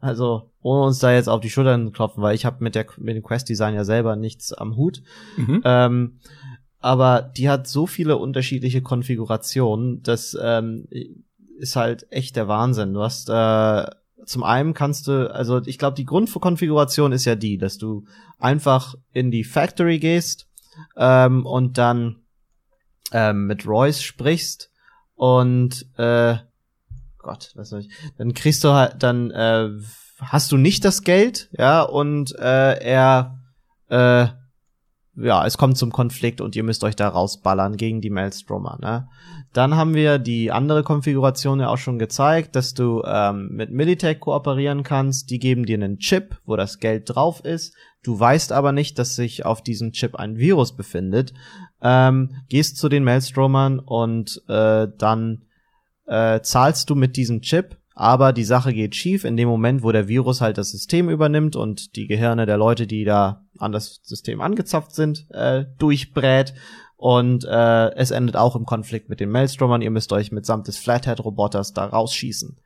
also, 0.00 0.50
ohne 0.60 0.84
uns 0.84 0.98
da 0.98 1.12
jetzt 1.12 1.28
auf 1.28 1.40
die 1.40 1.50
Schultern 1.50 1.92
klopfen, 1.92 2.22
weil 2.22 2.34
ich 2.34 2.44
habe 2.44 2.62
mit, 2.62 2.74
der, 2.74 2.86
mit 2.98 3.16
dem 3.16 3.22
Quest-Design 3.22 3.74
ja 3.74 3.84
selber 3.84 4.16
nichts 4.16 4.52
am 4.52 4.76
Hut. 4.76 5.02
Mhm. 5.36 5.62
Ähm, 5.64 6.18
aber 6.78 7.22
die 7.22 7.48
hat 7.48 7.66
so 7.66 7.86
viele 7.86 8.18
unterschiedliche 8.18 8.82
Konfigurationen, 8.82 10.02
dass 10.02 10.36
ähm, 10.38 10.86
ist 11.56 11.76
halt 11.76 12.06
echt 12.10 12.36
der 12.36 12.48
Wahnsinn. 12.48 12.92
Du 12.92 13.00
hast 13.00 13.30
äh, 13.30 13.86
zum 14.26 14.42
einen 14.42 14.74
kannst 14.74 15.06
du, 15.06 15.32
also 15.32 15.62
ich 15.64 15.78
glaube, 15.78 15.96
die 15.96 16.04
Grundkonfiguration 16.04 17.12
ist 17.12 17.24
ja 17.24 17.36
die, 17.36 17.56
dass 17.56 17.78
du 17.78 18.04
einfach 18.38 18.94
in 19.12 19.30
die 19.30 19.44
Factory 19.44 19.98
gehst 19.98 20.46
ähm, 20.96 21.46
und 21.46 21.78
dann 21.78 22.16
ähm, 23.12 23.46
mit 23.46 23.66
Royce 23.66 24.02
sprichst 24.02 24.70
und 25.24 25.86
äh, 25.96 26.36
Gott, 27.18 27.52
was 27.54 27.70
soll 27.70 27.80
ich, 27.80 27.88
dann 28.18 28.34
kriegst 28.34 28.62
du 28.62 28.68
halt, 28.68 29.02
dann 29.02 29.30
äh, 29.30 29.70
hast 30.20 30.52
du 30.52 30.58
nicht 30.58 30.84
das 30.84 31.02
Geld, 31.02 31.48
ja, 31.56 31.80
und 31.80 32.38
äh, 32.38 32.78
er 32.78 33.40
äh, 33.88 34.26
ja, 35.16 35.46
es 35.46 35.56
kommt 35.56 35.78
zum 35.78 35.92
Konflikt 35.92 36.40
und 36.40 36.56
ihr 36.56 36.64
müsst 36.64 36.82
euch 36.84 36.96
da 36.96 37.08
rausballern 37.08 37.76
gegen 37.76 38.00
die 38.00 38.10
Maelstromer, 38.10 38.78
ne? 38.82 39.08
Dann 39.52 39.76
haben 39.76 39.94
wir 39.94 40.18
die 40.18 40.50
andere 40.50 40.82
Konfiguration 40.82 41.60
ja 41.60 41.68
auch 41.68 41.78
schon 41.78 42.00
gezeigt, 42.00 42.56
dass 42.56 42.74
du 42.74 43.02
ähm, 43.06 43.50
mit 43.52 43.70
Militech 43.70 44.18
kooperieren 44.18 44.82
kannst. 44.82 45.30
Die 45.30 45.38
geben 45.38 45.64
dir 45.64 45.76
einen 45.76 45.98
Chip, 45.98 46.40
wo 46.44 46.56
das 46.56 46.80
Geld 46.80 47.04
drauf 47.06 47.44
ist. 47.44 47.72
Du 48.02 48.18
weißt 48.18 48.50
aber 48.50 48.72
nicht, 48.72 48.98
dass 48.98 49.14
sich 49.14 49.46
auf 49.46 49.62
diesem 49.62 49.92
Chip 49.92 50.16
ein 50.16 50.38
Virus 50.38 50.74
befindet. 50.74 51.32
Ähm, 51.84 52.30
gehst 52.48 52.78
zu 52.78 52.88
den 52.88 53.04
Maelstromern 53.04 53.78
und 53.78 54.42
äh, 54.48 54.88
dann 54.98 55.42
äh, 56.06 56.40
zahlst 56.40 56.90
du 56.90 56.94
mit 56.94 57.16
diesem 57.16 57.42
Chip 57.42 57.76
aber 57.94 58.32
die 58.32 58.44
Sache 58.44 58.74
geht 58.74 58.96
schief 58.96 59.24
in 59.24 59.36
dem 59.36 59.48
Moment, 59.48 59.84
wo 59.84 59.92
der 59.92 60.08
Virus 60.08 60.40
halt 60.40 60.58
das 60.58 60.70
System 60.70 61.08
übernimmt 61.08 61.54
und 61.54 61.94
die 61.94 62.08
Gehirne 62.08 62.44
der 62.44 62.56
Leute, 62.56 62.86
die 62.86 63.04
da 63.04 63.42
an 63.58 63.70
das 63.70 64.00
System 64.02 64.40
angezapft 64.40 64.92
sind, 64.92 65.26
äh, 65.30 65.64
durchbrät. 65.78 66.54
Und 66.96 67.44
äh, 67.44 67.94
es 67.94 68.10
endet 68.10 68.36
auch 68.36 68.56
im 68.56 68.66
Konflikt 68.66 69.08
mit 69.08 69.20
den 69.20 69.30
Maelstromern. 69.30 69.82
Ihr 69.82 69.90
müsst 69.90 70.12
euch 70.12 70.32
mitsamt 70.32 70.66
des 70.66 70.78
Flathead-Roboters 70.78 71.72
da 71.72 71.84
rausschießen. 71.84 72.58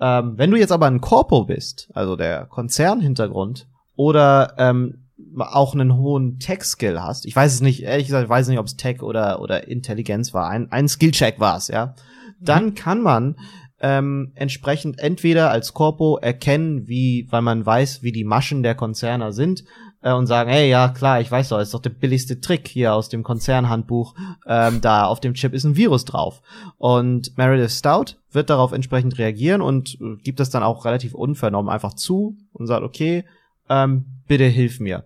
Ähm, 0.00 0.34
wenn 0.36 0.50
du 0.50 0.56
jetzt 0.56 0.72
aber 0.72 0.86
ein 0.86 1.00
Corpo 1.00 1.44
bist, 1.44 1.90
also 1.94 2.14
der 2.14 2.46
Konzernhintergrund, 2.46 3.66
oder 3.96 4.54
ähm, 4.56 5.06
auch 5.38 5.74
einen 5.74 5.96
hohen 5.96 6.38
Tech-Skill 6.38 7.00
hast, 7.00 7.26
ich 7.26 7.36
weiß 7.36 7.54
es 7.54 7.60
nicht, 7.60 7.82
ehrlich 7.82 8.06
gesagt, 8.06 8.24
ich 8.24 8.30
weiß 8.30 8.48
nicht, 8.48 8.58
ob 8.58 8.66
es 8.66 8.76
Tech 8.76 9.02
oder, 9.02 9.40
oder 9.40 9.68
Intelligenz 9.68 10.34
war, 10.34 10.48
ein, 10.48 10.70
ein 10.72 10.88
Skill-Check 10.88 11.40
war 11.40 11.56
es, 11.56 11.68
ja, 11.68 11.94
dann 12.40 12.66
mhm. 12.66 12.74
kann 12.74 13.02
man 13.02 13.36
ähm, 13.80 14.32
entsprechend 14.34 14.98
entweder 14.98 15.50
als 15.50 15.72
Corpo 15.72 16.18
erkennen, 16.18 16.86
wie, 16.86 17.26
weil 17.30 17.42
man 17.42 17.64
weiß, 17.64 18.02
wie 18.02 18.12
die 18.12 18.24
Maschen 18.24 18.62
der 18.62 18.74
Konzerner 18.74 19.32
sind, 19.32 19.64
äh, 20.02 20.12
und 20.12 20.26
sagen, 20.26 20.50
hey, 20.50 20.68
ja 20.68 20.88
klar, 20.88 21.20
ich 21.20 21.30
weiß 21.30 21.48
doch, 21.48 21.58
ist 21.58 21.74
doch 21.74 21.80
der 21.80 21.90
billigste 21.90 22.40
Trick 22.40 22.68
hier 22.68 22.94
aus 22.94 23.08
dem 23.08 23.22
Konzernhandbuch, 23.22 24.14
ähm, 24.46 24.80
da 24.80 25.06
auf 25.06 25.20
dem 25.20 25.34
Chip 25.34 25.54
ist 25.54 25.64
ein 25.64 25.76
Virus 25.76 26.04
drauf. 26.04 26.42
Und 26.76 27.36
Meredith 27.36 27.72
Stout 27.72 28.16
wird 28.30 28.50
darauf 28.50 28.72
entsprechend 28.72 29.18
reagieren 29.18 29.62
und 29.62 29.98
äh, 30.00 30.16
gibt 30.22 30.40
das 30.40 30.50
dann 30.50 30.62
auch 30.62 30.84
relativ 30.84 31.14
unvernommen 31.14 31.70
einfach 31.70 31.94
zu 31.94 32.36
und 32.52 32.66
sagt, 32.66 32.82
okay, 32.82 33.24
ähm, 33.68 34.22
bitte 34.26 34.44
hilf 34.44 34.80
mir 34.80 35.04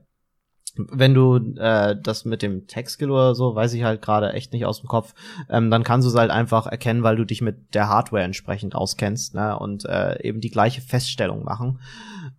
wenn 0.77 1.15
du 1.15 1.37
äh, 1.57 1.97
das 2.01 2.25
mit 2.25 2.43
dem 2.43 2.67
Tech-Skill 2.67 3.11
oder 3.11 3.35
so, 3.35 3.55
weiß 3.55 3.75
ich 3.75 3.85
halt 3.85 4.03
gerade 4.03 4.33
echt 4.33 4.53
nicht 4.53 4.67
aus 4.67 4.81
dem 4.81 4.89
Kopf, 4.89 5.15
ähm, 5.49 5.71
dann 5.71 5.85
kannst 5.85 6.07
du 6.07 6.11
es 6.11 6.17
halt 6.17 6.31
einfach 6.31 6.67
erkennen, 6.67 7.03
weil 7.03 7.17
du 7.17 7.25
dich 7.25 7.41
mit 7.41 7.75
der 7.75 7.89
Hardware 7.89 8.25
entsprechend 8.25 8.75
auskennst 8.75 9.35
ne, 9.35 9.59
und 9.59 9.85
äh, 9.85 10.21
eben 10.23 10.41
die 10.41 10.51
gleiche 10.51 10.81
Feststellung 10.81 11.45
machen. 11.45 11.81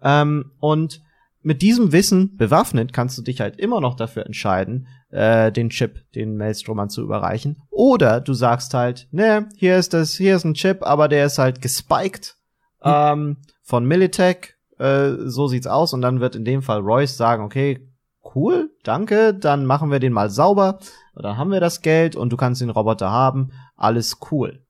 Ähm, 0.02 0.52
und 0.60 1.02
mit 1.42 1.62
diesem 1.62 1.92
Wissen 1.92 2.38
bewaffnet 2.38 2.92
kannst 2.92 3.18
du 3.18 3.22
dich 3.22 3.40
halt 3.40 3.60
immer 3.60 3.80
noch 3.80 3.96
dafür 3.96 4.26
entscheiden, 4.26 4.88
äh, 5.12 5.52
den 5.52 5.70
Chip, 5.70 6.12
den 6.14 6.38
Maelstromern 6.38 6.90
zu 6.90 7.04
überreichen. 7.04 7.62
Oder 7.70 8.20
du 8.20 8.34
sagst 8.34 8.74
halt, 8.74 9.08
ne, 9.12 9.48
hier 9.56 9.78
ist 9.78 9.94
das, 9.94 10.16
hier 10.16 10.36
ist 10.36 10.44
ein 10.44 10.56
Chip, 10.56 10.82
aber 10.82 11.08
der 11.08 11.28
ist 11.28 11.38
halt 11.38 11.62
gespiked 11.62 12.36
hm. 12.82 12.94
ähm, 12.94 13.38
von 13.62 13.86
Militech. 13.86 14.56
Äh, 14.80 15.12
so 15.26 15.48
sieht's 15.48 15.68
aus. 15.68 15.94
Und 15.94 16.02
dann 16.02 16.20
wird 16.20 16.36
in 16.36 16.46
dem 16.46 16.64
Fall 16.64 16.80
Royce 16.80 17.16
sagen, 17.16 17.44
okay, 17.44 17.88
cool, 18.34 18.72
danke, 18.84 19.34
dann 19.34 19.66
machen 19.66 19.92
wir 19.92 20.00
den 20.00 20.14
mal 20.14 20.30
sauber, 20.30 20.80
dann 21.16 21.38
haben 21.38 21.52
wir 21.52 21.60
das 21.60 21.82
Geld 21.82 22.16
und 22.16 22.32
du 22.32 22.38
kannst 22.38 22.62
den 22.62 22.70
Roboter 22.70 23.12
haben, 23.12 23.52
alles 23.76 24.18
cool. 24.32 24.66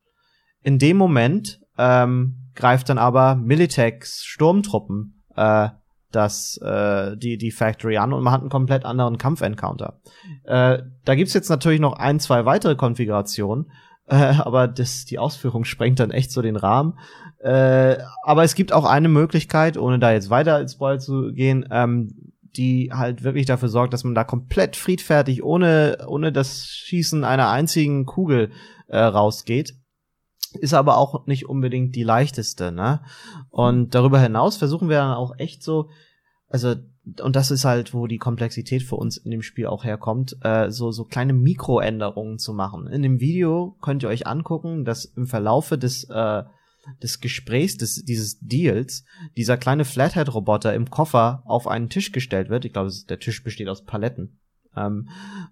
In 0.62 0.78
dem 0.78 0.96
Moment 0.96 1.60
ähm, 1.78 2.50
greift 2.54 2.88
dann 2.88 2.98
aber 2.98 3.36
Militechs 3.36 4.24
Sturmtruppen 4.24 5.22
äh, 5.36 5.68
das 6.12 6.58
äh, 6.62 7.16
die 7.16 7.36
die 7.36 7.50
Factory 7.50 7.98
an 7.98 8.12
und 8.12 8.22
man 8.22 8.32
hat 8.32 8.40
einen 8.40 8.50
komplett 8.50 8.84
anderen 8.84 9.18
Kampfencounter. 9.18 10.00
Äh, 10.44 10.78
da 11.04 11.14
gibt's 11.14 11.34
jetzt 11.34 11.50
natürlich 11.50 11.80
noch 11.80 11.94
ein, 11.94 12.20
zwei 12.20 12.44
weitere 12.44 12.74
Konfigurationen, 12.74 13.70
äh, 14.06 14.34
aber 14.38 14.68
das 14.68 15.04
die 15.04 15.18
Ausführung 15.18 15.64
sprengt 15.64 16.00
dann 16.00 16.10
echt 16.10 16.32
so 16.32 16.42
den 16.42 16.56
Rahmen. 16.56 16.98
Äh, 17.40 17.98
aber 18.22 18.44
es 18.44 18.54
gibt 18.54 18.72
auch 18.72 18.84
eine 18.84 19.08
Möglichkeit, 19.08 19.76
ohne 19.76 19.98
da 19.98 20.12
jetzt 20.12 20.30
weiter 20.30 20.60
ins 20.60 20.72
Spoil 20.72 21.00
zu 21.00 21.32
gehen, 21.32 21.66
ähm, 21.70 22.25
die 22.56 22.90
halt 22.92 23.22
wirklich 23.22 23.46
dafür 23.46 23.68
sorgt, 23.68 23.92
dass 23.92 24.04
man 24.04 24.14
da 24.14 24.24
komplett 24.24 24.76
friedfertig, 24.76 25.42
ohne, 25.42 26.06
ohne 26.08 26.32
das 26.32 26.66
Schießen 26.66 27.24
einer 27.24 27.50
einzigen 27.50 28.06
Kugel 28.06 28.50
äh, 28.88 28.98
rausgeht. 28.98 29.74
Ist 30.60 30.74
aber 30.74 30.96
auch 30.96 31.26
nicht 31.26 31.48
unbedingt 31.48 31.94
die 31.96 32.02
leichteste, 32.02 32.72
ne? 32.72 33.02
Und 33.50 33.94
darüber 33.94 34.20
hinaus 34.20 34.56
versuchen 34.56 34.88
wir 34.88 34.96
dann 34.96 35.14
auch 35.14 35.34
echt 35.38 35.62
so, 35.62 35.90
also 36.48 36.74
und 37.22 37.36
das 37.36 37.50
ist 37.50 37.64
halt, 37.64 37.94
wo 37.94 38.06
die 38.06 38.18
Komplexität 38.18 38.82
für 38.82 38.96
uns 38.96 39.16
in 39.16 39.30
dem 39.30 39.42
Spiel 39.42 39.66
auch 39.66 39.84
herkommt, 39.84 40.36
äh, 40.42 40.70
so, 40.70 40.90
so 40.90 41.04
kleine 41.04 41.32
Mikroänderungen 41.32 42.38
zu 42.38 42.52
machen. 42.52 42.88
In 42.88 43.02
dem 43.02 43.20
Video 43.20 43.76
könnt 43.80 44.02
ihr 44.02 44.08
euch 44.08 44.26
angucken, 44.26 44.84
dass 44.84 45.04
im 45.04 45.26
Verlaufe 45.26 45.78
des 45.78 46.04
äh, 46.10 46.42
des 47.02 47.20
Gesprächs, 47.20 47.76
des, 47.76 48.04
dieses 48.04 48.38
Deals, 48.40 49.04
dieser 49.36 49.56
kleine 49.56 49.84
Flathead-Roboter 49.84 50.74
im 50.74 50.90
Koffer 50.90 51.42
auf 51.46 51.66
einen 51.66 51.88
Tisch 51.88 52.12
gestellt 52.12 52.48
wird. 52.48 52.64
Ich 52.64 52.72
glaube, 52.72 52.92
der 53.08 53.18
Tisch 53.18 53.42
besteht 53.42 53.68
aus 53.68 53.84
Paletten. 53.84 54.38
Ähm, 54.76 55.08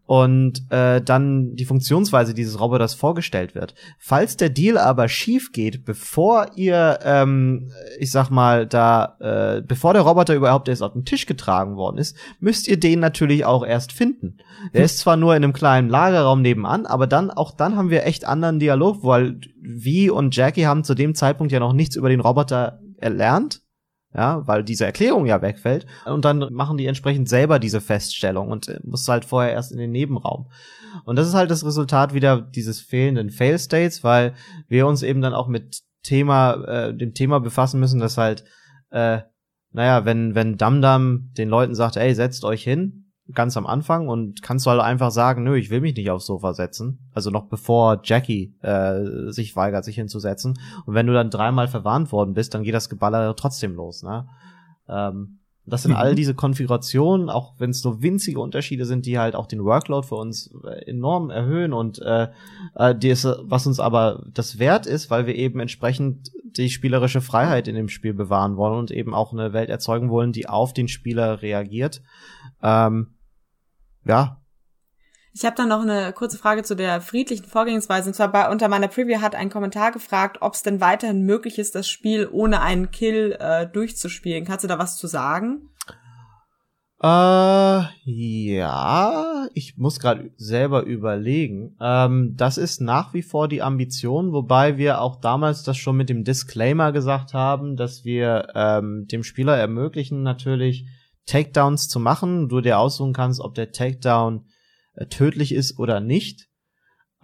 und 0.07 0.71
äh, 0.71 1.01
dann 1.01 1.57
die 1.57 1.65
Funktionsweise 1.65 2.35
dieses 2.35 2.61
Roboters 2.61 2.95
vorgestellt 2.95 3.55
wird. 3.55 3.75
Falls 3.99 4.37
der 4.37 4.51
Deal 4.51 4.77
aber 4.77 5.09
schief 5.09 5.53
geht, 5.53 5.85
bevor 5.85 6.49
ihr, 6.57 6.99
ähm, 7.03 7.73
ich 7.99 8.11
sag 8.11 8.29
mal, 8.29 8.67
da, 8.67 9.17
äh, 9.21 9.63
bevor 9.63 9.95
der 9.95 10.03
Roboter 10.03 10.35
überhaupt 10.35 10.69
erst 10.69 10.83
auf 10.83 10.93
den 10.93 11.07
Tisch 11.07 11.25
getragen 11.25 11.77
worden 11.77 11.99
ist, 11.99 12.17
müsst 12.39 12.69
ihr 12.69 12.79
den 12.79 13.01
natürlich 13.01 13.45
auch 13.47 13.65
erst 13.65 13.93
finden. 13.93 14.37
Der 14.75 14.81
hm. 14.81 14.85
ist 14.85 14.99
zwar 14.99 15.17
nur 15.17 15.35
in 15.35 15.43
einem 15.43 15.55
kleinen 15.55 15.89
Lagerraum 15.89 16.43
nebenan, 16.43 16.85
aber 16.85 17.07
dann, 17.07 17.31
auch 17.31 17.53
dann 17.53 17.77
haben 17.77 17.91
wir 17.91 18.05
echt 18.05 18.27
anderen 18.27 18.59
Dialog, 18.59 19.05
weil 19.05 19.41
Vi 19.61 20.11
und 20.11 20.37
Jackie 20.37 20.67
haben 20.67 20.85
zu 20.85 20.95
dem 20.95 21.15
Zeitpunkt 21.15 21.53
ja 21.53 21.61
noch 21.61 21.73
nichts 21.73 21.97
über 21.97 22.11
den 22.11 22.21
Roboter 22.21 22.81
erlernt 22.99 23.64
ja, 24.15 24.47
weil 24.47 24.63
diese 24.63 24.85
Erklärung 24.85 25.27
ja 25.27 25.43
wegfällt. 25.43 25.87
Und 26.07 26.25
dann 26.25 26.53
machen 26.53 26.77
die 26.77 26.87
entsprechend 26.87 27.29
selber 27.29 27.59
diese 27.59 27.81
Feststellung 27.81 28.49
und 28.49 28.69
äh, 28.69 28.79
muss 28.85 29.09
halt 29.09 29.25
vorher 29.25 29.53
erst 29.53 29.73
in 29.73 29.79
den 29.79 29.91
Nebenraum. 29.91 30.49
Und 31.05 31.17
das 31.17 31.27
ist 31.27 31.35
halt 31.35 31.51
das 31.51 31.65
Resultat 31.65 32.15
wieder 32.15 32.41
dieses 32.41 32.81
fehlenden 32.81 33.31
Fail 33.31 33.59
States, 33.59 34.05
weil 34.05 34.35
wir 34.69 34.87
uns 34.87 35.03
eben 35.03 35.21
dann 35.21 35.35
auch 35.35 35.49
mit 35.49 35.81
Thema, 36.05 36.55
äh, 36.65 36.97
dem 36.97 37.15
Thema 37.15 37.41
befassen 37.41 37.81
müssen, 37.81 37.99
dass 37.99 38.17
halt, 38.17 38.45
äh, 38.91 39.21
naja, 39.73 40.05
wenn, 40.05 40.37
wenn 40.37 40.57
Damdam 40.57 41.31
den 41.37 41.49
Leuten 41.49 41.75
sagt, 41.75 41.97
ey, 41.97 42.15
setzt 42.15 42.45
euch 42.45 42.63
hin, 42.63 43.04
ganz 43.33 43.57
am 43.57 43.67
Anfang 43.67 44.09
und 44.09 44.43
kannst 44.43 44.67
du 44.67 44.71
halt 44.71 44.83
einfach 44.83 45.11
sagen, 45.11 45.45
nö, 45.45 45.57
ich 45.57 45.71
will 45.71 45.81
mich 45.81 45.97
nicht 45.97 46.11
aufs 46.11 46.27
Sofa 46.27 46.53
setzen. 46.53 46.99
Also 47.15 47.31
noch 47.31 47.47
bevor 47.47 48.01
Jackie 48.05 48.55
äh, 48.61 49.31
sich 49.31 49.57
weigert, 49.57 49.85
sich 49.85 49.97
hinzusetzen. 49.97 50.59
Und 50.85 50.95
wenn 50.95 51.07
du 51.07 51.15
dann 51.15 51.31
dreimal 51.31 51.69
verwarnt 51.69 52.13
worden 52.13 52.35
bist, 52.35 52.53
dann 52.53 52.65
geht 52.65 52.75
das 52.75 52.91
Geballer 52.91 53.35
trotzdem 53.35 53.75
los. 53.75 54.03
Ne? 54.03 54.29
Ähm, 54.89 55.39
das 55.67 55.83
sind 55.83 55.93
mhm. 55.93 55.97
all 55.97 56.15
diese 56.15 56.35
Konfigurationen, 56.35 57.31
auch 57.31 57.55
wenn 57.59 57.71
es 57.71 57.83
nur 57.83 58.03
winzige 58.03 58.41
Unterschiede 58.41 58.85
sind, 58.85 59.07
die 59.07 59.19
halt 59.19 59.35
auch 59.35 59.47
den 59.47 59.65
Workload 59.65 60.07
für 60.07 60.17
uns 60.17 60.55
äh, 60.63 60.91
enorm 60.91 61.31
erhöhen 61.31 61.73
und 61.73 62.01
äh, 62.03 62.29
äh, 62.75 62.95
die 62.95 63.09
ist, 63.09 63.27
was 63.41 63.67
uns 63.67 63.81
aber 63.81 64.27
das 64.35 64.59
wert 64.59 64.87
ist, 64.87 65.11
weil 65.11 65.27
wir 65.27 65.35
eben 65.35 65.61
entsprechend 65.61 66.31
die 66.45 66.69
spielerische 66.69 67.23
Freiheit 67.23 67.67
in 67.67 67.75
dem 67.75 67.89
Spiel 67.89 68.13
bewahren 68.13 68.57
wollen 68.57 68.79
und 68.79 68.91
eben 68.91 69.15
auch 69.15 69.33
eine 69.33 69.55
Welt 69.55 69.71
erzeugen 69.71 70.11
wollen, 70.11 70.33
die 70.33 70.49
auf 70.49 70.75
den 70.75 70.87
Spieler 70.87 71.41
reagiert. 71.41 72.03
Ähm, 72.63 73.14
ja. 74.07 74.41
Ich 75.37 75.45
habe 75.45 75.57
dann 75.57 75.69
noch 75.69 75.83
eine 75.83 76.13
kurze 76.13 76.39
Frage 76.39 76.63
zu 76.63 76.77
der 76.77 77.01
friedlichen 77.01 77.47
Vorgehensweise. 77.47 78.09
Und 78.09 78.15
zwar 78.15 78.31
bei, 78.31 78.49
unter 78.51 78.69
meiner 78.69 78.87
Preview 78.87 79.21
hat 79.21 79.35
ein 79.35 79.51
Kommentar 79.51 79.91
gefragt, 79.91 80.39
ob 80.41 80.55
es 80.55 80.63
denn 80.63 80.81
weiterhin 80.81 81.23
möglich 81.23 81.59
ist, 81.59 81.75
das 81.75 81.89
Spiel 81.89 82.29
ohne 82.31 82.61
einen 82.61 82.93
Kill 82.93 83.37
äh, 83.41 83.67
durchzuspielen. 83.67 84.45
Kannst 84.45 84.63
du 84.63 84.69
da 84.69 84.79
was 84.79 84.97
zu 84.97 85.09
sagen? 85.09 85.71
Äh, 87.03 87.83
ja, 88.05 89.47
ich 89.53 89.77
muss 89.77 89.99
gerade 89.99 90.31
selber 90.37 90.85
überlegen. 90.85 91.77
Ähm, 91.81 92.35
das 92.37 92.57
ist 92.57 92.81
nach 92.81 93.13
wie 93.13 93.23
vor 93.23 93.49
die 93.49 93.61
Ambition, 93.61 94.33
wobei 94.33 94.79
wir 94.79 95.01
auch 95.01 95.21
damals 95.21 95.65
das 95.65 95.77
schon 95.77 95.97
mit 95.97 96.09
dem 96.09 96.23
Disclaimer 96.23 96.93
gesagt 96.93 97.35
haben, 97.35 97.77
dass 97.77 98.05
wir 98.05 98.49
ähm, 98.55 99.07
dem 99.09 99.25
Spieler 99.25 99.57
ermöglichen 99.57 100.23
natürlich 100.23 100.87
Takedowns 101.27 101.89
zu 101.89 102.01
machen, 102.01 102.49
du 102.49 102.61
dir 102.61 102.79
aussuchen 102.79 103.13
kannst, 103.13 103.41
ob 103.41 103.55
der 103.55 103.73
Takedown 103.73 104.47
äh, 104.95 105.07
tödlich 105.07 105.53
ist 105.53 105.79
oder 105.79 106.01
nicht. 106.01 106.49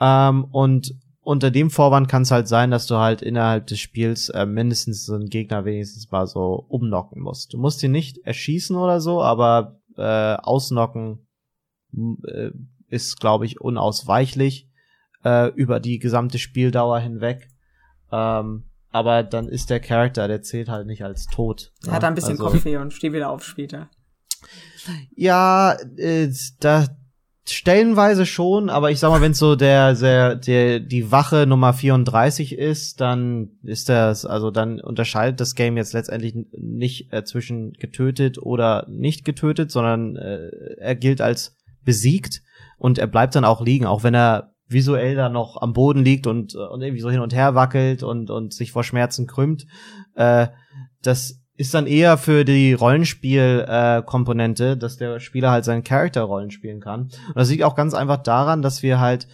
Ähm, 0.01 0.45
und 0.45 0.95
unter 1.23 1.51
dem 1.51 1.71
Vorwand 1.71 2.09
kann 2.09 2.23
es 2.23 2.31
halt 2.31 2.49
sein, 2.49 2.71
dass 2.71 2.87
du 2.87 2.97
halt 2.97 3.23
innerhalb 3.23 3.67
des 3.67 3.79
Spiels 3.79 4.31
äh, 4.31 4.47
mindestens 4.47 5.05
so 5.05 5.15
einen 5.15 5.29
Gegner 5.29 5.65
wenigstens 5.65 6.11
mal 6.11 6.27
so 6.27 6.65
umnocken 6.69 7.23
musst. 7.23 7.53
Du 7.53 7.59
musst 7.59 7.83
ihn 7.83 7.93
nicht 7.93 8.19
erschießen 8.19 8.75
oder 8.75 9.01
so, 9.01 9.23
aber 9.23 9.81
äh, 9.97 10.37
ausnocken 10.37 11.27
äh, 12.27 12.51
ist, 12.89 13.21
glaube 13.21 13.47
ich, 13.47 13.61
unausweichlich 13.61 14.69
äh, 15.25 15.49
über 15.53 15.79
die 15.79 15.99
gesamte 15.99 16.39
Spieldauer 16.39 16.99
hinweg. 17.01 17.49
Ähm, 18.11 18.70
aber 18.91 19.22
dann 19.22 19.49
ist 19.49 19.70
der 19.70 19.80
Charakter, 19.80 20.28
der 20.28 20.43
zählt 20.43 20.68
halt 20.68 20.86
nicht 20.86 21.05
als 21.05 21.26
tot. 21.26 21.72
Er 21.86 21.93
hat 21.93 22.05
ein 22.05 22.14
bisschen 22.14 22.32
also, 22.32 22.45
Kopfweh 22.45 22.76
und 22.76 22.93
steht 22.93 23.12
wieder 23.12 23.30
auf 23.30 23.45
später. 23.45 23.88
Ja, 25.14 25.76
äh, 25.97 26.28
da 26.61 26.86
stellenweise 27.49 28.26
schon, 28.26 28.70
aber 28.70 28.91
ich 28.91 28.99
sag 28.99 29.11
mal, 29.11 29.20
wenn 29.20 29.34
so 29.34 29.57
der, 29.57 29.95
der, 29.95 30.36
der, 30.36 30.80
die 30.80 31.11
Wache 31.11 31.47
Nummer 31.47 31.72
34 31.72 32.57
ist, 32.57 33.01
dann 33.01 33.51
ist 33.62 33.88
das, 33.88 34.24
also 34.24 34.51
dann 34.51 34.80
unterscheidet 34.80 35.41
das 35.41 35.55
Game 35.55 35.76
jetzt 35.76 35.93
letztendlich 35.93 36.34
nicht 36.53 37.12
äh, 37.12 37.24
zwischen 37.24 37.72
getötet 37.74 38.38
oder 38.38 38.86
nicht 38.88 39.24
getötet, 39.24 39.70
sondern 39.70 40.16
äh, 40.16 40.51
er 40.78 40.95
gilt 40.95 41.20
als 41.20 41.57
besiegt 41.84 42.43
und 42.78 42.99
er 42.99 43.07
bleibt 43.07 43.34
dann 43.34 43.45
auch 43.45 43.64
liegen, 43.64 43.86
auch 43.86 44.03
wenn 44.03 44.14
er 44.14 44.50
visuell 44.71 45.14
da 45.16 45.29
noch 45.29 45.61
am 45.61 45.73
Boden 45.73 46.05
liegt 46.05 46.27
und, 46.27 46.55
und 46.55 46.81
irgendwie 46.81 47.03
so 47.03 47.11
hin 47.11 47.21
und 47.21 47.35
her 47.35 47.55
wackelt 47.55 48.03
und, 48.03 48.31
und 48.31 48.55
sich 48.55 48.73
vor 48.73 48.85
Schmerzen 48.85 49.27
krümmt. 49.27 49.66
Äh, 50.14 50.49
das 51.03 51.41
ist 51.57 51.75
dann 51.75 51.87
eher 51.87 52.16
für 52.16 52.45
die 52.45 52.73
Rollenspiel-Komponente, 52.73 54.71
äh, 54.73 54.77
dass 54.77 54.97
der 54.97 55.21
Spieler 55.21 55.51
halt 55.51 55.64
seinen 55.64 55.85
Charakter 55.85 56.23
Rollen 56.23 56.51
spielen 56.51 56.81
kann. 56.81 57.03
Und 57.03 57.37
das 57.37 57.51
liegt 57.51 57.64
auch 57.64 57.75
ganz 57.75 57.93
einfach 57.93 58.23
daran, 58.23 58.62
dass 58.62 58.83
wir 58.83 58.99
halt 58.99 59.29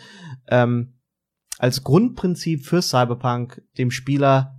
ähm, 0.48 0.94
als 1.58 1.84
Grundprinzip 1.84 2.66
für 2.66 2.82
Cyberpunk 2.82 3.62
dem 3.78 3.90
Spieler 3.90 4.56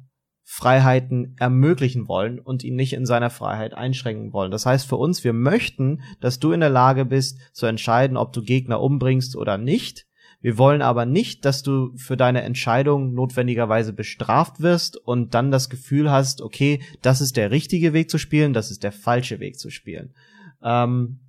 Freiheiten 0.50 1.36
ermöglichen 1.38 2.08
wollen 2.08 2.40
und 2.40 2.64
ihn 2.64 2.78
nicht 2.78 2.94
in 2.94 3.06
seiner 3.06 3.30
Freiheit 3.30 3.74
einschränken 3.74 4.32
wollen. 4.32 4.50
Das 4.50 4.66
heißt 4.66 4.88
für 4.88 4.96
uns, 4.96 5.26
wir 5.26 5.34
möchten, 5.34 6.02
dass 6.22 6.40
du 6.40 6.54
in 6.54 6.62
der 6.62 6.70
Lage 6.70 7.04
bist 7.04 7.38
zu 7.52 7.66
entscheiden, 7.66 8.16
ob 8.16 8.32
du 8.32 8.42
Gegner 8.42 8.80
umbringst 8.80 9.36
oder 9.36 9.58
nicht. 9.58 10.07
Wir 10.40 10.58
wollen 10.58 10.82
aber 10.82 11.06
nicht, 11.06 11.46
dass 11.46 11.64
du 11.64 11.96
für 11.96 12.16
deine 12.16 12.44
Entscheidung 12.44 13.14
notwendigerweise 13.14 13.92
bestraft 13.92 14.62
wirst 14.62 14.98
und 14.98 15.34
dann 15.34 15.52
das 15.52 15.70
Gefühl 15.70 16.12
hast, 16.12 16.42
okay, 16.42 16.82
das 17.02 17.22
ist 17.22 17.38
der 17.38 17.52
richtige 17.52 17.94
Weg 17.94 18.10
zu 18.12 18.18
spielen, 18.18 18.54
das 18.54 18.70
ist 18.70 18.84
der 18.84 18.92
falsche 18.92 19.40
Weg 19.40 19.60
zu 19.60 19.70
spielen. 19.72 20.14
Ähm, 20.62 21.20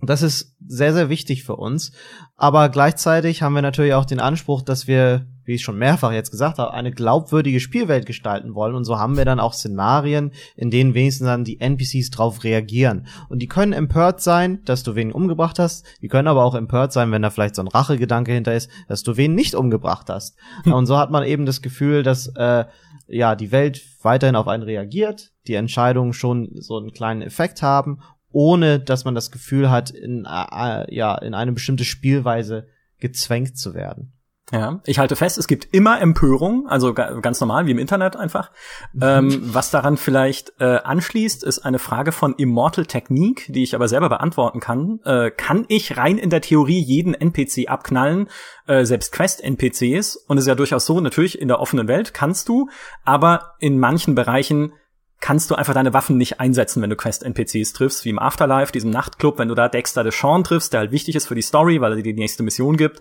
das 0.00 0.22
ist 0.22 0.56
sehr, 0.66 0.92
sehr 0.92 1.08
wichtig 1.08 1.44
für 1.44 1.56
uns. 1.56 1.92
Aber 2.34 2.68
gleichzeitig 2.68 3.42
haben 3.42 3.54
wir 3.54 3.62
natürlich 3.62 3.94
auch 3.94 4.04
den 4.04 4.20
Anspruch, 4.20 4.62
dass 4.62 4.86
wir, 4.86 5.26
wie 5.46 5.54
ich 5.54 5.62
schon 5.62 5.78
mehrfach 5.78 6.12
jetzt 6.12 6.30
gesagt 6.30 6.58
habe, 6.58 6.74
eine 6.74 6.92
glaubwürdige 6.92 7.60
Spielwelt 7.60 8.06
gestalten 8.06 8.54
wollen. 8.54 8.74
Und 8.74 8.84
so 8.84 8.98
haben 8.98 9.16
wir 9.16 9.24
dann 9.24 9.40
auch 9.40 9.54
Szenarien, 9.54 10.32
in 10.56 10.70
denen 10.70 10.94
wenigstens 10.94 11.26
dann 11.26 11.44
die 11.44 11.60
NPCs 11.60 12.10
drauf 12.10 12.44
reagieren. 12.44 13.06
Und 13.28 13.40
die 13.40 13.48
können 13.48 13.72
empört 13.72 14.20
sein, 14.20 14.60
dass 14.64 14.82
du 14.82 14.94
wen 14.94 15.12
umgebracht 15.12 15.58
hast. 15.58 15.86
Die 16.02 16.08
können 16.08 16.28
aber 16.28 16.44
auch 16.44 16.54
empört 16.54 16.92
sein, 16.92 17.10
wenn 17.12 17.22
da 17.22 17.30
vielleicht 17.30 17.54
so 17.54 17.62
ein 17.62 17.68
Rachegedanke 17.68 18.32
hinter 18.32 18.54
ist, 18.54 18.70
dass 18.88 19.02
du 19.02 19.16
wen 19.16 19.34
nicht 19.34 19.54
umgebracht 19.54 20.10
hast. 20.10 20.36
Und 20.64 20.86
so 20.86 20.98
hat 20.98 21.10
man 21.10 21.24
eben 21.24 21.46
das 21.46 21.62
Gefühl, 21.62 22.02
dass 22.02 22.28
äh, 22.36 22.64
ja 23.08 23.36
die 23.36 23.52
Welt 23.52 23.82
weiterhin 24.02 24.36
auf 24.36 24.48
einen 24.48 24.64
reagiert, 24.64 25.32
die 25.46 25.54
Entscheidungen 25.54 26.12
schon 26.12 26.50
so 26.54 26.76
einen 26.76 26.92
kleinen 26.92 27.22
Effekt 27.22 27.62
haben 27.62 28.00
ohne 28.36 28.80
dass 28.80 29.06
man 29.06 29.14
das 29.14 29.30
Gefühl 29.30 29.70
hat, 29.70 29.88
in, 29.88 30.26
äh, 30.26 30.94
ja, 30.94 31.14
in 31.16 31.32
eine 31.32 31.52
bestimmte 31.52 31.86
Spielweise 31.86 32.68
gezwängt 32.98 33.56
zu 33.56 33.72
werden. 33.72 34.12
Ja, 34.52 34.80
ich 34.84 35.00
halte 35.00 35.16
fest, 35.16 35.38
es 35.38 35.48
gibt 35.48 35.74
immer 35.74 36.00
Empörung, 36.00 36.68
also 36.68 36.94
ganz 36.94 37.40
normal 37.40 37.66
wie 37.66 37.72
im 37.72 37.80
Internet 37.80 38.14
einfach. 38.14 38.52
Mhm. 38.92 39.02
Ähm, 39.02 39.40
was 39.42 39.72
daran 39.72 39.96
vielleicht 39.96 40.52
äh, 40.60 40.76
anschließt, 40.76 41.42
ist 41.42 41.60
eine 41.60 41.80
Frage 41.80 42.12
von 42.12 42.34
Immortal 42.36 42.86
Technique, 42.86 43.46
die 43.48 43.64
ich 43.64 43.74
aber 43.74 43.88
selber 43.88 44.08
beantworten 44.08 44.60
kann. 44.60 45.00
Äh, 45.04 45.32
kann 45.32 45.64
ich 45.66 45.96
rein 45.96 46.16
in 46.16 46.30
der 46.30 46.42
Theorie 46.42 46.78
jeden 46.78 47.12
NPC 47.12 47.68
abknallen, 47.68 48.28
äh, 48.68 48.84
selbst 48.84 49.10
Quest-NPCs? 49.10 50.14
Und 50.14 50.38
es 50.38 50.44
ist 50.44 50.48
ja 50.48 50.54
durchaus 50.54 50.86
so, 50.86 51.00
natürlich 51.00 51.40
in 51.40 51.48
der 51.48 51.58
offenen 51.58 51.88
Welt 51.88 52.14
kannst 52.14 52.48
du, 52.48 52.68
aber 53.04 53.54
in 53.58 53.80
manchen 53.80 54.14
Bereichen 54.14 54.72
kannst 55.20 55.50
du 55.50 55.54
einfach 55.54 55.74
deine 55.74 55.94
Waffen 55.94 56.18
nicht 56.18 56.40
einsetzen, 56.40 56.82
wenn 56.82 56.90
du 56.90 56.96
Quest-NPCs 56.96 57.72
triffst, 57.72 58.04
wie 58.04 58.10
im 58.10 58.18
Afterlife, 58.18 58.72
diesem 58.72 58.90
Nachtclub, 58.90 59.38
wenn 59.38 59.48
du 59.48 59.54
da 59.54 59.68
Dexter 59.68 60.04
Deshawn 60.04 60.44
triffst, 60.44 60.72
der 60.72 60.80
halt 60.80 60.92
wichtig 60.92 61.16
ist 61.16 61.26
für 61.26 61.34
die 61.34 61.42
Story, 61.42 61.80
weil 61.80 61.92
er 61.92 61.96
dir 61.96 62.02
die 62.02 62.20
nächste 62.20 62.42
Mission 62.42 62.76
gibt, 62.76 63.00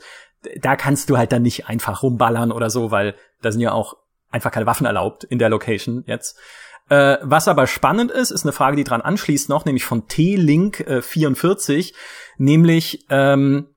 da 0.60 0.76
kannst 0.76 1.10
du 1.10 1.18
halt 1.18 1.32
dann 1.32 1.42
nicht 1.42 1.68
einfach 1.68 2.04
rumballern 2.04 2.52
oder 2.52 2.70
so, 2.70 2.92
weil 2.92 3.16
da 3.42 3.52
sind 3.52 3.62
ja 3.62 3.72
auch 3.72 3.98
einfach 4.30 4.52
keine 4.52 4.66
Waffen 4.66 4.86
erlaubt 4.86 5.24
in 5.24 5.40
der 5.40 5.50
Location 5.50 6.04
jetzt. 6.08 6.38
Äh, 6.90 7.18
was 7.22 7.48
aber 7.48 7.66
spannend 7.66 8.12
ist, 8.12 8.32
ist 8.32 8.44
eine 8.44 8.52
Frage, 8.52 8.78
die 8.78 8.84
dran 8.84 9.02
anschließt 9.02 9.50
noch, 9.50 9.66
nämlich 9.66 9.86
von 9.86 10.08
T-Link 10.08 10.82
äh, 10.82 11.02
44, 11.02 11.96
nämlich 12.38 13.06
ähm, 13.10 13.70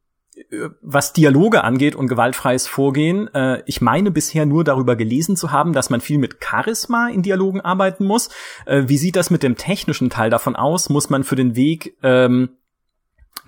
was 0.83 1.13
Dialoge 1.13 1.65
angeht 1.65 1.95
und 1.97 2.07
gewaltfreies 2.07 2.67
Vorgehen, 2.67 3.33
äh, 3.35 3.63
ich 3.67 3.81
meine 3.81 4.11
bisher 4.11 4.47
nur 4.47 4.63
darüber 4.63 4.95
gelesen 4.97 5.37
zu 5.37 5.53
haben, 5.53 5.73
dass 5.73 5.91
man 5.91 6.01
viel 6.01 6.19
mit 6.19 6.37
Charisma 6.45 7.09
in 7.09 7.23
Dialogen 7.23 7.61
arbeiten 7.61 8.05
muss. 8.05 8.29
Äh, 8.67 8.85
wie 8.87 8.99
sieht 8.99 9.17
das 9.17 9.31
mit 9.31 9.43
dem 9.43 9.57
technischen 9.57 10.11
Teil 10.11 10.31
davon 10.31 10.55
aus? 10.55 10.89
Muss 10.91 11.11
man 11.11 11.25
für 11.25 11.37
den 11.37 11.57
Weg 11.57 11.97
ähm, 12.03 12.51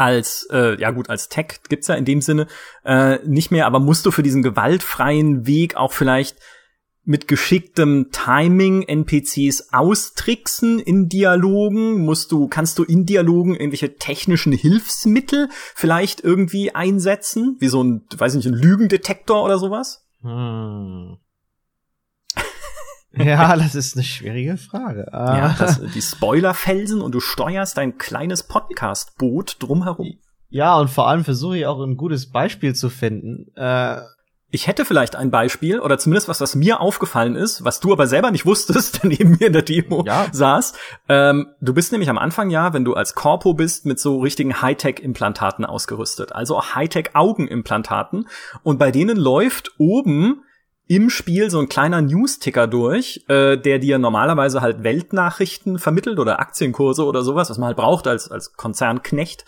als, 0.00 0.48
äh, 0.50 0.80
ja 0.80 0.92
gut, 0.92 1.10
als 1.10 1.28
Tech 1.28 1.60
gibt's 1.68 1.88
ja 1.88 1.94
in 1.94 2.06
dem 2.06 2.22
Sinne 2.22 2.46
äh, 2.86 3.18
nicht 3.26 3.50
mehr, 3.50 3.66
aber 3.66 3.80
musst 3.80 4.06
du 4.06 4.10
für 4.10 4.22
diesen 4.22 4.42
gewaltfreien 4.42 5.46
Weg 5.46 5.76
auch 5.76 5.92
vielleicht 5.92 6.38
mit 7.04 7.28
geschicktem 7.28 8.08
Timing 8.10 8.82
NPCs 8.82 9.74
austricksen 9.74 10.78
in 10.78 11.10
Dialogen? 11.10 12.00
Musst 12.02 12.32
du, 12.32 12.48
kannst 12.48 12.78
du 12.78 12.84
in 12.84 13.04
Dialogen 13.04 13.52
irgendwelche 13.52 13.96
technischen 13.96 14.52
Hilfsmittel 14.52 15.50
vielleicht 15.74 16.24
irgendwie 16.24 16.74
einsetzen? 16.74 17.56
Wie 17.58 17.68
so 17.68 17.84
ein, 17.84 18.06
weiß 18.16 18.36
nicht, 18.36 18.46
ein 18.46 18.54
Lügendetektor 18.54 19.44
oder 19.44 19.58
sowas? 19.58 20.06
Hm. 20.22 21.18
Ja, 23.12 23.56
das 23.56 23.74
ist 23.74 23.96
eine 23.96 24.04
schwierige 24.04 24.56
Frage. 24.56 25.06
Ja, 25.12 25.56
das, 25.58 25.80
die 25.94 26.02
Spoilerfelsen 26.02 27.00
und 27.00 27.12
du 27.14 27.20
steuerst 27.20 27.76
dein 27.76 27.98
kleines 27.98 28.44
Podcast-Boot 28.44 29.56
drumherum. 29.58 30.18
Ja, 30.48 30.76
und 30.76 30.88
vor 30.88 31.08
allem 31.08 31.24
versuche 31.24 31.58
ich 31.58 31.66
auch 31.66 31.80
ein 31.80 31.96
gutes 31.96 32.30
Beispiel 32.30 32.74
zu 32.74 32.88
finden. 32.88 33.54
Äh, 33.56 34.00
ich 34.52 34.66
hätte 34.66 34.84
vielleicht 34.84 35.14
ein 35.14 35.30
Beispiel 35.30 35.78
oder 35.78 35.96
zumindest 35.98 36.28
was, 36.28 36.40
was 36.40 36.56
mir 36.56 36.80
aufgefallen 36.80 37.36
ist, 37.36 37.64
was 37.64 37.78
du 37.78 37.92
aber 37.92 38.08
selber 38.08 38.32
nicht 38.32 38.46
wusstest, 38.46 39.00
der 39.02 39.10
neben 39.10 39.30
mir 39.38 39.46
in 39.46 39.52
der 39.52 39.62
Demo 39.62 40.04
ja. 40.04 40.26
saß. 40.32 40.74
Ähm, 41.08 41.48
du 41.60 41.72
bist 41.72 41.92
nämlich 41.92 42.10
am 42.10 42.18
Anfang 42.18 42.50
ja, 42.50 42.72
wenn 42.72 42.84
du 42.84 42.94
als 42.94 43.14
Corpo 43.14 43.54
bist, 43.54 43.86
mit 43.86 44.00
so 44.00 44.18
richtigen 44.20 44.60
Hightech-Implantaten 44.60 45.64
ausgerüstet, 45.64 46.32
also 46.32 46.56
auch 46.56 46.74
Hightech-Augenimplantaten. 46.74 48.28
Und 48.64 48.78
bei 48.78 48.90
denen 48.90 49.16
läuft 49.16 49.72
oben 49.78 50.42
im 50.90 51.08
Spiel 51.08 51.50
so 51.50 51.60
ein 51.60 51.68
kleiner 51.68 52.00
News-Ticker 52.02 52.66
durch, 52.66 53.24
äh, 53.28 53.56
der 53.56 53.78
dir 53.78 54.00
normalerweise 54.00 54.60
halt 54.60 54.82
Weltnachrichten 54.82 55.78
vermittelt 55.78 56.18
oder 56.18 56.40
Aktienkurse 56.40 57.04
oder 57.04 57.22
sowas, 57.22 57.48
was 57.48 57.58
man 57.58 57.68
halt 57.68 57.76
braucht 57.76 58.08
als, 58.08 58.28
als 58.28 58.54
Konzernknecht. 58.54 59.44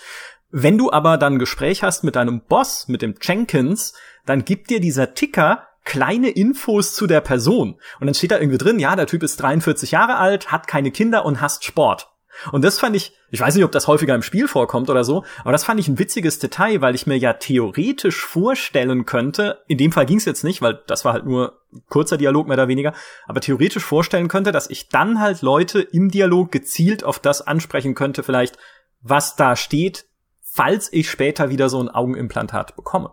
Wenn 0.52 0.78
du 0.78 0.92
aber 0.92 1.18
dann 1.18 1.34
ein 1.34 1.38
Gespräch 1.40 1.82
hast 1.82 2.04
mit 2.04 2.14
deinem 2.14 2.42
Boss, 2.42 2.86
mit 2.86 3.02
dem 3.02 3.16
Jenkins, 3.20 3.92
dann 4.24 4.44
gibt 4.44 4.70
dir 4.70 4.78
dieser 4.78 5.14
Ticker 5.14 5.66
kleine 5.84 6.30
Infos 6.30 6.94
zu 6.94 7.08
der 7.08 7.20
Person. 7.20 7.74
Und 7.98 8.06
dann 8.06 8.14
steht 8.14 8.30
da 8.30 8.38
irgendwie 8.38 8.58
drin, 8.58 8.78
ja, 8.78 8.94
der 8.94 9.08
Typ 9.08 9.24
ist 9.24 9.42
43 9.42 9.90
Jahre 9.90 10.18
alt, 10.18 10.52
hat 10.52 10.68
keine 10.68 10.92
Kinder 10.92 11.24
und 11.24 11.40
hasst 11.40 11.64
Sport. 11.64 12.11
Und 12.50 12.64
das 12.64 12.78
fand 12.78 12.96
ich, 12.96 13.16
ich 13.30 13.40
weiß 13.40 13.54
nicht, 13.54 13.64
ob 13.64 13.72
das 13.72 13.86
häufiger 13.86 14.14
im 14.14 14.22
Spiel 14.22 14.48
vorkommt 14.48 14.90
oder 14.90 15.04
so, 15.04 15.24
aber 15.42 15.52
das 15.52 15.64
fand 15.64 15.80
ich 15.80 15.88
ein 15.88 15.98
witziges 15.98 16.38
Detail, 16.38 16.80
weil 16.80 16.94
ich 16.94 17.06
mir 17.06 17.16
ja 17.16 17.34
theoretisch 17.34 18.24
vorstellen 18.24 19.04
könnte, 19.04 19.62
in 19.68 19.78
dem 19.78 19.92
Fall 19.92 20.06
ging 20.06 20.18
es 20.18 20.24
jetzt 20.24 20.44
nicht, 20.44 20.62
weil 20.62 20.80
das 20.86 21.04
war 21.04 21.12
halt 21.12 21.24
nur 21.24 21.60
kurzer 21.88 22.16
Dialog 22.16 22.46
mehr 22.46 22.56
oder 22.56 22.68
weniger, 22.68 22.94
aber 23.26 23.40
theoretisch 23.40 23.84
vorstellen 23.84 24.28
könnte, 24.28 24.52
dass 24.52 24.70
ich 24.70 24.88
dann 24.88 25.20
halt 25.20 25.42
Leute 25.42 25.80
im 25.80 26.10
Dialog 26.10 26.52
gezielt 26.52 27.04
auf 27.04 27.18
das 27.18 27.46
ansprechen 27.46 27.94
könnte, 27.94 28.22
vielleicht, 28.22 28.58
was 29.00 29.36
da 29.36 29.56
steht, 29.56 30.06
falls 30.40 30.92
ich 30.92 31.10
später 31.10 31.50
wieder 31.50 31.68
so 31.68 31.80
ein 31.80 31.88
Augenimplantat 31.88 32.76
bekomme. 32.76 33.10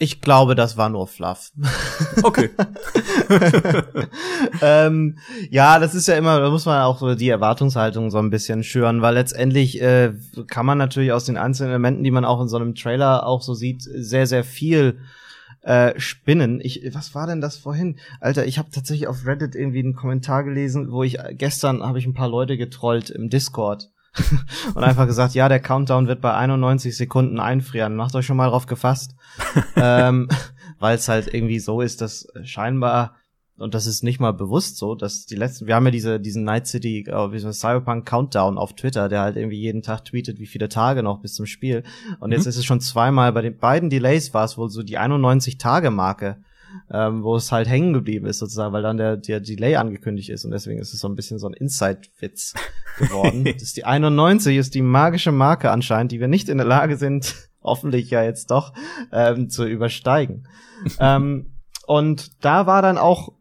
Ich 0.00 0.20
glaube, 0.20 0.54
das 0.54 0.76
war 0.76 0.88
nur 0.88 1.08
Fluff. 1.08 1.50
Okay. 2.22 2.50
ähm, 4.62 5.18
ja, 5.50 5.80
das 5.80 5.94
ist 5.94 6.06
ja 6.06 6.14
immer, 6.14 6.40
da 6.40 6.50
muss 6.50 6.66
man 6.66 6.82
auch 6.82 6.98
so 6.98 7.16
die 7.16 7.28
Erwartungshaltung 7.28 8.10
so 8.10 8.18
ein 8.18 8.30
bisschen 8.30 8.62
schüren, 8.62 9.02
weil 9.02 9.14
letztendlich 9.14 9.80
äh, 9.82 10.12
kann 10.46 10.66
man 10.66 10.78
natürlich 10.78 11.12
aus 11.12 11.24
den 11.24 11.36
einzelnen 11.36 11.70
Elementen, 11.70 12.04
die 12.04 12.12
man 12.12 12.24
auch 12.24 12.40
in 12.40 12.48
so 12.48 12.56
einem 12.56 12.76
Trailer 12.76 13.26
auch 13.26 13.42
so 13.42 13.54
sieht, 13.54 13.82
sehr, 13.82 14.26
sehr 14.26 14.44
viel 14.44 15.00
äh, 15.62 15.98
spinnen. 15.98 16.60
Ich, 16.62 16.88
was 16.92 17.14
war 17.16 17.26
denn 17.26 17.40
das 17.40 17.56
vorhin? 17.56 17.98
Alter, 18.20 18.46
ich 18.46 18.58
habe 18.58 18.70
tatsächlich 18.70 19.08
auf 19.08 19.26
Reddit 19.26 19.56
irgendwie 19.56 19.80
einen 19.80 19.96
Kommentar 19.96 20.44
gelesen, 20.44 20.92
wo 20.92 21.02
ich 21.02 21.18
gestern 21.32 21.82
habe 21.82 21.98
ich 21.98 22.06
ein 22.06 22.14
paar 22.14 22.28
Leute 22.28 22.56
getrollt 22.56 23.10
im 23.10 23.30
Discord 23.30 23.90
und 24.74 24.84
einfach 24.84 25.06
gesagt, 25.06 25.34
ja, 25.34 25.48
der 25.48 25.60
Countdown 25.60 26.06
wird 26.06 26.20
bei 26.20 26.34
91 26.34 26.96
Sekunden 26.96 27.40
einfrieren. 27.40 27.96
Macht 27.96 28.14
euch 28.14 28.26
schon 28.26 28.36
mal 28.36 28.48
drauf 28.48 28.66
gefasst. 28.66 29.14
ähm, 29.76 30.28
weil 30.78 30.96
es 30.96 31.08
halt 31.08 31.32
irgendwie 31.32 31.58
so 31.58 31.80
ist, 31.80 32.00
dass 32.00 32.28
scheinbar 32.44 33.14
und 33.58 33.74
das 33.74 33.86
ist 33.86 34.04
nicht 34.04 34.20
mal 34.20 34.32
bewusst 34.32 34.76
so, 34.76 34.94
dass 34.94 35.26
die 35.26 35.34
letzten, 35.34 35.66
wir 35.66 35.74
haben 35.74 35.84
ja 35.84 35.90
diese, 35.90 36.20
diesen 36.20 36.44
Night 36.44 36.68
City, 36.68 37.04
äh, 37.08 37.32
wie 37.32 37.40
so 37.40 37.50
Cyberpunk 37.50 38.06
Countdown 38.06 38.56
auf 38.56 38.74
Twitter, 38.74 39.08
der 39.08 39.22
halt 39.22 39.36
irgendwie 39.36 39.58
jeden 39.58 39.82
Tag 39.82 40.04
tweetet, 40.04 40.38
wie 40.38 40.46
viele 40.46 40.68
Tage 40.68 41.02
noch 41.02 41.20
bis 41.20 41.34
zum 41.34 41.46
Spiel. 41.46 41.82
Und 42.20 42.28
mhm. 42.28 42.36
jetzt 42.36 42.46
ist 42.46 42.56
es 42.56 42.64
schon 42.64 42.80
zweimal, 42.80 43.32
bei 43.32 43.42
den 43.42 43.58
beiden 43.58 43.90
Delays 43.90 44.32
war 44.32 44.44
es 44.44 44.56
wohl 44.56 44.70
so 44.70 44.84
die 44.84 44.96
91 44.96 45.58
Tage 45.58 45.90
Marke, 45.90 46.36
ähm, 46.90 47.22
wo 47.22 47.36
es 47.36 47.52
halt 47.52 47.68
hängen 47.68 47.92
geblieben 47.92 48.26
ist 48.26 48.38
sozusagen, 48.38 48.72
weil 48.72 48.82
dann 48.82 48.96
der, 48.96 49.16
der 49.16 49.40
Delay 49.40 49.76
angekündigt 49.76 50.30
ist 50.30 50.44
und 50.44 50.50
deswegen 50.50 50.80
ist 50.80 50.92
es 50.92 51.00
so 51.00 51.08
ein 51.08 51.14
bisschen 51.14 51.38
so 51.38 51.48
ein 51.48 51.54
Inside-Witz 51.54 52.54
geworden. 52.98 53.44
das 53.52 53.62
ist 53.62 53.76
die 53.76 53.84
91 53.84 54.56
ist 54.56 54.74
die 54.74 54.82
magische 54.82 55.32
Marke 55.32 55.70
anscheinend, 55.70 56.12
die 56.12 56.20
wir 56.20 56.28
nicht 56.28 56.48
in 56.48 56.58
der 56.58 56.66
Lage 56.66 56.96
sind, 56.96 57.34
hoffentlich 57.62 58.10
ja 58.10 58.22
jetzt 58.22 58.50
doch, 58.50 58.72
ähm, 59.12 59.50
zu 59.50 59.66
übersteigen. 59.66 60.46
ähm, 61.00 61.52
und 61.86 62.44
da 62.44 62.66
war 62.66 62.82
dann 62.82 62.98
auch 62.98 63.32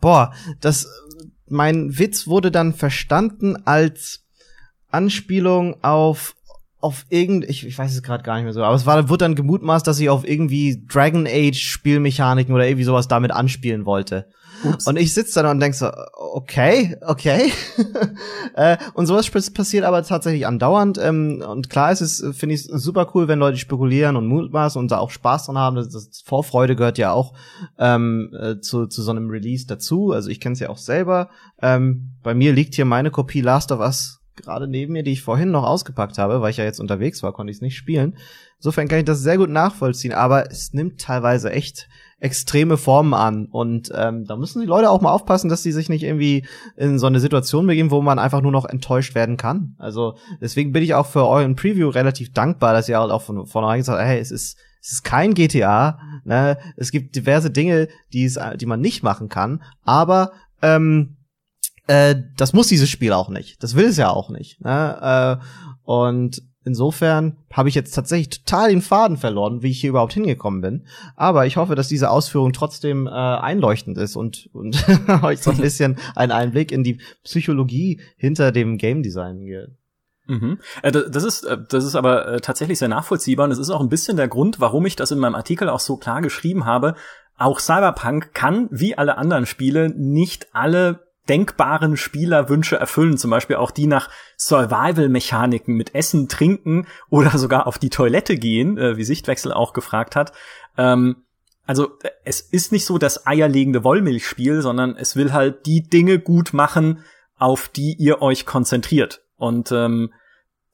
boah, 0.00 0.32
das, 0.60 0.86
mein 1.48 1.98
Witz 1.98 2.26
wurde 2.26 2.50
dann 2.50 2.74
verstanden 2.74 3.56
als 3.64 4.24
Anspielung 4.90 5.82
auf 5.82 6.34
auf 6.82 7.06
irgend, 7.08 7.44
ich, 7.44 7.64
ich 7.64 7.78
weiß 7.78 7.92
es 7.94 8.02
gerade 8.02 8.24
gar 8.24 8.34
nicht 8.34 8.44
mehr 8.44 8.52
so, 8.52 8.62
aber 8.62 8.74
es 8.74 8.84
war, 8.84 9.08
wurde 9.08 9.24
dann 9.24 9.36
gemutmaßt, 9.36 9.86
dass 9.86 10.00
ich 10.00 10.10
auf 10.10 10.28
irgendwie 10.28 10.84
Dragon 10.86 11.26
Age 11.28 11.56
Spielmechaniken 11.56 12.52
oder 12.54 12.66
irgendwie 12.66 12.84
sowas 12.84 13.06
damit 13.06 13.30
anspielen 13.30 13.86
wollte. 13.86 14.26
Ups. 14.64 14.86
Und 14.86 14.96
ich 14.96 15.14
sitze 15.14 15.42
dann 15.42 15.52
und 15.52 15.60
denk 15.60 15.74
so, 15.74 15.90
okay, 16.12 16.96
okay. 17.02 17.52
äh, 18.54 18.76
und 18.94 19.06
sowas 19.06 19.30
passiert 19.30 19.84
aber 19.84 20.02
tatsächlich 20.02 20.46
andauernd. 20.46 20.98
Ähm, 20.98 21.42
und 21.46 21.70
klar 21.70 21.92
ist 21.92 22.00
es, 22.00 22.24
finde 22.36 22.54
ich 22.54 22.64
super 22.64 23.10
cool, 23.14 23.28
wenn 23.28 23.38
Leute 23.38 23.58
spekulieren 23.58 24.16
und 24.16 24.26
mutmaßen 24.26 24.78
und 24.78 24.90
da 24.90 24.98
auch 24.98 25.10
Spaß 25.10 25.46
dran 25.46 25.58
haben. 25.58 25.76
Das, 25.76 25.88
das 25.88 26.22
Vorfreude 26.24 26.76
gehört 26.76 26.98
ja 26.98 27.12
auch 27.12 27.34
ähm, 27.78 28.32
äh, 28.38 28.60
zu, 28.60 28.86
zu 28.86 29.02
so 29.02 29.10
einem 29.10 29.30
Release 29.30 29.66
dazu. 29.66 30.12
Also 30.12 30.30
ich 30.30 30.40
kenne 30.40 30.54
es 30.54 30.60
ja 30.60 30.68
auch 30.68 30.78
selber. 30.78 31.30
Ähm, 31.60 32.12
bei 32.22 32.34
mir 32.34 32.52
liegt 32.52 32.74
hier 32.74 32.84
meine 32.84 33.10
Kopie 33.10 33.40
Last 33.40 33.72
of 33.72 33.80
Us 33.80 34.21
gerade 34.42 34.68
neben 34.68 34.92
mir, 34.92 35.02
die 35.02 35.12
ich 35.12 35.22
vorhin 35.22 35.50
noch 35.50 35.64
ausgepackt 35.64 36.18
habe, 36.18 36.40
weil 36.40 36.50
ich 36.50 36.56
ja 36.56 36.64
jetzt 36.64 36.80
unterwegs 36.80 37.22
war, 37.22 37.32
konnte 37.32 37.50
ich 37.50 37.58
es 37.58 37.62
nicht 37.62 37.76
spielen. 37.76 38.16
Insofern 38.58 38.88
kann 38.88 39.00
ich 39.00 39.04
das 39.04 39.20
sehr 39.20 39.38
gut 39.38 39.50
nachvollziehen, 39.50 40.12
aber 40.12 40.50
es 40.50 40.72
nimmt 40.72 41.00
teilweise 41.00 41.50
echt 41.50 41.88
extreme 42.20 42.76
Formen 42.76 43.14
an. 43.14 43.46
Und 43.46 43.90
ähm, 43.94 44.24
da 44.26 44.36
müssen 44.36 44.60
die 44.60 44.66
Leute 44.66 44.90
auch 44.90 45.00
mal 45.00 45.10
aufpassen, 45.10 45.48
dass 45.48 45.64
sie 45.64 45.72
sich 45.72 45.88
nicht 45.88 46.04
irgendwie 46.04 46.46
in 46.76 46.98
so 46.98 47.08
eine 47.08 47.18
Situation 47.18 47.66
begeben, 47.66 47.90
wo 47.90 48.00
man 48.00 48.20
einfach 48.20 48.42
nur 48.42 48.52
noch 48.52 48.64
enttäuscht 48.64 49.16
werden 49.16 49.36
kann. 49.36 49.74
Also 49.78 50.16
deswegen 50.40 50.70
bin 50.70 50.84
ich 50.84 50.94
auch 50.94 51.06
für 51.06 51.26
euren 51.26 51.56
Preview 51.56 51.88
relativ 51.88 52.32
dankbar, 52.32 52.72
dass 52.72 52.88
ihr 52.88 53.00
halt 53.00 53.10
auch 53.10 53.22
von 53.22 53.44
vornherein 53.46 53.80
gesagt 53.80 53.98
habt, 53.98 54.08
hey, 54.08 54.20
es 54.20 54.30
ist 54.30 54.56
es 54.82 54.94
ist 54.94 55.04
kein 55.04 55.34
GTA, 55.34 56.00
ne? 56.24 56.58
Es 56.76 56.90
gibt 56.90 57.14
diverse 57.14 57.52
Dinge, 57.52 57.86
die 58.12 58.24
es, 58.24 58.38
die 58.56 58.66
man 58.66 58.80
nicht 58.80 59.04
machen 59.04 59.28
kann, 59.28 59.62
aber 59.84 60.32
ähm, 60.60 61.16
äh, 61.86 62.16
das 62.36 62.52
muss 62.52 62.68
dieses 62.68 62.88
Spiel 62.88 63.12
auch 63.12 63.28
nicht. 63.28 63.62
Das 63.62 63.76
will 63.76 63.86
es 63.86 63.96
ja 63.96 64.10
auch 64.10 64.30
nicht. 64.30 64.60
Ne? 64.60 65.40
Äh, 65.40 65.44
und 65.84 66.42
insofern 66.64 67.38
habe 67.52 67.68
ich 67.68 67.74
jetzt 67.74 67.92
tatsächlich 67.92 68.30
total 68.30 68.70
den 68.70 68.82
Faden 68.82 69.16
verloren, 69.16 69.62
wie 69.62 69.70
ich 69.70 69.80
hier 69.80 69.90
überhaupt 69.90 70.12
hingekommen 70.12 70.60
bin. 70.60 70.86
Aber 71.16 71.46
ich 71.46 71.56
hoffe, 71.56 71.74
dass 71.74 71.88
diese 71.88 72.10
Ausführung 72.10 72.52
trotzdem 72.52 73.06
äh, 73.06 73.10
einleuchtend 73.10 73.98
ist 73.98 74.16
und, 74.16 74.48
und 74.52 74.84
euch 75.22 75.40
so 75.40 75.50
ein 75.50 75.56
bisschen 75.60 75.98
einen 76.14 76.32
Einblick 76.32 76.70
in 76.70 76.84
die 76.84 77.00
Psychologie 77.24 78.00
hinter 78.16 78.52
dem 78.52 78.78
Game 78.78 79.02
Design 79.02 79.44
gibt. 79.44 79.72
Mhm. 80.28 80.60
Äh, 80.82 80.92
das 80.92 81.24
ist, 81.24 81.42
äh, 81.42 81.58
das 81.68 81.84
ist 81.84 81.96
aber 81.96 82.40
tatsächlich 82.42 82.78
sehr 82.78 82.88
nachvollziehbar 82.88 83.46
und 83.46 83.52
es 83.52 83.58
ist 83.58 83.70
auch 83.70 83.80
ein 83.80 83.88
bisschen 83.88 84.16
der 84.16 84.28
Grund, 84.28 84.60
warum 84.60 84.86
ich 84.86 84.94
das 84.94 85.10
in 85.10 85.18
meinem 85.18 85.34
Artikel 85.34 85.68
auch 85.68 85.80
so 85.80 85.96
klar 85.96 86.22
geschrieben 86.22 86.64
habe. 86.64 86.94
Auch 87.36 87.58
Cyberpunk 87.58 88.34
kann, 88.34 88.68
wie 88.70 88.96
alle 88.96 89.18
anderen 89.18 89.46
Spiele, 89.46 89.88
nicht 89.88 90.54
alle 90.54 91.11
denkbaren 91.28 91.96
Spielerwünsche 91.96 92.76
erfüllen, 92.76 93.16
zum 93.16 93.30
Beispiel 93.30 93.56
auch 93.56 93.70
die 93.70 93.86
nach 93.86 94.10
Survival-Mechaniken 94.36 95.74
mit 95.74 95.94
Essen, 95.94 96.28
Trinken 96.28 96.86
oder 97.10 97.30
sogar 97.38 97.66
auf 97.66 97.78
die 97.78 97.90
Toilette 97.90 98.36
gehen, 98.36 98.78
äh, 98.78 98.96
wie 98.96 99.04
Sichtwechsel 99.04 99.52
auch 99.52 99.72
gefragt 99.72 100.16
hat. 100.16 100.32
Ähm, 100.76 101.24
also 101.64 101.90
es 102.24 102.40
ist 102.40 102.72
nicht 102.72 102.84
so 102.84 102.98
das 102.98 103.26
eierlegende 103.26 103.84
Wollmilchspiel, 103.84 104.62
sondern 104.62 104.96
es 104.96 105.14
will 105.14 105.32
halt 105.32 105.64
die 105.66 105.88
Dinge 105.88 106.18
gut 106.18 106.52
machen, 106.52 107.04
auf 107.38 107.68
die 107.68 107.94
ihr 107.94 108.20
euch 108.20 108.46
konzentriert. 108.46 109.22
Und 109.36 109.70
ähm, 109.72 110.12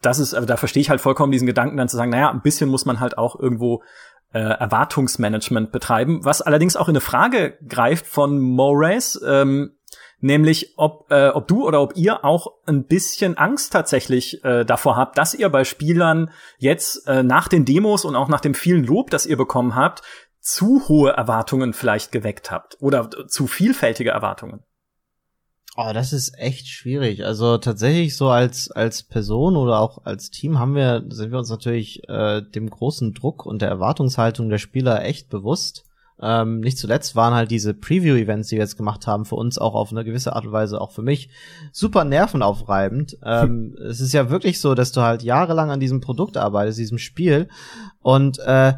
das 0.00 0.18
ist, 0.18 0.34
also 0.34 0.46
da 0.46 0.56
verstehe 0.56 0.80
ich 0.80 0.90
halt 0.90 1.00
vollkommen 1.00 1.32
diesen 1.32 1.46
Gedanken 1.46 1.76
dann 1.76 1.88
zu 1.88 1.96
sagen, 1.96 2.10
naja, 2.10 2.30
ein 2.30 2.42
bisschen 2.42 2.70
muss 2.70 2.86
man 2.86 3.00
halt 3.00 3.18
auch 3.18 3.38
irgendwo 3.38 3.82
äh, 4.32 4.38
Erwartungsmanagement 4.38 5.72
betreiben, 5.72 6.24
was 6.24 6.42
allerdings 6.42 6.76
auch 6.76 6.88
in 6.88 6.92
eine 6.92 7.00
Frage 7.00 7.58
greift 7.66 8.06
von 8.06 8.38
Moraes, 8.38 9.20
ähm, 9.26 9.77
nämlich 10.20 10.74
ob, 10.76 11.10
äh, 11.10 11.28
ob 11.28 11.48
du 11.48 11.66
oder 11.66 11.80
ob 11.80 11.96
ihr 11.96 12.24
auch 12.24 12.52
ein 12.66 12.84
bisschen 12.84 13.36
Angst 13.36 13.72
tatsächlich 13.72 14.44
äh, 14.44 14.64
davor 14.64 14.96
habt, 14.96 15.18
dass 15.18 15.34
ihr 15.34 15.48
bei 15.48 15.64
Spielern 15.64 16.30
jetzt 16.58 17.06
äh, 17.06 17.22
nach 17.22 17.48
den 17.48 17.64
Demos 17.64 18.04
und 18.04 18.16
auch 18.16 18.28
nach 18.28 18.40
dem 18.40 18.54
vielen 18.54 18.84
Lob, 18.84 19.10
das 19.10 19.26
ihr 19.26 19.36
bekommen 19.36 19.74
habt, 19.74 20.02
zu 20.40 20.88
hohe 20.88 21.10
Erwartungen 21.10 21.72
vielleicht 21.72 22.12
geweckt 22.12 22.50
habt 22.50 22.76
oder 22.80 23.10
zu 23.28 23.46
vielfältige 23.46 24.10
Erwartungen. 24.10 24.62
Oh, 25.76 25.92
das 25.92 26.12
ist 26.12 26.36
echt 26.36 26.66
schwierig. 26.66 27.24
Also 27.24 27.58
tatsächlich 27.58 28.16
so 28.16 28.30
als 28.30 28.68
als 28.72 29.04
Person 29.04 29.56
oder 29.56 29.78
auch 29.78 30.04
als 30.04 30.30
Team 30.30 30.58
haben 30.58 30.74
wir 30.74 31.04
sind 31.10 31.30
wir 31.30 31.38
uns 31.38 31.50
natürlich 31.50 32.02
äh, 32.08 32.42
dem 32.42 32.68
großen 32.68 33.14
Druck 33.14 33.46
und 33.46 33.62
der 33.62 33.68
Erwartungshaltung 33.68 34.48
der 34.48 34.58
Spieler 34.58 35.04
echt 35.04 35.28
bewusst. 35.28 35.84
Ähm, 36.20 36.60
nicht 36.60 36.78
zuletzt 36.78 37.14
waren 37.14 37.34
halt 37.34 37.50
diese 37.50 37.74
Preview-Events, 37.74 38.48
die 38.48 38.56
wir 38.56 38.62
jetzt 38.62 38.76
gemacht 38.76 39.06
haben, 39.06 39.24
für 39.24 39.36
uns 39.36 39.58
auch 39.58 39.74
auf 39.74 39.92
eine 39.92 40.04
gewisse 40.04 40.34
Art 40.34 40.46
und 40.46 40.52
Weise, 40.52 40.80
auch 40.80 40.92
für 40.92 41.02
mich, 41.02 41.30
super 41.72 42.04
nervenaufreibend. 42.04 43.18
Ähm, 43.24 43.76
es 43.88 44.00
ist 44.00 44.12
ja 44.12 44.30
wirklich 44.30 44.60
so, 44.60 44.74
dass 44.74 44.92
du 44.92 45.00
halt 45.00 45.22
jahrelang 45.22 45.70
an 45.70 45.80
diesem 45.80 46.00
Produkt 46.00 46.36
arbeitest, 46.36 46.78
diesem 46.78 46.98
Spiel. 46.98 47.48
Und 48.00 48.38
äh, 48.40 48.74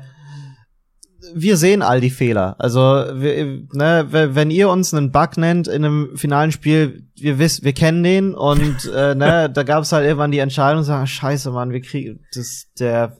wir 1.34 1.56
sehen 1.56 1.82
all 1.82 2.00
die 2.00 2.10
Fehler. 2.10 2.56
Also, 2.58 2.80
wir, 2.80 3.62
ne, 3.72 4.06
wenn 4.10 4.50
ihr 4.50 4.68
uns 4.68 4.92
einen 4.94 5.12
Bug 5.12 5.36
nennt 5.36 5.68
in 5.68 5.84
einem 5.84 6.16
finalen 6.16 6.52
Spiel, 6.52 7.06
wir 7.16 7.38
wissen, 7.38 7.64
wir 7.64 7.72
kennen 7.72 8.02
den 8.02 8.34
und 8.34 8.90
äh, 8.94 9.14
ne, 9.14 9.50
da 9.54 9.62
gab 9.62 9.82
es 9.82 9.92
halt 9.92 10.06
irgendwann 10.06 10.32
die 10.32 10.38
Entscheidung, 10.38 10.82
sagen, 10.82 11.06
scheiße, 11.06 11.50
Mann, 11.50 11.72
wir 11.72 11.80
kriegen 11.80 12.20
das 12.34 12.68
der 12.78 13.16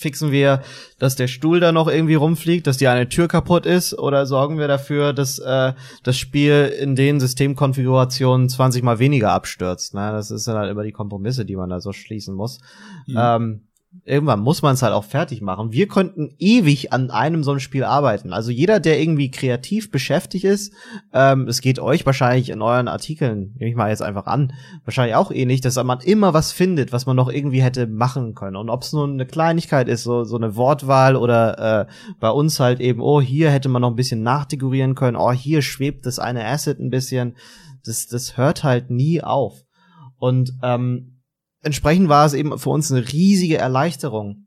fixen 0.00 0.32
wir, 0.32 0.62
dass 0.98 1.14
der 1.14 1.28
Stuhl 1.28 1.60
da 1.60 1.72
noch 1.72 1.86
irgendwie 1.86 2.14
rumfliegt, 2.14 2.66
dass 2.66 2.78
die 2.78 2.88
eine 2.88 3.08
Tür 3.08 3.28
kaputt 3.28 3.66
ist 3.66 3.96
oder 3.98 4.24
sorgen 4.24 4.58
wir 4.58 4.66
dafür, 4.66 5.12
dass 5.12 5.38
äh, 5.38 5.74
das 6.02 6.16
Spiel 6.16 6.72
in 6.80 6.96
den 6.96 7.20
Systemkonfigurationen 7.20 8.48
20 8.48 8.82
mal 8.82 8.98
weniger 8.98 9.32
abstürzt. 9.32 9.94
Ne? 9.94 10.10
Das 10.12 10.30
ist 10.30 10.48
dann 10.48 10.56
halt 10.56 10.70
immer 10.70 10.84
die 10.84 10.92
Kompromisse, 10.92 11.44
die 11.44 11.56
man 11.56 11.68
da 11.68 11.80
so 11.80 11.92
schließen 11.92 12.34
muss. 12.34 12.60
Mhm. 13.06 13.16
Ähm, 13.18 13.60
irgendwann 14.04 14.40
muss 14.40 14.62
man 14.62 14.74
es 14.74 14.82
halt 14.82 14.92
auch 14.92 15.04
fertig 15.04 15.42
machen. 15.42 15.72
Wir 15.72 15.88
könnten 15.88 16.34
ewig 16.38 16.92
an 16.92 17.10
einem 17.10 17.42
so 17.42 17.50
einem 17.50 17.60
Spiel 17.60 17.82
arbeiten. 17.82 18.32
Also 18.32 18.52
jeder, 18.52 18.78
der 18.78 19.00
irgendwie 19.00 19.30
kreativ 19.30 19.90
beschäftigt 19.90 20.44
ist, 20.44 20.72
ähm, 21.12 21.48
es 21.48 21.60
geht 21.60 21.80
euch 21.80 22.06
wahrscheinlich 22.06 22.50
in 22.50 22.62
euren 22.62 22.86
Artikeln, 22.86 23.54
nehme 23.58 23.70
ich 23.70 23.76
mal 23.76 23.90
jetzt 23.90 24.02
einfach 24.02 24.26
an, 24.26 24.52
wahrscheinlich 24.84 25.16
auch 25.16 25.32
ähnlich, 25.32 25.60
dass 25.60 25.82
man 25.82 26.00
immer 26.00 26.34
was 26.34 26.52
findet, 26.52 26.92
was 26.92 27.06
man 27.06 27.16
noch 27.16 27.28
irgendwie 27.28 27.62
hätte 27.62 27.88
machen 27.88 28.34
können. 28.34 28.56
Und 28.56 28.70
ob 28.70 28.82
es 28.82 28.92
nur 28.92 29.08
eine 29.08 29.26
Kleinigkeit 29.26 29.88
ist, 29.88 30.04
so, 30.04 30.22
so 30.22 30.36
eine 30.36 30.54
Wortwahl 30.54 31.16
oder 31.16 31.80
äh, 31.80 31.92
bei 32.20 32.30
uns 32.30 32.60
halt 32.60 32.80
eben, 32.80 33.00
oh, 33.00 33.20
hier 33.20 33.50
hätte 33.50 33.68
man 33.68 33.82
noch 33.82 33.90
ein 33.90 33.96
bisschen 33.96 34.22
nachdekorieren 34.22 34.94
können, 34.94 35.16
oh, 35.16 35.32
hier 35.32 35.62
schwebt 35.62 36.06
das 36.06 36.20
eine 36.20 36.44
Asset 36.46 36.78
ein 36.78 36.90
bisschen. 36.90 37.36
Das, 37.84 38.06
das 38.06 38.36
hört 38.36 38.62
halt 38.62 38.90
nie 38.90 39.22
auf. 39.22 39.62
Und 40.18 40.52
ähm, 40.62 41.19
entsprechend 41.62 42.08
war 42.08 42.26
es 42.26 42.34
eben 42.34 42.58
für 42.58 42.70
uns 42.70 42.90
eine 42.90 43.12
riesige 43.12 43.58
Erleichterung, 43.58 44.46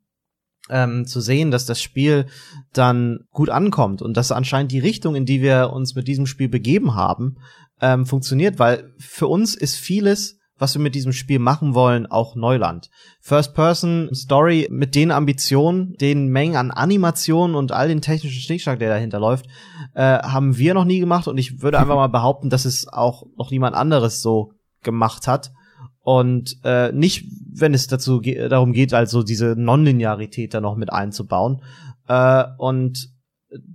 ähm, 0.69 1.05
zu 1.05 1.19
sehen, 1.21 1.51
dass 1.51 1.65
das 1.65 1.81
Spiel 1.81 2.27
dann 2.71 3.25
gut 3.31 3.49
ankommt 3.49 4.01
und 4.01 4.15
dass 4.15 4.31
anscheinend 4.31 4.71
die 4.71 4.79
Richtung, 4.79 5.15
in 5.15 5.25
die 5.25 5.41
wir 5.41 5.71
uns 5.73 5.95
mit 5.95 6.07
diesem 6.07 6.25
Spiel 6.25 6.49
begeben 6.49 6.95
haben, 6.95 7.37
ähm, 7.81 8.05
funktioniert, 8.05 8.59
weil 8.59 8.93
für 8.97 9.27
uns 9.27 9.55
ist 9.55 9.75
vieles, 9.75 10.39
was 10.57 10.75
wir 10.75 10.81
mit 10.81 10.95
diesem 10.95 11.11
Spiel 11.11 11.39
machen 11.39 11.73
wollen, 11.73 12.05
auch 12.05 12.35
Neuland. 12.35 12.89
First-Person-Story 13.21 14.69
mit 14.71 14.95
den 14.95 15.11
Ambitionen, 15.11 15.95
den 15.99 16.27
Mengen 16.27 16.55
an 16.55 16.71
Animationen 16.71 17.55
und 17.55 17.71
all 17.71 17.89
den 17.89 18.01
technischen 18.01 18.39
Schnickschnack, 18.39 18.79
der 18.79 18.89
dahinter 18.89 19.19
läuft, 19.19 19.47
äh, 19.95 20.19
haben 20.19 20.57
wir 20.57 20.73
noch 20.73 20.85
nie 20.85 20.99
gemacht 20.99 21.27
und 21.27 21.37
ich 21.37 21.61
würde 21.61 21.79
einfach 21.79 21.95
mal 21.95 22.07
behaupten, 22.07 22.49
dass 22.49 22.63
es 22.63 22.87
auch 22.87 23.23
noch 23.35 23.51
niemand 23.51 23.75
anderes 23.75 24.21
so 24.21 24.53
gemacht 24.83 25.27
hat. 25.27 25.51
Und 26.03 26.57
äh, 26.65 26.91
nicht, 26.91 27.25
wenn 27.53 27.73
es 27.73 27.87
dazu 27.87 28.19
ge 28.19 28.49
darum 28.49 28.73
geht, 28.73 28.93
also 28.93 29.23
diese 29.23 29.55
Nonlinearität 29.57 30.53
da 30.53 30.59
noch 30.59 30.75
mit 30.75 30.91
einzubauen. 30.91 31.61
Äh, 32.07 32.43
und 32.57 33.09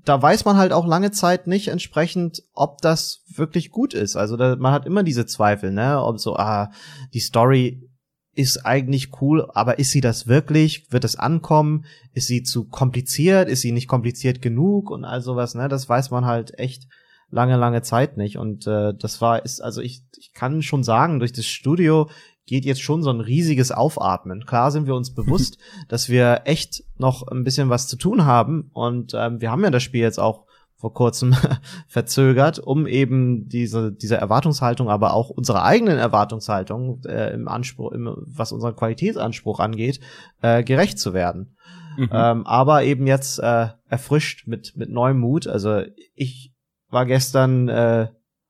da 0.04 0.20
weiß 0.20 0.44
man 0.44 0.56
halt 0.56 0.72
auch 0.72 0.86
lange 0.86 1.10
Zeit 1.10 1.46
nicht 1.46 1.68
entsprechend, 1.68 2.42
ob 2.52 2.82
das 2.82 3.22
wirklich 3.34 3.70
gut 3.70 3.94
ist. 3.94 4.16
Also 4.16 4.36
da, 4.36 4.56
man 4.56 4.72
hat 4.72 4.84
immer 4.84 5.02
diese 5.02 5.24
Zweifel, 5.24 5.72
ne, 5.72 6.02
ob 6.02 6.18
so, 6.18 6.36
ah, 6.36 6.70
die 7.14 7.20
Story 7.20 7.88
ist 8.34 8.64
eigentlich 8.66 9.20
cool, 9.20 9.48
aber 9.54 9.78
ist 9.78 9.90
sie 9.90 10.00
das 10.00 10.26
wirklich? 10.26 10.92
Wird 10.92 11.04
es 11.04 11.16
ankommen? 11.16 11.86
Ist 12.12 12.28
sie 12.28 12.42
zu 12.42 12.68
kompliziert? 12.68 13.48
Ist 13.48 13.62
sie 13.62 13.72
nicht 13.72 13.88
kompliziert 13.88 14.42
genug 14.42 14.90
und 14.90 15.04
all 15.04 15.22
sowas, 15.22 15.54
ne? 15.54 15.68
Das 15.68 15.88
weiß 15.88 16.10
man 16.10 16.24
halt 16.24 16.56
echt 16.58 16.84
lange, 17.30 17.56
lange 17.56 17.82
Zeit 17.82 18.16
nicht. 18.16 18.38
Und 18.38 18.66
äh, 18.66 18.94
das 18.94 19.20
war, 19.20 19.44
ist, 19.44 19.60
also 19.60 19.80
ich, 19.80 20.02
ich 20.16 20.32
kann 20.32 20.62
schon 20.62 20.82
sagen, 20.82 21.18
durch 21.18 21.32
das 21.32 21.46
Studio 21.46 22.08
geht 22.46 22.64
jetzt 22.64 22.82
schon 22.82 23.02
so 23.02 23.10
ein 23.10 23.20
riesiges 23.20 23.70
Aufatmen. 23.70 24.46
Klar 24.46 24.70
sind 24.70 24.86
wir 24.86 24.94
uns 24.94 25.14
bewusst, 25.14 25.58
dass 25.88 26.08
wir 26.08 26.42
echt 26.44 26.82
noch 26.96 27.26
ein 27.28 27.44
bisschen 27.44 27.70
was 27.70 27.86
zu 27.86 27.96
tun 27.96 28.24
haben. 28.24 28.70
Und 28.72 29.12
ähm, 29.14 29.40
wir 29.40 29.50
haben 29.50 29.62
ja 29.62 29.70
das 29.70 29.82
Spiel 29.82 30.00
jetzt 30.00 30.18
auch 30.18 30.46
vor 30.78 30.94
kurzem 30.94 31.34
verzögert, 31.88 32.60
um 32.60 32.86
eben 32.86 33.48
diese, 33.48 33.92
diese 33.92 34.16
Erwartungshaltung, 34.16 34.88
aber 34.88 35.12
auch 35.12 35.28
unsere 35.28 35.62
eigenen 35.62 35.98
Erwartungshaltung 35.98 37.02
äh, 37.04 37.32
im 37.34 37.48
Anspruch, 37.48 37.92
im, 37.92 38.14
was 38.16 38.52
unseren 38.52 38.76
Qualitätsanspruch 38.76 39.58
angeht, 39.58 40.00
äh, 40.40 40.62
gerecht 40.62 40.98
zu 40.98 41.14
werden. 41.14 41.56
Mhm. 41.96 42.10
Ähm, 42.12 42.46
aber 42.46 42.84
eben 42.84 43.08
jetzt 43.08 43.40
äh, 43.40 43.68
erfrischt 43.88 44.46
mit, 44.46 44.76
mit 44.76 44.88
neuem 44.88 45.18
Mut. 45.18 45.48
Also 45.48 45.82
ich 46.14 46.54
war 46.90 47.06
gestern 47.06 47.68
äh, 47.68 48.08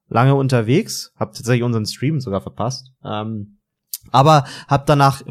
lange 0.09 0.35
unterwegs, 0.35 1.12
habe 1.16 1.35
tatsächlich 1.35 1.62
unseren 1.62 1.86
Stream 1.86 2.20
sogar 2.20 2.40
verpasst. 2.40 2.93
Ähm, 3.05 3.59
aber 4.10 4.44
hab 4.69 4.86
danach 4.86 5.23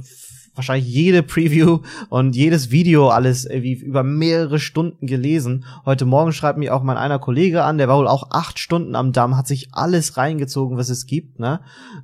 wahrscheinlich 0.58 0.88
jede 0.88 1.24
Preview 1.24 1.80
und 2.10 2.36
jedes 2.36 2.72
Video 2.72 3.10
alles 3.10 3.46
irgendwie 3.46 3.74
über 3.74 4.04
mehrere 4.04 4.60
Stunden 4.60 5.06
gelesen. 5.08 5.66
Heute 5.86 6.06
Morgen 6.06 6.34
schreibt 6.34 6.58
mir 6.58 6.76
auch 6.76 6.84
mein 6.84 6.98
einer 6.98 7.20
Kollege 7.20 7.64
an, 7.64 7.78
der 7.78 7.88
war 7.88 7.98
wohl 7.98 8.08
auch 8.08 8.32
acht 8.32 8.60
Stunden 8.60 8.96
am 8.96 9.14
Damm, 9.14 9.38
hat 9.38 9.48
sich 9.48 9.70
alles 9.74 10.18
reingezogen, 10.18 10.78
was 10.78 10.90
es 10.90 11.06
gibt, 11.06 11.40
ne? 11.40 11.62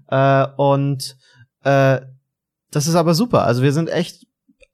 Äh, 0.07 0.47
und 0.55 1.17
äh, 1.63 2.01
das 2.71 2.87
ist 2.87 2.95
aber 2.95 3.13
super. 3.13 3.43
Also 3.45 3.61
wir 3.61 3.73
sind 3.73 3.89
echt 3.89 4.25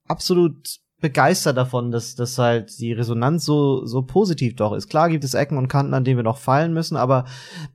absolut 0.08 0.80
begeistert 1.02 1.58
davon, 1.58 1.92
dass, 1.92 2.16
dass 2.16 2.38
halt 2.38 2.80
die 2.80 2.94
Resonanz 2.94 3.46
so, 3.46 3.86
so 3.86 4.02
positiv 4.02 4.56
doch 4.56 4.74
ist. 4.74 4.90
Klar 4.90 5.10
gibt 5.10 5.24
es 5.24 5.34
Ecken 5.34 5.58
und 5.58 5.68
Kanten, 5.68 5.94
an 5.94 6.04
denen 6.04 6.18
wir 6.18 6.24
noch 6.24 6.38
fallen 6.38 6.74
müssen, 6.74 6.98
aber 6.98 7.26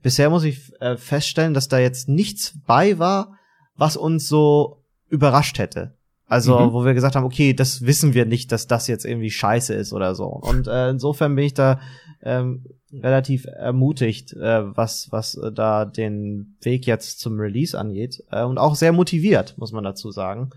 bisher 0.01 0.29
muss 0.29 0.43
ich 0.43 0.71
äh, 0.79 0.97
feststellen, 0.97 1.53
dass 1.53 1.67
da 1.67 1.79
jetzt 1.79 2.07
nichts 2.07 2.53
bei 2.65 2.99
war, 2.99 3.33
was 3.75 3.97
uns 3.97 4.27
so 4.27 4.83
überrascht 5.09 5.57
hätte. 5.57 5.93
Also, 6.27 6.59
mhm. 6.59 6.73
wo 6.73 6.85
wir 6.85 6.95
gesagt 6.95 7.15
haben, 7.15 7.25
okay, 7.25 7.53
das 7.53 7.85
wissen 7.85 8.13
wir 8.15 8.25
nicht, 8.25 8.51
dass 8.51 8.65
das 8.65 8.87
jetzt 8.87 9.05
irgendwie 9.05 9.29
scheiße 9.29 9.73
ist 9.73 9.93
oder 9.93 10.15
so. 10.15 10.25
Und 10.25 10.67
äh, 10.67 10.89
insofern 10.89 11.35
bin 11.35 11.45
ich 11.45 11.53
da 11.53 11.79
ähm, 12.23 12.65
relativ 12.91 13.45
ermutigt, 13.45 14.33
äh, 14.33 14.75
was, 14.75 15.11
was 15.11 15.35
äh, 15.35 15.51
da 15.51 15.85
den 15.85 16.55
Weg 16.61 16.87
jetzt 16.87 17.19
zum 17.19 17.39
Release 17.39 17.77
angeht. 17.77 18.23
Äh, 18.31 18.43
und 18.43 18.57
auch 18.57 18.75
sehr 18.75 18.91
motiviert, 18.91 19.55
muss 19.57 19.71
man 19.71 19.83
dazu 19.83 20.11
sagen. 20.11 20.49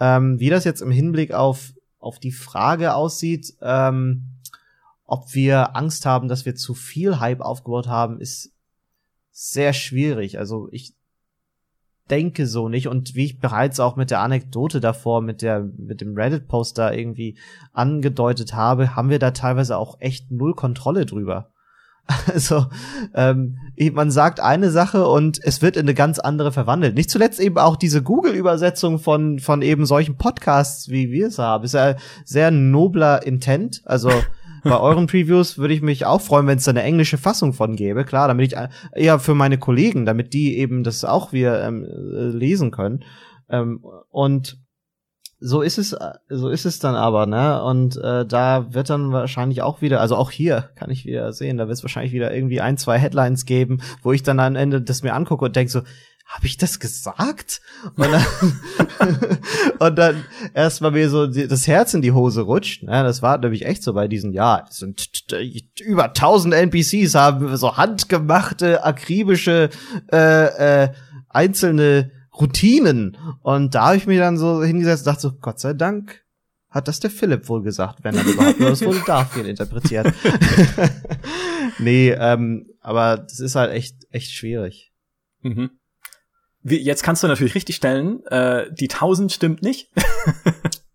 Ähm, 0.00 0.40
wie 0.40 0.48
das 0.48 0.64
jetzt 0.64 0.80
im 0.80 0.90
Hinblick 0.90 1.34
auf, 1.34 1.74
auf 2.02 2.18
die 2.18 2.32
Frage 2.32 2.94
aussieht, 2.94 3.54
ähm, 3.62 4.28
ob 5.06 5.34
wir 5.34 5.76
Angst 5.76 6.06
haben, 6.06 6.28
dass 6.28 6.46
wir 6.46 6.54
zu 6.54 6.74
viel 6.74 7.20
Hype 7.20 7.40
aufgebaut 7.40 7.86
haben, 7.86 8.20
ist 8.20 8.52
sehr 9.30 9.72
schwierig. 9.72 10.38
Also 10.38 10.68
ich 10.72 10.94
denke 12.10 12.46
so 12.46 12.68
nicht. 12.68 12.88
Und 12.88 13.14
wie 13.14 13.26
ich 13.26 13.38
bereits 13.38 13.80
auch 13.80 13.96
mit 13.96 14.10
der 14.10 14.20
Anekdote 14.20 14.80
davor, 14.80 15.22
mit 15.22 15.42
der, 15.42 15.60
mit 15.60 16.00
dem 16.00 16.14
Reddit-Poster 16.14 16.96
irgendwie 16.96 17.38
angedeutet 17.72 18.54
habe, 18.54 18.96
haben 18.96 19.10
wir 19.10 19.18
da 19.18 19.30
teilweise 19.30 19.76
auch 19.76 20.00
echt 20.00 20.30
null 20.30 20.54
Kontrolle 20.54 21.06
drüber. 21.06 21.51
Also, 22.32 22.66
ähm, 23.14 23.58
man 23.92 24.10
sagt 24.10 24.40
eine 24.40 24.70
Sache 24.70 25.06
und 25.06 25.40
es 25.42 25.62
wird 25.62 25.76
in 25.76 25.82
eine 25.82 25.94
ganz 25.94 26.18
andere 26.18 26.52
verwandelt. 26.52 26.94
Nicht 26.94 27.10
zuletzt 27.10 27.40
eben 27.40 27.58
auch 27.58 27.76
diese 27.76 28.02
Google-Übersetzung 28.02 28.98
von, 28.98 29.38
von 29.38 29.62
eben 29.62 29.86
solchen 29.86 30.16
Podcasts, 30.16 30.88
wie 30.88 31.10
wir 31.10 31.28
es 31.28 31.38
haben. 31.38 31.64
Ist 31.64 31.74
ja 31.74 31.96
sehr 32.24 32.50
nobler 32.50 33.26
Intent. 33.26 33.82
Also, 33.84 34.10
bei 34.64 34.78
euren 34.78 35.06
Previews 35.06 35.58
würde 35.58 35.74
ich 35.74 35.82
mich 35.82 36.06
auch 36.06 36.20
freuen, 36.20 36.46
wenn 36.46 36.58
es 36.58 36.64
da 36.64 36.70
eine 36.70 36.82
englische 36.82 37.18
Fassung 37.18 37.52
von 37.52 37.76
gäbe. 37.76 38.04
Klar, 38.04 38.28
damit 38.28 38.52
ich 38.52 38.58
eher 38.94 39.18
für 39.18 39.34
meine 39.34 39.58
Kollegen, 39.58 40.06
damit 40.06 40.32
die 40.32 40.58
eben 40.58 40.84
das 40.84 41.04
auch 41.04 41.32
wir 41.32 41.60
ähm, 41.62 41.84
äh, 41.84 42.28
lesen 42.28 42.70
können. 42.70 43.04
Ähm, 43.48 43.84
und 44.10 44.61
so 45.42 45.60
ist 45.60 45.78
es, 45.78 45.96
so 46.28 46.48
ist 46.48 46.64
es 46.64 46.78
dann 46.78 46.94
aber, 46.94 47.26
ne? 47.26 47.62
Und 47.62 47.96
äh, 47.96 48.24
da 48.24 48.72
wird 48.72 48.90
dann 48.90 49.12
wahrscheinlich 49.12 49.62
auch 49.62 49.82
wieder, 49.82 50.00
also 50.00 50.16
auch 50.16 50.30
hier 50.30 50.70
kann 50.76 50.90
ich 50.90 51.04
wieder 51.04 51.32
sehen, 51.32 51.58
da 51.58 51.66
wird 51.66 51.76
es 51.76 51.82
wahrscheinlich 51.82 52.12
wieder 52.12 52.32
irgendwie 52.32 52.60
ein, 52.60 52.78
zwei 52.78 52.98
Headlines 52.98 53.44
geben, 53.44 53.82
wo 54.02 54.12
ich 54.12 54.22
dann 54.22 54.38
am 54.38 54.54
Ende 54.54 54.80
das 54.80 55.02
mir 55.02 55.14
angucke 55.14 55.44
und 55.44 55.56
denke 55.56 55.72
so, 55.72 55.82
habe 56.26 56.46
ich 56.46 56.56
das 56.56 56.80
gesagt? 56.80 57.60
Und 57.96 58.10
dann, 58.10 59.38
und 59.78 59.98
dann 59.98 60.24
erst 60.54 60.80
mal 60.80 60.92
mir 60.92 61.10
so 61.10 61.26
das 61.26 61.66
Herz 61.66 61.92
in 61.92 62.02
die 62.02 62.12
Hose 62.12 62.42
rutscht. 62.42 62.84
Ja, 62.84 63.02
das 63.02 63.20
war 63.20 63.36
nämlich 63.38 63.66
echt 63.66 63.82
so 63.82 63.92
bei 63.92 64.08
diesen, 64.08 64.32
ja, 64.32 64.64
es 64.70 64.78
sind 64.78 65.24
über 65.84 66.12
tausend 66.14 66.54
NPCs 66.54 67.14
haben 67.14 67.56
so 67.56 67.76
handgemachte, 67.76 68.84
akribische, 68.84 69.70
äh, 70.10 70.84
äh, 70.84 70.88
einzelne 71.28 72.10
Routinen. 72.38 73.16
Und 73.42 73.74
da 73.74 73.86
habe 73.86 73.96
ich 73.96 74.06
mir 74.06 74.20
dann 74.20 74.38
so 74.38 74.62
hingesetzt 74.62 75.06
und 75.06 75.12
dachte 75.12 75.22
so, 75.22 75.32
Gott 75.32 75.60
sei 75.60 75.74
Dank 75.74 76.22
hat 76.70 76.88
das 76.88 77.00
der 77.00 77.10
Philipp 77.10 77.48
wohl 77.48 77.62
gesagt, 77.62 78.02
wenn 78.02 78.16
er 78.16 78.24
überhaupt 78.24 78.58
nur 78.58 78.70
das 78.70 78.82
wohl 78.82 78.98
Darfien 79.06 79.46
interpretiert. 79.46 80.12
nee, 81.78 82.10
ähm, 82.10 82.70
aber 82.80 83.18
das 83.18 83.40
ist 83.40 83.56
halt 83.56 83.72
echt, 83.72 83.96
echt 84.10 84.32
schwierig. 84.32 84.92
Mhm. 85.42 85.70
Wie, 86.62 86.78
jetzt 86.78 87.02
kannst 87.02 87.22
du 87.22 87.26
natürlich 87.26 87.54
richtig 87.54 87.76
stellen, 87.76 88.24
äh, 88.26 88.72
die 88.72 88.88
1000 88.88 89.32
stimmt 89.32 89.62
nicht. 89.62 89.90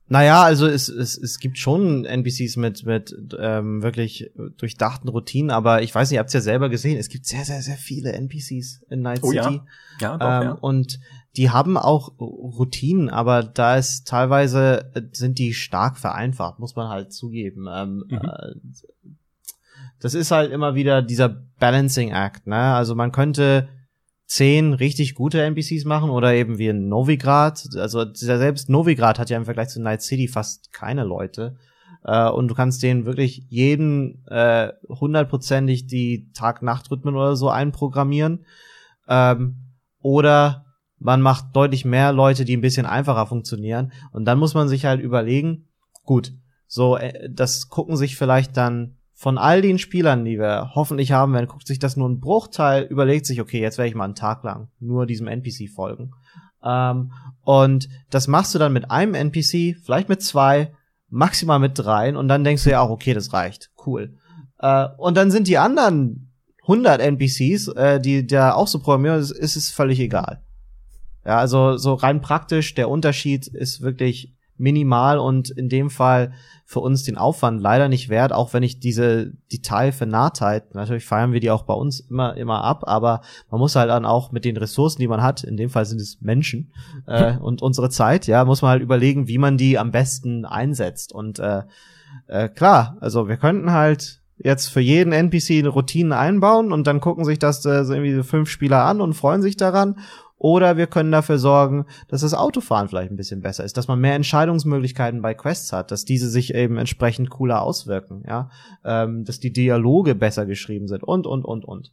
Naja, 0.09 0.43
also 0.43 0.67
es, 0.67 0.87
es, 0.87 1.17
es 1.17 1.39
gibt 1.39 1.57
schon 1.57 2.05
NPCs 2.05 2.55
mit, 2.55 2.85
mit 2.85 3.13
ähm, 3.37 3.83
wirklich 3.83 4.31
durchdachten 4.57 5.09
Routinen, 5.09 5.51
aber 5.51 5.81
ich 5.81 5.93
weiß 5.93 6.09
nicht, 6.09 6.15
ihr 6.15 6.19
habt 6.19 6.29
es 6.29 6.33
ja 6.33 6.41
selber 6.41 6.69
gesehen, 6.69 6.97
es 6.97 7.09
gibt 7.09 7.25
sehr, 7.25 7.43
sehr, 7.43 7.61
sehr 7.61 7.75
viele 7.75 8.13
NPCs 8.13 8.83
in 8.89 9.01
Night 9.01 9.19
oh, 9.21 9.31
City. 9.31 9.61
Ja, 9.99 9.99
ja, 9.99 10.17
doch, 10.17 10.25
ähm, 10.25 10.43
ja. 10.43 10.51
Und 10.61 10.99
die 11.37 11.51
haben 11.51 11.77
auch 11.77 12.19
Routinen, 12.19 13.09
aber 13.09 13.43
da 13.43 13.77
ist 13.77 14.07
teilweise 14.07 14.91
sind 15.11 15.37
die 15.37 15.53
stark 15.53 15.97
vereinfacht, 15.97 16.57
muss 16.57 16.75
man 16.75 16.89
halt 16.89 17.13
zugeben. 17.13 17.67
Ähm, 17.71 18.05
mhm. 18.09 18.17
äh, 18.17 18.55
das 19.99 20.15
ist 20.15 20.31
halt 20.31 20.51
immer 20.51 20.73
wieder 20.73 21.01
dieser 21.01 21.29
Balancing 21.29 22.11
Act, 22.11 22.47
ne? 22.47 22.73
Also 22.73 22.95
man 22.95 23.11
könnte 23.11 23.69
zehn 24.25 24.73
richtig 24.73 25.15
gute 25.15 25.41
NPCs 25.41 25.85
machen 25.85 26.09
oder 26.09 26.33
eben 26.33 26.57
wie 26.57 26.67
in 26.67 26.89
Novigrad. 26.89 27.67
Also 27.75 28.03
selbst 28.13 28.67
Novigrad 28.67 29.19
hat 29.19 29.29
ja 29.29 29.37
im 29.37 29.45
Vergleich 29.45 29.69
zu 29.69 29.81
Night 29.81 30.01
City 30.01 30.27
fast 30.27 30.73
keine 30.73 31.03
Leute. 31.03 31.55
Äh, 32.03 32.29
und 32.29 32.47
du 32.47 32.55
kannst 32.55 32.81
denen 32.81 33.05
wirklich 33.05 33.45
jeden 33.49 34.25
äh, 34.27 34.73
hundertprozentig 34.89 35.85
die 35.85 36.31
Tag-Nacht-Rhythmen 36.33 37.15
oder 37.15 37.35
so 37.35 37.49
einprogrammieren. 37.49 38.45
Ähm, 39.07 39.55
oder 40.01 40.66
man 40.99 41.21
macht 41.21 41.55
deutlich 41.55 41.85
mehr 41.85 42.11
Leute, 42.11 42.45
die 42.45 42.57
ein 42.57 42.61
bisschen 42.61 42.85
einfacher 42.85 43.27
funktionieren. 43.27 43.91
Und 44.11 44.25
dann 44.25 44.39
muss 44.39 44.53
man 44.53 44.67
sich 44.67 44.85
halt 44.85 45.01
überlegen, 45.01 45.67
gut, 46.03 46.33
so, 46.67 46.97
äh, 46.97 47.29
das 47.29 47.69
gucken 47.69 47.95
sich 47.97 48.15
vielleicht 48.17 48.57
dann 48.57 48.95
von 49.13 49.37
all 49.37 49.61
den 49.61 49.79
Spielern, 49.79 50.25
die 50.25 50.37
wir 50.37 50.71
hoffentlich 50.75 51.11
haben 51.11 51.33
werden, 51.33 51.47
guckt 51.47 51.65
sich 51.65 51.79
das 51.79 51.97
nur 51.97 52.07
ein 52.07 52.19
Bruchteil, 52.19 52.83
überlegt 52.83 53.25
sich, 53.25 53.41
okay, 53.41 53.59
jetzt 53.59 53.77
werde 53.77 53.89
ich 53.89 53.95
mal 53.95 54.05
einen 54.05 54.15
Tag 54.15 54.43
lang 54.43 54.69
nur 54.79 55.07
diesem 55.07 55.27
NPC 55.27 55.69
folgen. 55.73 56.11
Ähm, 56.63 57.11
und 57.41 57.89
das 58.09 58.27
machst 58.27 58.53
du 58.53 58.59
dann 58.59 58.73
mit 58.73 58.91
einem 58.91 59.15
NPC, 59.15 59.77
vielleicht 59.83 60.09
mit 60.09 60.21
zwei, 60.21 60.71
maximal 61.09 61.59
mit 61.59 61.79
dreien, 61.79 62.15
und 62.15 62.27
dann 62.27 62.43
denkst 62.43 62.63
du 62.63 62.71
ja 62.71 62.81
auch, 62.81 62.89
okay, 62.89 63.13
das 63.13 63.33
reicht, 63.33 63.71
cool. 63.85 64.17
Äh, 64.59 64.87
und 64.97 65.17
dann 65.17 65.31
sind 65.31 65.47
die 65.47 65.57
anderen 65.57 66.31
100 66.63 66.99
NPCs, 67.01 67.69
äh, 67.69 67.99
die 67.99 68.27
da 68.27 68.53
auch 68.53 68.67
so 68.67 68.79
programmieren, 68.79 69.19
ist, 69.19 69.31
ist 69.31 69.55
es 69.55 69.71
völlig 69.71 69.99
egal. 69.99 70.43
Ja, 71.27 71.39
also 71.39 71.75
so 71.75 71.93
rein 71.93 72.21
praktisch, 72.21 72.73
der 72.73 72.89
Unterschied 72.89 73.47
ist 73.47 73.81
wirklich 73.81 74.33
minimal 74.55 75.19
und 75.19 75.49
in 75.49 75.67
dem 75.67 75.89
Fall 75.89 76.31
für 76.65 76.79
uns 76.79 77.03
den 77.03 77.17
Aufwand 77.17 77.61
leider 77.61 77.89
nicht 77.89 78.07
wert, 78.07 78.31
auch 78.31 78.53
wenn 78.53 78.63
ich 78.63 78.79
diese 78.79 79.33
Detailvernahtheit, 79.51 80.73
natürlich 80.73 81.03
feiern 81.03 81.33
wir 81.33 81.41
die 81.41 81.51
auch 81.51 81.63
bei 81.63 81.73
uns 81.73 81.99
immer, 81.99 82.37
immer 82.37 82.63
ab, 82.63 82.83
aber 82.87 83.19
man 83.51 83.59
muss 83.59 83.75
halt 83.75 83.89
dann 83.89 84.05
auch 84.05 84.31
mit 84.31 84.45
den 84.45 84.55
Ressourcen, 84.55 85.01
die 85.01 85.07
man 85.09 85.21
hat, 85.21 85.43
in 85.43 85.57
dem 85.57 85.69
Fall 85.69 85.85
sind 85.85 85.99
es 85.99 86.21
Menschen 86.21 86.71
äh, 87.07 87.35
und 87.35 87.61
unsere 87.61 87.89
Zeit, 87.89 88.25
ja, 88.25 88.45
muss 88.45 88.61
man 88.61 88.71
halt 88.71 88.81
überlegen, 88.81 89.27
wie 89.27 89.37
man 89.37 89.57
die 89.57 89.77
am 89.77 89.91
besten 89.91 90.45
einsetzt. 90.45 91.11
Und 91.11 91.39
äh, 91.39 91.63
äh, 92.27 92.47
klar, 92.47 92.95
also 93.01 93.27
wir 93.27 93.35
könnten 93.35 93.73
halt 93.73 94.21
jetzt 94.37 94.67
für 94.67 94.81
jeden 94.81 95.11
NPC 95.11 95.59
eine 95.59 95.69
Routine 95.69 96.17
einbauen 96.17 96.71
und 96.71 96.87
dann 96.87 97.01
gucken 97.01 97.25
sich 97.25 97.37
das 97.37 97.65
äh, 97.65 97.83
so 97.83 97.93
irgendwie 97.93 98.23
fünf 98.23 98.49
Spieler 98.49 98.85
an 98.85 99.01
und 99.01 99.13
freuen 99.13 99.41
sich 99.41 99.57
daran 99.57 99.97
oder 100.37 100.77
wir 100.77 100.87
können 100.87 101.11
dafür 101.11 101.39
sorgen, 101.39 101.85
dass 102.07 102.21
das 102.21 102.33
Autofahren 102.33 102.89
vielleicht 102.89 103.11
ein 103.11 103.17
bisschen 103.17 103.41
besser 103.41 103.63
ist, 103.63 103.77
dass 103.77 103.87
man 103.87 103.99
mehr 103.99 104.15
Entscheidungsmöglichkeiten 104.15 105.21
bei 105.21 105.33
Quests 105.33 105.73
hat, 105.73 105.91
dass 105.91 106.05
diese 106.05 106.29
sich 106.29 106.53
eben 106.53 106.77
entsprechend 106.77 107.29
cooler 107.29 107.61
auswirken, 107.61 108.23
ja, 108.27 108.49
ähm, 108.85 109.23
dass 109.25 109.39
die 109.39 109.51
Dialoge 109.51 110.15
besser 110.15 110.45
geschrieben 110.45 110.87
sind 110.87 111.03
und 111.03 111.25
und 111.25 111.43
und 111.43 111.65
und. 111.65 111.91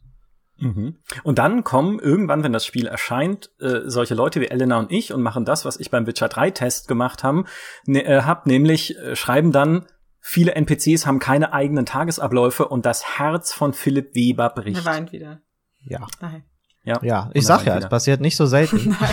Mhm. 0.57 0.95
Und 1.23 1.37
dann 1.37 1.63
kommen 1.63 1.99
irgendwann, 1.99 2.43
wenn 2.43 2.53
das 2.53 2.65
Spiel 2.65 2.87
erscheint, 2.87 3.49
äh, 3.59 3.81
solche 3.85 4.15
Leute 4.15 4.39
wie 4.39 4.47
Elena 4.47 4.79
und 4.79 4.91
ich 4.91 5.11
und 5.11 5.21
machen 5.21 5.43
das, 5.43 5.65
was 5.65 5.77
ich 5.79 5.91
beim 5.91 6.07
Witcher 6.07 6.29
3 6.29 6.51
Test 6.51 6.87
gemacht 6.87 7.23
haben, 7.23 7.45
ne, 7.85 8.05
äh, 8.05 8.21
hab, 8.21 8.45
nämlich 8.45 8.97
äh, 8.97 9.15
schreiben 9.15 9.51
dann, 9.51 9.85
viele 10.21 10.55
NPCs 10.55 11.05
haben 11.05 11.19
keine 11.19 11.51
eigenen 11.51 11.85
Tagesabläufe 11.85 12.67
und 12.67 12.85
das 12.85 13.17
Herz 13.17 13.53
von 13.53 13.73
Philipp 13.73 14.15
Weber 14.15 14.49
bricht. 14.49 14.77
Er 14.77 14.85
weint 14.85 15.11
wieder. 15.11 15.41
Ja. 15.81 16.07
Nein. 16.21 16.43
Ja, 16.85 16.99
ja 17.01 17.29
ich 17.33 17.45
sag 17.45 17.65
ja, 17.65 17.77
es 17.77 17.89
passiert 17.89 18.21
nicht 18.21 18.37
so 18.37 18.45
selten. 18.45 18.95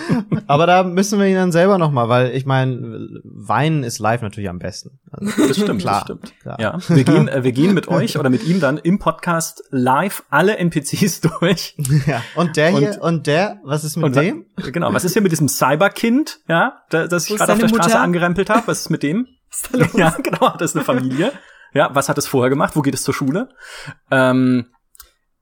Aber 0.46 0.66
da 0.66 0.82
müssen 0.82 1.18
wir 1.18 1.26
ihn 1.26 1.34
dann 1.34 1.52
selber 1.52 1.78
noch 1.78 1.90
mal, 1.90 2.08
weil 2.08 2.34
ich 2.34 2.46
meine, 2.46 3.08
Weinen 3.24 3.84
ist 3.84 3.98
live 3.98 4.22
natürlich 4.22 4.50
am 4.50 4.58
besten. 4.58 5.00
Also, 5.10 5.48
das 5.48 5.56
stimmt, 5.56 5.80
klar. 5.80 5.94
Das 5.94 6.02
stimmt. 6.02 6.40
Klar. 6.40 6.60
Ja, 6.60 6.78
wir 6.88 7.04
gehen, 7.04 7.28
äh, 7.28 7.44
wir 7.44 7.52
gehen 7.52 7.74
mit 7.74 7.88
euch 7.88 8.18
oder 8.18 8.30
mit 8.30 8.44
ihm 8.44 8.60
dann 8.60 8.78
im 8.78 8.98
Podcast 8.98 9.64
live 9.70 10.24
alle 10.30 10.56
NPCs 10.56 11.20
durch. 11.22 11.76
Ja. 12.06 12.22
Und 12.34 12.56
der 12.56 12.68
hier 12.70 12.90
und, 12.92 13.00
und 13.00 13.26
der, 13.26 13.60
was 13.64 13.84
ist 13.84 13.96
mit 13.96 14.06
und, 14.06 14.16
dem? 14.16 14.46
Genau, 14.56 14.92
was 14.92 15.04
ist 15.04 15.12
hier 15.14 15.22
mit 15.22 15.32
diesem 15.32 15.48
Cyberkind, 15.48 16.40
ja, 16.48 16.82
das 16.90 17.30
ich 17.30 17.36
gerade 17.36 17.52
auf 17.52 17.58
der 17.58 17.68
Straße 17.68 17.88
Mutter? 17.88 18.00
angerempelt 18.00 18.50
habe? 18.50 18.62
Was 18.66 18.80
ist 18.80 18.90
mit 18.90 19.02
dem? 19.02 19.26
Was 19.50 19.62
ist 19.62 19.74
da 19.74 19.78
los? 19.78 19.92
Ja, 19.94 20.16
genau, 20.22 20.52
hat 20.52 20.60
das 20.60 20.74
eine 20.74 20.84
Familie. 20.84 21.32
Ja, 21.74 21.90
was 21.94 22.08
hat 22.08 22.18
es 22.18 22.26
vorher 22.26 22.50
gemacht? 22.50 22.76
Wo 22.76 22.82
geht 22.82 22.94
es 22.94 23.02
zur 23.02 23.14
Schule? 23.14 23.48
Ähm, 24.10 24.66
äh, 24.66 24.81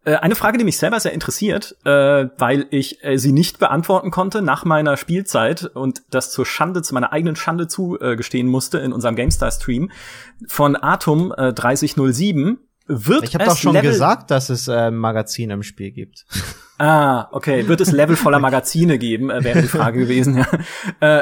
eine 0.04 0.34
Frage, 0.34 0.58
die 0.58 0.64
mich 0.64 0.78
selber 0.78 0.98
sehr 0.98 1.12
interessiert, 1.12 1.76
äh, 1.84 2.28
weil 2.38 2.66
ich 2.70 3.04
äh, 3.04 3.18
sie 3.18 3.32
nicht 3.32 3.58
beantworten 3.58 4.10
konnte 4.10 4.40
nach 4.40 4.64
meiner 4.64 4.96
Spielzeit 4.96 5.64
und 5.64 6.02
das 6.10 6.30
zur 6.30 6.46
Schande, 6.46 6.82
zu 6.82 6.94
meiner 6.94 7.12
eigenen 7.12 7.36
Schande 7.36 7.68
zugestehen 7.68 8.46
musste 8.46 8.78
in 8.78 8.92
unserem 8.92 9.16
GameStar-Stream 9.16 9.90
von 10.46 10.76
Atom 10.76 11.32
äh, 11.36 11.52
3007. 11.52 12.58
Wird 12.86 13.22
ich 13.24 13.34
habe 13.34 13.44
doch 13.44 13.56
schon 13.56 13.74
Level 13.74 13.90
gesagt, 13.90 14.30
dass 14.30 14.50
es 14.50 14.66
äh, 14.68 14.90
Magazine 14.90 15.54
im 15.54 15.62
Spiel 15.62 15.90
gibt. 15.92 16.26
Ah, 16.82 17.28
okay. 17.32 17.68
Wird 17.68 17.82
es 17.82 17.92
Level 17.92 18.16
voller 18.16 18.38
Magazine 18.38 18.96
geben, 18.98 19.28
äh, 19.28 19.44
wäre 19.44 19.60
die 19.60 19.68
Frage 19.68 19.98
gewesen. 20.06 20.38
Ja. 20.38 20.46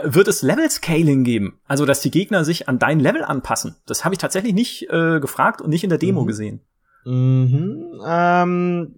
Äh, 0.05 0.15
wird 0.15 0.29
es 0.29 0.43
Level 0.43 0.71
Scaling 0.71 1.25
geben? 1.25 1.59
Also, 1.67 1.85
dass 1.85 2.01
die 2.01 2.13
Gegner 2.13 2.45
sich 2.45 2.69
an 2.69 2.79
dein 2.79 3.01
Level 3.01 3.25
anpassen? 3.25 3.75
Das 3.85 4.05
habe 4.05 4.15
ich 4.15 4.21
tatsächlich 4.21 4.55
nicht 4.55 4.85
äh, 4.89 5.19
gefragt 5.19 5.61
und 5.61 5.71
nicht 5.71 5.83
in 5.83 5.91
der 5.91 5.99
Demo 5.99 6.23
mhm. 6.23 6.27
gesehen. 6.29 6.61
Mhm, 7.09 8.03
ähm, 8.07 8.95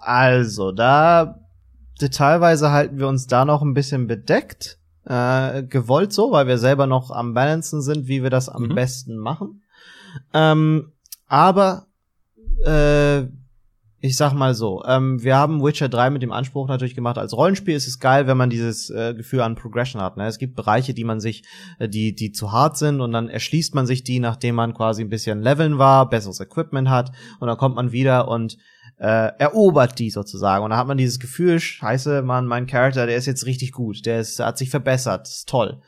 also, 0.00 0.72
da 0.72 1.38
detailweise 2.00 2.72
halten 2.72 2.98
wir 2.98 3.06
uns 3.06 3.28
da 3.28 3.44
noch 3.44 3.62
ein 3.62 3.74
bisschen 3.74 4.08
bedeckt. 4.08 4.78
Äh, 5.04 5.62
gewollt 5.64 6.12
so, 6.12 6.32
weil 6.32 6.46
wir 6.46 6.58
selber 6.58 6.86
noch 6.86 7.10
am 7.10 7.34
Balancen 7.34 7.82
sind, 7.82 8.08
wie 8.08 8.22
wir 8.22 8.30
das 8.30 8.48
am 8.48 8.64
mhm. 8.64 8.74
besten 8.74 9.16
machen. 9.16 9.62
Ähm, 10.34 10.92
aber 11.28 11.86
äh, 12.64 13.22
ich 14.04 14.16
sag 14.16 14.32
mal 14.32 14.52
so, 14.52 14.82
ähm, 14.84 15.22
wir 15.22 15.36
haben 15.36 15.62
Witcher 15.62 15.88
3 15.88 16.10
mit 16.10 16.22
dem 16.22 16.32
Anspruch 16.32 16.66
natürlich 16.66 16.96
gemacht, 16.96 17.18
als 17.18 17.36
Rollenspiel 17.36 17.76
ist 17.76 17.86
es 17.86 18.00
geil, 18.00 18.26
wenn 18.26 18.36
man 18.36 18.50
dieses 18.50 18.90
äh, 18.90 19.14
Gefühl 19.14 19.42
an 19.42 19.54
Progression 19.54 20.02
hat. 20.02 20.16
Ne? 20.16 20.26
Es 20.26 20.38
gibt 20.38 20.56
Bereiche, 20.56 20.92
die 20.92 21.04
man 21.04 21.20
sich, 21.20 21.44
äh, 21.78 21.88
die, 21.88 22.12
die 22.12 22.32
zu 22.32 22.50
hart 22.50 22.76
sind 22.76 23.00
und 23.00 23.12
dann 23.12 23.28
erschließt 23.28 23.76
man 23.76 23.86
sich 23.86 24.02
die, 24.02 24.18
nachdem 24.18 24.56
man 24.56 24.74
quasi 24.74 25.02
ein 25.02 25.08
bisschen 25.08 25.40
leveln 25.40 25.78
war, 25.78 26.10
besseres 26.10 26.40
Equipment 26.40 26.90
hat 26.90 27.12
und 27.38 27.46
dann 27.46 27.56
kommt 27.56 27.76
man 27.76 27.92
wieder 27.92 28.26
und 28.26 28.58
äh, 28.98 29.30
erobert 29.38 29.96
die 30.00 30.10
sozusagen. 30.10 30.64
Und 30.64 30.70
dann 30.70 30.80
hat 30.80 30.88
man 30.88 30.98
dieses 30.98 31.20
Gefühl, 31.20 31.60
scheiße, 31.60 32.22
man, 32.22 32.46
mein 32.46 32.66
Charakter, 32.66 33.06
der 33.06 33.16
ist 33.16 33.26
jetzt 33.26 33.46
richtig 33.46 33.70
gut, 33.70 34.04
der 34.04 34.18
ist, 34.18 34.40
hat 34.40 34.58
sich 34.58 34.70
verbessert, 34.70 35.28
ist 35.28 35.48
toll. 35.48 35.80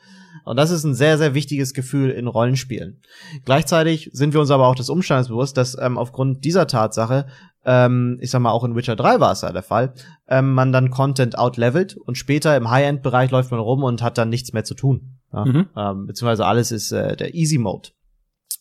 Und 0.43 0.57
das 0.57 0.69
ist 0.69 0.83
ein 0.83 0.95
sehr, 0.95 1.17
sehr 1.17 1.33
wichtiges 1.33 1.73
Gefühl 1.73 2.11
in 2.11 2.27
Rollenspielen. 2.27 3.01
Gleichzeitig 3.45 4.09
sind 4.13 4.33
wir 4.33 4.41
uns 4.41 4.51
aber 4.51 4.67
auch 4.67 4.75
des 4.75 4.89
Umstandes 4.89 5.29
bewusst, 5.29 5.57
dass 5.57 5.77
ähm, 5.79 5.97
aufgrund 5.97 6.43
dieser 6.45 6.67
Tatsache 6.67 7.27
ähm, 7.65 8.17
ich 8.21 8.31
sag 8.31 8.39
mal, 8.39 8.51
auch 8.51 8.63
in 8.63 8.75
Witcher 8.75 8.95
3 8.95 9.19
war 9.19 9.31
es 9.31 9.41
ja 9.41 9.51
der 9.51 9.63
Fall, 9.63 9.93
ähm, 10.27 10.53
man 10.53 10.71
dann 10.71 10.91
Content 10.91 11.37
outlevelt 11.37 11.97
und 11.97 12.17
später 12.17 12.55
im 12.55 12.69
High-End-Bereich 12.69 13.31
läuft 13.31 13.51
man 13.51 13.59
rum 13.59 13.83
und 13.83 14.01
hat 14.01 14.17
dann 14.17 14.29
nichts 14.29 14.53
mehr 14.53 14.63
zu 14.63 14.75
tun. 14.75 15.17
Ja? 15.33 15.45
Mhm. 15.45 15.67
Ähm, 15.75 16.05
beziehungsweise 16.07 16.45
alles 16.45 16.71
ist 16.71 16.91
äh, 16.91 17.15
der 17.15 17.33
Easy 17.33 17.57
Mode. 17.57 17.89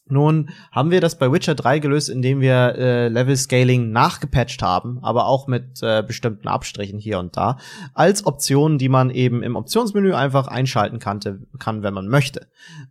Nun 0.06 0.50
haben 0.70 0.90
wir 0.90 1.00
das 1.00 1.16
bei 1.16 1.32
Witcher 1.32 1.54
3 1.54 1.78
gelöst, 1.78 2.10
indem 2.10 2.42
wir 2.42 2.74
äh, 2.76 3.08
Level 3.08 3.36
Scaling 3.36 3.90
nachgepatcht 3.90 4.60
haben, 4.60 4.98
aber 5.02 5.26
auch 5.26 5.46
mit 5.46 5.82
äh, 5.82 6.02
bestimmten 6.06 6.46
Abstrichen 6.46 6.98
hier 6.98 7.18
und 7.18 7.38
da, 7.38 7.56
als 7.94 8.26
Option, 8.26 8.76
die 8.76 8.90
man 8.90 9.08
eben 9.08 9.42
im 9.42 9.56
Optionsmenü 9.56 10.12
einfach 10.12 10.46
einschalten 10.46 10.98
kannte, 10.98 11.40
kann, 11.58 11.82
wenn 11.82 11.94
man 11.94 12.08
möchte. 12.08 12.48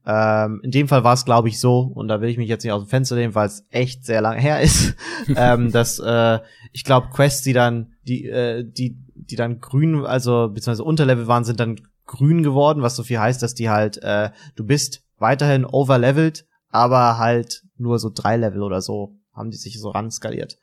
Ähm, 0.08 0.62
in 0.64 0.72
dem 0.72 0.88
Fall 0.88 1.04
war 1.04 1.14
es, 1.14 1.24
glaube 1.24 1.50
ich, 1.50 1.60
so, 1.60 1.82
und 1.82 2.08
da 2.08 2.20
will 2.20 2.30
ich 2.30 2.38
mich 2.38 2.50
jetzt 2.50 2.64
nicht 2.64 2.74
aus 2.74 2.84
dem 2.84 2.90
Fenster 2.90 3.16
nehmen, 3.16 3.36
weil 3.36 3.48
es 3.48 3.68
echt 3.70 4.06
sehr 4.06 4.22
lange 4.22 4.42
her 4.42 4.62
ist, 4.62 4.96
ähm, 5.36 5.72
dass 5.72 6.00
äh, 6.00 6.40
ich 6.72 6.84
glaube, 6.84 7.10
Quests, 7.14 7.44
die 7.44 7.54
dann, 7.54 7.94
die, 8.08 8.28
äh, 8.28 8.64
die, 8.66 8.98
die 9.14 9.36
dann 9.36 9.60
grün, 9.60 10.04
also 10.04 10.50
beziehungsweise 10.50 10.84
Unterlevel 10.84 11.28
waren, 11.28 11.44
sind 11.44 11.60
dann 11.60 11.80
grün 12.08 12.42
geworden, 12.42 12.82
was 12.82 12.96
so 12.96 13.04
viel 13.04 13.20
heißt, 13.20 13.44
dass 13.44 13.54
die 13.54 13.70
halt, 13.70 14.02
äh, 14.02 14.32
du 14.56 14.66
bist 14.66 15.04
weiterhin 15.20 15.64
overlevelt, 15.64 16.46
aber 16.74 17.18
halt 17.18 17.64
nur 17.78 18.00
so 18.00 18.10
drei 18.14 18.38
Level 18.38 18.64
oder 18.64 18.82
so 18.82 19.16
haben 19.34 19.52
die 19.52 19.58
sich 19.58 19.80
so 19.80 19.90
ran 19.90 20.12
skaliert. 20.12 20.58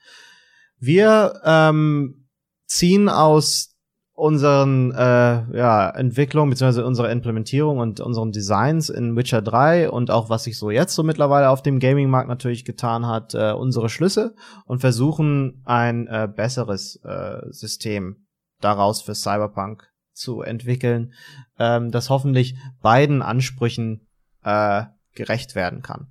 Wir 0.78 1.40
ähm, 1.44 2.28
ziehen 2.66 3.08
aus 3.08 3.76
unseren 4.12 4.92
äh, 4.92 5.56
ja, 5.56 5.88
Entwicklungen 5.90 6.50
beziehungsweise 6.50 6.84
unserer 6.84 7.10
Implementierung 7.10 7.78
und 7.78 8.00
unseren 8.00 8.32
Designs 8.32 8.90
in 8.90 9.16
Witcher 9.16 9.40
3 9.40 9.88
und 9.90 10.10
auch 10.10 10.28
was 10.28 10.44
sich 10.44 10.58
so 10.58 10.70
jetzt 10.70 10.94
so 10.94 11.02
mittlerweile 11.02 11.48
auf 11.48 11.62
dem 11.62 11.78
Gaming-Markt 11.78 12.28
natürlich 12.28 12.66
getan 12.66 13.06
hat, 13.06 13.34
äh, 13.34 13.52
unsere 13.52 13.88
Schlüsse 13.88 14.34
und 14.66 14.80
versuchen 14.80 15.62
ein 15.64 16.06
äh, 16.06 16.28
besseres 16.28 16.96
äh, 17.02 17.40
System 17.50 18.26
daraus 18.60 19.00
für 19.00 19.14
Cyberpunk 19.14 19.88
zu 20.12 20.42
entwickeln, 20.42 21.14
ähm, 21.58 21.90
das 21.90 22.10
hoffentlich 22.10 22.56
beiden 22.82 23.22
Ansprüchen 23.22 24.06
äh, 24.44 24.84
gerecht 25.20 25.54
werden 25.54 25.82
kann. 25.82 26.08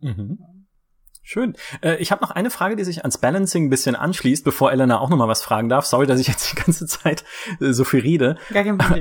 Mhm. 0.00 0.38
Schön. 1.22 1.56
Äh, 1.82 1.96
ich 1.96 2.10
habe 2.10 2.22
noch 2.22 2.30
eine 2.30 2.50
Frage, 2.50 2.76
die 2.76 2.84
sich 2.84 3.00
ans 3.00 3.18
Balancing 3.18 3.66
ein 3.66 3.70
bisschen 3.70 3.96
anschließt, 3.96 4.44
bevor 4.44 4.72
Elena 4.72 4.98
auch 4.98 5.08
noch 5.08 5.16
mal 5.16 5.28
was 5.28 5.42
fragen 5.42 5.68
darf. 5.68 5.86
Sorry, 5.86 6.06
dass 6.06 6.20
ich 6.20 6.28
jetzt 6.28 6.52
die 6.52 6.56
ganze 6.56 6.86
Zeit 6.86 7.24
äh, 7.60 7.72
so 7.72 7.84
viel 7.84 8.00
rede. 8.00 8.36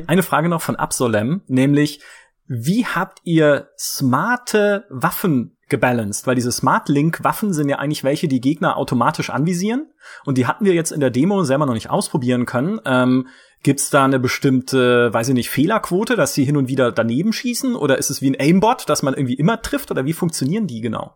Eine 0.08 0.24
Frage 0.24 0.50
noch 0.50 0.62
von 0.62 0.76
Absolem, 0.76 1.41
nämlich 1.48 2.02
wie 2.48 2.86
habt 2.86 3.20
ihr 3.24 3.70
smarte 3.78 4.86
Waffen 4.90 5.58
gebalanced? 5.74 6.28
Weil 6.28 6.36
diese 6.36 6.52
Smart 6.52 6.88
Link 6.88 7.24
Waffen 7.24 7.52
sind 7.52 7.68
ja 7.68 7.80
eigentlich 7.80 8.04
welche, 8.04 8.28
die 8.28 8.40
Gegner 8.40 8.78
automatisch 8.78 9.30
anvisieren. 9.30 9.88
Und 10.24 10.38
die 10.38 10.45
hatten 10.45 10.66
wir 10.66 10.74
jetzt 10.74 10.91
in 10.91 11.00
der 11.00 11.10
Demo 11.10 11.44
selber 11.44 11.66
noch 11.66 11.74
nicht 11.74 11.90
ausprobieren 11.90 12.45
können. 12.45 12.80
Ähm, 12.86 13.28
Gibt's 13.64 13.90
da 13.90 14.04
eine 14.04 14.20
bestimmte, 14.20 15.14
weiß 15.14 15.30
ich 15.30 15.34
nicht, 15.34 15.50
Fehlerquote, 15.50 16.18
dass 16.18 16.34
sie 16.34 16.44
hin 16.44 16.58
und 16.58 16.68
wieder 16.68 16.91
daneben 16.91 17.32
schießen? 17.32 17.78
Oder 17.78 17.98
ist 17.98 18.10
es 18.10 18.22
wie 18.22 18.30
ein 18.30 18.40
Aimbot, 18.40 18.90
dass 18.90 19.04
man 19.04 19.14
irgendwie 19.14 19.36
immer 19.36 19.62
trifft? 19.62 19.90
Oder 19.90 20.04
wie 20.04 20.12
funktionieren 20.12 20.68
die 20.68 20.82
genau? 20.82 21.16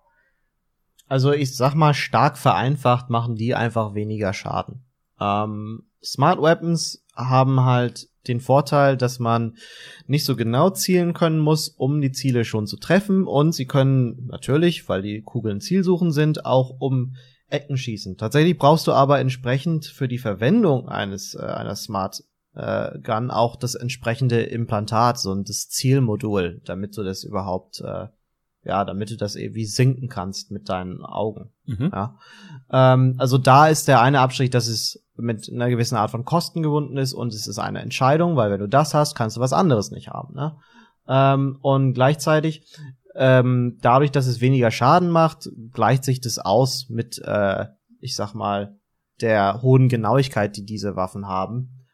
Also 1.09 1.33
ich 1.33 1.55
sag 1.55 1.75
mal, 1.75 1.93
stark 1.93 2.37
vereinfacht 2.37 3.09
machen 3.09 3.35
die 3.35 3.53
einfach 3.53 3.95
weniger 3.95 4.31
Schaden. 4.31 4.85
Ähm, 5.19 5.89
Smart 6.01 6.41
Weapons 6.41 7.03
haben 7.13 7.65
halt 7.65 8.07
den 8.27 8.39
Vorteil, 8.39 8.97
dass 8.97 9.19
man 9.19 9.55
nicht 10.05 10.25
so 10.25 10.35
genau 10.35 10.69
zielen 10.69 11.13
können 11.13 11.39
muss, 11.39 11.69
um 11.69 12.01
die 12.01 12.11
Ziele 12.11 12.45
schon 12.45 12.67
zu 12.67 12.77
treffen. 12.77 13.25
Und 13.25 13.53
sie 13.53 13.65
können 13.65 14.27
natürlich, 14.27 14.87
weil 14.89 15.01
die 15.01 15.21
Kugeln 15.21 15.61
zielsuchen 15.61 16.11
sind, 16.11 16.45
auch 16.45 16.75
um 16.79 17.15
Ecken 17.49 17.77
schießen. 17.77 18.17
Tatsächlich 18.17 18.57
brauchst 18.57 18.87
du 18.87 18.91
aber 18.91 19.19
entsprechend 19.19 19.85
für 19.85 20.07
die 20.07 20.17
Verwendung 20.17 20.89
eines 20.89 21.35
äh, 21.35 21.43
einer 21.43 21.75
Smart 21.75 22.23
äh, 22.57 22.99
Gun 22.99 23.31
auch 23.31 23.55
das 23.55 23.75
entsprechende 23.75 24.41
Implantat, 24.41 25.19
so 25.19 25.31
ein 25.31 25.43
das 25.43 25.69
Zielmodul, 25.69 26.61
damit 26.65 26.97
du 26.97 27.03
das 27.03 27.23
überhaupt, 27.23 27.81
äh, 27.81 28.07
ja, 28.67 28.83
damit 28.83 29.09
du 29.09 29.17
das 29.17 29.35
irgendwie 29.35 29.65
sinken 29.65 30.09
kannst 30.09 30.51
mit 30.51 30.69
deinen 30.69 31.03
Augen. 31.03 31.51
Mhm. 31.65 31.89
Ja. 31.93 32.17
Ähm, 32.71 33.15
also 33.17 33.37
da 33.37 33.67
ist 33.67 33.87
der 33.87 34.01
eine 34.01 34.19
Abstrich, 34.19 34.49
dass 34.49 34.67
es 34.67 35.03
mit 35.15 35.49
einer 35.51 35.69
gewissen 35.69 35.95
Art 35.95 36.11
von 36.11 36.25
Kosten 36.25 36.61
gebunden 36.61 36.97
ist 36.97 37.13
und 37.13 37.33
es 37.33 37.47
ist 37.47 37.59
eine 37.59 37.81
Entscheidung, 37.81 38.35
weil 38.35 38.51
wenn 38.51 38.59
du 38.59 38.67
das 38.67 38.93
hast, 38.93 39.15
kannst 39.15 39.37
du 39.37 39.41
was 39.41 39.53
anderes 39.53 39.89
nicht 39.91 40.09
haben. 40.09 40.35
Ne? 40.35 40.57
Ähm, 41.07 41.57
und 41.61 41.93
gleichzeitig 41.93 42.65
ähm, 43.15 43.77
dadurch, 43.81 44.11
dass 44.11 44.27
es 44.27 44.41
weniger 44.41 44.69
Schaden 44.69 45.09
macht, 45.09 45.49
gleicht 45.71 46.03
sich 46.03 46.21
das 46.21 46.37
aus 46.37 46.87
mit, 46.89 47.19
äh, 47.23 47.65
ich 47.99 48.15
sag 48.15 48.33
mal, 48.33 48.77
der 49.21 49.61
hohen 49.63 49.89
Genauigkeit, 49.89 50.55
die 50.55 50.65
diese 50.65 50.95
Waffen 50.95 51.27
haben. 51.27 51.85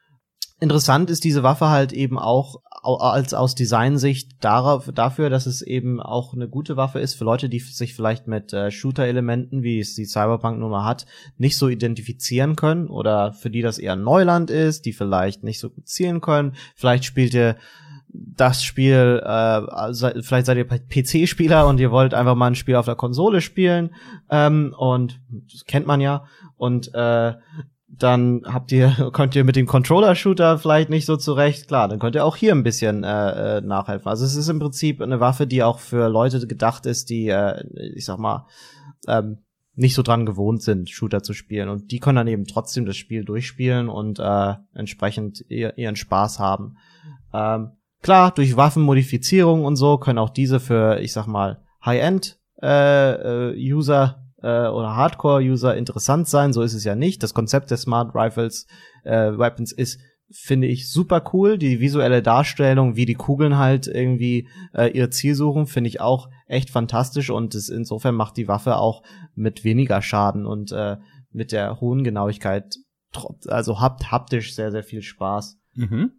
Interessant 0.60 1.08
ist 1.08 1.24
diese 1.24 1.42
Waffe 1.42 1.68
halt 1.68 1.92
eben 1.92 2.18
auch 2.18 2.56
als 2.84 3.34
aus 3.34 3.54
Designsicht 3.54 4.32
darauf, 4.40 4.90
dafür, 4.92 5.30
dass 5.30 5.46
es 5.46 5.62
eben 5.62 6.00
auch 6.00 6.34
eine 6.34 6.48
gute 6.48 6.76
Waffe 6.76 7.00
ist 7.00 7.14
für 7.14 7.24
Leute, 7.24 7.48
die 7.48 7.58
sich 7.58 7.94
vielleicht 7.94 8.26
mit 8.26 8.52
äh, 8.52 8.70
Shooter-Elementen, 8.70 9.62
wie 9.62 9.80
es 9.80 9.94
die 9.94 10.04
Cyberpunk-Nummer 10.04 10.84
hat, 10.84 11.06
nicht 11.38 11.56
so 11.56 11.68
identifizieren 11.68 12.56
können 12.56 12.88
oder 12.88 13.32
für 13.32 13.50
die 13.50 13.62
das 13.62 13.78
eher 13.78 13.96
Neuland 13.96 14.50
ist, 14.50 14.84
die 14.84 14.92
vielleicht 14.92 15.42
nicht 15.42 15.60
so 15.60 15.70
gut 15.70 15.88
zielen 15.88 16.20
können. 16.20 16.54
Vielleicht 16.76 17.04
spielt 17.04 17.34
ihr 17.34 17.56
das 18.14 18.62
Spiel, 18.62 19.20
äh, 19.24 20.22
vielleicht 20.22 20.46
seid 20.46 20.56
ihr 20.56 20.66
PC-Spieler 20.66 21.66
und 21.66 21.80
ihr 21.80 21.90
wollt 21.90 22.14
einfach 22.14 22.36
mal 22.36 22.46
ein 22.46 22.54
Spiel 22.54 22.76
auf 22.76 22.86
der 22.86 22.94
Konsole 22.94 23.40
spielen 23.40 23.94
ähm, 24.30 24.74
und 24.78 25.20
das 25.52 25.64
kennt 25.64 25.86
man 25.86 26.00
ja 26.00 26.24
und 26.56 26.94
äh, 26.94 27.34
dann 27.98 28.42
habt 28.44 28.72
ihr 28.72 28.90
könnt 29.12 29.34
ihr 29.36 29.44
mit 29.44 29.56
dem 29.56 29.66
Controller-Shooter 29.66 30.58
vielleicht 30.58 30.90
nicht 30.90 31.06
so 31.06 31.16
zurecht. 31.16 31.68
Klar, 31.68 31.88
dann 31.88 31.98
könnt 31.98 32.14
ihr 32.14 32.24
auch 32.24 32.36
hier 32.36 32.52
ein 32.52 32.62
bisschen 32.62 33.04
äh, 33.04 33.58
äh, 33.58 33.60
nachhelfen. 33.60 34.08
Also 34.08 34.24
es 34.24 34.36
ist 34.36 34.48
im 34.48 34.58
Prinzip 34.58 35.00
eine 35.00 35.20
Waffe, 35.20 35.46
die 35.46 35.62
auch 35.62 35.78
für 35.78 36.08
Leute 36.08 36.46
gedacht 36.46 36.86
ist, 36.86 37.10
die, 37.10 37.28
äh, 37.28 37.64
ich 37.94 38.04
sag 38.04 38.18
mal, 38.18 38.46
ähm, 39.06 39.38
nicht 39.76 39.94
so 39.94 40.02
dran 40.02 40.24
gewohnt 40.24 40.62
sind, 40.62 40.88
Shooter 40.88 41.22
zu 41.22 41.32
spielen. 41.32 41.68
Und 41.68 41.90
die 41.90 41.98
können 41.98 42.16
dann 42.16 42.28
eben 42.28 42.44
trotzdem 42.44 42.86
das 42.86 42.96
Spiel 42.96 43.24
durchspielen 43.24 43.88
und 43.88 44.18
äh, 44.20 44.54
entsprechend 44.72 45.44
ihr, 45.48 45.76
ihren 45.76 45.96
Spaß 45.96 46.38
haben. 46.38 46.76
Ähm, 47.32 47.72
klar, 48.02 48.32
durch 48.32 48.56
Waffenmodifizierung 48.56 49.64
und 49.64 49.76
so 49.76 49.98
können 49.98 50.18
auch 50.18 50.30
diese 50.30 50.60
für, 50.60 51.00
ich 51.00 51.12
sag 51.12 51.26
mal, 51.26 51.62
High-End 51.84 52.38
äh, 52.62 53.50
äh, 53.50 53.72
User 53.72 54.23
äh, 54.44 54.68
oder 54.68 54.94
Hardcore-User 54.94 55.74
interessant 55.74 56.28
sein. 56.28 56.52
So 56.52 56.62
ist 56.62 56.74
es 56.74 56.84
ja 56.84 56.94
nicht. 56.94 57.22
Das 57.22 57.34
Konzept 57.34 57.70
der 57.70 57.78
Smart 57.78 58.14
Rifles 58.14 58.66
äh, 59.04 59.36
Weapons 59.36 59.72
ist 59.72 59.98
finde 60.30 60.66
ich 60.66 60.90
super 60.90 61.30
cool. 61.32 61.58
Die 61.58 61.80
visuelle 61.80 62.22
Darstellung, 62.22 62.96
wie 62.96 63.06
die 63.06 63.14
Kugeln 63.14 63.56
halt 63.58 63.86
irgendwie 63.86 64.48
äh, 64.74 64.90
ihr 64.90 65.10
Ziel 65.10 65.34
suchen, 65.34 65.66
finde 65.66 65.88
ich 65.88 66.00
auch 66.00 66.28
echt 66.46 66.70
fantastisch 66.70 67.30
und 67.30 67.54
es, 67.54 67.68
insofern 67.68 68.14
macht 68.14 68.36
die 68.36 68.48
Waffe 68.48 68.76
auch 68.76 69.02
mit 69.34 69.64
weniger 69.64 70.02
Schaden 70.02 70.46
und 70.46 70.72
äh, 70.72 70.96
mit 71.30 71.52
der 71.52 71.80
hohen 71.80 72.04
Genauigkeit, 72.04 72.76
also 73.46 73.80
habt 73.80 74.10
haptisch 74.10 74.54
sehr, 74.54 74.70
sehr 74.70 74.82
viel 74.82 75.02
Spaß. 75.02 75.58
Mhm. 75.74 76.12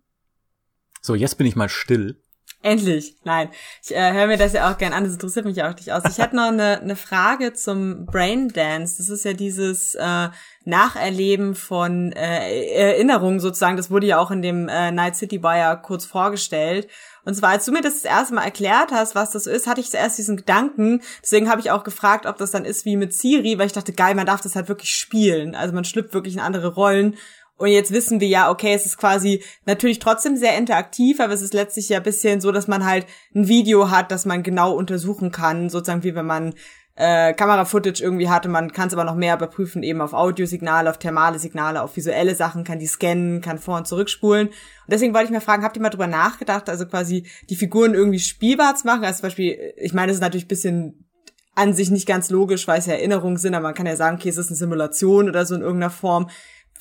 So, 1.02 1.16
jetzt 1.16 1.38
bin 1.38 1.48
ich 1.48 1.56
mal 1.56 1.70
still. 1.70 2.22
Endlich. 2.66 3.16
Nein, 3.24 3.50
ich 3.84 3.96
äh, 3.96 4.12
höre 4.14 4.26
mir 4.26 4.38
das 4.38 4.54
ja 4.54 4.72
auch 4.72 4.80
gern 4.80 4.92
an, 4.92 5.04
das 5.04 5.14
interessiert 5.14 5.46
mich 5.46 5.62
auch 5.62 5.76
nicht 5.76 5.92
aus. 5.92 6.02
Ich 6.10 6.18
hätte 6.18 6.36
noch 6.36 6.48
eine, 6.48 6.80
eine 6.82 6.96
Frage 6.96 7.54
zum 7.54 8.08
Brain 8.08 8.48
Dance. 8.50 8.96
Das 8.98 9.10
ist 9.10 9.24
ja 9.24 9.34
dieses 9.34 9.94
äh, 9.94 10.30
Nacherleben 10.64 11.54
von 11.54 12.12
äh, 12.14 12.66
Erinnerungen 12.74 13.40
sozusagen. 13.40 13.78
Das 13.78 13.92
wurde 13.92 14.08
ja 14.08 14.18
auch 14.18 14.32
in 14.32 14.42
dem 14.42 14.68
äh, 14.68 14.92
Night 14.92 15.16
City 15.16 15.44
Wire 15.44 15.80
kurz 15.84 16.06
vorgestellt. 16.06 16.88
Und 17.24 17.36
zwar, 17.36 17.52
als 17.52 17.66
du 17.66 17.72
mir 17.72 17.82
das 17.82 18.02
das 18.02 18.12
erste 18.12 18.34
Mal 18.34 18.46
erklärt 18.46 18.92
hast, 18.92 19.14
was 19.14 19.30
das 19.30 19.46
ist, 19.46 19.68
hatte 19.68 19.82
ich 19.82 19.92
zuerst 19.92 20.18
diesen 20.18 20.36
Gedanken. 20.36 21.04
Deswegen 21.22 21.52
habe 21.52 21.62
ich 21.62 21.70
auch 21.70 21.84
gefragt, 21.84 22.26
ob 22.26 22.38
das 22.38 22.50
dann 22.50 22.66
ist 22.66 22.84
wie 22.86 22.98
mit 22.98 23.14
Siri, 23.14 23.60
weil 23.60 23.68
ich 23.68 23.74
dachte, 23.74 23.94
geil, 23.94 24.16
man 24.16 24.26
darf 24.26 24.42
das 24.42 24.56
halt 24.56 24.70
wirklich 24.70 24.96
spielen. 24.96 25.54
Also 25.54 25.76
man 25.76 25.86
schlüpft 25.86 26.16
wirklich 26.16 26.34
in 26.34 26.40
andere 26.40 26.74
Rollen 26.74 27.16
und 27.58 27.70
jetzt 27.70 27.92
wissen 27.92 28.20
wir 28.20 28.28
ja, 28.28 28.52
okay, 28.52 28.74
es 28.74 28.86
ist 28.86 28.98
quasi 28.98 29.42
natürlich 29.66 30.00
trotzdem 30.00 30.36
sehr 30.36 30.58
interaktiv, 30.58 31.20
aber 31.20 31.34
es 31.34 31.42
ist 31.42 31.54
letztlich 31.54 31.90
ja 31.90 31.98
ein 31.98 32.04
bisschen 32.04 32.42
so, 32.42 32.52
dass 32.52 32.68
man 32.68 32.86
halt 32.86 33.06
ein 33.34 33.48
Video 33.48 33.90
hat, 33.90 34.12
das 34.12 34.26
man 34.26 34.44
genau 34.44 34.74
untersuchen 34.74 35.32
kann, 35.32 35.70
sozusagen 35.70 36.04
wie 36.04 36.16
wenn 36.16 36.26
man 36.26 36.54
äh, 36.96 37.34
Kamera-Footage 37.34 38.02
irgendwie 38.02 38.30
hatte, 38.30 38.48
man 38.48 38.72
kann 38.72 38.88
es 38.88 38.94
aber 38.94 39.04
noch 39.04 39.16
mehr 39.16 39.36
überprüfen, 39.36 39.84
eben 39.84 40.02
auf 40.02 40.14
Audiosignale, 40.14 40.90
auf 40.90 40.98
thermale 40.98 41.40
Signale, 41.40 41.82
auf 41.82 41.96
visuelle 41.96 42.36
Sachen, 42.36 42.64
kann 42.64 42.80
die 42.80 42.88
scannen, 42.88 43.42
kann 43.42 43.60
vor- 43.60 43.78
und 43.78 43.88
zurückspulen. 43.88 44.48
Und 44.48 44.56
deswegen 44.88 45.14
wollte 45.14 45.26
ich 45.26 45.32
mir 45.32 45.42
fragen, 45.42 45.64
habt 45.64 45.76
ihr 45.76 45.82
mal 45.82 45.90
drüber 45.90 46.08
nachgedacht, 46.08 46.70
also 46.70 46.86
quasi 46.86 47.26
die 47.50 47.58
Figuren 47.58 47.94
irgendwie 47.94 48.20
spielbar 48.20 48.76
zu 48.76 48.88
machen? 48.88 49.04
Also 49.04 49.20
zum 49.20 49.28
Beispiel, 49.28 49.74
ich 49.78 49.94
meine, 49.94 50.12
es 50.12 50.18
ist 50.18 50.22
natürlich 50.22 50.46
ein 50.46 50.50
bisschen 50.50 51.06
an 51.54 51.74
sich 51.74 51.90
nicht 51.90 52.08
ganz 52.08 52.30
logisch, 52.30 52.68
weil 52.68 52.80
es 52.80 52.86
ja 52.86 52.94
Erinnerungen 52.94 53.38
sind, 53.38 53.56
aber 53.56 53.64
man 53.64 53.74
kann 53.74 53.86
ja 53.86 53.96
sagen, 53.96 54.18
okay, 54.18 54.30
es 54.30 54.38
ist 54.38 54.48
eine 54.48 54.58
Simulation 54.58 55.30
oder 55.30 55.46
so 55.46 55.56
in 55.56 55.62
irgendeiner 55.62 55.90
Form. 55.90 56.30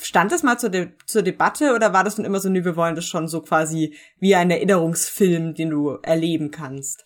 Stand 0.00 0.32
das 0.32 0.42
mal 0.42 0.58
zur, 0.58 0.70
De 0.70 0.88
zur 1.06 1.22
Debatte 1.22 1.74
oder 1.74 1.92
war 1.92 2.04
das 2.04 2.18
nun 2.18 2.26
immer 2.26 2.40
so, 2.40 2.48
nee, 2.48 2.64
wir 2.64 2.76
wollen 2.76 2.96
das 2.96 3.06
schon 3.06 3.28
so 3.28 3.40
quasi 3.40 3.94
wie 4.18 4.34
ein 4.34 4.50
Erinnerungsfilm, 4.50 5.54
den 5.54 5.70
du 5.70 5.98
erleben 6.02 6.50
kannst? 6.50 7.04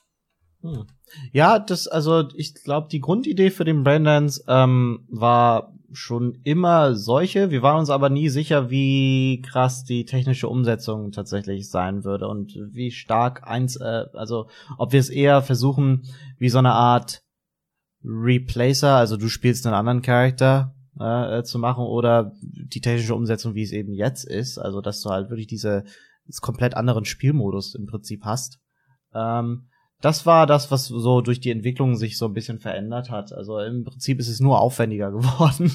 Hm. 0.62 0.86
Ja, 1.32 1.58
das, 1.58 1.86
also 1.86 2.28
ich 2.34 2.54
glaube, 2.54 2.88
die 2.90 3.00
Grundidee 3.00 3.50
für 3.50 3.64
den 3.64 3.84
Braindance 3.84 4.42
ähm, 4.48 5.06
war 5.08 5.74
schon 5.92 6.38
immer 6.44 6.94
solche. 6.94 7.50
Wir 7.50 7.62
waren 7.62 7.78
uns 7.78 7.90
aber 7.90 8.10
nie 8.10 8.28
sicher, 8.28 8.68
wie 8.70 9.40
krass 9.40 9.84
die 9.84 10.04
technische 10.04 10.48
Umsetzung 10.48 11.12
tatsächlich 11.12 11.70
sein 11.70 12.04
würde 12.04 12.28
und 12.28 12.58
wie 12.72 12.90
stark 12.90 13.46
eins, 13.46 13.76
äh, 13.76 14.04
also 14.12 14.48
ob 14.76 14.92
wir 14.92 15.00
es 15.00 15.08
eher 15.08 15.40
versuchen, 15.42 16.02
wie 16.38 16.50
so 16.50 16.58
eine 16.58 16.72
Art 16.72 17.22
Replacer, 18.04 18.96
also 18.96 19.16
du 19.16 19.28
spielst 19.28 19.66
einen 19.66 19.74
anderen 19.74 20.02
Charakter 20.02 20.74
äh, 20.98 21.42
zu 21.42 21.58
machen 21.58 21.84
oder 21.84 22.32
die 22.42 22.80
technische 22.80 23.14
Umsetzung, 23.14 23.54
wie 23.54 23.62
es 23.62 23.72
eben 23.72 23.92
jetzt 23.92 24.24
ist, 24.24 24.58
also 24.58 24.80
dass 24.80 25.00
du 25.00 25.10
halt 25.10 25.30
wirklich 25.30 25.46
diese 25.46 25.84
komplett 26.40 26.74
anderen 26.76 27.04
Spielmodus 27.04 27.74
im 27.74 27.86
Prinzip 27.86 28.24
hast. 28.24 28.60
Ähm, 29.14 29.68
das 30.00 30.26
war 30.26 30.46
das, 30.46 30.70
was 30.70 30.86
so 30.86 31.20
durch 31.22 31.40
die 31.40 31.50
Entwicklung 31.50 31.96
sich 31.96 32.18
so 32.18 32.26
ein 32.26 32.32
bisschen 32.32 32.60
verändert 32.60 33.10
hat. 33.10 33.32
Also 33.32 33.58
im 33.58 33.82
Prinzip 33.82 34.20
ist 34.20 34.28
es 34.28 34.38
nur 34.38 34.60
aufwendiger 34.60 35.10
geworden, 35.12 35.72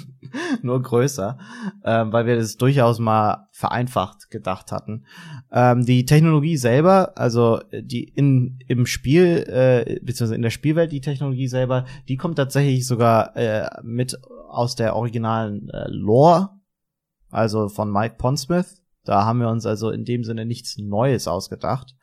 nur 0.62 0.82
größer, 0.82 1.38
ähm, 1.84 2.14
weil 2.14 2.26
wir 2.26 2.38
das 2.38 2.56
durchaus 2.56 3.00
mal 3.00 3.48
vereinfacht 3.52 4.30
gedacht 4.30 4.72
hatten. 4.72 5.06
Ähm, 5.52 5.86
die 5.86 6.06
Technologie 6.06 6.56
selber, 6.56 7.18
also 7.18 7.60
die 7.74 8.04
in 8.04 8.60
im 8.68 8.86
Spiel 8.86 9.44
äh, 9.48 10.00
beziehungsweise 10.02 10.36
in 10.36 10.41
der 10.41 10.52
Spielwelt 10.52 10.94
die 10.94 11.02
Technologie 11.02 11.48
selber, 11.48 11.86
die 12.08 12.16
kommt 12.16 12.38
tatsächlich 12.38 12.88
sogar 12.88 13.36
äh, 13.36 13.68
mit 13.84 14.18
aus 14.48 14.76
der 14.76 14.95
originalen 14.95 15.70
äh, 15.70 15.88
Lore, 15.90 16.50
also 17.30 17.68
von 17.68 17.91
Mike 17.91 18.16
Pondsmith. 18.18 18.82
Da 19.04 19.26
haben 19.26 19.41
wir 19.41 19.50
uns 19.50 19.66
also 19.66 19.90
in 19.90 20.06
dem 20.06 20.24
Sinne 20.24 20.45
nichts 20.45 20.78
Neues 20.78 21.28
ausgedacht. 21.28 21.94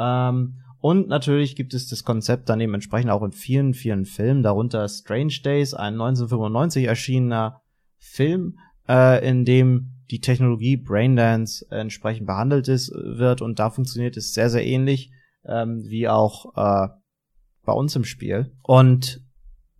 Ähm, 0.00 0.60
und 0.80 1.08
natürlich 1.08 1.56
gibt 1.56 1.74
es 1.74 1.88
das 1.88 2.04
Konzept 2.04 2.48
dann 2.48 2.60
eben 2.60 2.74
entsprechend 2.74 3.10
auch 3.10 3.22
in 3.22 3.32
vielen, 3.32 3.74
vielen 3.74 4.04
Filmen, 4.04 4.42
darunter 4.42 4.88
Strange 4.88 5.34
Days, 5.42 5.74
ein 5.74 5.94
1995 5.94 6.84
erschienener 6.84 7.62
Film, 7.98 8.58
äh, 8.88 9.26
in 9.28 9.44
dem 9.44 9.92
die 10.10 10.20
Technologie 10.20 10.76
Braindance 10.76 11.66
entsprechend 11.70 12.26
behandelt 12.26 12.68
ist, 12.68 12.90
wird 12.92 13.42
und 13.42 13.58
da 13.58 13.70
funktioniert 13.70 14.16
es 14.16 14.32
sehr, 14.32 14.50
sehr 14.50 14.66
ähnlich 14.66 15.10
ähm, 15.44 15.84
wie 15.84 16.08
auch 16.08 16.56
äh, 16.56 16.88
bei 17.64 17.72
uns 17.72 17.94
im 17.96 18.04
Spiel. 18.04 18.52
Und 18.62 19.20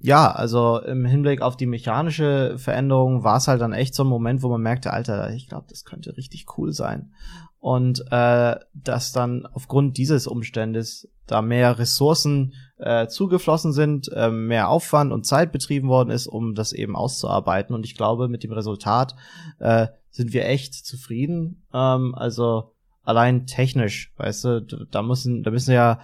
ja, 0.01 0.31
also 0.31 0.81
im 0.81 1.05
Hinblick 1.05 1.43
auf 1.43 1.57
die 1.57 1.66
mechanische 1.66 2.57
Veränderung 2.59 3.25
war 3.25 3.39
es 3.39 3.49
halt 3.49 3.61
dann 3.61 3.73
echt 3.73 3.95
so 3.95 4.05
ein 4.05 4.09
Moment, 4.09 4.43
wo 4.43 4.49
man 4.49 4.62
merkte, 4.62 4.93
Alter, 4.93 5.33
ich 5.33 5.49
glaube, 5.49 5.66
das 5.69 5.85
könnte 5.85 6.16
richtig 6.16 6.47
cool 6.57 6.73
sein. 6.73 7.12
Und 7.60 8.05
äh, 8.10 8.56
dass 8.72 9.12
dann 9.12 9.47
aufgrund 9.47 9.97
dieses 9.97 10.26
Umstandes 10.26 11.09
da 11.26 11.43
mehr 11.43 11.78
Ressourcen 11.78 12.55
äh, 12.78 13.09
zugeflossen 13.09 13.72
sind, 13.72 14.10
äh, 14.14 14.30
mehr 14.30 14.68
Aufwand 14.68 15.12
und 15.12 15.26
Zeit 15.26 15.52
betrieben 15.52 15.89
worden 15.89 16.10
ist, 16.10 16.26
um 16.26 16.55
das 16.55 16.72
eben 16.72 16.97
auszuarbeiten. 16.97 17.74
Und 17.74 17.85
ich 17.85 17.97
glaube, 17.97 18.28
mit 18.28 18.44
dem 18.44 18.52
Resultat 18.52 19.16
äh, 19.59 19.89
sind 20.10 20.32
wir 20.32 20.47
echt 20.47 20.74
zufrieden. 20.74 21.64
Ähm, 21.74 22.14
also 22.14 22.72
allein 23.02 23.47
technisch, 23.47 24.12
weißt 24.16 24.44
du, 24.44 24.86
da 24.90 25.02
müssen, 25.02 25.43
da 25.43 25.51
müssen 25.51 25.72
ja 25.72 26.01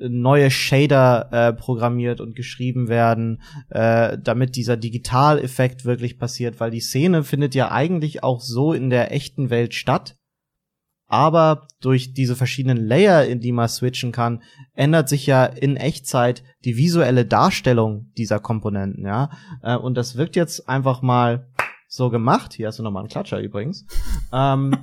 neue 0.00 0.50
Shader 0.50 1.28
äh, 1.30 1.52
programmiert 1.52 2.20
und 2.20 2.34
geschrieben 2.34 2.88
werden, 2.88 3.42
äh, 3.70 4.18
damit 4.20 4.56
dieser 4.56 4.76
Digitaleffekt 4.76 5.84
wirklich 5.84 6.18
passiert, 6.18 6.60
weil 6.60 6.70
die 6.70 6.80
Szene 6.80 7.22
findet 7.22 7.54
ja 7.54 7.70
eigentlich 7.70 8.22
auch 8.22 8.40
so 8.40 8.72
in 8.72 8.90
der 8.90 9.12
echten 9.12 9.50
Welt 9.50 9.74
statt. 9.74 10.16
Aber 11.14 11.68
durch 11.80 12.12
diese 12.12 12.34
verschiedenen 12.34 12.88
Layer, 12.88 13.24
in 13.24 13.38
die 13.38 13.52
man 13.52 13.68
switchen 13.68 14.10
kann, 14.10 14.42
ändert 14.72 15.08
sich 15.08 15.26
ja 15.26 15.44
in 15.44 15.76
Echtzeit 15.76 16.42
die 16.64 16.76
visuelle 16.76 17.24
Darstellung 17.24 18.10
dieser 18.18 18.40
Komponenten, 18.40 19.06
ja. 19.06 19.30
Äh, 19.62 19.76
und 19.76 19.94
das 19.94 20.16
wirkt 20.16 20.34
jetzt 20.34 20.68
einfach 20.68 21.02
mal 21.02 21.46
so 21.86 22.10
gemacht. 22.10 22.54
Hier 22.54 22.66
hast 22.66 22.80
du 22.80 22.82
nochmal 22.82 23.02
einen 23.02 23.10
Klatscher 23.10 23.38
übrigens. 23.38 23.86
ähm, 24.32 24.76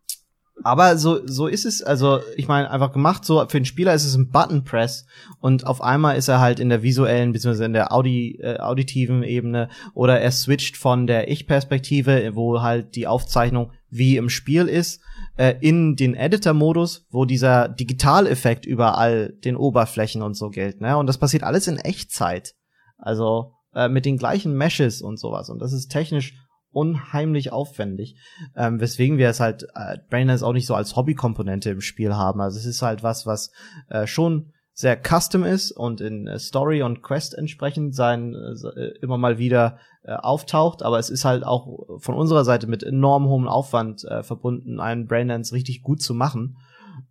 aber 0.64 0.96
so, 0.96 1.20
so 1.26 1.46
ist 1.46 1.66
es, 1.66 1.82
also 1.82 2.20
ich 2.38 2.48
meine, 2.48 2.70
einfach 2.70 2.92
gemacht, 2.92 3.26
so 3.26 3.46
für 3.46 3.60
den 3.60 3.66
Spieler 3.66 3.92
ist 3.92 4.06
es 4.06 4.16
ein 4.16 4.30
Button 4.30 4.64
Press 4.64 5.04
und 5.40 5.66
auf 5.66 5.82
einmal 5.82 6.16
ist 6.16 6.28
er 6.28 6.40
halt 6.40 6.58
in 6.58 6.70
der 6.70 6.82
visuellen 6.82 7.32
bzw. 7.32 7.66
in 7.66 7.74
der 7.74 7.92
Audi, 7.92 8.38
äh, 8.40 8.60
auditiven 8.60 9.22
Ebene 9.22 9.68
oder 9.92 10.22
er 10.22 10.30
switcht 10.30 10.78
von 10.78 11.06
der 11.06 11.30
Ich-Perspektive, 11.30 12.30
wo 12.34 12.62
halt 12.62 12.96
die 12.96 13.06
Aufzeichnung 13.06 13.72
wie 13.90 14.16
im 14.16 14.30
Spiel 14.30 14.68
ist, 14.68 15.02
äh, 15.36 15.54
in 15.60 15.96
den 15.96 16.14
Editor-Modus, 16.14 17.06
wo 17.10 17.24
dieser 17.24 17.68
Digitaleffekt 17.68 18.66
überall 18.66 19.32
den 19.44 19.56
Oberflächen 19.56 20.22
und 20.22 20.34
so 20.34 20.50
gilt. 20.50 20.80
Ne? 20.80 20.96
Und 20.96 21.06
das 21.06 21.18
passiert 21.18 21.42
alles 21.42 21.68
in 21.68 21.78
Echtzeit. 21.78 22.54
Also 22.98 23.52
äh, 23.74 23.88
mit 23.88 24.06
den 24.06 24.16
gleichen 24.16 24.56
Meshes 24.56 25.02
und 25.02 25.18
sowas. 25.18 25.50
Und 25.50 25.60
das 25.60 25.72
ist 25.72 25.88
technisch 25.88 26.34
unheimlich 26.70 27.52
aufwendig, 27.52 28.16
ähm, 28.54 28.80
weswegen 28.80 29.16
wir 29.16 29.30
es 29.30 29.40
halt 29.40 29.66
äh, 29.74 29.96
Brainers 30.10 30.42
auch 30.42 30.52
nicht 30.52 30.66
so 30.66 30.74
als 30.74 30.94
Hobbykomponente 30.94 31.70
im 31.70 31.80
Spiel 31.80 32.14
haben. 32.14 32.40
Also 32.40 32.58
es 32.58 32.66
ist 32.66 32.82
halt 32.82 33.02
was, 33.02 33.24
was 33.24 33.50
äh, 33.88 34.06
schon 34.06 34.52
sehr 34.78 35.00
custom 35.00 35.42
ist 35.42 35.72
und 35.72 36.02
in 36.02 36.26
äh, 36.26 36.38
Story 36.38 36.82
und 36.82 37.02
Quest 37.02 37.32
entsprechend 37.32 37.94
sein 37.94 38.34
äh, 38.34 38.88
immer 39.00 39.16
mal 39.16 39.38
wieder 39.38 39.78
äh, 40.02 40.12
auftaucht, 40.12 40.82
aber 40.82 40.98
es 40.98 41.08
ist 41.08 41.24
halt 41.24 41.44
auch 41.44 41.98
von 41.98 42.14
unserer 42.14 42.44
Seite 42.44 42.66
mit 42.66 42.82
enorm 42.82 43.26
hohem 43.26 43.48
Aufwand 43.48 44.04
äh, 44.04 44.22
verbunden, 44.22 44.78
einen 44.78 45.06
Braindance 45.06 45.54
richtig 45.54 45.80
gut 45.82 46.02
zu 46.02 46.12
machen. 46.12 46.58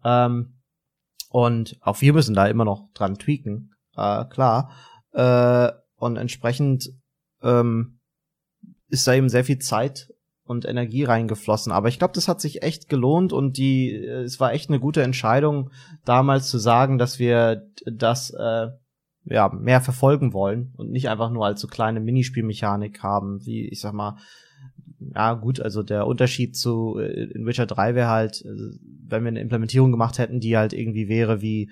Ähm, 0.03 0.61
Und 1.29 1.77
auch 1.81 2.01
wir 2.01 2.13
müssen 2.13 2.35
da 2.35 2.45
immer 2.47 2.65
noch 2.65 2.87
dran 2.93 3.17
tweaken, 3.17 3.71
äh, 3.97 4.25
klar. 4.25 4.71
Äh, 5.11 5.71
und 5.97 6.17
entsprechend 6.17 6.89
ähm, 7.41 7.99
ist 8.89 9.07
da 9.07 9.13
eben 9.15 9.27
sehr 9.27 9.43
viel 9.43 9.57
Zeit 9.57 10.13
und 10.45 10.65
Energie 10.65 11.03
reingeflossen. 11.03 11.71
Aber 11.71 11.87
ich 11.89 11.97
glaube, 11.99 12.13
das 12.13 12.27
hat 12.27 12.39
sich 12.39 12.61
echt 12.61 12.87
gelohnt 12.87 13.33
und 13.33 13.57
die, 13.57 13.91
äh, 13.91 14.21
es 14.21 14.39
war 14.39 14.53
echt 14.53 14.69
eine 14.69 14.79
gute 14.79 15.01
Entscheidung, 15.03 15.71
damals 16.05 16.49
zu 16.49 16.57
sagen, 16.59 16.97
dass 16.97 17.19
wir 17.19 17.67
das 17.85 18.29
äh, 18.29 18.67
ja 19.25 19.49
mehr 19.49 19.81
verfolgen 19.81 20.33
wollen 20.33 20.73
und 20.77 20.91
nicht 20.91 21.09
einfach 21.09 21.31
nur 21.31 21.45
als 21.45 21.59
so 21.59 21.67
kleine 21.67 21.99
Minispielmechanik 21.99 23.01
haben, 23.01 23.43
wie 23.45 23.67
ich 23.67 23.81
sag 23.81 23.93
mal, 23.93 24.17
ja 24.99 25.33
gut, 25.33 25.59
also 25.59 25.83
der 25.83 26.07
Unterschied 26.07 26.55
zu 26.55 26.97
äh, 26.99 27.23
in 27.31 27.45
Witcher 27.45 27.65
3 27.65 27.95
wäre 27.95 28.09
halt, 28.09 28.45
äh, 28.45 28.77
wenn 29.07 29.23
wir 29.23 29.29
eine 29.29 29.41
Implementierung 29.41 29.91
gemacht 29.91 30.19
hätten, 30.19 30.39
die 30.39 30.57
halt 30.57 30.73
irgendwie 30.73 31.09
wäre 31.09 31.41
wie 31.41 31.71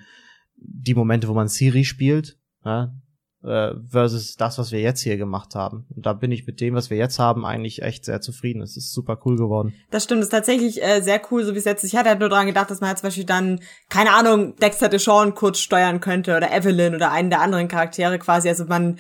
die 0.56 0.96
Momente, 0.96 1.28
wo 1.28 1.34
man 1.34 1.48
Siri 1.48 1.84
spielt, 1.84 2.38
ja, 2.66 2.94
äh, 3.44 3.74
versus 3.90 4.36
das, 4.36 4.58
was 4.58 4.72
wir 4.72 4.80
jetzt 4.80 5.02
hier 5.02 5.18
gemacht 5.18 5.56
haben. 5.56 5.86
Und 5.96 6.06
da 6.06 6.14
bin 6.14 6.32
ich 6.32 6.48
mit 6.48 6.62
dem, 6.62 6.76
was 6.76 6.90
wir 6.90 6.98
jetzt 6.98 7.20
haben, 7.20 7.46
eigentlich 7.46 7.82
echt 7.82 8.06
sehr 8.06 8.22
zufrieden. 8.22 8.62
Es 8.62 8.78
ist 8.78 8.94
super 8.94 9.20
cool 9.26 9.36
geworden. 9.36 9.74
Das 9.92 10.06
stimmt, 10.06 10.22
es 10.22 10.28
ist 10.28 10.32
tatsächlich 10.32 10.82
äh, 10.82 11.02
sehr 11.02 11.22
cool, 11.32 11.44
so 11.44 11.54
wie 11.54 11.58
es 11.58 11.66
jetzt. 11.66 11.84
Ich 11.84 11.96
hatte 11.96 12.10
halt 12.10 12.20
nur 12.20 12.30
dran 12.30 12.48
gedacht, 12.48 12.72
dass 12.72 12.82
man 12.82 12.90
halt 12.90 13.00
zum 13.00 13.08
Beispiel 13.08 13.26
dann, 13.26 13.60
keine 13.90 14.12
Ahnung, 14.12 14.56
Dexter 14.58 14.90
Deshawn 14.90 15.36
kurz 15.36 15.60
steuern 15.60 16.00
könnte 16.00 16.38
oder 16.38 16.52
Evelyn 16.52 16.96
oder 16.96 17.12
einen 17.12 17.30
der 17.30 17.42
anderen 17.42 17.68
Charaktere 17.68 18.20
quasi. 18.20 18.50
Also 18.50 18.66
man 18.66 19.00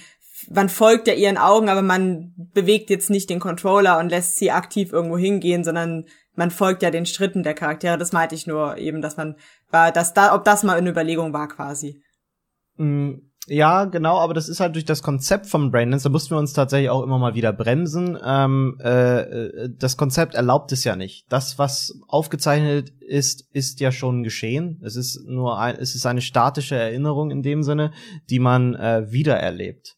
man 0.49 0.67
folgt 0.67 1.07
ja 1.07 1.13
ihren 1.13 1.37
Augen, 1.37 1.69
aber 1.69 1.81
man 1.81 2.33
bewegt 2.53 2.89
jetzt 2.89 3.09
nicht 3.09 3.29
den 3.29 3.39
Controller 3.39 3.97
und 3.99 4.09
lässt 4.09 4.35
sie 4.35 4.51
aktiv 4.51 4.91
irgendwo 4.91 5.17
hingehen, 5.17 5.63
sondern 5.63 6.05
man 6.35 6.51
folgt 6.51 6.83
ja 6.83 6.91
den 6.91 7.05
Schritten 7.05 7.43
der 7.43 7.53
Charaktere. 7.53 7.97
Das 7.97 8.11
meinte 8.11 8.35
ich 8.35 8.47
nur 8.47 8.77
eben, 8.77 9.01
dass 9.01 9.17
man 9.17 9.35
war, 9.69 9.91
dass 9.91 10.13
da, 10.13 10.35
ob 10.35 10.43
das 10.43 10.63
mal 10.63 10.77
eine 10.77 10.89
Überlegung 10.89 11.33
war 11.33 11.47
quasi. 11.47 12.01
Mm, 12.77 13.13
ja, 13.47 13.85
genau, 13.85 14.19
aber 14.19 14.33
das 14.33 14.47
ist 14.47 14.61
halt 14.61 14.75
durch 14.75 14.85
das 14.85 15.03
Konzept 15.03 15.47
von 15.47 15.69
Braindance, 15.69 16.03
da 16.03 16.09
mussten 16.09 16.31
wir 16.31 16.39
uns 16.39 16.53
tatsächlich 16.53 16.89
auch 16.89 17.03
immer 17.03 17.19
mal 17.19 17.35
wieder 17.35 17.51
bremsen. 17.51 18.17
Ähm, 18.23 18.77
äh, 18.81 19.19
äh, 19.21 19.69
das 19.77 19.97
Konzept 19.97 20.33
erlaubt 20.33 20.71
es 20.71 20.85
ja 20.85 20.95
nicht. 20.95 21.25
Das, 21.29 21.59
was 21.59 21.99
aufgezeichnet 22.07 22.91
ist, 23.01 23.49
ist 23.51 23.81
ja 23.81 23.91
schon 23.91 24.23
geschehen. 24.23 24.81
Es 24.83 24.95
ist 24.95 25.25
nur 25.27 25.59
ein, 25.59 25.75
es 25.75 25.93
ist 25.93 26.05
eine 26.05 26.21
statische 26.21 26.75
Erinnerung 26.75 27.31
in 27.31 27.41
dem 27.41 27.63
Sinne, 27.63 27.91
die 28.29 28.39
man 28.39 28.75
äh, 28.75 29.11
wiedererlebt. 29.11 29.97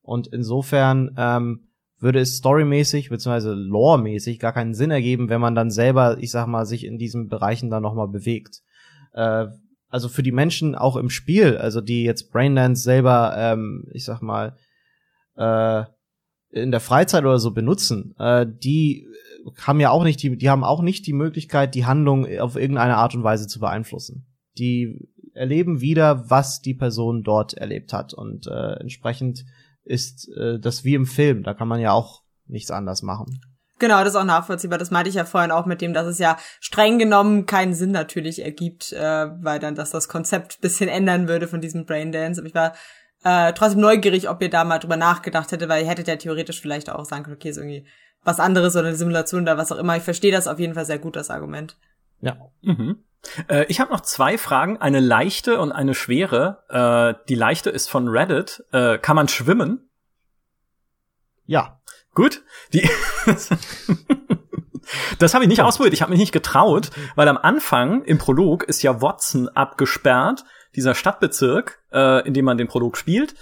Und 0.00 0.28
insofern 0.28 1.16
ähm, 1.16 1.68
würde 1.98 2.20
es 2.20 2.36
storymäßig 2.36 3.08
bzw. 3.08 3.54
loremäßig 3.54 4.38
gar 4.38 4.52
keinen 4.52 4.74
Sinn 4.74 4.92
ergeben, 4.92 5.30
wenn 5.30 5.40
man 5.40 5.56
dann 5.56 5.70
selber, 5.70 6.18
ich 6.20 6.30
sag 6.30 6.46
mal, 6.46 6.64
sich 6.64 6.84
in 6.84 6.98
diesen 6.98 7.28
Bereichen 7.28 7.70
dann 7.70 7.82
nochmal 7.82 8.08
bewegt. 8.08 8.60
Äh, 9.14 9.46
also 9.94 10.08
für 10.08 10.24
die 10.24 10.32
Menschen 10.32 10.74
auch 10.74 10.96
im 10.96 11.08
Spiel, 11.08 11.56
also 11.56 11.80
die 11.80 12.02
jetzt 12.02 12.32
Braindance 12.32 12.82
selber, 12.82 13.32
ähm, 13.38 13.86
ich 13.92 14.04
sag 14.04 14.22
mal, 14.22 14.56
äh, 15.36 15.84
in 16.50 16.72
der 16.72 16.80
Freizeit 16.80 17.22
oder 17.22 17.38
so 17.38 17.52
benutzen, 17.52 18.12
äh, 18.18 18.44
die 18.44 19.06
haben 19.56 19.78
ja 19.78 19.90
auch 19.90 20.02
nicht 20.02 20.20
die, 20.20 20.36
die 20.36 20.50
haben 20.50 20.64
auch 20.64 20.82
nicht 20.82 21.06
die 21.06 21.12
Möglichkeit, 21.12 21.76
die 21.76 21.86
Handlung 21.86 22.26
auf 22.40 22.56
irgendeine 22.56 22.96
Art 22.96 23.14
und 23.14 23.22
Weise 23.22 23.46
zu 23.46 23.60
beeinflussen. 23.60 24.26
Die 24.58 24.98
erleben 25.32 25.80
wieder, 25.80 26.28
was 26.28 26.60
die 26.60 26.74
Person 26.74 27.22
dort 27.22 27.54
erlebt 27.54 27.92
hat 27.92 28.14
und 28.14 28.48
äh, 28.48 28.72
entsprechend 28.80 29.44
ist 29.84 30.28
äh, 30.36 30.58
das 30.58 30.82
wie 30.82 30.94
im 30.94 31.06
Film. 31.06 31.44
Da 31.44 31.54
kann 31.54 31.68
man 31.68 31.80
ja 31.80 31.92
auch 31.92 32.24
nichts 32.46 32.72
anders 32.72 33.02
machen. 33.02 33.38
Genau, 33.78 33.98
das 34.00 34.10
ist 34.10 34.16
auch 34.16 34.24
nachvollziehbar. 34.24 34.78
Das 34.78 34.90
meinte 34.90 35.08
ich 35.08 35.16
ja 35.16 35.24
vorhin 35.24 35.50
auch 35.50 35.66
mit 35.66 35.80
dem, 35.80 35.94
dass 35.94 36.06
es 36.06 36.18
ja 36.18 36.36
streng 36.60 36.98
genommen 36.98 37.46
keinen 37.46 37.74
Sinn 37.74 37.90
natürlich 37.90 38.42
ergibt, 38.42 38.92
äh, 38.92 39.26
weil 39.42 39.58
dann 39.58 39.74
das 39.74 39.90
das 39.90 40.08
Konzept 40.08 40.60
bisschen 40.60 40.88
ändern 40.88 41.28
würde 41.28 41.48
von 41.48 41.60
diesem 41.60 41.84
Braindance. 41.84 42.40
Aber 42.40 42.48
ich 42.48 42.54
war 42.54 42.74
äh, 43.24 43.52
trotzdem 43.52 43.80
neugierig, 43.80 44.28
ob 44.28 44.40
ihr 44.42 44.50
da 44.50 44.64
mal 44.64 44.78
drüber 44.78 44.96
nachgedacht 44.96 45.50
hättet, 45.50 45.68
weil 45.68 45.82
ihr 45.82 45.88
hättet 45.88 46.08
ja 46.08 46.16
theoretisch 46.16 46.60
vielleicht 46.60 46.88
auch 46.88 47.04
sagen 47.04 47.24
können, 47.24 47.36
okay, 47.36 47.48
ist 47.48 47.56
irgendwie 47.56 47.86
was 48.22 48.40
anderes 48.40 48.76
oder 48.76 48.88
eine 48.88 48.96
Simulation 48.96 49.42
oder 49.42 49.58
was 49.58 49.72
auch 49.72 49.78
immer. 49.78 49.96
Ich 49.96 50.02
verstehe 50.02 50.32
das 50.32 50.46
auf 50.46 50.58
jeden 50.58 50.74
Fall 50.74 50.86
sehr 50.86 50.98
gut, 50.98 51.16
das 51.16 51.30
Argument. 51.30 51.76
Ja. 52.20 52.36
Mhm. 52.62 53.02
Äh, 53.48 53.64
ich 53.68 53.80
habe 53.80 53.92
noch 53.92 54.00
zwei 54.00 54.38
Fragen, 54.38 54.78
eine 54.78 55.00
leichte 55.00 55.58
und 55.58 55.72
eine 55.72 55.94
schwere. 55.94 56.64
Äh, 56.68 57.24
die 57.28 57.34
leichte 57.34 57.70
ist 57.70 57.90
von 57.90 58.08
Reddit. 58.08 58.64
Äh, 58.72 58.98
kann 58.98 59.16
man 59.16 59.28
schwimmen? 59.28 59.90
Ja. 61.46 61.80
Gut. 62.14 62.42
Die 62.72 62.88
das 65.18 65.34
habe 65.34 65.44
ich 65.44 65.48
nicht 65.48 65.62
ausprobiert. 65.62 65.94
Ich 65.94 66.02
habe 66.02 66.10
mich 66.10 66.20
nicht 66.20 66.32
getraut, 66.32 66.90
weil 67.16 67.28
am 67.28 67.38
Anfang 67.38 68.02
im 68.04 68.18
Prolog 68.18 68.64
ist 68.64 68.82
ja 68.82 69.02
Watson 69.02 69.48
abgesperrt, 69.48 70.44
dieser 70.76 70.94
Stadtbezirk, 70.94 71.80
äh, 71.92 72.26
in 72.26 72.34
dem 72.34 72.44
man 72.44 72.56
den 72.56 72.68
Prolog 72.68 72.96
spielt. 72.96 73.34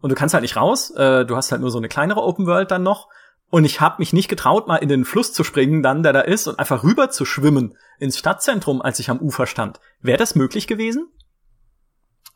Und 0.00 0.10
du 0.10 0.16
kannst 0.16 0.34
halt 0.34 0.42
nicht 0.42 0.56
raus. 0.56 0.90
Äh, 0.90 1.24
du 1.24 1.36
hast 1.36 1.50
halt 1.50 1.60
nur 1.60 1.70
so 1.70 1.78
eine 1.78 1.88
kleinere 1.88 2.22
Open 2.22 2.46
World 2.46 2.70
dann 2.70 2.82
noch. 2.82 3.08
Und 3.50 3.64
ich 3.64 3.80
habe 3.80 3.96
mich 3.98 4.12
nicht 4.12 4.28
getraut, 4.28 4.68
mal 4.68 4.76
in 4.76 4.90
den 4.90 5.06
Fluss 5.06 5.32
zu 5.32 5.42
springen, 5.42 5.82
dann 5.82 6.02
der 6.02 6.12
da 6.12 6.20
ist, 6.20 6.46
und 6.46 6.58
einfach 6.58 6.84
rüber 6.84 7.08
zu 7.08 7.24
schwimmen 7.24 7.78
ins 7.98 8.18
Stadtzentrum, 8.18 8.82
als 8.82 8.98
ich 8.98 9.08
am 9.08 9.20
Ufer 9.20 9.46
stand. 9.46 9.80
Wäre 10.02 10.18
das 10.18 10.34
möglich 10.34 10.66
gewesen? 10.66 11.08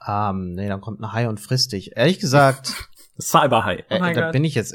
Ähm, 0.06 0.55
nee, 0.55 0.69
dann 0.69 0.81
kommt 0.81 1.01
ein 1.01 1.12
Hai 1.12 1.28
und 1.28 1.39
frisst 1.39 1.73
dich. 1.73 1.97
Ehrlich 1.97 2.19
gesagt. 2.19 2.89
Cyberhai. 3.20 3.85
Äh, 3.90 4.01
oh 4.01 4.14
da 4.14 4.31
bin 4.31 4.43
ich 4.43 4.55
jetzt 4.55 4.74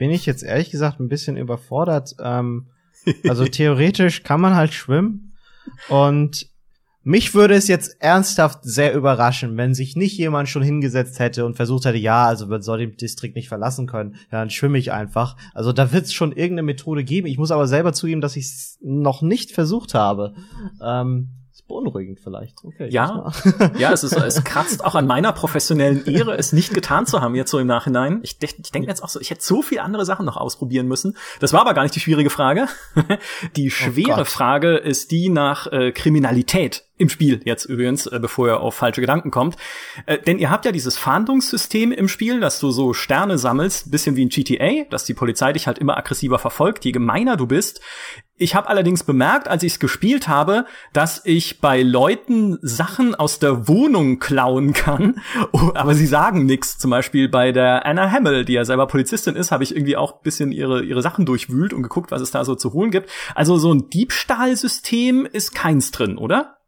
bin 0.00 0.10
ich 0.10 0.24
jetzt 0.24 0.42
ehrlich 0.42 0.70
gesagt 0.70 0.98
ein 0.98 1.10
bisschen 1.10 1.36
überfordert. 1.36 2.16
Ähm, 2.20 2.68
also 3.28 3.44
theoretisch 3.44 4.22
kann 4.22 4.40
man 4.40 4.54
halt 4.54 4.72
schwimmen 4.72 5.34
und 5.90 6.48
mich 7.02 7.34
würde 7.34 7.52
es 7.54 7.68
jetzt 7.68 8.00
ernsthaft 8.00 8.60
sehr 8.62 8.94
überraschen, 8.94 9.58
wenn 9.58 9.74
sich 9.74 9.96
nicht 9.96 10.16
jemand 10.16 10.48
schon 10.48 10.62
hingesetzt 10.62 11.18
hätte 11.18 11.44
und 11.44 11.56
versucht 11.56 11.84
hätte, 11.84 11.98
ja, 11.98 12.26
also 12.26 12.46
man 12.46 12.62
soll 12.62 12.78
den 12.78 12.96
Distrikt 12.96 13.36
nicht 13.36 13.48
verlassen 13.48 13.86
können, 13.86 14.14
ja, 14.32 14.38
dann 14.38 14.48
schwimme 14.48 14.78
ich 14.78 14.90
einfach. 14.90 15.36
Also 15.52 15.70
da 15.70 15.92
wird 15.92 16.06
es 16.06 16.14
schon 16.14 16.32
irgendeine 16.32 16.62
Methode 16.62 17.04
geben. 17.04 17.26
Ich 17.26 17.36
muss 17.36 17.50
aber 17.50 17.66
selber 17.66 17.92
zugeben, 17.92 18.22
dass 18.22 18.36
ich 18.36 18.46
es 18.46 18.78
noch 18.82 19.20
nicht 19.20 19.52
versucht 19.52 19.92
habe. 19.92 20.32
Ähm, 20.82 21.28
beunruhigend 21.70 22.20
vielleicht. 22.20 22.62
Okay. 22.64 22.88
Ja, 22.90 23.32
ja, 23.78 23.92
es 23.92 24.04
ist, 24.04 24.12
es 24.12 24.44
kratzt 24.44 24.84
auch 24.84 24.94
an 24.94 25.06
meiner 25.06 25.32
professionellen 25.32 26.04
Ehre, 26.04 26.36
es 26.36 26.52
nicht 26.52 26.74
getan 26.74 27.06
zu 27.06 27.20
haben 27.20 27.34
jetzt 27.34 27.50
so 27.50 27.58
im 27.58 27.66
Nachhinein. 27.66 28.20
Ich, 28.22 28.36
ich 28.42 28.72
denke 28.72 28.88
jetzt 28.88 29.02
auch 29.02 29.08
so, 29.08 29.20
ich 29.20 29.30
hätte 29.30 29.42
so 29.42 29.62
viele 29.62 29.82
andere 29.82 30.04
Sachen 30.04 30.26
noch 30.26 30.36
ausprobieren 30.36 30.86
müssen. 30.86 31.16
Das 31.40 31.52
war 31.52 31.62
aber 31.62 31.74
gar 31.74 31.82
nicht 31.82 31.94
die 31.94 32.00
schwierige 32.00 32.30
Frage. 32.30 32.66
Die 33.56 33.68
oh 33.68 33.70
schwere 33.70 34.22
oh 34.22 34.24
Frage 34.24 34.76
ist 34.76 35.10
die 35.10 35.28
nach 35.28 35.66
äh, 35.66 35.92
Kriminalität 35.92 36.84
im 37.00 37.08
Spiel 37.08 37.40
jetzt 37.44 37.64
übrigens, 37.64 38.06
äh, 38.06 38.18
bevor 38.20 38.48
ihr 38.48 38.60
auf 38.60 38.74
falsche 38.74 39.00
Gedanken 39.00 39.30
kommt. 39.30 39.56
Äh, 40.06 40.18
denn 40.18 40.38
ihr 40.38 40.50
habt 40.50 40.66
ja 40.66 40.72
dieses 40.72 40.98
Fahndungssystem 40.98 41.92
im 41.92 42.08
Spiel, 42.08 42.40
dass 42.40 42.60
du 42.60 42.70
so 42.70 42.92
Sterne 42.92 43.38
sammelst, 43.38 43.90
bisschen 43.90 44.16
wie 44.16 44.22
in 44.22 44.28
GTA, 44.28 44.84
dass 44.90 45.04
die 45.04 45.14
Polizei 45.14 45.52
dich 45.52 45.66
halt 45.66 45.78
immer 45.78 45.96
aggressiver 45.96 46.38
verfolgt, 46.38 46.84
je 46.84 46.92
gemeiner 46.92 47.36
du 47.36 47.46
bist. 47.46 47.80
Ich 48.36 48.54
habe 48.54 48.68
allerdings 48.68 49.04
bemerkt, 49.04 49.48
als 49.48 49.62
ich 49.62 49.74
es 49.74 49.80
gespielt 49.80 50.28
habe, 50.28 50.64
dass 50.92 51.22
ich 51.24 51.60
bei 51.60 51.82
Leuten 51.82 52.58
Sachen 52.62 53.14
aus 53.14 53.38
der 53.38 53.66
Wohnung 53.66 54.18
klauen 54.18 54.72
kann, 54.72 55.20
oh, 55.52 55.72
aber 55.74 55.94
sie 55.94 56.06
sagen 56.06 56.44
nichts. 56.44 56.78
Zum 56.78 56.90
Beispiel 56.90 57.28
bei 57.28 57.52
der 57.52 57.86
Anna 57.86 58.10
Hamill, 58.10 58.44
die 58.44 58.54
ja 58.54 58.64
selber 58.64 58.86
Polizistin 58.86 59.36
ist, 59.36 59.52
habe 59.52 59.64
ich 59.64 59.74
irgendwie 59.74 59.96
auch 59.96 60.20
bisschen 60.20 60.52
ihre, 60.52 60.82
ihre 60.82 61.02
Sachen 61.02 61.24
durchwühlt 61.24 61.72
und 61.72 61.82
geguckt, 61.82 62.10
was 62.10 62.20
es 62.20 62.30
da 62.30 62.44
so 62.44 62.54
zu 62.54 62.74
holen 62.74 62.90
gibt. 62.90 63.08
Also 63.34 63.56
so 63.56 63.72
ein 63.72 63.88
Diebstahlsystem 63.88 65.26
ist 65.26 65.54
keins 65.54 65.90
drin, 65.90 66.18
oder? 66.18 66.59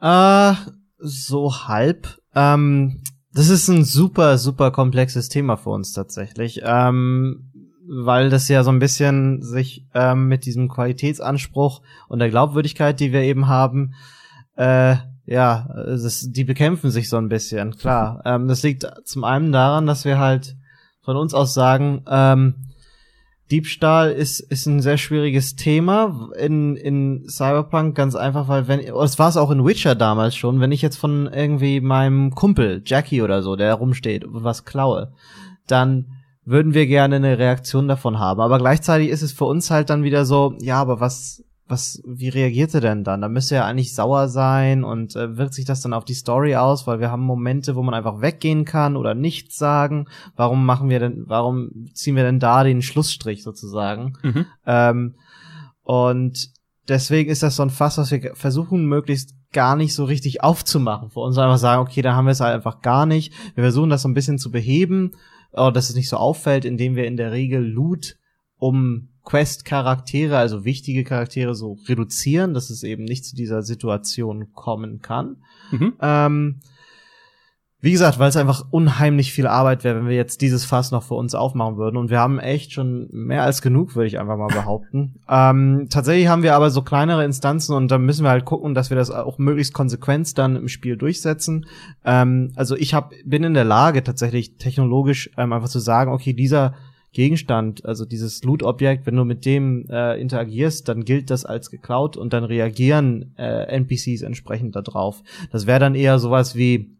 Äh, 0.00 0.54
so 0.98 1.66
halb. 1.66 2.18
Ähm, 2.34 3.02
das 3.32 3.48
ist 3.48 3.68
ein 3.68 3.84
super, 3.84 4.38
super 4.38 4.70
komplexes 4.70 5.28
Thema 5.28 5.56
für 5.56 5.70
uns 5.70 5.92
tatsächlich. 5.92 6.60
Ähm, 6.64 7.50
weil 7.88 8.28
das 8.28 8.48
ja 8.48 8.62
so 8.62 8.70
ein 8.70 8.78
bisschen 8.78 9.42
sich 9.42 9.86
ähm, 9.94 10.28
mit 10.28 10.44
diesem 10.44 10.68
Qualitätsanspruch 10.68 11.80
und 12.08 12.18
der 12.18 12.28
Glaubwürdigkeit, 12.28 13.00
die 13.00 13.12
wir 13.12 13.22
eben 13.22 13.48
haben, 13.48 13.94
äh, 14.56 14.96
ja, 15.24 15.68
das, 15.74 16.26
die 16.30 16.44
bekämpfen 16.44 16.90
sich 16.90 17.08
so 17.08 17.16
ein 17.16 17.28
bisschen, 17.28 17.76
klar. 17.76 18.22
Ähm, 18.26 18.48
das 18.48 18.62
liegt 18.62 18.86
zum 19.04 19.24
einen 19.24 19.52
daran, 19.52 19.86
dass 19.86 20.04
wir 20.04 20.18
halt 20.18 20.56
von 21.02 21.16
uns 21.16 21.32
aus 21.32 21.54
sagen, 21.54 22.02
ähm, 22.08 22.67
Diebstahl 23.50 24.10
ist, 24.10 24.40
ist 24.40 24.66
ein 24.66 24.80
sehr 24.80 24.98
schwieriges 24.98 25.56
Thema 25.56 26.30
in, 26.38 26.76
in 26.76 27.28
Cyberpunk, 27.28 27.94
ganz 27.94 28.14
einfach, 28.14 28.48
weil 28.48 28.68
wenn, 28.68 28.80
es 28.80 29.18
war 29.18 29.28
es 29.28 29.38
auch 29.38 29.50
in 29.50 29.64
Witcher 29.64 29.94
damals 29.94 30.36
schon, 30.36 30.60
wenn 30.60 30.72
ich 30.72 30.82
jetzt 30.82 30.96
von 30.96 31.26
irgendwie 31.32 31.80
meinem 31.80 32.34
Kumpel, 32.34 32.82
Jackie 32.84 33.22
oder 33.22 33.42
so, 33.42 33.56
der 33.56 33.74
rumsteht 33.74 34.24
und 34.24 34.44
was 34.44 34.66
klaue, 34.66 35.12
dann 35.66 36.08
würden 36.44 36.74
wir 36.74 36.86
gerne 36.86 37.16
eine 37.16 37.38
Reaktion 37.38 37.88
davon 37.88 38.18
haben. 38.18 38.40
Aber 38.40 38.58
gleichzeitig 38.58 39.08
ist 39.08 39.22
es 39.22 39.32
für 39.32 39.44
uns 39.44 39.70
halt 39.70 39.90
dann 39.90 40.02
wieder 40.02 40.24
so, 40.24 40.54
ja, 40.60 40.80
aber 40.80 41.00
was, 41.00 41.44
was, 41.68 42.02
wie 42.06 42.28
reagiert 42.28 42.74
er 42.74 42.80
denn 42.80 43.04
dann? 43.04 43.20
Da 43.20 43.28
müsste 43.28 43.56
er 43.56 43.66
eigentlich 43.66 43.94
sauer 43.94 44.28
sein 44.28 44.84
und 44.84 45.14
äh, 45.16 45.36
wirkt 45.36 45.54
sich 45.54 45.64
das 45.64 45.80
dann 45.80 45.92
auf 45.92 46.04
die 46.04 46.14
Story 46.14 46.56
aus, 46.56 46.86
weil 46.86 47.00
wir 47.00 47.10
haben 47.10 47.22
Momente, 47.22 47.76
wo 47.76 47.82
man 47.82 47.94
einfach 47.94 48.20
weggehen 48.20 48.64
kann 48.64 48.96
oder 48.96 49.14
nichts 49.14 49.56
sagen. 49.56 50.06
Warum 50.34 50.64
machen 50.64 50.88
wir 50.88 50.98
denn, 50.98 51.24
warum 51.26 51.86
ziehen 51.92 52.16
wir 52.16 52.24
denn 52.24 52.40
da 52.40 52.64
den 52.64 52.82
Schlussstrich 52.82 53.42
sozusagen? 53.42 54.14
Mhm. 54.22 54.46
Ähm, 54.66 55.14
und 55.82 56.48
deswegen 56.88 57.30
ist 57.30 57.42
das 57.42 57.56
so 57.56 57.62
ein 57.62 57.70
Fass, 57.70 57.98
was 57.98 58.10
wir 58.10 58.34
versuchen, 58.34 58.86
möglichst 58.86 59.34
gar 59.52 59.76
nicht 59.76 59.94
so 59.94 60.04
richtig 60.04 60.42
aufzumachen. 60.42 61.10
Für 61.10 61.20
uns 61.20 61.38
einfach 61.38 61.58
sagen, 61.58 61.82
okay, 61.82 62.02
da 62.02 62.14
haben 62.14 62.26
wir 62.26 62.32
es 62.32 62.40
halt 62.40 62.54
einfach 62.54 62.80
gar 62.80 63.06
nicht. 63.06 63.32
Wir 63.54 63.64
versuchen 63.64 63.90
das 63.90 64.02
so 64.02 64.08
ein 64.08 64.14
bisschen 64.14 64.38
zu 64.38 64.50
beheben, 64.50 65.12
oder 65.52 65.72
dass 65.72 65.88
es 65.88 65.96
nicht 65.96 66.08
so 66.08 66.16
auffällt, 66.16 66.64
indem 66.64 66.96
wir 66.96 67.06
in 67.06 67.16
der 67.16 67.32
Regel 67.32 67.62
Loot 67.62 68.16
um 68.58 69.07
Quest-Charaktere, 69.28 70.38
also 70.38 70.64
wichtige 70.64 71.04
Charaktere, 71.04 71.54
so 71.54 71.76
reduzieren, 71.86 72.54
dass 72.54 72.70
es 72.70 72.82
eben 72.82 73.04
nicht 73.04 73.26
zu 73.26 73.36
dieser 73.36 73.62
Situation 73.62 74.54
kommen 74.54 75.02
kann. 75.02 75.36
Mhm. 75.70 75.92
Ähm, 76.00 76.60
wie 77.82 77.92
gesagt, 77.92 78.18
weil 78.18 78.30
es 78.30 78.38
einfach 78.38 78.64
unheimlich 78.70 79.34
viel 79.34 79.46
Arbeit 79.46 79.84
wäre, 79.84 79.96
wenn 79.96 80.08
wir 80.08 80.16
jetzt 80.16 80.40
dieses 80.40 80.64
Fass 80.64 80.92
noch 80.92 81.02
für 81.02 81.14
uns 81.14 81.34
aufmachen 81.34 81.76
würden. 81.76 81.98
Und 81.98 82.08
wir 82.08 82.20
haben 82.20 82.38
echt 82.38 82.72
schon 82.72 83.08
mehr 83.12 83.42
als 83.42 83.60
genug, 83.60 83.96
würde 83.96 84.06
ich 84.06 84.18
einfach 84.18 84.38
mal 84.38 84.48
behaupten. 84.48 85.20
ähm, 85.28 85.88
tatsächlich 85.90 86.28
haben 86.28 86.42
wir 86.42 86.54
aber 86.54 86.70
so 86.70 86.80
kleinere 86.80 87.22
Instanzen 87.22 87.76
und 87.76 87.90
da 87.90 87.98
müssen 87.98 88.24
wir 88.24 88.30
halt 88.30 88.46
gucken, 88.46 88.74
dass 88.74 88.88
wir 88.88 88.96
das 88.96 89.10
auch 89.10 89.36
möglichst 89.36 89.74
konsequent 89.74 90.38
dann 90.38 90.56
im 90.56 90.68
Spiel 90.68 90.96
durchsetzen. 90.96 91.66
Ähm, 92.02 92.52
also 92.56 92.76
ich 92.76 92.94
hab, 92.94 93.12
bin 93.26 93.44
in 93.44 93.52
der 93.52 93.64
Lage, 93.64 94.02
tatsächlich 94.02 94.56
technologisch 94.56 95.30
ähm, 95.36 95.52
einfach 95.52 95.68
zu 95.68 95.80
sagen, 95.80 96.10
okay, 96.12 96.32
dieser 96.32 96.74
Gegenstand, 97.12 97.84
also 97.84 98.04
dieses 98.04 98.44
Loot-Objekt, 98.44 99.06
wenn 99.06 99.16
du 99.16 99.24
mit 99.24 99.46
dem 99.46 99.86
äh, 99.88 100.20
interagierst, 100.20 100.88
dann 100.88 101.04
gilt 101.04 101.30
das 101.30 101.44
als 101.44 101.70
geklaut 101.70 102.16
und 102.16 102.32
dann 102.32 102.44
reagieren 102.44 103.34
äh, 103.38 103.64
NPCs 103.64 104.22
entsprechend 104.22 104.76
darauf. 104.76 105.22
Das 105.50 105.66
wäre 105.66 105.80
dann 105.80 105.94
eher 105.94 106.18
sowas 106.18 106.54
wie 106.54 106.98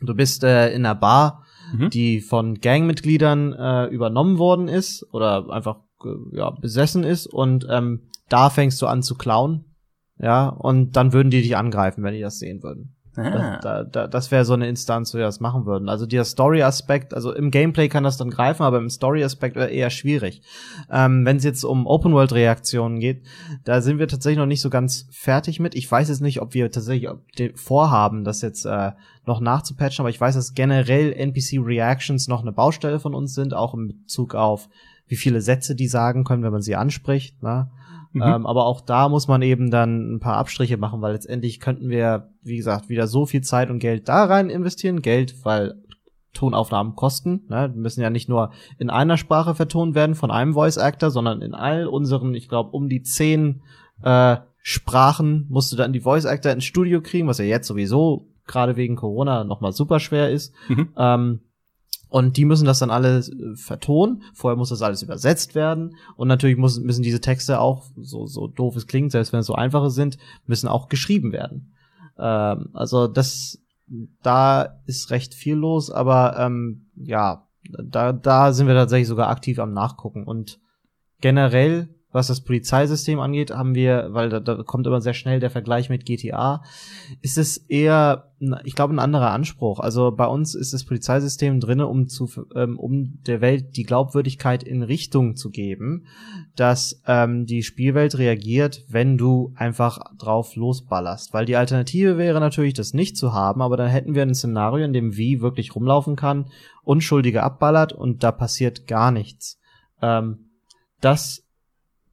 Du 0.00 0.14
bist 0.14 0.44
äh, 0.44 0.70
in 0.72 0.84
einer 0.84 0.94
Bar, 0.94 1.44
mhm. 1.72 1.90
die 1.90 2.20
von 2.20 2.60
Gangmitgliedern 2.60 3.52
äh, 3.52 3.86
übernommen 3.86 4.38
worden 4.38 4.68
ist 4.68 5.06
oder 5.12 5.50
einfach 5.50 5.80
äh, 6.04 6.36
ja, 6.36 6.50
besessen 6.50 7.04
ist 7.04 7.26
und 7.26 7.66
ähm, 7.70 8.08
da 8.28 8.50
fängst 8.50 8.80
du 8.82 8.86
an 8.86 9.02
zu 9.02 9.16
klauen. 9.16 9.64
Ja, 10.20 10.48
und 10.48 10.96
dann 10.96 11.12
würden 11.12 11.30
die 11.30 11.42
dich 11.42 11.56
angreifen, 11.56 12.02
wenn 12.02 12.12
die 12.12 12.20
das 12.20 12.40
sehen 12.40 12.62
würden. 12.62 12.96
Ah. 13.18 13.58
Da, 13.60 13.84
da, 13.84 14.06
das 14.06 14.30
wäre 14.30 14.44
so 14.44 14.54
eine 14.54 14.68
Instanz, 14.68 15.12
wo 15.12 15.18
wir 15.18 15.24
das 15.24 15.40
machen 15.40 15.66
würden. 15.66 15.88
Also 15.88 16.06
der 16.06 16.24
Story-Aspekt, 16.24 17.14
also 17.14 17.32
im 17.32 17.50
Gameplay 17.50 17.88
kann 17.88 18.04
das 18.04 18.16
dann 18.16 18.30
greifen, 18.30 18.62
aber 18.62 18.78
im 18.78 18.90
Story-Aspekt 18.90 19.56
eher 19.56 19.90
schwierig. 19.90 20.42
Ähm, 20.90 21.24
Wenn 21.24 21.36
es 21.38 21.44
jetzt 21.44 21.64
um 21.64 21.86
Open-World-Reaktionen 21.86 23.00
geht, 23.00 23.22
da 23.64 23.80
sind 23.80 23.98
wir 23.98 24.08
tatsächlich 24.08 24.38
noch 24.38 24.46
nicht 24.46 24.60
so 24.60 24.70
ganz 24.70 25.06
fertig 25.10 25.60
mit. 25.60 25.74
Ich 25.74 25.90
weiß 25.90 26.08
jetzt 26.08 26.20
nicht, 26.20 26.40
ob 26.40 26.54
wir 26.54 26.70
tatsächlich 26.70 27.10
vorhaben, 27.54 28.24
das 28.24 28.42
jetzt 28.42 28.64
äh, 28.64 28.92
noch 29.26 29.40
nachzupatchen, 29.40 30.02
aber 30.02 30.10
ich 30.10 30.20
weiß, 30.20 30.34
dass 30.34 30.54
generell 30.54 31.12
NPC-Reactions 31.12 32.28
noch 32.28 32.42
eine 32.42 32.52
Baustelle 32.52 33.00
von 33.00 33.14
uns 33.14 33.34
sind, 33.34 33.54
auch 33.54 33.74
in 33.74 33.88
Bezug 33.88 34.34
auf 34.34 34.68
wie 35.08 35.16
viele 35.16 35.40
Sätze 35.40 35.74
die 35.74 35.88
sagen 35.88 36.24
können, 36.24 36.42
wenn 36.42 36.52
man 36.52 36.62
sie 36.62 36.76
anspricht. 36.76 37.42
Ne? 37.42 37.70
Mhm. 38.12 38.22
Ähm, 38.22 38.46
aber 38.46 38.66
auch 38.66 38.80
da 38.80 39.08
muss 39.08 39.28
man 39.28 39.42
eben 39.42 39.70
dann 39.70 40.14
ein 40.14 40.20
paar 40.20 40.36
Abstriche 40.36 40.76
machen, 40.76 41.00
weil 41.02 41.12
letztendlich 41.12 41.60
könnten 41.60 41.88
wir, 41.88 42.30
wie 42.42 42.56
gesagt, 42.56 42.88
wieder 42.88 43.06
so 43.06 43.26
viel 43.26 43.42
Zeit 43.42 43.70
und 43.70 43.78
Geld 43.78 44.08
da 44.08 44.24
rein 44.24 44.50
investieren. 44.50 45.02
Geld, 45.02 45.44
weil 45.44 45.74
Tonaufnahmen 46.32 46.94
kosten. 46.94 47.42
Ne? 47.48 47.70
Die 47.74 47.78
müssen 47.78 48.00
ja 48.00 48.10
nicht 48.10 48.28
nur 48.28 48.52
in 48.78 48.90
einer 48.90 49.16
Sprache 49.16 49.54
vertont 49.54 49.94
werden 49.94 50.14
von 50.14 50.30
einem 50.30 50.54
Voice 50.54 50.78
Actor, 50.78 51.10
sondern 51.10 51.42
in 51.42 51.54
all 51.54 51.86
unseren, 51.86 52.34
ich 52.34 52.48
glaube, 52.48 52.70
um 52.70 52.88
die 52.88 53.02
zehn 53.02 53.62
äh, 54.02 54.36
Sprachen 54.62 55.46
musst 55.48 55.72
du 55.72 55.76
dann 55.76 55.92
die 55.92 56.00
Voice 56.00 56.26
Actor 56.26 56.52
ins 56.52 56.64
Studio 56.64 57.00
kriegen, 57.00 57.26
was 57.26 57.38
ja 57.38 57.44
jetzt 57.44 57.66
sowieso 57.66 58.28
gerade 58.46 58.76
wegen 58.76 58.96
Corona 58.96 59.44
nochmal 59.44 59.72
super 59.72 60.00
schwer 60.00 60.30
ist. 60.30 60.54
Mhm. 60.68 60.88
Ähm, 60.96 61.40
und 62.08 62.36
die 62.36 62.44
müssen 62.44 62.64
das 62.64 62.78
dann 62.78 62.90
alles 62.90 63.28
äh, 63.28 63.54
vertonen. 63.54 64.22
Vorher 64.34 64.56
muss 64.56 64.70
das 64.70 64.82
alles 64.82 65.02
übersetzt 65.02 65.54
werden. 65.54 65.96
Und 66.16 66.28
natürlich 66.28 66.56
muss, 66.56 66.80
müssen 66.80 67.02
diese 67.02 67.20
Texte 67.20 67.60
auch, 67.60 67.84
so, 67.96 68.26
so 68.26 68.46
doof 68.46 68.76
es 68.76 68.86
klingt, 68.86 69.12
selbst 69.12 69.32
wenn 69.32 69.40
es 69.40 69.46
so 69.46 69.54
einfache 69.54 69.90
sind, 69.90 70.18
müssen 70.46 70.68
auch 70.68 70.88
geschrieben 70.88 71.32
werden. 71.32 71.74
Ähm, 72.18 72.70
also 72.72 73.06
das, 73.06 73.58
da 74.22 74.80
ist 74.86 75.10
recht 75.10 75.34
viel 75.34 75.56
los, 75.56 75.90
aber 75.90 76.38
ähm, 76.38 76.86
ja, 76.96 77.46
da, 77.84 78.12
da 78.12 78.52
sind 78.52 78.66
wir 78.66 78.74
tatsächlich 78.74 79.08
sogar 79.08 79.28
aktiv 79.28 79.58
am 79.58 79.72
Nachgucken. 79.72 80.24
Und 80.24 80.60
generell 81.20 81.88
was 82.10 82.28
das 82.28 82.40
Polizeisystem 82.40 83.20
angeht, 83.20 83.50
haben 83.50 83.74
wir, 83.74 84.08
weil 84.10 84.30
da, 84.30 84.40
da 84.40 84.62
kommt 84.62 84.86
immer 84.86 85.02
sehr 85.02 85.12
schnell 85.12 85.40
der 85.40 85.50
Vergleich 85.50 85.90
mit 85.90 86.06
GTA, 86.06 86.62
ist 87.20 87.36
es 87.36 87.58
eher, 87.58 88.30
ich 88.64 88.74
glaube, 88.74 88.94
ein 88.94 88.98
anderer 88.98 89.30
Anspruch. 89.30 89.78
Also 89.78 90.10
bei 90.12 90.26
uns 90.26 90.54
ist 90.54 90.72
das 90.72 90.84
Polizeisystem 90.84 91.60
drinne, 91.60 91.86
um 91.86 92.08
zu, 92.08 92.30
ähm, 92.54 92.78
um 92.78 93.18
der 93.26 93.42
Welt 93.42 93.76
die 93.76 93.82
Glaubwürdigkeit 93.82 94.62
in 94.62 94.82
Richtung 94.82 95.36
zu 95.36 95.50
geben, 95.50 96.06
dass 96.56 97.02
ähm, 97.06 97.44
die 97.44 97.62
Spielwelt 97.62 98.16
reagiert, 98.16 98.84
wenn 98.88 99.18
du 99.18 99.52
einfach 99.54 99.98
drauf 100.16 100.56
losballerst. 100.56 101.34
Weil 101.34 101.44
die 101.44 101.56
Alternative 101.56 102.16
wäre 102.16 102.40
natürlich, 102.40 102.72
das 102.72 102.94
nicht 102.94 103.18
zu 103.18 103.34
haben, 103.34 103.60
aber 103.60 103.76
dann 103.76 103.88
hätten 103.88 104.14
wir 104.14 104.22
ein 104.22 104.34
Szenario, 104.34 104.86
in 104.86 104.94
dem 104.94 105.18
wie 105.18 105.42
wirklich 105.42 105.74
rumlaufen 105.74 106.16
kann, 106.16 106.46
Unschuldige 106.84 107.42
abballert 107.42 107.92
und 107.92 108.22
da 108.22 108.32
passiert 108.32 108.86
gar 108.86 109.10
nichts. 109.10 109.60
Ähm, 110.00 110.46
das 111.02 111.47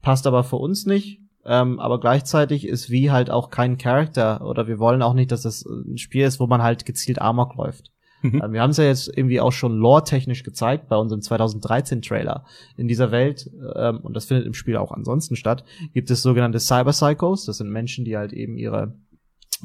passt 0.05 0.27
aber 0.27 0.43
für 0.43 0.57
uns 0.57 0.85
nicht. 0.85 1.19
Ähm, 1.45 1.79
aber 1.79 1.99
gleichzeitig 1.99 2.67
ist 2.67 2.89
wie 2.91 3.11
halt 3.11 3.29
auch 3.31 3.49
kein 3.49 3.77
Charakter 3.77 4.47
oder 4.47 4.67
wir 4.67 4.79
wollen 4.79 5.01
auch 5.01 5.13
nicht, 5.13 5.31
dass 5.31 5.41
das 5.41 5.65
ein 5.65 5.97
Spiel 5.97 6.25
ist, 6.25 6.39
wo 6.39 6.47
man 6.47 6.61
halt 6.61 6.85
gezielt 6.85 7.19
Amok 7.19 7.55
läuft. 7.55 7.91
Mhm. 8.21 8.41
Ähm, 8.43 8.53
wir 8.53 8.61
haben 8.61 8.69
es 8.69 8.77
ja 8.77 8.83
jetzt 8.85 9.07
irgendwie 9.15 9.41
auch 9.41 9.51
schon 9.51 9.77
lore-technisch 9.77 10.43
gezeigt 10.43 10.89
bei 10.89 10.95
unserem 10.95 11.21
2013-Trailer. 11.21 12.45
In 12.77 12.87
dieser 12.87 13.11
Welt, 13.11 13.49
ähm, 13.75 13.99
und 14.01 14.15
das 14.15 14.25
findet 14.25 14.45
im 14.45 14.53
Spiel 14.53 14.77
auch 14.77 14.91
ansonsten 14.91 15.35
statt, 15.35 15.63
gibt 15.93 16.11
es 16.11 16.21
sogenannte 16.21 16.59
Cyber-Psychos. 16.59 17.45
Das 17.45 17.57
sind 17.57 17.71
Menschen, 17.71 18.05
die 18.05 18.15
halt 18.15 18.31
eben 18.31 18.57
ihre 18.57 18.93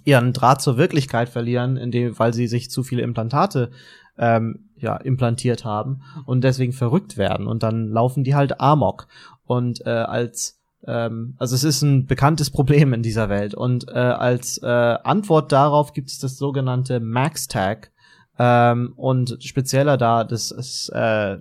ihren 0.05 0.33
Draht 0.33 0.63
zur 0.63 0.77
Wirklichkeit 0.77 1.29
verlieren, 1.29 1.77
indem, 1.77 2.19
weil 2.19 2.33
sie 2.35 2.47
sich 2.47 2.71
zu 2.71 2.83
viele 2.83 3.03
Implantate 3.03 3.71
ähm, 4.19 4.71
ja, 4.77 4.97
implantiert 4.97 5.65
haben 5.65 6.03
und 6.27 6.45
deswegen 6.45 6.73
verrückt 6.73 7.17
werden 7.17 7.47
und 7.47 7.63
dann 7.63 7.89
laufen 7.89 8.25
die 8.25 8.35
halt 8.35 8.61
Amok. 8.61 9.09
Und 9.45 9.85
äh, 9.87 9.91
als 9.91 10.61
ähm, 10.87 11.35
also 11.39 11.55
es 11.55 11.65
ist 11.65 11.83
ein 11.83 12.07
bekanntes 12.07 12.51
Problem 12.53 12.93
in 12.93 13.03
dieser 13.03 13.29
Welt. 13.29 13.55
Und 13.55 13.89
äh, 13.89 13.93
als 13.93 14.59
äh, 14.59 14.67
Antwort 14.67 15.53
darauf 15.53 15.93
gibt 15.93 16.11
es 16.11 16.19
das 16.19 16.37
sogenannte 16.37 17.01
Max-Tag. 17.01 17.93
Ähm, 18.39 18.95
und 18.97 19.37
spezieller 19.43 19.97
da 19.97 20.25
das 20.25 20.51
ist 20.51 20.89
äh, 20.91 21.39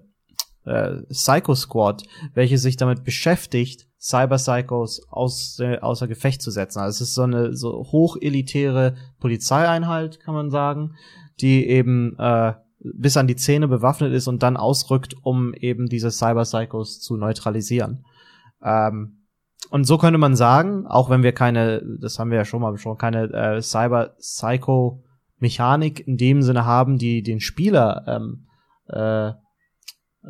äh, 0.65 1.02
Psycho 1.10 1.56
Squad, 1.56 2.03
welche 2.34 2.57
sich 2.57 2.77
damit 2.77 3.03
beschäftigt, 3.03 3.88
Cyber 3.99 4.38
Psychos 4.38 5.02
aus, 5.10 5.60
äh, 5.60 5.80
außer 5.80 6.07
Gefecht 6.07 6.41
zu 6.41 6.52
setzen. 6.52 6.80
Also 6.80 7.03
es 7.03 7.10
ist 7.10 7.15
so 7.15 7.23
eine 7.23 7.56
so 7.56 7.86
hochelitäre 7.91 8.95
Polizeieinheit, 9.19 10.19
kann 10.19 10.34
man 10.34 10.52
sagen, 10.52 10.95
die 11.41 11.68
eben 11.68 12.18
äh, 12.18 12.53
bis 12.80 13.18
an 13.18 13.27
die 13.27 13.36
Zähne 13.36 13.68
bewaffnet 13.68 14.14
ist 14.14 14.27
und 14.27 14.41
dann 14.41 14.57
ausrückt, 14.57 15.15
um 15.22 15.53
eben 15.53 15.88
diese 15.88 16.11
Cyber 16.11 16.44
Psychos 16.44 17.02
zu 17.02 17.18
neutralisieren. 17.18 18.06
Ähm, 18.64 19.26
und 19.69 19.84
so 19.84 19.98
könnte 19.98 20.18
man 20.18 20.36
sagen, 20.36 20.88
auch 20.88 21.10
wenn 21.10 21.23
wir 21.23 21.34
keine, 21.34 21.84
das 21.99 22.18
haben 22.18 22.31
wir 22.31 22.38
ja 22.38 22.45
schon 22.45 22.61
mal 22.61 22.72
besprochen, 22.72 22.98
keine 22.98 23.31
äh, 23.34 23.61
Cyber 23.61 24.15
Psycho 24.19 25.03
Mechanik 25.40 26.06
in 26.07 26.18
dem 26.18 26.41
Sinne 26.41 26.65
haben, 26.65 26.98
die 26.98 27.22
den 27.23 27.40
Spieler 27.40 28.03
ähm, 28.07 28.48
äh, 28.88 29.34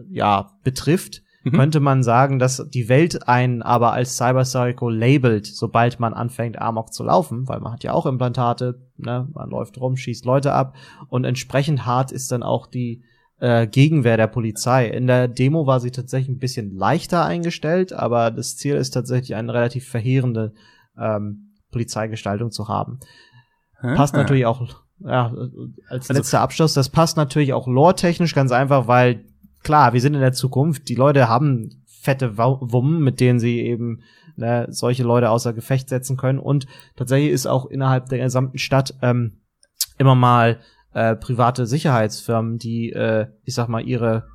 ja 0.09 0.51
betrifft, 0.63 1.23
mhm. 1.43 1.51
könnte 1.51 1.79
man 1.79 2.03
sagen, 2.03 2.39
dass 2.39 2.67
die 2.69 2.89
Welt 2.89 3.27
einen 3.27 3.61
aber 3.61 3.93
als 3.93 4.17
Cyber 4.17 4.43
Psycho 4.43 4.89
labelt, 4.89 5.45
sobald 5.47 5.99
man 5.99 6.13
anfängt 6.13 6.59
Amok 6.59 6.93
zu 6.93 7.03
laufen, 7.03 7.47
weil 7.47 7.59
man 7.59 7.73
hat 7.73 7.83
ja 7.83 7.93
auch 7.93 8.05
Implantate, 8.05 8.81
ne, 8.97 9.27
man 9.33 9.49
läuft 9.49 9.79
rum, 9.79 9.97
schießt 9.97 10.25
Leute 10.25 10.53
ab 10.53 10.75
und 11.07 11.25
entsprechend 11.25 11.85
hart 11.85 12.11
ist 12.11 12.31
dann 12.31 12.43
auch 12.43 12.67
die 12.67 13.03
äh, 13.39 13.67
Gegenwehr 13.67 14.17
der 14.17 14.27
Polizei. 14.27 14.87
In 14.87 15.07
der 15.07 15.27
Demo 15.27 15.65
war 15.65 15.79
sie 15.79 15.91
tatsächlich 15.91 16.29
ein 16.29 16.39
bisschen 16.39 16.75
leichter 16.75 17.25
eingestellt, 17.25 17.93
aber 17.93 18.31
das 18.31 18.57
Ziel 18.57 18.75
ist 18.75 18.91
tatsächlich 18.91 19.35
eine 19.35 19.53
relativ 19.53 19.87
verheerende 19.87 20.53
ähm, 20.97 21.53
Polizeigestaltung 21.71 22.51
zu 22.51 22.67
haben. 22.67 22.99
Hm? 23.75 23.95
Passt 23.95 24.13
natürlich 24.13 24.45
auch, 24.45 24.61
ja, 24.99 25.33
als 25.87 26.09
also 26.09 26.13
letzter 26.13 26.41
Abschluss, 26.41 26.73
das 26.73 26.89
passt 26.89 27.15
natürlich 27.15 27.53
auch 27.53 27.67
lore-technisch 27.67 28.35
ganz 28.35 28.51
einfach, 28.51 28.87
weil 28.87 29.23
klar, 29.63 29.93
wir 29.93 30.01
sind 30.01 30.13
in 30.13 30.21
der 30.21 30.33
Zukunft, 30.33 30.89
die 30.89 30.95
Leute 30.95 31.29
haben 31.29 31.83
fette 31.85 32.37
Wummen, 32.37 33.03
mit 33.03 33.19
denen 33.19 33.39
sie 33.39 33.59
eben 33.59 34.01
ne, 34.35 34.67
solche 34.69 35.03
Leute 35.03 35.29
außer 35.29 35.53
Gefecht 35.53 35.89
setzen 35.89 36.17
können. 36.17 36.39
Und 36.39 36.65
tatsächlich 36.95 37.31
ist 37.31 37.45
auch 37.45 37.65
innerhalb 37.65 38.07
der 38.07 38.19
gesamten 38.19 38.57
Stadt 38.57 38.95
ähm, 39.01 39.41
immer 39.97 40.15
mal 40.15 40.59
äh, 40.93 41.15
private 41.15 41.65
Sicherheitsfirmen, 41.65 42.57
die, 42.57 42.91
äh, 42.91 43.27
ich 43.43 43.53
sag 43.53 43.67
mal, 43.67 43.85
ihre 43.85 44.27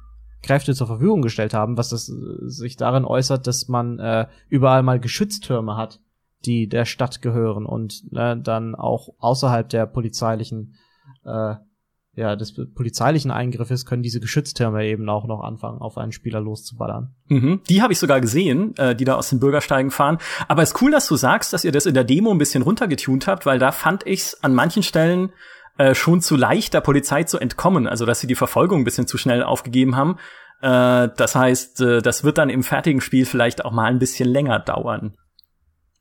Kräfte 0.43 0.75
zur 0.75 0.87
Verfügung 0.87 1.23
gestellt 1.23 1.55
haben, 1.55 1.77
was 1.77 1.89
das 1.89 2.09
äh, 2.09 2.13
sich 2.49 2.77
darin 2.77 3.05
äußert, 3.05 3.47
dass 3.47 3.69
man 3.69 3.99
äh, 3.99 4.27
überall 4.49 4.83
mal 4.83 5.01
Geschütztürme 5.01 5.77
hat, 5.77 6.01
die 6.45 6.69
der 6.69 6.85
Stadt 6.85 7.23
gehören 7.23 7.65
und 7.65 8.05
äh, 8.13 8.37
dann 8.37 8.75
auch 8.75 9.09
außerhalb 9.19 9.69
der 9.69 9.87
polizeilichen 9.87 10.75
äh, 11.25 11.55
ja, 12.17 12.37
des 12.37 12.55
polizeilichen 12.75 13.31
Eingriffes 13.31 13.87
können 13.87 14.03
diese 14.03 14.21
Geschütztürme 14.21 14.87
eben 14.87 15.09
auch 15.09 15.27
noch 15.27 15.43
anfangen, 15.43 15.81
auf 15.81 15.99
einen 15.99 16.13
Spieler 16.13 16.41
loszuballern. 16.41 17.15
Mhm. 17.29 17.61
Die 17.69 17.83
habe 17.83 17.93
ich 17.93 17.99
sogar 17.99 18.21
gesehen, 18.21 18.77
äh, 18.77 18.95
die 18.95 19.05
da 19.05 19.15
aus 19.15 19.31
den 19.31 19.41
Bürgersteigen 19.41 19.91
fahren. 19.91 20.19
Aber 20.47 20.63
es 20.63 20.71
ist 20.71 20.83
cool, 20.83 20.93
dass 20.93 21.09
du 21.09 21.17
sagst, 21.17 21.53
dass 21.53 21.65
ihr 21.65 21.73
das 21.73 21.87
in 21.87 21.95
der 21.95 22.05
Demo 22.05 22.31
ein 22.31 22.39
bisschen 22.39 22.63
runtergetunt 22.63 23.27
habt, 23.27 23.47
weil 23.47 23.59
da 23.59 23.73
fand 23.73 24.07
ich's 24.07 24.43
an 24.43 24.55
manchen 24.55 24.83
Stellen 24.83 25.33
äh, 25.77 25.95
schon 25.95 26.21
zu 26.21 26.37
leicht, 26.37 26.75
der 26.75 26.83
Polizei 26.83 27.25
zu 27.25 27.39
entkommen. 27.39 27.89
Also, 27.89 28.07
dass 28.07 28.21
sie 28.21 28.29
die 28.29 28.37
Verfolgung 28.37 28.83
ein 28.83 28.85
bisschen 28.85 29.09
zu 29.09 29.19
schnell 29.19 29.43
aufgegeben 29.43 29.97
haben. 29.97 30.19
Äh, 30.61 31.09
das 31.17 31.35
heißt, 31.35 31.81
äh, 31.81 32.01
das 32.01 32.23
wird 32.23 32.39
dann 32.39 32.49
im 32.49 32.63
fertigen 32.63 33.01
Spiel 33.01 33.27
vielleicht 33.27 33.65
auch 33.65 33.73
mal 33.73 33.91
ein 33.91 33.99
bisschen 33.99 34.29
länger 34.29 34.61
dauern. 34.61 35.15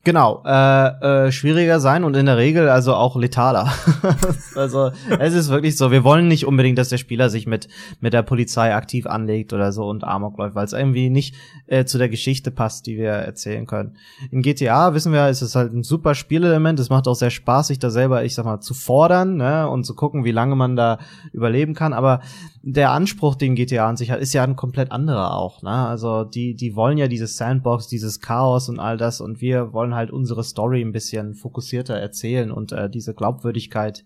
Genau, 0.06 0.44
äh, 0.46 1.28
äh, 1.28 1.32
schwieriger 1.32 1.80
sein 1.80 2.04
und 2.04 2.18
in 2.18 2.26
der 2.26 2.36
Regel 2.36 2.68
also 2.68 2.94
auch 2.94 3.16
letaler. 3.16 3.72
also 4.56 4.92
es 5.18 5.34
ist 5.34 5.50
wirklich 5.50 5.78
so, 5.78 5.92
wir 5.92 6.04
wollen 6.04 6.28
nicht 6.28 6.46
unbedingt, 6.46 6.78
dass 6.78 6.90
der 6.90 6.98
Spieler 6.98 7.30
sich 7.30 7.48
mit 7.48 7.70
mit 8.02 8.12
der 8.12 8.22
Polizei 8.22 8.76
aktiv 8.76 9.08
anlegt 9.08 9.54
oder 9.54 9.72
so 9.72 9.88
und 9.88 10.04
Amok 10.04 10.38
läuft, 10.38 10.56
weil 10.56 10.66
es 10.66 10.74
irgendwie 10.74 11.10
nicht 11.10 11.36
äh, 11.68 11.86
zu 11.86 11.98
der 11.98 12.10
Geschichte 12.10 12.52
passt, 12.52 12.86
die 12.86 12.98
wir 12.98 13.12
erzählen 13.12 13.66
können. 13.66 13.96
In 14.30 14.42
GTA 14.42 14.94
wissen 14.94 15.14
wir, 15.14 15.30
ist 15.30 15.42
es 15.42 15.56
halt 15.56 15.72
ein 15.72 15.84
super 15.84 16.16
Spielelement. 16.16 16.82
Es 16.82 16.90
macht 16.90 17.08
auch 17.08 17.16
sehr 17.16 17.32
Spaß, 17.32 17.68
sich 17.68 17.80
da 17.80 17.90
selber, 17.90 18.26
ich 18.26 18.36
sag 18.36 18.44
mal, 18.44 18.60
zu 18.60 18.74
fordern 18.74 19.38
ne, 19.38 19.70
und 19.70 19.86
zu 19.86 19.96
gucken, 19.96 20.26
wie 20.26 20.32
lange 20.32 20.58
man 20.58 20.76
da 20.76 21.00
überleben 21.32 21.76
kann. 21.76 21.94
Aber 21.94 22.20
der 22.62 22.92
Anspruch, 22.92 23.36
den 23.36 23.56
GTA 23.56 23.88
an 23.88 23.96
sich 23.96 24.12
hat, 24.12 24.20
ist 24.20 24.34
ja 24.34 24.44
ein 24.44 24.58
komplett 24.58 24.92
anderer 24.92 25.34
auch. 25.38 25.62
Ne? 25.62 25.70
Also 25.70 26.26
die 26.26 26.56
die 26.56 26.76
wollen 26.76 26.98
ja 26.98 27.08
dieses 27.08 27.38
Sandbox, 27.38 27.88
dieses 27.88 28.20
Chaos 28.20 28.68
und 28.68 28.82
all 28.82 28.98
das 28.98 29.22
und 29.22 29.40
wir 29.40 29.72
wollen 29.72 29.93
halt 29.94 30.12
unsere 30.12 30.44
Story 30.44 30.82
ein 30.82 30.92
bisschen 30.92 31.36
fokussierter 31.36 31.96
erzählen 31.96 32.52
und 32.52 32.72
äh, 32.72 32.90
diese 32.90 33.14
Glaubwürdigkeit 33.14 34.06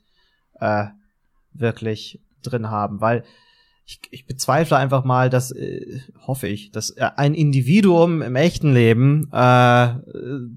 äh, 0.59 0.85
wirklich 1.53 2.21
drin 2.43 2.69
haben, 2.69 3.01
weil 3.01 3.23
ich, 3.89 4.01
ich 4.11 4.25
bezweifle 4.25 4.75
einfach 4.75 5.05
mal, 5.05 5.29
dass, 5.29 5.51
äh, 5.51 6.01
hoffe 6.25 6.49
ich, 6.49 6.71
dass 6.71 6.89
äh, 6.89 7.09
ein 7.15 7.33
Individuum 7.33 8.21
im 8.21 8.35
echten 8.35 8.73
Leben 8.73 9.29
äh, 9.31 9.93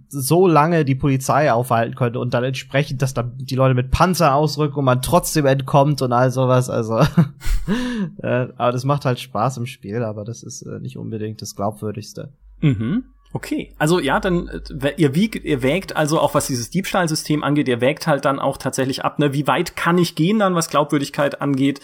so 0.08 0.48
lange 0.48 0.84
die 0.84 0.96
Polizei 0.96 1.52
aufhalten 1.52 1.94
könnte 1.94 2.18
und 2.18 2.34
dann 2.34 2.42
entsprechend, 2.42 3.02
dass 3.02 3.14
dann 3.14 3.38
die 3.38 3.54
Leute 3.54 3.74
mit 3.74 3.92
Panzer 3.92 4.34
ausrücken 4.34 4.80
und 4.80 4.84
man 4.84 5.00
trotzdem 5.00 5.46
entkommt 5.46 6.02
und 6.02 6.12
all 6.12 6.32
sowas. 6.32 6.68
Also, 6.68 6.98
äh, 8.18 8.48
aber 8.56 8.72
das 8.72 8.84
macht 8.84 9.04
halt 9.04 9.20
Spaß 9.20 9.58
im 9.58 9.66
Spiel, 9.66 10.02
aber 10.02 10.24
das 10.24 10.42
ist 10.42 10.62
äh, 10.62 10.80
nicht 10.80 10.96
unbedingt 10.96 11.40
das 11.40 11.54
Glaubwürdigste. 11.54 12.32
Mhm. 12.60 13.04
Okay, 13.32 13.72
also 13.78 14.00
ja, 14.00 14.18
dann 14.18 14.48
äh, 14.48 14.94
ihr 14.96 15.14
wiegt, 15.14 15.44
ihr 15.44 15.62
wägt 15.62 15.94
also 15.94 16.18
auch 16.18 16.34
was 16.34 16.48
dieses 16.48 16.70
Diebstahlsystem 16.70 17.44
angeht, 17.44 17.68
ihr 17.68 17.80
wägt 17.80 18.06
halt 18.06 18.24
dann 18.24 18.40
auch 18.40 18.56
tatsächlich 18.56 19.04
ab, 19.04 19.18
ne, 19.20 19.32
wie 19.32 19.46
weit 19.46 19.76
kann 19.76 19.98
ich 19.98 20.16
gehen 20.16 20.40
dann, 20.40 20.56
was 20.56 20.68
Glaubwürdigkeit 20.68 21.40
angeht 21.40 21.80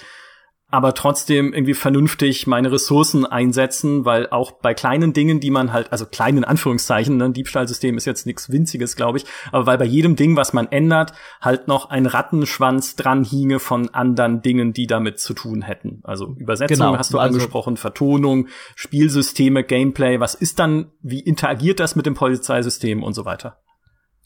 aber 0.76 0.92
trotzdem 0.92 1.54
irgendwie 1.54 1.72
vernünftig 1.72 2.46
meine 2.46 2.70
Ressourcen 2.70 3.24
einsetzen, 3.24 4.04
weil 4.04 4.28
auch 4.28 4.52
bei 4.52 4.74
kleinen 4.74 5.14
Dingen, 5.14 5.40
die 5.40 5.50
man 5.50 5.72
halt, 5.72 5.90
also 5.90 6.04
kleinen 6.04 6.44
Anführungszeichen, 6.44 7.16
ne, 7.16 7.30
Diebstahlsystem 7.30 7.96
ist 7.96 8.04
jetzt 8.04 8.26
nichts 8.26 8.50
Winziges, 8.52 8.94
glaube 8.94 9.16
ich, 9.16 9.24
aber 9.52 9.64
weil 9.64 9.78
bei 9.78 9.86
jedem 9.86 10.16
Ding, 10.16 10.36
was 10.36 10.52
man 10.52 10.70
ändert, 10.70 11.14
halt 11.40 11.66
noch 11.66 11.88
ein 11.88 12.04
Rattenschwanz 12.04 12.94
dran 12.94 13.24
hinge 13.24 13.58
von 13.58 13.88
anderen 13.94 14.42
Dingen, 14.42 14.74
die 14.74 14.86
damit 14.86 15.18
zu 15.18 15.32
tun 15.32 15.62
hätten. 15.62 16.00
Also 16.04 16.34
Übersetzung 16.36 16.76
genau, 16.76 16.98
hast 16.98 17.14
du 17.14 17.18
also 17.18 17.36
angesprochen, 17.36 17.78
Vertonung, 17.78 18.48
Spielsysteme, 18.74 19.64
Gameplay, 19.64 20.20
was 20.20 20.34
ist 20.34 20.58
dann, 20.58 20.90
wie 21.00 21.20
interagiert 21.20 21.80
das 21.80 21.96
mit 21.96 22.04
dem 22.04 22.12
Polizeisystem 22.12 23.02
und 23.02 23.14
so 23.14 23.24
weiter? 23.24 23.62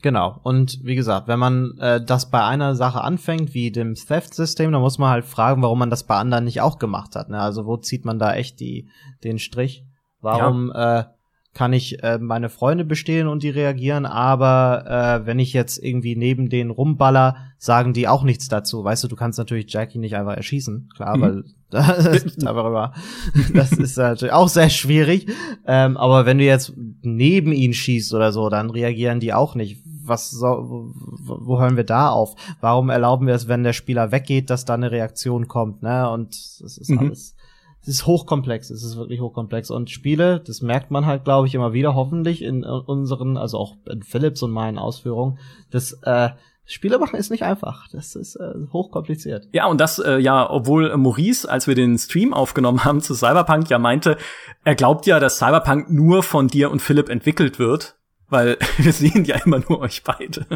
Genau. 0.03 0.41
Und 0.43 0.81
wie 0.83 0.95
gesagt, 0.95 1.29
wenn 1.29 1.39
man 1.39 1.77
äh, 1.79 2.03
das 2.03 2.31
bei 2.31 2.43
einer 2.43 2.75
Sache 2.75 3.03
anfängt, 3.03 3.53
wie 3.55 3.71
dem 3.71 3.95
Theft-System, 3.95 4.73
dann 4.73 4.81
muss 4.81 4.99
man 4.99 5.11
halt 5.11 5.25
fragen, 5.25 5.63
warum 5.63 5.79
man 5.79 5.91
das 5.91 6.05
bei 6.05 6.17
anderen 6.17 6.45
nicht 6.45 6.61
auch 6.61 6.79
gemacht 6.79 7.17
hat. 7.17 7.29
Ne? 7.29 7.39
Also 7.39 7.67
wo 7.67 7.77
zieht 7.77 8.05
man 8.05 8.19
da 8.19 8.35
echt 8.35 8.61
die, 8.61 8.89
den 9.25 9.39
Strich? 9.39 9.85
Warum 10.23 10.71
ja. 10.75 11.01
äh, 11.01 11.05
kann 11.53 11.73
ich 11.73 12.03
äh, 12.03 12.19
meine 12.19 12.49
Freunde 12.49 12.85
bestehlen 12.85 13.27
und 13.27 13.43
die 13.43 13.51
reagieren, 13.51 14.07
aber 14.07 14.85
äh, 15.23 15.27
wenn 15.27 15.41
ich 15.41 15.53
jetzt 15.53 15.83
irgendwie 15.83 16.15
neben 16.15 16.49
denen 16.49 16.71
rumballer, 16.71 17.37
sagen 17.59 17.93
die 17.93 18.07
auch 18.07 18.23
nichts 18.23 18.49
dazu. 18.49 18.85
Weißt 18.85 19.03
du, 19.03 19.09
du 19.09 19.17
kannst 19.17 19.39
natürlich 19.39 19.73
Jackie 19.73 19.99
nicht 19.99 20.15
einfach 20.15 20.37
erschießen, 20.37 20.91
klar, 20.95 21.17
mhm. 21.17 21.21
weil 21.21 21.45
das, 21.71 22.37
darüber, 22.37 22.93
das 23.55 23.73
ist 23.73 23.99
natürlich 23.99 24.33
auch 24.33 24.49
sehr 24.49 24.71
schwierig. 24.71 25.27
Ähm, 25.67 25.97
aber 25.97 26.25
wenn 26.25 26.39
du 26.39 26.45
jetzt 26.45 26.73
neben 27.03 27.53
ihn 27.53 27.75
schießt 27.75 28.15
oder 28.15 28.33
so, 28.33 28.49
dann 28.49 28.71
reagieren 28.71 29.19
die 29.19 29.35
auch 29.35 29.57
nicht 29.57 29.83
was 30.11 30.31
so, 30.31 30.47
wo, 30.47 31.39
wo 31.41 31.59
hören 31.59 31.79
wir 31.79 31.85
da 31.85 32.11
auf? 32.11 32.35
Warum 32.61 32.91
erlauben 32.91 33.27
wir 33.27 33.35
es, 33.35 33.49
wenn 33.49 33.65
der 33.65 33.73
Spieler 33.73 34.13
weggeht, 34.13 34.51
dass 34.51 34.67
da 34.67 34.75
eine 34.75 34.91
Reaktion 34.91 35.49
kommt, 35.49 35.83
ne? 35.83 36.11
Und 36.11 36.35
es 36.35 36.77
ist 36.77 36.91
mhm. 36.91 36.99
alles, 36.99 37.35
es 37.81 37.89
ist 37.89 38.07
hochkomplex, 38.07 38.69
es 38.69 38.85
ist 38.85 38.97
wirklich 38.99 39.21
hochkomplex. 39.21 39.71
Und 39.71 39.89
Spiele, 39.89 40.41
das 40.41 40.61
merkt 40.61 40.91
man 40.91 41.07
halt, 41.07 41.25
glaube 41.25 41.47
ich, 41.47 41.55
immer 41.55 41.73
wieder, 41.73 41.95
hoffentlich 41.95 42.43
in 42.43 42.63
unseren, 42.65 43.39
also 43.39 43.57
auch 43.57 43.77
in 43.89 44.03
Philips 44.03 44.43
und 44.43 44.51
meinen 44.51 44.79
Ausführungen, 44.79 45.39
dass 45.71 45.93
äh, 46.03 46.31
Spiele 46.67 46.99
machen 46.99 47.17
ist 47.17 47.31
nicht 47.31 47.43
einfach. 47.43 47.89
Das 47.91 48.15
ist 48.15 48.37
äh, 48.37 48.53
hochkompliziert. 48.73 49.49
Ja, 49.53 49.67
und 49.67 49.81
das 49.81 49.99
äh, 49.99 50.19
ja, 50.19 50.49
obwohl 50.49 50.97
Maurice, 50.97 51.51
als 51.51 51.67
wir 51.67 51.75
den 51.75 51.99
Stream 51.99 52.33
aufgenommen 52.33 52.85
haben 52.85 53.01
zu 53.01 53.15
Cyberpunk, 53.15 53.71
ja 53.71 53.79
meinte, 53.79 54.19
er 54.65 54.75
glaubt 54.75 55.07
ja, 55.07 55.19
dass 55.19 55.39
Cyberpunk 55.39 55.91
nur 55.91 56.23
von 56.23 56.49
dir 56.49 56.71
und 56.71 56.81
Philipp 56.81 57.09
entwickelt 57.09 57.59
wird 57.59 57.97
weil 58.31 58.57
wir 58.79 58.93
sehen 58.93 59.25
ja 59.25 59.37
immer 59.45 59.61
nur 59.69 59.81
euch 59.81 60.03
beide. 60.03 60.47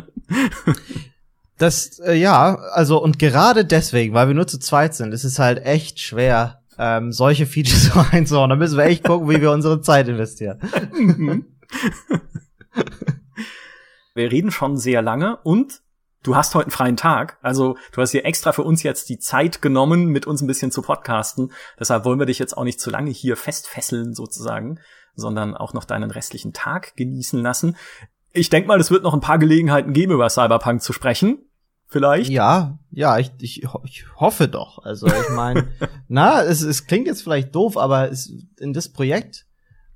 Das, 1.58 1.98
äh, 2.00 2.14
ja, 2.14 2.56
also 2.72 3.02
und 3.02 3.18
gerade 3.18 3.64
deswegen, 3.64 4.14
weil 4.14 4.28
wir 4.28 4.34
nur 4.34 4.46
zu 4.46 4.58
zweit 4.58 4.94
sind, 4.94 5.12
ist 5.12 5.24
es 5.24 5.38
halt 5.38 5.64
echt 5.64 6.00
schwer, 6.00 6.62
ähm, 6.78 7.12
solche 7.12 7.46
Features 7.46 7.84
so 7.94 8.04
einzuhauen. 8.10 8.50
Da 8.50 8.56
müssen 8.56 8.76
wir 8.76 8.84
echt 8.84 9.04
gucken, 9.04 9.28
wie 9.28 9.40
wir 9.40 9.50
unsere 9.50 9.80
Zeit 9.80 10.08
investieren. 10.08 10.58
Mhm. 10.92 11.46
wir 14.14 14.32
reden 14.32 14.50
schon 14.50 14.76
sehr 14.76 15.02
lange 15.02 15.36
und 15.42 15.80
du 16.22 16.34
hast 16.34 16.54
heute 16.54 16.66
einen 16.66 16.72
freien 16.72 16.96
Tag. 16.96 17.38
Also 17.42 17.76
du 17.92 18.00
hast 18.00 18.10
hier 18.10 18.24
extra 18.24 18.52
für 18.52 18.62
uns 18.62 18.82
jetzt 18.82 19.08
die 19.08 19.18
Zeit 19.18 19.62
genommen, 19.62 20.06
mit 20.06 20.26
uns 20.26 20.42
ein 20.42 20.48
bisschen 20.48 20.72
zu 20.72 20.82
podcasten. 20.82 21.52
Deshalb 21.78 22.04
wollen 22.04 22.18
wir 22.18 22.26
dich 22.26 22.40
jetzt 22.40 22.56
auch 22.56 22.64
nicht 22.64 22.80
zu 22.80 22.90
lange 22.90 23.10
hier 23.10 23.36
festfesseln 23.36 24.14
sozusagen 24.14 24.80
sondern 25.14 25.56
auch 25.56 25.72
noch 25.72 25.84
deinen 25.84 26.10
restlichen 26.10 26.52
Tag 26.52 26.96
genießen 26.96 27.40
lassen. 27.40 27.76
Ich 28.32 28.50
denke 28.50 28.68
mal, 28.68 28.80
es 28.80 28.90
wird 28.90 29.02
noch 29.02 29.14
ein 29.14 29.20
paar 29.20 29.38
Gelegenheiten 29.38 29.92
geben, 29.92 30.12
über 30.12 30.28
Cyberpunk 30.28 30.82
zu 30.82 30.92
sprechen. 30.92 31.38
Vielleicht? 31.86 32.30
Ja, 32.30 32.78
ja, 32.90 33.18
ich, 33.18 33.30
ich, 33.38 33.64
ich 33.84 34.04
hoffe 34.16 34.48
doch. 34.48 34.78
Also 34.84 35.06
ich 35.06 35.28
meine, 35.30 35.68
na, 36.08 36.42
es, 36.42 36.62
es 36.62 36.86
klingt 36.86 37.06
jetzt 37.06 37.22
vielleicht 37.22 37.54
doof, 37.54 37.76
aber 37.76 38.10
es, 38.10 38.32
in 38.58 38.72
das 38.72 38.88
Projekt 38.88 39.46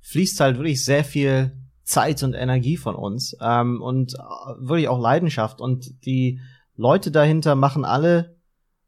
fließt 0.01 0.39
halt 0.39 0.57
wirklich 0.57 0.85
sehr 0.85 1.03
viel 1.03 1.57
Zeit 1.83 2.23
und 2.23 2.33
Energie 2.33 2.77
von 2.77 2.95
uns 2.95 3.35
ähm, 3.41 3.81
und 3.81 4.13
äh, 4.13 4.17
wirklich 4.59 4.87
auch 4.87 4.99
Leidenschaft. 4.99 5.59
Und 5.59 6.05
die 6.05 6.39
Leute 6.75 7.11
dahinter 7.11 7.55
machen 7.55 7.83
alle 7.83 8.37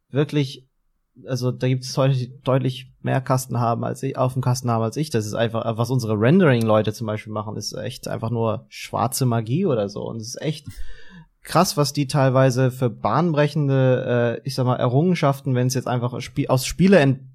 wirklich 0.10 0.70
also 1.28 1.52
da 1.52 1.68
gibt 1.68 1.84
es 1.84 1.94
deutlich, 1.94 2.32
deutlich 2.44 2.91
mehr 3.04 3.22
Kasten 3.22 3.60
haben 3.60 3.84
als 3.84 4.04
ich, 4.04 4.18
auf 4.18 4.34
dem 4.34 4.42
Kasten 4.42 4.70
haben 4.70 4.84
als 4.84 4.98
ich. 4.98 5.10
Das 5.10 5.26
ist 5.26 5.34
einfach, 5.34 5.78
was 5.78 5.90
unsere 5.90 6.20
Rendering-Leute 6.20 6.94
zum 6.94 7.08
Beispiel 7.08 7.34
machen, 7.34 7.56
ist 7.58 7.74
echt 7.74 8.08
einfach 8.08 8.30
nur 8.30 8.66
schwarze 8.70 9.26
Magie 9.26 9.66
oder 9.66 9.90
so. 9.90 10.04
Und 10.04 10.18
es 10.18 10.30
ist 10.30 10.42
echt 10.42 10.68
krass, 11.44 11.78
was 11.78 11.94
die 11.94 12.08
teilweise 12.08 12.72
für 12.72 12.90
bahnbrechende, 12.90 14.40
äh, 14.44 14.48
ich 14.48 14.56
sag 14.56 14.66
mal, 14.66 14.76
Errungenschaften, 14.76 15.56
wenn 15.56 15.68
es 15.68 15.74
jetzt 15.74 15.88
einfach 15.88 16.14
aus 16.14 16.66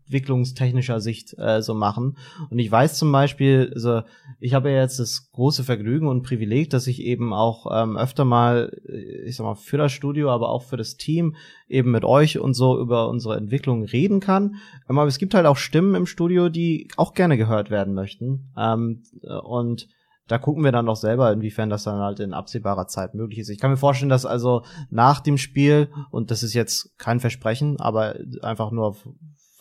Spieleentwicklungstechnischer 0.06 1.00
Sicht 1.00 1.36
äh, 1.38 1.62
so 1.62 1.74
machen. 1.74 2.16
Und 2.50 2.58
ich 2.58 2.70
weiß 2.70 2.98
zum 2.98 3.10
Beispiel, 3.12 3.70
also 3.74 4.02
ich 4.38 4.54
habe 4.54 4.70
ja 4.70 4.80
jetzt 4.80 4.98
das 4.98 5.30
große 5.32 5.64
Vergnügen 5.64 6.08
und 6.08 6.22
Privileg, 6.22 6.70
dass 6.70 6.86
ich 6.86 7.02
eben 7.02 7.32
auch 7.32 7.66
ähm, 7.72 7.96
öfter 7.96 8.24
mal, 8.24 8.72
äh, 8.88 9.28
ich 9.28 9.36
sag 9.36 9.44
mal, 9.44 9.54
für 9.54 9.78
das 9.78 9.92
Studio, 9.92 10.30
aber 10.30 10.48
auch 10.48 10.62
für 10.62 10.76
das 10.76 10.96
Team 10.96 11.36
eben 11.68 11.90
mit 11.90 12.04
euch 12.04 12.38
und 12.38 12.54
so 12.54 12.78
über 12.80 13.08
unsere 13.08 13.36
Entwicklung 13.36 13.84
reden 13.84 14.20
kann. 14.20 14.56
Ähm, 14.88 14.98
aber 14.98 15.08
es 15.08 15.18
gibt 15.18 15.34
halt 15.34 15.46
auch 15.46 15.56
Stimmen 15.56 15.94
im 15.94 16.06
Studio, 16.06 16.48
die 16.48 16.88
auch 16.96 17.14
gerne 17.14 17.36
gehört 17.36 17.70
werden 17.70 17.94
möchten. 17.94 18.52
Ähm, 18.56 19.02
und 19.42 19.88
da 20.28 20.38
gucken 20.38 20.64
wir 20.64 20.72
dann 20.72 20.86
noch 20.86 20.96
selber, 20.96 21.32
inwiefern 21.32 21.70
das 21.70 21.84
dann 21.84 22.00
halt 22.00 22.18
in 22.18 22.34
absehbarer 22.34 22.88
Zeit 22.88 23.14
möglich 23.14 23.38
ist. 23.38 23.48
Ich 23.48 23.60
kann 23.60 23.70
mir 23.70 23.76
vorstellen, 23.76 24.08
dass 24.08 24.26
also 24.26 24.64
nach 24.90 25.20
dem 25.20 25.38
Spiel, 25.38 25.88
und 26.10 26.32
das 26.32 26.42
ist 26.42 26.52
jetzt 26.52 26.98
kein 26.98 27.20
Versprechen, 27.20 27.78
aber 27.78 28.16
einfach 28.42 28.72
nur, 28.72 28.96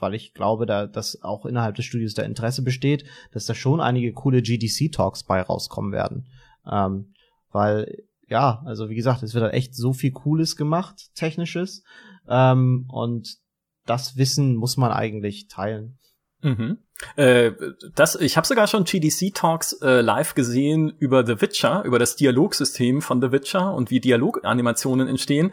weil 0.05 0.13
ich 0.13 0.35
glaube, 0.35 0.67
da, 0.67 0.85
dass 0.85 1.23
auch 1.23 1.47
innerhalb 1.47 1.75
des 1.75 1.85
Studios 1.85 2.13
der 2.13 2.25
Interesse 2.25 2.61
besteht, 2.61 3.05
dass 3.31 3.47
da 3.47 3.55
schon 3.55 3.81
einige 3.81 4.13
coole 4.13 4.43
GDC-Talks 4.43 5.23
bei 5.23 5.41
rauskommen 5.41 5.91
werden. 5.91 6.27
Ähm, 6.71 7.13
weil, 7.51 8.03
ja, 8.27 8.61
also 8.65 8.87
wie 8.87 8.95
gesagt, 8.95 9.23
es 9.23 9.33
wird 9.33 9.45
halt 9.45 9.55
echt 9.55 9.73
so 9.73 9.93
viel 9.93 10.11
Cooles 10.11 10.57
gemacht, 10.57 11.09
Technisches. 11.15 11.83
Ähm, 12.27 12.85
und 12.87 13.37
das 13.87 14.15
Wissen 14.15 14.55
muss 14.57 14.77
man 14.77 14.91
eigentlich 14.91 15.47
teilen. 15.47 15.97
Mhm. 16.43 16.77
Äh, 17.15 17.51
das, 17.95 18.13
ich 18.15 18.37
habe 18.37 18.45
sogar 18.45 18.67
schon 18.67 18.83
GDC 18.83 19.33
Talks 19.33 19.73
äh, 19.81 20.01
live 20.01 20.35
gesehen 20.35 20.93
über 20.99 21.25
The 21.25 21.41
Witcher, 21.41 21.83
über 21.83 21.97
das 21.97 22.15
Dialogsystem 22.15 23.01
von 23.01 23.21
The 23.21 23.31
Witcher 23.31 23.73
und 23.73 23.89
wie 23.89 23.99
Dialoganimationen 23.99 25.07
entstehen. 25.07 25.51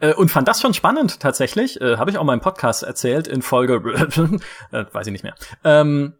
Äh, 0.00 0.14
und 0.14 0.30
fand 0.30 0.48
das 0.48 0.60
schon 0.60 0.74
spannend 0.74 1.20
tatsächlich. 1.20 1.80
Äh, 1.80 1.96
Habe 1.96 2.10
ich 2.10 2.18
auch 2.18 2.24
mal 2.24 2.34
im 2.34 2.40
Podcast 2.40 2.82
erzählt 2.82 3.28
in 3.28 3.42
Folge, 3.42 3.74
äh, 4.72 4.84
weiß 4.92 5.06
ich 5.06 5.12
nicht 5.12 5.24
mehr. 5.24 5.34
Ähm, 5.64 6.14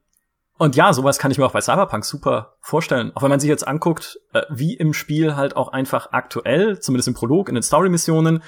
und 0.57 0.77
ja, 0.77 0.93
sowas 0.93 1.19
kann 1.19 1.31
ich 1.31 1.39
mir 1.39 1.47
auch 1.47 1.53
bei 1.53 1.61
Cyberpunk 1.61 2.05
super 2.05 2.57
vorstellen. 2.61 3.11
Auch 3.15 3.23
wenn 3.23 3.31
man 3.31 3.41
sich 3.41 3.49
jetzt 3.49 3.67
anguckt, 3.67 4.21
äh, 4.33 4.43
wie 4.51 4.75
im 4.75 4.95
Spiel 4.95 5.35
halt 5.35 5.57
auch 5.57 5.69
einfach 5.69 6.13
aktuell, 6.13 6.79
zumindest 6.79 7.09
im 7.09 7.15
Prolog, 7.15 7.49
in 7.49 7.57
den 7.57 7.63
Story-Missionen, 7.63 8.43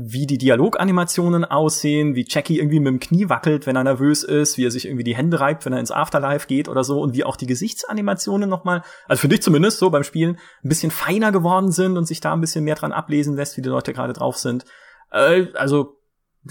wie 0.00 0.26
die 0.26 0.38
Dialoganimationen 0.38 1.44
aussehen, 1.44 2.14
wie 2.14 2.24
Jackie 2.28 2.58
irgendwie 2.58 2.78
mit 2.78 2.86
dem 2.86 3.00
Knie 3.00 3.28
wackelt, 3.28 3.66
wenn 3.66 3.74
er 3.74 3.82
nervös 3.82 4.22
ist, 4.22 4.56
wie 4.56 4.64
er 4.64 4.70
sich 4.70 4.86
irgendwie 4.86 5.02
die 5.02 5.16
Hände 5.16 5.40
reibt, 5.40 5.66
wenn 5.66 5.72
er 5.72 5.80
ins 5.80 5.90
Afterlife 5.90 6.46
geht 6.46 6.68
oder 6.68 6.84
so 6.84 7.00
und 7.00 7.14
wie 7.14 7.24
auch 7.24 7.34
die 7.34 7.46
Gesichtsanimationen 7.46 8.48
nochmal, 8.48 8.82
also 9.08 9.22
für 9.22 9.28
dich 9.28 9.42
zumindest 9.42 9.78
so 9.78 9.90
beim 9.90 10.04
Spielen, 10.04 10.38
ein 10.62 10.68
bisschen 10.68 10.92
feiner 10.92 11.32
geworden 11.32 11.72
sind 11.72 11.96
und 11.96 12.06
sich 12.06 12.20
da 12.20 12.32
ein 12.32 12.40
bisschen 12.40 12.64
mehr 12.64 12.76
dran 12.76 12.92
ablesen 12.92 13.34
lässt, 13.34 13.56
wie 13.56 13.62
die 13.62 13.68
Leute 13.68 13.92
gerade 13.92 14.12
drauf 14.12 14.36
sind. 14.36 14.64
Äh, 15.10 15.46
also 15.54 15.96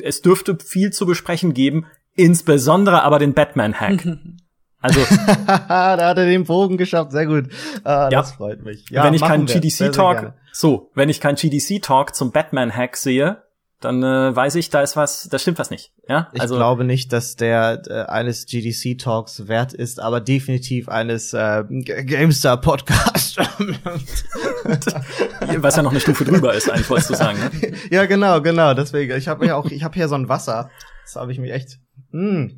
es 0.02 0.22
dürfte 0.22 0.57
viel 0.61 0.91
zu 0.91 1.06
besprechen 1.06 1.53
geben, 1.53 1.86
insbesondere 2.15 3.03
aber 3.03 3.18
den 3.18 3.34
Batman-Hack. 3.34 4.07
Also 4.80 4.99
da 5.48 5.98
hat 5.98 6.18
er 6.18 6.26
den 6.26 6.45
Bogen 6.45 6.78
geschafft, 6.78 7.12
sehr 7.12 7.26
gut. 7.26 7.49
Ah, 7.84 8.04
ja. 8.04 8.10
Das 8.10 8.34
freut 8.34 8.64
mich. 8.64 8.90
Ja, 8.90 9.04
wenn 9.04 9.14
ich 9.14 9.22
keinen 9.22 9.45
GDC-Talk, 9.45 10.34
so, 10.52 10.91
wenn 10.94 11.10
ich 11.10 11.20
keinen 11.20 11.36
GDC-Talk 11.36 12.16
zum 12.16 12.32
Batman-Hack 12.32 12.98
sehe, 12.98 13.44
dann 13.80 14.02
äh, 14.02 14.36
weiß 14.36 14.56
ich, 14.56 14.72
da 14.72 14.82
ist 14.82 14.95
was, 14.95 15.30
da 15.30 15.38
stimmt 15.38 15.60
was 15.60 15.70
nicht. 15.70 15.91
Ja, 16.10 16.32
also 16.38 16.56
ich 16.56 16.60
glaube 16.60 16.84
nicht, 16.84 17.14
dass 17.14 17.36
der 17.36 17.84
äh, 17.88 18.06
eines 18.06 18.48
GDC 18.48 18.98
Talks 18.98 19.48
wert 19.48 19.74
ist, 19.74 19.99
aber 19.99 20.20
definitiv 20.20 20.90
eines 20.90 21.34
äh, 21.34 21.64
Gamestar 21.70 22.60
Podcast. 22.60 23.38
was 25.58 25.76
ja 25.76 25.84
noch 25.84 25.91
eine 25.91 25.99
Stufe 25.99 26.26
drüber 26.26 26.56
ist, 26.56 26.72
eigentlich 26.72 26.90
wolltest 26.90 27.12
du 27.12 27.16
sagen. 27.16 27.38
Ne? 27.40 27.74
Ja, 27.91 28.08
genau, 28.08 28.41
genau. 28.41 28.74
Deswegen, 28.74 29.16
ich 29.16 29.28
habe 29.28 29.45
ja 29.45 29.56
auch, 29.56 29.70
ich 29.70 29.84
habe 29.84 29.94
hier 29.94 30.08
so 30.08 30.16
ein 30.16 30.28
Wasser. 30.28 30.72
Das 31.04 31.16
habe 31.16 31.32
ich 31.32 31.38
mir 31.38 31.54
echt. 31.54 31.78
Mh. 32.12 32.49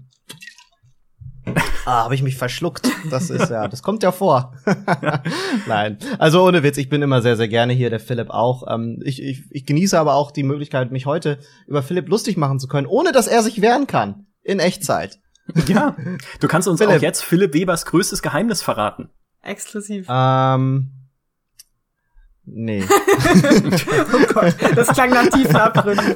Ah, 1.85 2.03
habe 2.03 2.15
ich 2.15 2.22
mich 2.23 2.35
verschluckt. 2.35 2.88
Das 3.10 3.30
ist 3.30 3.49
ja, 3.49 3.68
das 3.68 3.81
kommt 3.81 4.03
ja 4.03 4.11
vor. 4.11 4.53
Nein, 5.68 5.97
also 6.18 6.45
ohne 6.45 6.64
Witz, 6.64 6.77
ich 6.77 6.89
bin 6.89 7.01
immer 7.01 7.22
sehr, 7.22 7.38
sehr 7.38 7.47
gerne 7.47 7.73
hier, 7.73 7.89
der 7.89 7.99
Philipp 7.99 8.30
auch. 8.30 8.64
Ähm, 8.68 8.99
ich, 9.03 9.22
ich, 9.22 9.43
ich 9.49 9.65
genieße 9.65 9.97
aber 9.97 10.15
auch 10.15 10.31
die 10.31 10.43
Möglichkeit, 10.43 10.91
mich 10.91 11.06
heute 11.06 11.39
über 11.68 11.81
Philipp 11.81 12.10
lustig 12.10 12.38
machen 12.38 12.60
zu 12.60 12.68
können, 12.68 12.88
ohne 12.88 13.11
dass 13.11 13.27
er 13.27 13.41
sich 13.43 13.61
wehren 13.61 13.88
kann. 13.88 14.27
In 14.43 14.60
Echtzeit. 14.60 15.19
Ja, 15.68 15.95
du 16.39 16.47
kannst 16.47 16.68
uns 16.68 16.80
Philipp. 16.80 16.97
auch 16.97 17.01
jetzt 17.01 17.23
Philipp 17.23 17.53
Webers 17.53 17.85
größtes 17.85 18.22
Geheimnis 18.22 18.61
verraten. 18.61 19.10
Exklusiv. 19.41 20.06
Ähm, 20.10 20.91
Nee. 22.52 22.84
oh 24.14 24.34
Gott, 24.34 24.56
das 24.76 24.88
klang 24.90 25.12
nach 25.12 25.28
tiefen 25.28 25.56
Abgründen. 25.56 26.16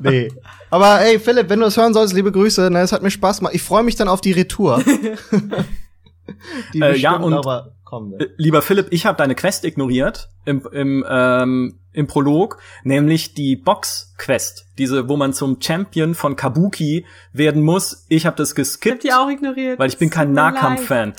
nee. 0.02 0.32
Aber 0.70 1.00
ey, 1.00 1.18
Philipp, 1.18 1.48
wenn 1.48 1.60
du 1.60 1.66
es 1.66 1.76
hören 1.76 1.94
sollst, 1.94 2.14
liebe 2.14 2.32
Grüße, 2.32 2.70
ne, 2.70 2.80
es 2.80 2.92
hat 2.92 3.02
mir 3.02 3.10
Spaß 3.10 3.38
gemacht. 3.38 3.54
Ich 3.54 3.62
freue 3.62 3.82
mich 3.82 3.96
dann 3.96 4.08
auf 4.08 4.20
die 4.20 4.32
Retour. 4.32 4.82
die 6.74 6.80
äh, 6.80 6.96
ja, 6.96 7.16
und 7.16 7.34
aber 7.34 7.76
kommen 7.84 8.12
wird. 8.12 8.32
Lieber 8.36 8.62
Philipp, 8.62 8.88
ich 8.90 9.06
habe 9.06 9.16
deine 9.16 9.34
Quest 9.34 9.64
ignoriert 9.64 10.28
im, 10.44 10.66
im, 10.72 11.04
ähm, 11.08 11.80
im 11.92 12.06
Prolog, 12.06 12.58
nämlich 12.84 13.34
die 13.34 13.56
Box-Quest, 13.56 14.66
diese, 14.78 15.08
wo 15.08 15.16
man 15.16 15.32
zum 15.32 15.60
Champion 15.60 16.14
von 16.14 16.36
Kabuki 16.36 17.06
werden 17.32 17.62
muss. 17.62 18.06
Ich 18.08 18.26
habe 18.26 18.36
das 18.36 18.54
geskippt. 18.54 19.04
Ich 19.04 19.10
hab 19.10 19.18
die 19.18 19.28
auch 19.28 19.30
ignoriert. 19.30 19.78
Weil 19.78 19.88
ich 19.88 19.98
bin 19.98 20.10
kein 20.10 20.32
Nahkampf-Fan. 20.32 21.14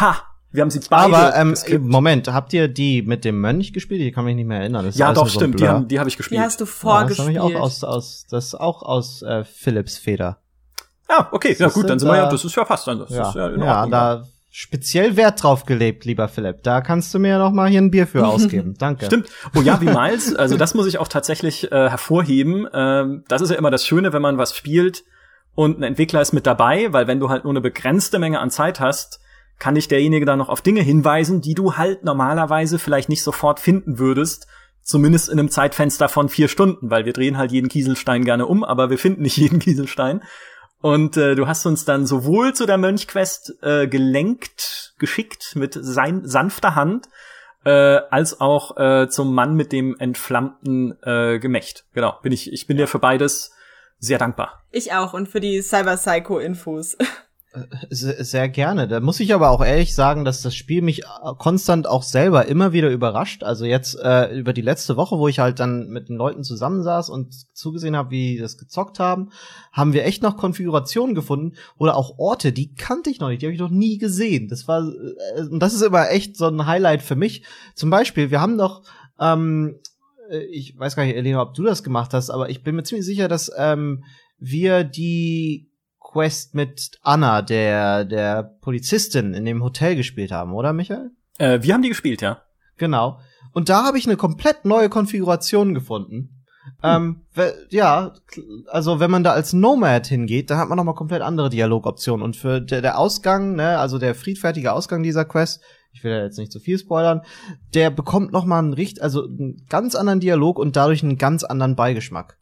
Ha! 0.00 0.29
Wir 0.52 0.62
haben 0.62 0.70
sie 0.70 0.80
beide. 0.88 1.16
Aber 1.16 1.36
ähm, 1.36 1.54
Moment, 1.80 2.28
habt 2.28 2.52
ihr 2.52 2.66
die 2.66 3.02
mit 3.02 3.24
dem 3.24 3.40
Mönch 3.40 3.72
gespielt? 3.72 4.00
Die 4.00 4.10
kann 4.10 4.24
mich 4.24 4.34
nicht 4.34 4.46
mehr 4.46 4.60
erinnern. 4.60 4.84
Das 4.84 4.96
ja, 4.96 5.12
doch 5.12 5.28
so 5.28 5.38
stimmt. 5.38 5.60
Die, 5.60 5.68
haben, 5.68 5.86
die 5.86 5.98
habe 5.98 6.08
ich 6.08 6.16
gespielt. 6.16 6.40
Die 6.40 6.44
hast 6.44 6.60
du 6.60 6.66
vorgespielt. 6.66 7.34
Ja, 7.34 7.42
das 7.42 7.50
ich 7.50 7.56
auch 7.56 7.60
aus, 7.60 7.84
aus, 7.84 8.26
das 8.28 8.46
ist 8.46 8.54
auch 8.54 8.82
aus 8.82 9.22
äh, 9.22 9.44
Philips 9.44 9.96
Feder. 9.96 10.38
Ja, 11.08 11.28
okay, 11.32 11.56
ja 11.58 11.68
gut, 11.68 11.88
dann 11.88 11.98
sind 11.98 12.08
wir 12.08 12.16
ja, 12.16 12.28
das 12.28 12.44
ist 12.44 12.54
ja 12.54 12.64
fast 12.64 12.86
dann. 12.86 13.00
Das 13.00 13.10
ja, 13.10 13.28
ist 13.28 13.34
ja, 13.34 13.48
in 13.48 13.60
ja 13.60 13.86
da 13.86 14.24
speziell 14.50 15.16
Wert 15.16 15.42
drauf 15.42 15.64
gelebt, 15.64 16.04
lieber 16.04 16.28
Philipp. 16.28 16.62
Da 16.64 16.80
kannst 16.80 17.14
du 17.14 17.18
mir 17.18 17.38
noch 17.38 17.52
mal 17.52 17.68
hier 17.68 17.80
ein 17.80 17.90
Bier 17.90 18.06
für 18.06 18.26
ausgeben. 18.28 18.74
Danke. 18.76 19.06
Stimmt. 19.06 19.28
Oh 19.56 19.60
ja, 19.60 19.80
wie 19.80 19.84
Miles. 19.86 20.34
Also 20.34 20.56
das 20.56 20.74
muss 20.74 20.86
ich 20.86 20.98
auch 20.98 21.08
tatsächlich 21.08 21.70
äh, 21.70 21.88
hervorheben. 21.88 22.68
Ähm, 22.72 23.24
das 23.28 23.42
ist 23.42 23.50
ja 23.50 23.56
immer 23.56 23.70
das 23.70 23.86
Schöne, 23.86 24.12
wenn 24.12 24.22
man 24.22 24.38
was 24.38 24.56
spielt 24.56 25.04
und 25.54 25.78
ein 25.78 25.82
Entwickler 25.82 26.20
ist 26.20 26.32
mit 26.32 26.46
dabei, 26.46 26.92
weil 26.92 27.06
wenn 27.06 27.20
du 27.20 27.28
halt 27.28 27.44
nur 27.44 27.52
eine 27.52 27.60
begrenzte 27.60 28.18
Menge 28.18 28.40
an 28.40 28.50
Zeit 28.50 28.80
hast, 28.80 29.20
kann 29.60 29.76
dich 29.76 29.86
derjenige 29.86 30.26
dann 30.26 30.38
noch 30.38 30.48
auf 30.48 30.62
Dinge 30.62 30.80
hinweisen, 30.80 31.40
die 31.40 31.54
du 31.54 31.76
halt 31.76 32.02
normalerweise 32.02 32.80
vielleicht 32.80 33.08
nicht 33.08 33.22
sofort 33.22 33.60
finden 33.60 34.00
würdest, 34.00 34.48
zumindest 34.82 35.28
in 35.28 35.38
einem 35.38 35.50
Zeitfenster 35.50 36.08
von 36.08 36.28
vier 36.28 36.48
Stunden, 36.48 36.90
weil 36.90 37.04
wir 37.04 37.12
drehen 37.12 37.38
halt 37.38 37.52
jeden 37.52 37.68
Kieselstein 37.68 38.24
gerne 38.24 38.46
um, 38.46 38.64
aber 38.64 38.90
wir 38.90 38.98
finden 38.98 39.22
nicht 39.22 39.36
jeden 39.36 39.60
Kieselstein. 39.60 40.22
Und 40.80 41.18
äh, 41.18 41.34
du 41.34 41.46
hast 41.46 41.66
uns 41.66 41.84
dann 41.84 42.06
sowohl 42.06 42.54
zu 42.54 42.64
der 42.64 42.78
Mönchquest 42.78 43.62
äh, 43.62 43.86
gelenkt, 43.86 44.94
geschickt 44.98 45.54
mit 45.54 45.78
sein, 45.78 46.22
sanfter 46.24 46.74
Hand, 46.74 47.06
äh, 47.66 47.70
als 47.70 48.40
auch 48.40 48.78
äh, 48.78 49.08
zum 49.10 49.34
Mann 49.34 49.54
mit 49.54 49.72
dem 49.72 49.94
entflammten 49.98 50.96
äh, 51.02 51.38
Gemächt. 51.38 51.84
Genau, 51.92 52.18
bin 52.22 52.32
ich, 52.32 52.50
ich 52.50 52.66
bin 52.66 52.78
dir 52.78 52.88
für 52.88 52.98
beides 52.98 53.52
sehr 53.98 54.16
dankbar. 54.16 54.64
Ich 54.70 54.94
auch 54.94 55.12
und 55.12 55.28
für 55.28 55.40
die 55.40 55.60
Cyber 55.60 55.96
Psycho 55.96 56.38
Infos. 56.38 56.96
Sehr 57.90 58.48
gerne. 58.48 58.86
Da 58.86 59.00
muss 59.00 59.18
ich 59.18 59.34
aber 59.34 59.50
auch 59.50 59.64
ehrlich 59.64 59.92
sagen, 59.92 60.24
dass 60.24 60.40
das 60.40 60.54
Spiel 60.54 60.82
mich 60.82 61.02
konstant 61.38 61.88
auch 61.88 62.04
selber 62.04 62.46
immer 62.46 62.72
wieder 62.72 62.88
überrascht. 62.90 63.42
Also 63.42 63.64
jetzt 63.64 63.98
äh, 64.00 64.32
über 64.38 64.52
die 64.52 64.60
letzte 64.60 64.96
Woche, 64.96 65.18
wo 65.18 65.26
ich 65.26 65.40
halt 65.40 65.58
dann 65.58 65.88
mit 65.88 66.08
den 66.08 66.16
Leuten 66.16 66.44
zusammensaß 66.44 67.10
und 67.10 67.34
zugesehen 67.52 67.96
habe, 67.96 68.12
wie 68.12 68.34
die 68.34 68.38
das 68.38 68.56
gezockt 68.56 69.00
haben, 69.00 69.30
haben 69.72 69.92
wir 69.92 70.04
echt 70.04 70.22
noch 70.22 70.36
Konfigurationen 70.36 71.16
gefunden 71.16 71.56
oder 71.76 71.96
auch 71.96 72.18
Orte, 72.18 72.52
die 72.52 72.72
kannte 72.74 73.10
ich 73.10 73.18
noch 73.18 73.28
nicht, 73.28 73.42
die 73.42 73.46
habe 73.46 73.54
ich 73.54 73.60
noch 73.60 73.70
nie 73.70 73.98
gesehen. 73.98 74.46
Das 74.46 74.68
war 74.68 74.82
äh, 74.82 75.40
und 75.40 75.58
das 75.58 75.74
ist 75.74 75.82
immer 75.82 76.08
echt 76.08 76.36
so 76.36 76.46
ein 76.46 76.66
Highlight 76.66 77.02
für 77.02 77.16
mich. 77.16 77.42
Zum 77.74 77.90
Beispiel, 77.90 78.30
wir 78.30 78.40
haben 78.40 78.54
noch 78.54 78.82
ähm, 79.18 79.80
äh, 80.30 80.38
ich 80.44 80.78
weiß 80.78 80.94
gar 80.94 81.04
nicht, 81.04 81.16
Elena, 81.16 81.42
ob 81.42 81.54
du 81.54 81.64
das 81.64 81.82
gemacht 81.82 82.14
hast, 82.14 82.30
aber 82.30 82.48
ich 82.48 82.62
bin 82.62 82.76
mir 82.76 82.84
ziemlich 82.84 83.06
sicher, 83.06 83.26
dass 83.26 83.50
ähm, 83.56 84.04
wir 84.38 84.84
die 84.84 85.69
Quest 86.12 86.54
mit 86.54 86.98
Anna, 87.02 87.42
der, 87.42 88.04
der 88.04 88.42
Polizistin 88.42 89.34
in 89.34 89.44
dem 89.44 89.62
Hotel 89.62 89.94
gespielt 89.94 90.32
haben, 90.32 90.52
oder 90.54 90.72
Michael? 90.72 91.12
Äh, 91.38 91.62
wir 91.62 91.72
haben 91.72 91.82
die 91.82 91.88
gespielt, 91.88 92.20
ja. 92.20 92.42
Genau. 92.76 93.20
Und 93.52 93.68
da 93.68 93.84
habe 93.84 93.98
ich 93.98 94.06
eine 94.06 94.16
komplett 94.16 94.64
neue 94.64 94.88
Konfiguration 94.88 95.74
gefunden. 95.74 96.44
Hm. 96.82 97.22
Ähm, 97.36 97.56
ja, 97.70 98.12
also 98.68 99.00
wenn 99.00 99.10
man 99.10 99.24
da 99.24 99.32
als 99.32 99.52
Nomad 99.52 100.06
hingeht, 100.06 100.50
dann 100.50 100.58
hat 100.58 100.68
man 100.68 100.76
noch 100.76 100.84
mal 100.84 100.94
komplett 100.94 101.22
andere 101.22 101.48
Dialogoptionen. 101.48 102.24
Und 102.24 102.36
für 102.36 102.60
der, 102.60 102.82
der 102.82 102.98
Ausgang, 102.98 103.54
ne, 103.54 103.78
also 103.78 103.98
der 103.98 104.14
friedfertige 104.14 104.72
Ausgang 104.72 105.02
dieser 105.02 105.24
Quest, 105.24 105.62
ich 105.92 106.04
will 106.04 106.12
ja 106.12 106.22
jetzt 106.22 106.38
nicht 106.38 106.52
zu 106.52 106.60
viel 106.60 106.78
spoilern, 106.78 107.22
der 107.74 107.90
bekommt 107.90 108.32
noch 108.32 108.44
mal 108.44 108.58
einen 108.58 108.72
richt, 108.72 109.00
also 109.00 109.24
einen 109.24 109.64
ganz 109.68 109.94
anderen 109.94 110.20
Dialog 110.20 110.58
und 110.58 110.76
dadurch 110.76 111.02
einen 111.02 111.18
ganz 111.18 111.44
anderen 111.44 111.76
Beigeschmack. 111.76 112.38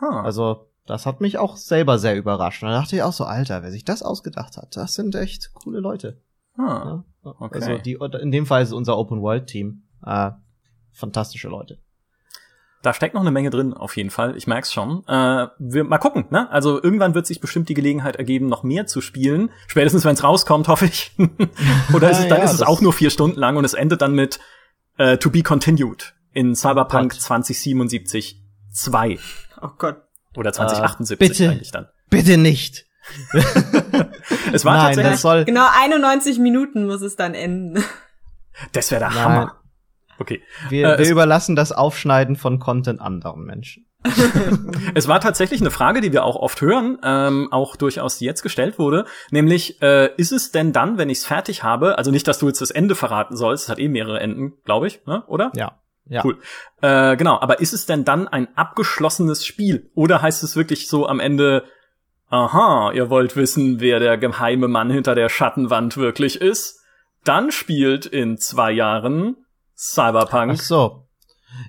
Huh. 0.00 0.20
Also 0.20 0.67
das 0.88 1.06
hat 1.06 1.20
mich 1.20 1.38
auch 1.38 1.56
selber 1.56 1.98
sehr 1.98 2.16
überrascht. 2.16 2.62
Und 2.62 2.70
da 2.70 2.80
dachte 2.80 2.96
ich 2.96 3.02
auch 3.02 3.12
so, 3.12 3.24
Alter, 3.24 3.62
wer 3.62 3.70
sich 3.70 3.84
das 3.84 4.02
ausgedacht 4.02 4.56
hat, 4.56 4.76
das 4.76 4.94
sind 4.94 5.14
echt 5.14 5.52
coole 5.52 5.80
Leute. 5.80 6.20
Ah, 6.56 7.02
ja? 7.24 7.34
okay. 7.38 7.60
Also 7.60 7.78
die, 7.78 7.98
in 8.20 8.32
dem 8.32 8.46
Fall 8.46 8.62
ist 8.62 8.72
unser 8.72 8.96
Open 8.96 9.20
World 9.20 9.46
Team 9.46 9.82
äh, 10.04 10.30
fantastische 10.92 11.48
Leute. 11.48 11.78
Da 12.82 12.94
steckt 12.94 13.14
noch 13.14 13.22
eine 13.22 13.32
Menge 13.32 13.50
drin, 13.50 13.74
auf 13.74 13.96
jeden 13.96 14.10
Fall. 14.10 14.36
Ich 14.36 14.46
merk's 14.46 14.72
schon. 14.72 15.04
Äh, 15.08 15.48
wir, 15.58 15.84
mal 15.84 15.98
gucken, 15.98 16.26
ne? 16.30 16.48
Also 16.50 16.80
irgendwann 16.82 17.14
wird 17.14 17.26
sich 17.26 17.40
bestimmt 17.40 17.68
die 17.68 17.74
Gelegenheit 17.74 18.16
ergeben, 18.16 18.46
noch 18.46 18.62
mehr 18.62 18.86
zu 18.86 19.00
spielen. 19.00 19.50
Spätestens, 19.66 20.04
wenn 20.04 20.14
es 20.14 20.22
rauskommt, 20.22 20.68
hoffe 20.68 20.86
ich. 20.86 21.12
Oder 21.94 22.10
ist 22.10 22.20
es, 22.20 22.28
dann 22.28 22.38
ja, 22.38 22.44
ist 22.44 22.54
es 22.54 22.62
auch 22.62 22.80
nur 22.80 22.92
vier 22.92 23.10
Stunden 23.10 23.38
lang 23.38 23.56
und 23.56 23.64
es 23.64 23.74
endet 23.74 24.00
dann 24.00 24.14
mit 24.14 24.38
äh, 24.96 25.18
To 25.18 25.28
Be 25.28 25.42
Continued 25.42 26.14
in 26.32 26.54
Cyberpunk 26.54 27.12
oh 27.16 27.18
2077 27.18 28.40
2. 28.70 29.18
Oh 29.60 29.70
Gott. 29.76 30.07
Oder 30.36 30.52
2078 30.52 31.20
äh, 31.20 31.28
bitte, 31.28 31.50
eigentlich 31.50 31.70
dann. 31.70 31.88
Bitte 32.10 32.36
nicht. 32.36 32.86
es 34.52 34.64
war 34.64 34.76
Nein, 34.76 34.86
tatsächlich. 34.86 35.12
Das 35.12 35.22
soll 35.22 35.44
genau 35.44 35.66
91 35.80 36.38
Minuten 36.38 36.86
muss 36.86 37.02
es 37.02 37.16
dann 37.16 37.34
enden. 37.34 37.82
Das 38.72 38.90
wäre 38.90 38.98
der 38.98 39.10
Nein. 39.10 39.24
Hammer. 39.24 39.60
Okay. 40.18 40.42
Wir, 40.68 40.94
äh, 40.94 40.98
wir 40.98 41.08
überlassen 41.08 41.54
das 41.54 41.70
Aufschneiden 41.70 42.34
von 42.34 42.58
Content 42.58 43.00
anderen 43.00 43.44
Menschen. 43.44 43.86
es 44.94 45.06
war 45.06 45.20
tatsächlich 45.20 45.60
eine 45.60 45.70
Frage, 45.70 46.00
die 46.00 46.12
wir 46.12 46.24
auch 46.24 46.36
oft 46.36 46.60
hören, 46.60 46.98
ähm, 47.04 47.48
auch 47.52 47.76
durchaus 47.76 48.18
die 48.18 48.24
jetzt 48.24 48.42
gestellt 48.42 48.78
wurde, 48.78 49.04
nämlich 49.30 49.82
äh, 49.82 50.12
ist 50.16 50.32
es 50.32 50.50
denn 50.50 50.72
dann, 50.72 50.98
wenn 50.98 51.10
ich 51.10 51.18
es 51.18 51.24
fertig 51.24 51.62
habe, 51.62 51.98
also 51.98 52.10
nicht, 52.10 52.26
dass 52.28 52.38
du 52.38 52.46
jetzt 52.46 52.60
das 52.60 52.70
Ende 52.70 52.94
verraten 52.94 53.36
sollst, 53.36 53.64
es 53.64 53.68
hat 53.68 53.78
eh 53.78 53.88
mehrere 53.88 54.20
Enden, 54.20 54.54
glaube 54.64 54.86
ich, 54.86 55.04
ne? 55.06 55.24
oder? 55.26 55.52
Ja. 55.54 55.78
Ja. 56.08 56.24
Cool. 56.24 56.38
Äh, 56.80 57.16
genau, 57.16 57.38
aber 57.40 57.60
ist 57.60 57.72
es 57.72 57.86
denn 57.86 58.04
dann 58.04 58.28
ein 58.28 58.48
abgeschlossenes 58.56 59.44
Spiel? 59.44 59.90
Oder 59.94 60.22
heißt 60.22 60.42
es 60.42 60.56
wirklich 60.56 60.88
so 60.88 61.06
am 61.06 61.20
Ende, 61.20 61.64
aha, 62.28 62.92
ihr 62.92 63.10
wollt 63.10 63.36
wissen, 63.36 63.80
wer 63.80 64.00
der 64.00 64.16
geheime 64.18 64.68
Mann 64.68 64.90
hinter 64.90 65.14
der 65.14 65.28
Schattenwand 65.28 65.96
wirklich 65.96 66.40
ist? 66.40 66.80
Dann 67.24 67.50
spielt 67.50 68.06
in 68.06 68.38
zwei 68.38 68.72
Jahren 68.72 69.36
Cyberpunk 69.76 70.52
Ach 70.54 70.62
so. 70.62 71.04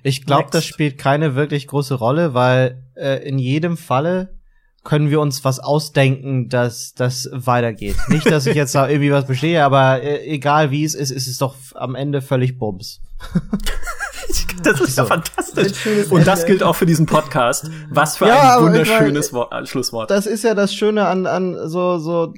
Ich 0.02 0.26
glaube, 0.26 0.48
das 0.50 0.64
spielt 0.64 0.98
keine 0.98 1.34
wirklich 1.34 1.66
große 1.66 1.94
Rolle, 1.94 2.34
weil 2.34 2.82
äh, 2.96 3.26
in 3.26 3.38
jedem 3.38 3.76
Falle 3.76 4.39
können 4.82 5.10
wir 5.10 5.20
uns 5.20 5.44
was 5.44 5.60
ausdenken, 5.60 6.48
dass 6.48 6.94
das 6.94 7.28
weitergeht. 7.32 7.96
Nicht, 8.08 8.30
dass 8.30 8.46
ich 8.46 8.54
jetzt 8.54 8.74
da 8.74 8.88
irgendwie 8.88 9.12
was 9.12 9.26
bestehe, 9.26 9.64
aber 9.64 10.02
äh, 10.02 10.24
egal 10.26 10.70
wie 10.70 10.84
es 10.84 10.94
ist, 10.94 11.10
ist 11.10 11.26
es 11.26 11.38
doch 11.38 11.56
am 11.74 11.94
Ende 11.94 12.22
völlig 12.22 12.58
Bums. 12.58 13.00
das 14.62 14.80
ist 14.80 14.96
so. 14.96 15.02
ja 15.02 15.08
fantastisch. 15.08 15.72
Und 16.10 16.26
das 16.26 16.46
gilt 16.46 16.62
auch 16.62 16.76
für 16.76 16.86
diesen 16.86 17.06
Podcast. 17.06 17.70
Was 17.90 18.16
für 18.16 18.28
ja, 18.28 18.56
ein 18.56 18.64
wunderschönes 18.64 19.32
meine, 19.32 19.66
Schlusswort. 19.66 20.10
Das 20.10 20.26
ist 20.26 20.44
ja 20.44 20.54
das 20.54 20.74
Schöne 20.74 21.06
an, 21.06 21.26
an 21.26 21.68
so, 21.68 21.98
so 21.98 22.32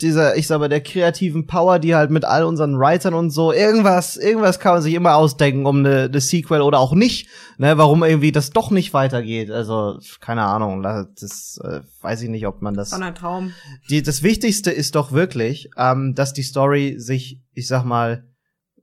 dieser, 0.00 0.36
ich 0.36 0.46
sag 0.46 0.58
mal, 0.58 0.68
der 0.68 0.82
kreativen 0.82 1.46
Power, 1.46 1.78
die 1.78 1.94
halt 1.94 2.10
mit 2.10 2.24
all 2.24 2.44
unseren 2.44 2.78
Writern 2.78 3.14
und 3.14 3.30
so, 3.30 3.52
irgendwas, 3.52 4.16
irgendwas 4.16 4.60
kann 4.60 4.74
man 4.74 4.82
sich 4.82 4.94
immer 4.94 5.16
ausdenken, 5.16 5.64
um 5.64 5.78
eine, 5.78 6.02
eine 6.04 6.20
Sequel 6.20 6.60
oder 6.60 6.78
auch 6.78 6.92
nicht, 6.92 7.28
ne, 7.56 7.78
warum 7.78 8.04
irgendwie 8.04 8.32
das 8.32 8.50
doch 8.50 8.70
nicht 8.70 8.92
weitergeht. 8.92 9.50
Also, 9.50 9.98
keine 10.20 10.42
Ahnung, 10.42 10.82
das, 10.82 11.06
das 11.18 11.60
äh, 11.64 11.80
weiß 12.02 12.22
ich 12.22 12.28
nicht, 12.28 12.46
ob 12.46 12.60
man 12.60 12.74
das. 12.74 12.90
Von 12.90 13.02
ein 13.02 13.14
Traum. 13.14 13.52
Die, 13.88 14.02
das 14.02 14.22
Wichtigste 14.22 14.70
ist 14.70 14.94
doch 14.94 15.12
wirklich, 15.12 15.70
ähm, 15.78 16.14
dass 16.14 16.34
die 16.34 16.42
Story 16.42 16.96
sich, 16.98 17.40
ich 17.52 17.66
sag 17.66 17.84
mal, 17.84 18.26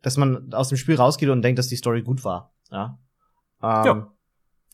dass 0.01 0.17
man 0.17 0.51
aus 0.53 0.69
dem 0.69 0.77
Spiel 0.77 0.95
rausgeht 0.95 1.29
und 1.29 1.43
denkt, 1.43 1.59
dass 1.59 1.67
die 1.67 1.75
Story 1.75 2.01
gut 2.01 2.23
war. 2.23 2.53
Ja. 2.71 2.97
Ähm, 3.61 3.85
ja. 3.85 4.12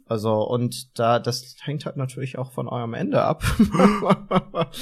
Also, 0.10 0.42
und 0.42 0.98
da, 0.98 1.20
das 1.20 1.56
hängt 1.62 1.86
halt 1.86 1.96
natürlich 1.96 2.38
auch 2.38 2.52
von 2.52 2.68
eurem 2.68 2.96
Ende 2.96 3.24
ab. 3.24 3.44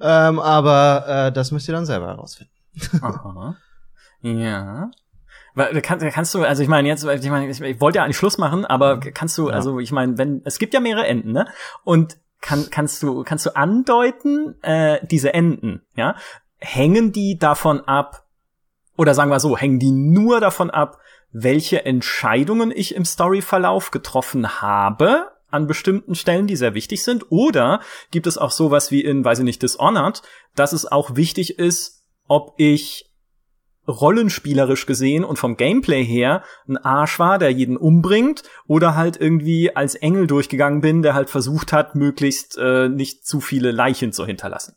ähm, 0.00 0.38
aber 0.38 1.04
äh, 1.08 1.32
das 1.32 1.50
müsst 1.50 1.68
ihr 1.68 1.74
dann 1.74 1.86
selber 1.86 2.06
herausfinden. 2.06 2.52
Aha. 3.02 3.56
Ja. 4.22 4.90
Kann, 5.82 5.98
kannst 5.98 6.34
du, 6.34 6.44
also 6.44 6.62
ich 6.62 6.68
meine, 6.68 6.86
jetzt, 6.86 7.04
ich 7.04 7.30
meine, 7.30 7.48
ich, 7.48 7.60
ich 7.60 7.80
wollte 7.80 7.96
ja 7.96 8.04
eigentlich 8.04 8.18
Schluss 8.18 8.38
machen, 8.38 8.64
aber 8.64 9.00
kannst 9.00 9.36
du, 9.38 9.48
ja. 9.48 9.54
also 9.54 9.80
ich 9.80 9.90
meine, 9.90 10.18
wenn, 10.18 10.42
es 10.44 10.58
gibt 10.58 10.74
ja 10.74 10.80
mehrere 10.80 11.06
Enden, 11.06 11.32
ne? 11.32 11.46
Und 11.82 12.18
kann, 12.40 12.66
kannst 12.70 13.02
du, 13.02 13.24
kannst 13.24 13.46
du 13.46 13.56
andeuten, 13.56 14.62
äh, 14.62 15.04
diese 15.06 15.32
Enden, 15.32 15.82
ja? 15.96 16.14
Hängen 16.58 17.10
die 17.10 17.38
davon 17.38 17.80
ab, 17.80 18.26
oder 18.96 19.14
sagen 19.14 19.30
wir 19.30 19.40
so, 19.40 19.56
hängen 19.56 19.78
die 19.78 19.92
nur 19.92 20.40
davon 20.40 20.70
ab, 20.70 20.98
welche 21.32 21.84
Entscheidungen 21.84 22.72
ich 22.74 22.94
im 22.94 23.04
Storyverlauf 23.04 23.90
getroffen 23.90 24.60
habe 24.60 25.30
an 25.48 25.66
bestimmten 25.66 26.14
Stellen, 26.14 26.46
die 26.46 26.56
sehr 26.56 26.74
wichtig 26.74 27.02
sind? 27.02 27.30
Oder 27.30 27.80
gibt 28.10 28.26
es 28.26 28.38
auch 28.38 28.50
sowas 28.50 28.90
wie 28.90 29.02
in, 29.02 29.24
weiß 29.24 29.40
ich 29.40 29.44
nicht, 29.44 29.62
Dishonored, 29.62 30.22
dass 30.54 30.72
es 30.72 30.90
auch 30.90 31.16
wichtig 31.16 31.58
ist, 31.58 32.04
ob 32.26 32.54
ich 32.58 33.06
rollenspielerisch 33.88 34.86
gesehen 34.86 35.24
und 35.24 35.38
vom 35.38 35.56
Gameplay 35.56 36.04
her 36.04 36.42
ein 36.68 36.76
Arsch 36.76 37.18
war, 37.18 37.38
der 37.38 37.52
jeden 37.52 37.76
umbringt, 37.76 38.42
oder 38.66 38.96
halt 38.96 39.20
irgendwie 39.20 39.74
als 39.74 39.94
Engel 39.94 40.26
durchgegangen 40.26 40.80
bin, 40.80 41.02
der 41.02 41.14
halt 41.14 41.30
versucht 41.30 41.72
hat, 41.72 41.94
möglichst 41.94 42.58
äh, 42.58 42.88
nicht 42.88 43.24
zu 43.24 43.40
viele 43.40 43.70
Leichen 43.70 44.12
zu 44.12 44.26
hinterlassen. 44.26 44.74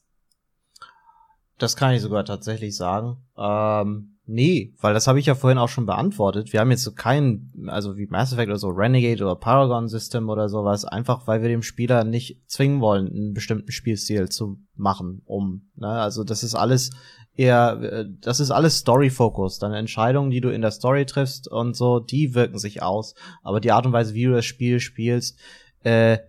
Das 1.57 1.75
kann 1.75 1.93
ich 1.93 2.01
sogar 2.01 2.23
tatsächlich 2.23 2.75
sagen. 2.75 3.17
Ähm, 3.37 4.18
nee, 4.29 4.73
weil 4.79 4.93
das 4.93 5.07
habe 5.07 5.19
ich 5.19 5.25
ja 5.25 5.33
vorhin 5.33 5.57
auch 5.57 5.69
schon 5.69 5.87
beantwortet. 5.87 6.53
Wir 6.53 6.59
haben 6.59 6.69
jetzt 6.69 6.83
so 6.83 6.93
keinen, 6.93 7.51
also 7.67 7.97
wie 7.97 8.05
Mass 8.05 8.31
Effect 8.31 8.49
oder 8.49 8.59
so 8.59 8.69
Renegade 8.69 9.23
oder 9.23 9.35
Paragon 9.35 9.87
System 9.87 10.29
oder 10.29 10.49
sowas, 10.49 10.85
einfach 10.85 11.25
weil 11.25 11.41
wir 11.41 11.49
dem 11.49 11.63
Spieler 11.63 12.03
nicht 12.03 12.39
zwingen 12.47 12.79
wollen, 12.79 13.07
einen 13.07 13.33
bestimmten 13.33 13.71
Spielstil 13.71 14.29
zu 14.29 14.59
machen, 14.75 15.23
um. 15.25 15.69
Ne? 15.75 15.87
Also 15.87 16.23
das 16.23 16.43
ist 16.43 16.53
alles 16.53 16.91
eher, 17.35 17.79
äh, 17.81 18.05
das 18.21 18.39
ist 18.39 18.51
alles 18.51 18.77
Story-Focus. 18.77 19.57
Deine 19.57 19.77
Entscheidungen, 19.77 20.29
die 20.29 20.41
du 20.41 20.49
in 20.49 20.61
der 20.61 20.71
Story 20.71 21.05
triffst 21.07 21.47
und 21.47 21.75
so, 21.75 21.99
die 21.99 22.35
wirken 22.35 22.59
sich 22.59 22.83
aus. 22.83 23.15
Aber 23.41 23.59
die 23.59 23.71
Art 23.71 23.87
und 23.87 23.93
Weise, 23.93 24.13
wie 24.13 24.25
du 24.25 24.33
das 24.33 24.45
Spiel 24.45 24.79
spielst, 24.79 25.39
äh, 25.83 26.19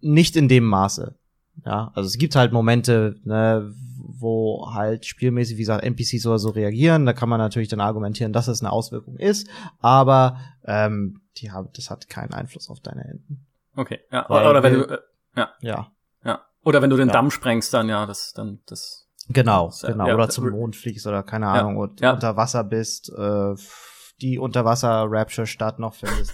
nicht 0.00 0.36
in 0.36 0.48
dem 0.48 0.64
Maße. 0.64 1.16
Ja, 1.66 1.92
also 1.94 2.06
es 2.06 2.16
gibt 2.16 2.34
halt 2.34 2.52
Momente, 2.52 3.16
ne, 3.24 3.74
wo 4.22 4.70
halt 4.72 5.04
spielmäßig, 5.04 5.56
wie 5.56 5.62
gesagt, 5.62 5.84
NPCs 5.84 6.26
oder 6.26 6.38
so 6.38 6.50
reagieren. 6.50 7.04
Da 7.04 7.12
kann 7.12 7.28
man 7.28 7.38
natürlich 7.38 7.68
dann 7.68 7.80
argumentieren, 7.80 8.32
dass 8.32 8.48
es 8.48 8.62
eine 8.62 8.72
Auswirkung 8.72 9.16
ist, 9.16 9.48
aber 9.80 10.38
ähm, 10.64 11.20
die 11.36 11.50
haben, 11.50 11.68
das 11.74 11.90
hat 11.90 12.08
keinen 12.08 12.32
Einfluss 12.32 12.70
auf 12.70 12.80
deine 12.80 13.04
Enden. 13.04 13.46
Okay, 13.76 14.00
ja. 14.10 14.24
Weil 14.28 14.46
oder 14.46 14.62
wenn 14.62 14.74
du, 14.74 14.84
äh, 14.84 14.98
ja. 15.36 15.50
Ja. 15.60 15.92
Ja. 16.24 16.42
Oder 16.64 16.82
wenn 16.82 16.90
du 16.90 16.96
den 16.96 17.08
ja. 17.08 17.12
Damm 17.12 17.30
sprengst, 17.30 17.74
dann 17.74 17.88
ja, 17.88 18.06
das, 18.06 18.32
dann, 18.32 18.60
das. 18.66 19.08
Genau, 19.28 19.66
das, 19.66 19.82
genau. 19.82 20.06
Ja, 20.06 20.14
oder 20.14 20.28
zum 20.28 20.48
Mond 20.50 20.76
fliegst 20.76 21.06
oder 21.06 21.22
keine 21.22 21.48
Ahnung, 21.48 21.76
und 21.76 22.02
unter 22.02 22.36
Wasser 22.36 22.64
bist, 22.64 23.10
äh, 23.10 23.54
die 24.22 24.38
Unterwasser-Rapture-Stadt 24.38 25.78
noch 25.78 25.94
findest. 25.94 26.32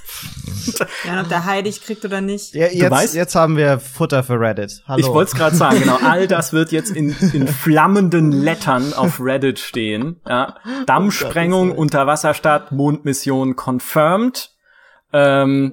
ja, 1.06 1.20
ob 1.22 1.28
der 1.28 1.46
Heilig 1.46 1.82
kriegt 1.82 2.04
oder 2.04 2.20
nicht. 2.20 2.54
Ja, 2.54 2.66
jetzt, 2.66 2.90
weißt, 2.90 3.14
jetzt 3.14 3.34
haben 3.34 3.56
wir 3.56 3.80
Futter 3.80 4.22
für 4.22 4.38
Reddit. 4.38 4.82
Hallo. 4.86 5.00
Ich 5.00 5.06
wollte 5.06 5.32
es 5.32 5.36
gerade 5.36 5.56
sagen, 5.56 5.80
genau. 5.80 5.98
All 6.04 6.26
das 6.26 6.52
wird 6.52 6.70
jetzt 6.70 6.90
in, 6.90 7.16
in 7.32 7.48
flammenden 7.48 8.32
Lettern 8.32 8.92
auf 8.92 9.20
Reddit 9.20 9.58
stehen. 9.58 10.20
Ja. 10.28 10.56
Dammsprengung, 10.86 11.72
oh 11.72 11.80
Unterwasserstadt, 11.80 12.72
Mondmission 12.72 13.56
confirmed. 13.56 14.50
Ähm, 15.12 15.72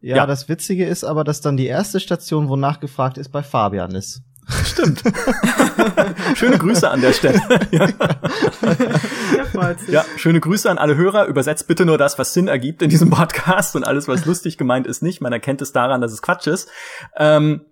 ja, 0.00 0.16
ja, 0.16 0.26
das 0.26 0.48
Witzige 0.48 0.86
ist 0.86 1.02
aber, 1.02 1.24
dass 1.24 1.40
dann 1.40 1.56
die 1.56 1.66
erste 1.66 1.98
Station, 1.98 2.48
wo 2.48 2.54
nachgefragt 2.54 3.18
ist, 3.18 3.30
bei 3.30 3.42
Fabian 3.42 3.94
ist. 3.94 4.22
Stimmt. 4.64 5.02
schöne 6.34 6.58
Grüße 6.58 6.88
an 6.88 7.00
der 7.00 7.12
Stelle. 7.12 7.40
ja. 7.70 7.88
ja, 9.88 10.04
schöne 10.16 10.40
Grüße 10.40 10.70
an 10.70 10.78
alle 10.78 10.96
Hörer. 10.96 11.26
Übersetzt 11.26 11.68
bitte 11.68 11.86
nur 11.86 11.98
das, 11.98 12.18
was 12.18 12.34
Sinn 12.34 12.48
ergibt 12.48 12.82
in 12.82 12.90
diesem 12.90 13.10
Podcast 13.10 13.76
und 13.76 13.84
alles, 13.84 14.08
was 14.08 14.24
lustig 14.24 14.58
gemeint 14.58 14.86
ist, 14.86 15.02
nicht. 15.02 15.20
Man 15.20 15.32
erkennt 15.32 15.62
es 15.62 15.72
daran, 15.72 16.00
dass 16.00 16.12
es 16.12 16.22
Quatsch 16.22 16.46
ist. 16.46 16.68
Ähm, 17.16 17.66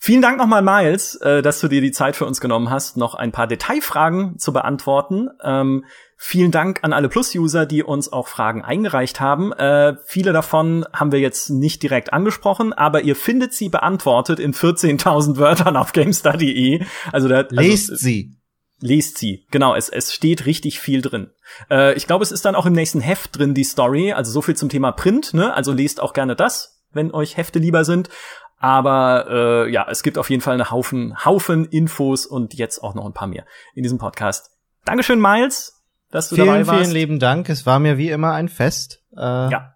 Vielen 0.00 0.22
Dank 0.22 0.38
nochmal, 0.38 0.62
Miles, 0.62 1.16
äh, 1.16 1.42
dass 1.42 1.58
du 1.58 1.66
dir 1.66 1.80
die 1.80 1.90
Zeit 1.90 2.14
für 2.14 2.24
uns 2.24 2.40
genommen 2.40 2.70
hast, 2.70 2.96
noch 2.96 3.16
ein 3.16 3.32
paar 3.32 3.48
Detailfragen 3.48 4.38
zu 4.38 4.52
beantworten. 4.52 5.28
Ähm, 5.42 5.84
vielen 6.18 6.50
Dank 6.50 6.80
an 6.82 6.92
alle 6.92 7.08
Plus-User, 7.08 7.64
die 7.64 7.82
uns 7.82 8.12
auch 8.12 8.26
Fragen 8.28 8.62
eingereicht 8.62 9.20
haben. 9.20 9.52
Äh, 9.52 9.96
viele 10.04 10.32
davon 10.32 10.84
haben 10.92 11.12
wir 11.12 11.20
jetzt 11.20 11.48
nicht 11.48 11.82
direkt 11.82 12.12
angesprochen, 12.12 12.72
aber 12.72 13.02
ihr 13.02 13.16
findet 13.16 13.54
sie 13.54 13.68
beantwortet 13.68 14.40
in 14.40 14.52
14.000 14.52 15.36
Wörtern 15.36 15.76
auf 15.76 15.92
GameStar.de. 15.92 16.84
Also, 17.12 17.28
da, 17.28 17.36
also 17.36 17.54
lest 17.54 17.98
sie. 17.98 18.34
Lest 18.80 19.18
sie, 19.18 19.44
genau, 19.50 19.74
es, 19.74 19.88
es 19.88 20.14
steht 20.14 20.46
richtig 20.46 20.78
viel 20.78 21.02
drin. 21.02 21.30
Äh, 21.68 21.94
ich 21.94 22.06
glaube, 22.06 22.22
es 22.22 22.30
ist 22.30 22.44
dann 22.44 22.54
auch 22.54 22.66
im 22.66 22.74
nächsten 22.74 23.00
Heft 23.00 23.36
drin, 23.36 23.54
die 23.54 23.64
Story, 23.64 24.12
also 24.12 24.30
so 24.30 24.40
viel 24.40 24.54
zum 24.54 24.68
Thema 24.68 24.92
Print, 24.92 25.34
ne? 25.34 25.52
Also 25.52 25.72
lest 25.72 26.00
auch 26.00 26.12
gerne 26.12 26.36
das, 26.36 26.84
wenn 26.92 27.12
euch 27.12 27.36
Hefte 27.36 27.58
lieber 27.58 27.84
sind. 27.84 28.08
Aber 28.56 29.26
äh, 29.66 29.72
ja, 29.72 29.86
es 29.88 30.04
gibt 30.04 30.16
auf 30.16 30.30
jeden 30.30 30.42
Fall 30.42 30.54
einen 30.54 30.70
Haufen, 30.70 31.24
Haufen 31.24 31.64
Infos 31.64 32.26
und 32.26 32.54
jetzt 32.54 32.82
auch 32.82 32.94
noch 32.94 33.06
ein 33.06 33.14
paar 33.14 33.28
mehr 33.28 33.46
in 33.74 33.82
diesem 33.82 33.98
Podcast. 33.98 34.50
Dankeschön, 34.84 35.20
Miles, 35.20 35.77
dass 36.10 36.28
du 36.28 36.36
vielen, 36.36 36.46
dabei 36.46 36.66
warst. 36.66 36.80
Vielen 36.80 36.92
lieben 36.92 37.18
Dank. 37.18 37.48
Es 37.48 37.66
war 37.66 37.78
mir 37.78 37.98
wie 37.98 38.10
immer 38.10 38.32
ein 38.32 38.48
Fest. 38.48 39.02
Äh, 39.16 39.20
ja. 39.20 39.74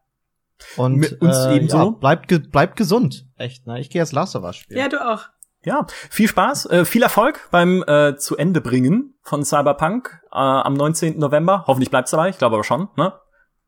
Und 0.76 0.96
Mit 0.96 1.20
uns 1.20 1.36
äh, 1.36 1.56
ebenso. 1.56 1.76
Ja, 1.76 1.90
bleibt, 1.90 2.28
ge 2.28 2.38
bleibt 2.38 2.76
gesund. 2.76 3.26
Echt, 3.36 3.66
ne? 3.66 3.80
Ich 3.80 3.90
gehe 3.90 4.00
jetzt 4.00 4.12
Last 4.12 4.36
of 4.36 4.44
Us 4.44 4.56
spielen. 4.56 4.78
Ja, 4.78 4.88
du 4.88 5.04
auch. 5.04 5.26
Ja, 5.64 5.86
viel 6.10 6.28
Spaß, 6.28 6.66
äh, 6.66 6.84
viel 6.84 7.02
Erfolg 7.02 7.48
beim 7.52 7.84
äh, 7.86 8.16
zu 8.16 8.36
Ende 8.36 8.60
bringen 8.60 9.14
von 9.22 9.44
Cyberpunk 9.44 10.20
äh, 10.32 10.38
am 10.38 10.74
19. 10.74 11.18
November. 11.18 11.64
Hoffentlich 11.68 11.90
bleibt's 11.90 12.10
dabei, 12.10 12.30
ich 12.30 12.38
glaube 12.38 12.56
aber 12.56 12.64
schon, 12.64 12.88
ne? 12.96 13.12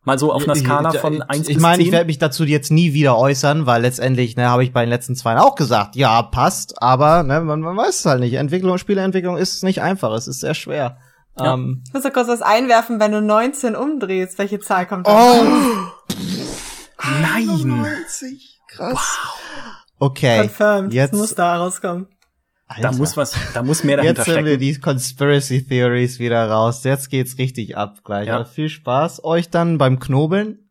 Mal 0.03 0.19
so 0.19 0.33
auf 0.33 0.45
einer 0.45 0.55
Skala 0.55 0.91
von 0.93 1.23
1 1.23 1.49
ich, 1.49 1.57
ich 1.57 1.63
mein, 1.63 1.81
Ich 1.81 1.91
werde 1.91 2.07
mich 2.07 2.19
dazu 2.19 2.45
jetzt 2.45 2.71
nie 2.71 2.93
wieder 2.93 3.17
äußern, 3.17 3.65
weil 3.65 3.81
letztendlich, 3.81 4.37
ne, 4.37 4.51
habe 4.51 4.63
ich 4.63 4.73
bei 4.73 4.85
den 4.85 4.91
letzten 4.91 5.15
zwei 5.15 5.39
auch 5.39 5.55
gesagt, 5.55 5.97
ja, 5.97 6.21
passt, 6.23 6.83
aber 6.83 7.23
ne, 7.23 7.41
man, 7.41 7.61
man 7.61 7.77
weiß 7.77 8.01
es 8.01 8.05
halt 8.05 8.21
nicht. 8.21 8.35
Entwicklung, 8.35 8.77
Spieleentwicklung 8.77 9.39
ist 9.39 9.63
nicht 9.65 9.81
einfach, 9.81 10.13
es 10.13 10.29
ist 10.29 10.41
sehr 10.41 10.53
schwer. 10.53 10.99
Ja. 11.39 11.55
Ähm, 11.55 11.83
ich 11.87 11.93
muss 11.93 12.05
ja 12.05 12.11
kurz 12.11 12.29
was 12.29 12.43
einwerfen, 12.43 13.01
wenn 13.01 13.13
du 13.13 13.21
19 13.21 13.77
umdrehst, 13.77 14.39
welche 14.39 14.61
Zahl 14.61 14.87
kommt 14.87 15.07
da 15.07 15.41
Oh! 15.41 15.45
Nein! 17.21 17.49
91. 17.49 18.61
Krass. 18.69 18.93
Wow. 18.95 19.41
Okay. 19.99 20.41
Confirmed. 20.41 20.93
Jetzt 20.93 21.13
das 21.13 21.21
muss 21.21 21.35
da 21.35 21.57
rauskommen. 21.57 22.09
Alter. 22.67 22.83
Da 22.83 22.93
muss 22.93 23.17
was, 23.17 23.35
da 23.53 23.63
muss 23.63 23.85
mehr 23.85 23.99
dahinter 23.99 24.23
Jetzt 24.23 24.31
stecken. 24.31 24.47
Jetzt 24.47 24.61
wir 24.61 24.75
die 24.75 24.81
Conspiracy 24.81 25.67
Theories 25.67 26.19
wieder 26.19 26.49
raus. 26.49 26.83
Jetzt 26.85 27.11
geht's 27.11 27.39
richtig 27.39 27.77
ab 27.77 27.99
gleich. 28.05 28.29
Ja. 28.29 28.39
Also 28.39 28.51
viel 28.51 28.69
Spaß 28.69 29.23
euch 29.25 29.51
dann 29.51 29.79
beim 29.79 29.99
Knobeln. 29.99 30.64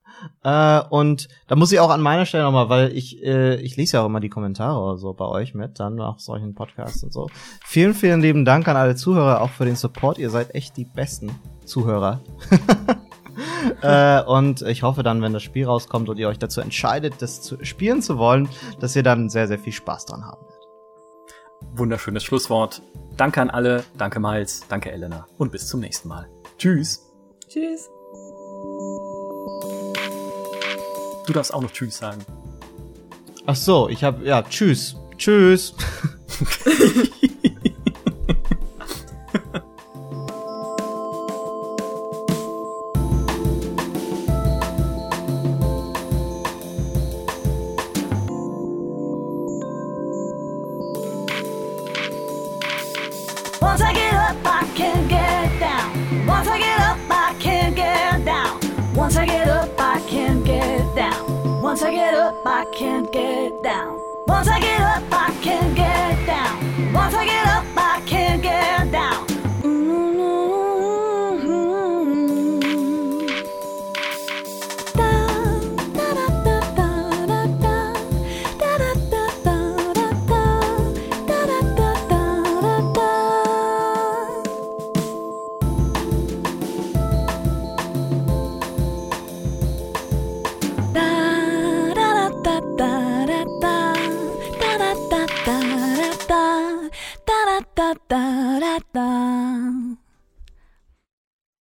Äh, 0.44 0.82
und 0.90 1.28
da 1.48 1.56
muss 1.56 1.72
ich 1.72 1.80
auch 1.80 1.90
an 1.90 2.02
meiner 2.02 2.26
Stelle 2.26 2.44
nochmal, 2.44 2.70
weil 2.70 2.96
ich, 2.96 3.24
äh, 3.24 3.56
ich 3.56 3.76
lese 3.76 3.98
ja 3.98 4.04
auch 4.04 4.08
immer 4.08 4.20
die 4.20 4.30
Kommentare 4.30 4.98
so 4.98 5.14
bei 5.14 5.26
euch 5.26 5.54
mit, 5.54 5.80
dann 5.80 5.96
nach 5.96 6.20
solchen 6.20 6.54
Podcasts 6.54 7.04
und 7.04 7.14
so. 7.14 7.30
Vielen, 7.64 7.94
vielen 7.94 8.22
lieben 8.22 8.46
Dank 8.46 8.68
an 8.68 8.76
alle 8.76 8.96
Zuhörer, 8.96 9.42
auch 9.42 9.50
für 9.50 9.66
den 9.66 9.76
Support. 9.76 10.18
Ihr 10.18 10.30
seid 10.30 10.56
echt 10.56 10.78
die 10.78 10.86
besten 10.86 11.32
Zuhörer. 11.66 12.22
äh, 13.82 14.22
und 14.24 14.62
ich 14.64 14.84
hoffe 14.84 15.04
dann, 15.04 15.22
wenn 15.22 15.34
das 15.34 15.44
Spiel 15.44 15.66
rauskommt 15.66 16.10
und 16.10 16.18
ihr 16.18 16.28
euch 16.28 16.40
dazu 16.40 16.62
entscheidet, 16.62 17.22
das 17.22 17.42
zu 17.42 17.64
spielen 17.64 18.02
zu 18.02 18.18
wollen, 18.18 18.50
dass 18.80 18.96
ihr 18.96 19.04
dann 19.04 19.30
sehr, 19.30 19.48
sehr 19.48 19.60
viel 19.60 19.74
Spaß 19.74 20.06
dran 20.06 20.26
haben 20.26 20.46
wunderschönes 21.76 22.24
Schlusswort. 22.24 22.82
Danke 23.18 23.42
an 23.42 23.50
alle, 23.50 23.84
danke 23.98 24.20
Miles, 24.20 24.64
danke 24.70 24.92
Elena 24.92 25.28
und 25.38 25.52
bis 25.52 25.68
zum 25.68 25.80
nächsten 25.80 26.08
Mal. 26.08 26.30
Tschüss. 26.58 27.12
Tschüss. 27.48 27.90
Du 31.26 31.34
darfst 31.34 31.54
auch 31.54 31.62
noch 31.62 31.72
Tschüss 31.72 31.98
sagen. 31.98 32.26
Ach 33.46 33.56
so, 33.56 33.90
ich 33.90 34.04
habe 34.04 34.26
ja 34.26 34.42
Tschüss, 34.44 34.96
Tschüss. 35.18 35.74
Once 61.74 61.82
I 61.82 61.92
get 61.92 62.14
up, 62.14 62.36
I 62.46 62.66
can't 62.66 63.12
get 63.12 63.64
down. 63.64 64.00
Once 64.28 64.48
I 64.48 64.60
get 64.60 64.80
up, 64.80 65.04
I 65.12 65.34
can't 65.42 65.76
get 65.76 66.28
down. 66.28 66.53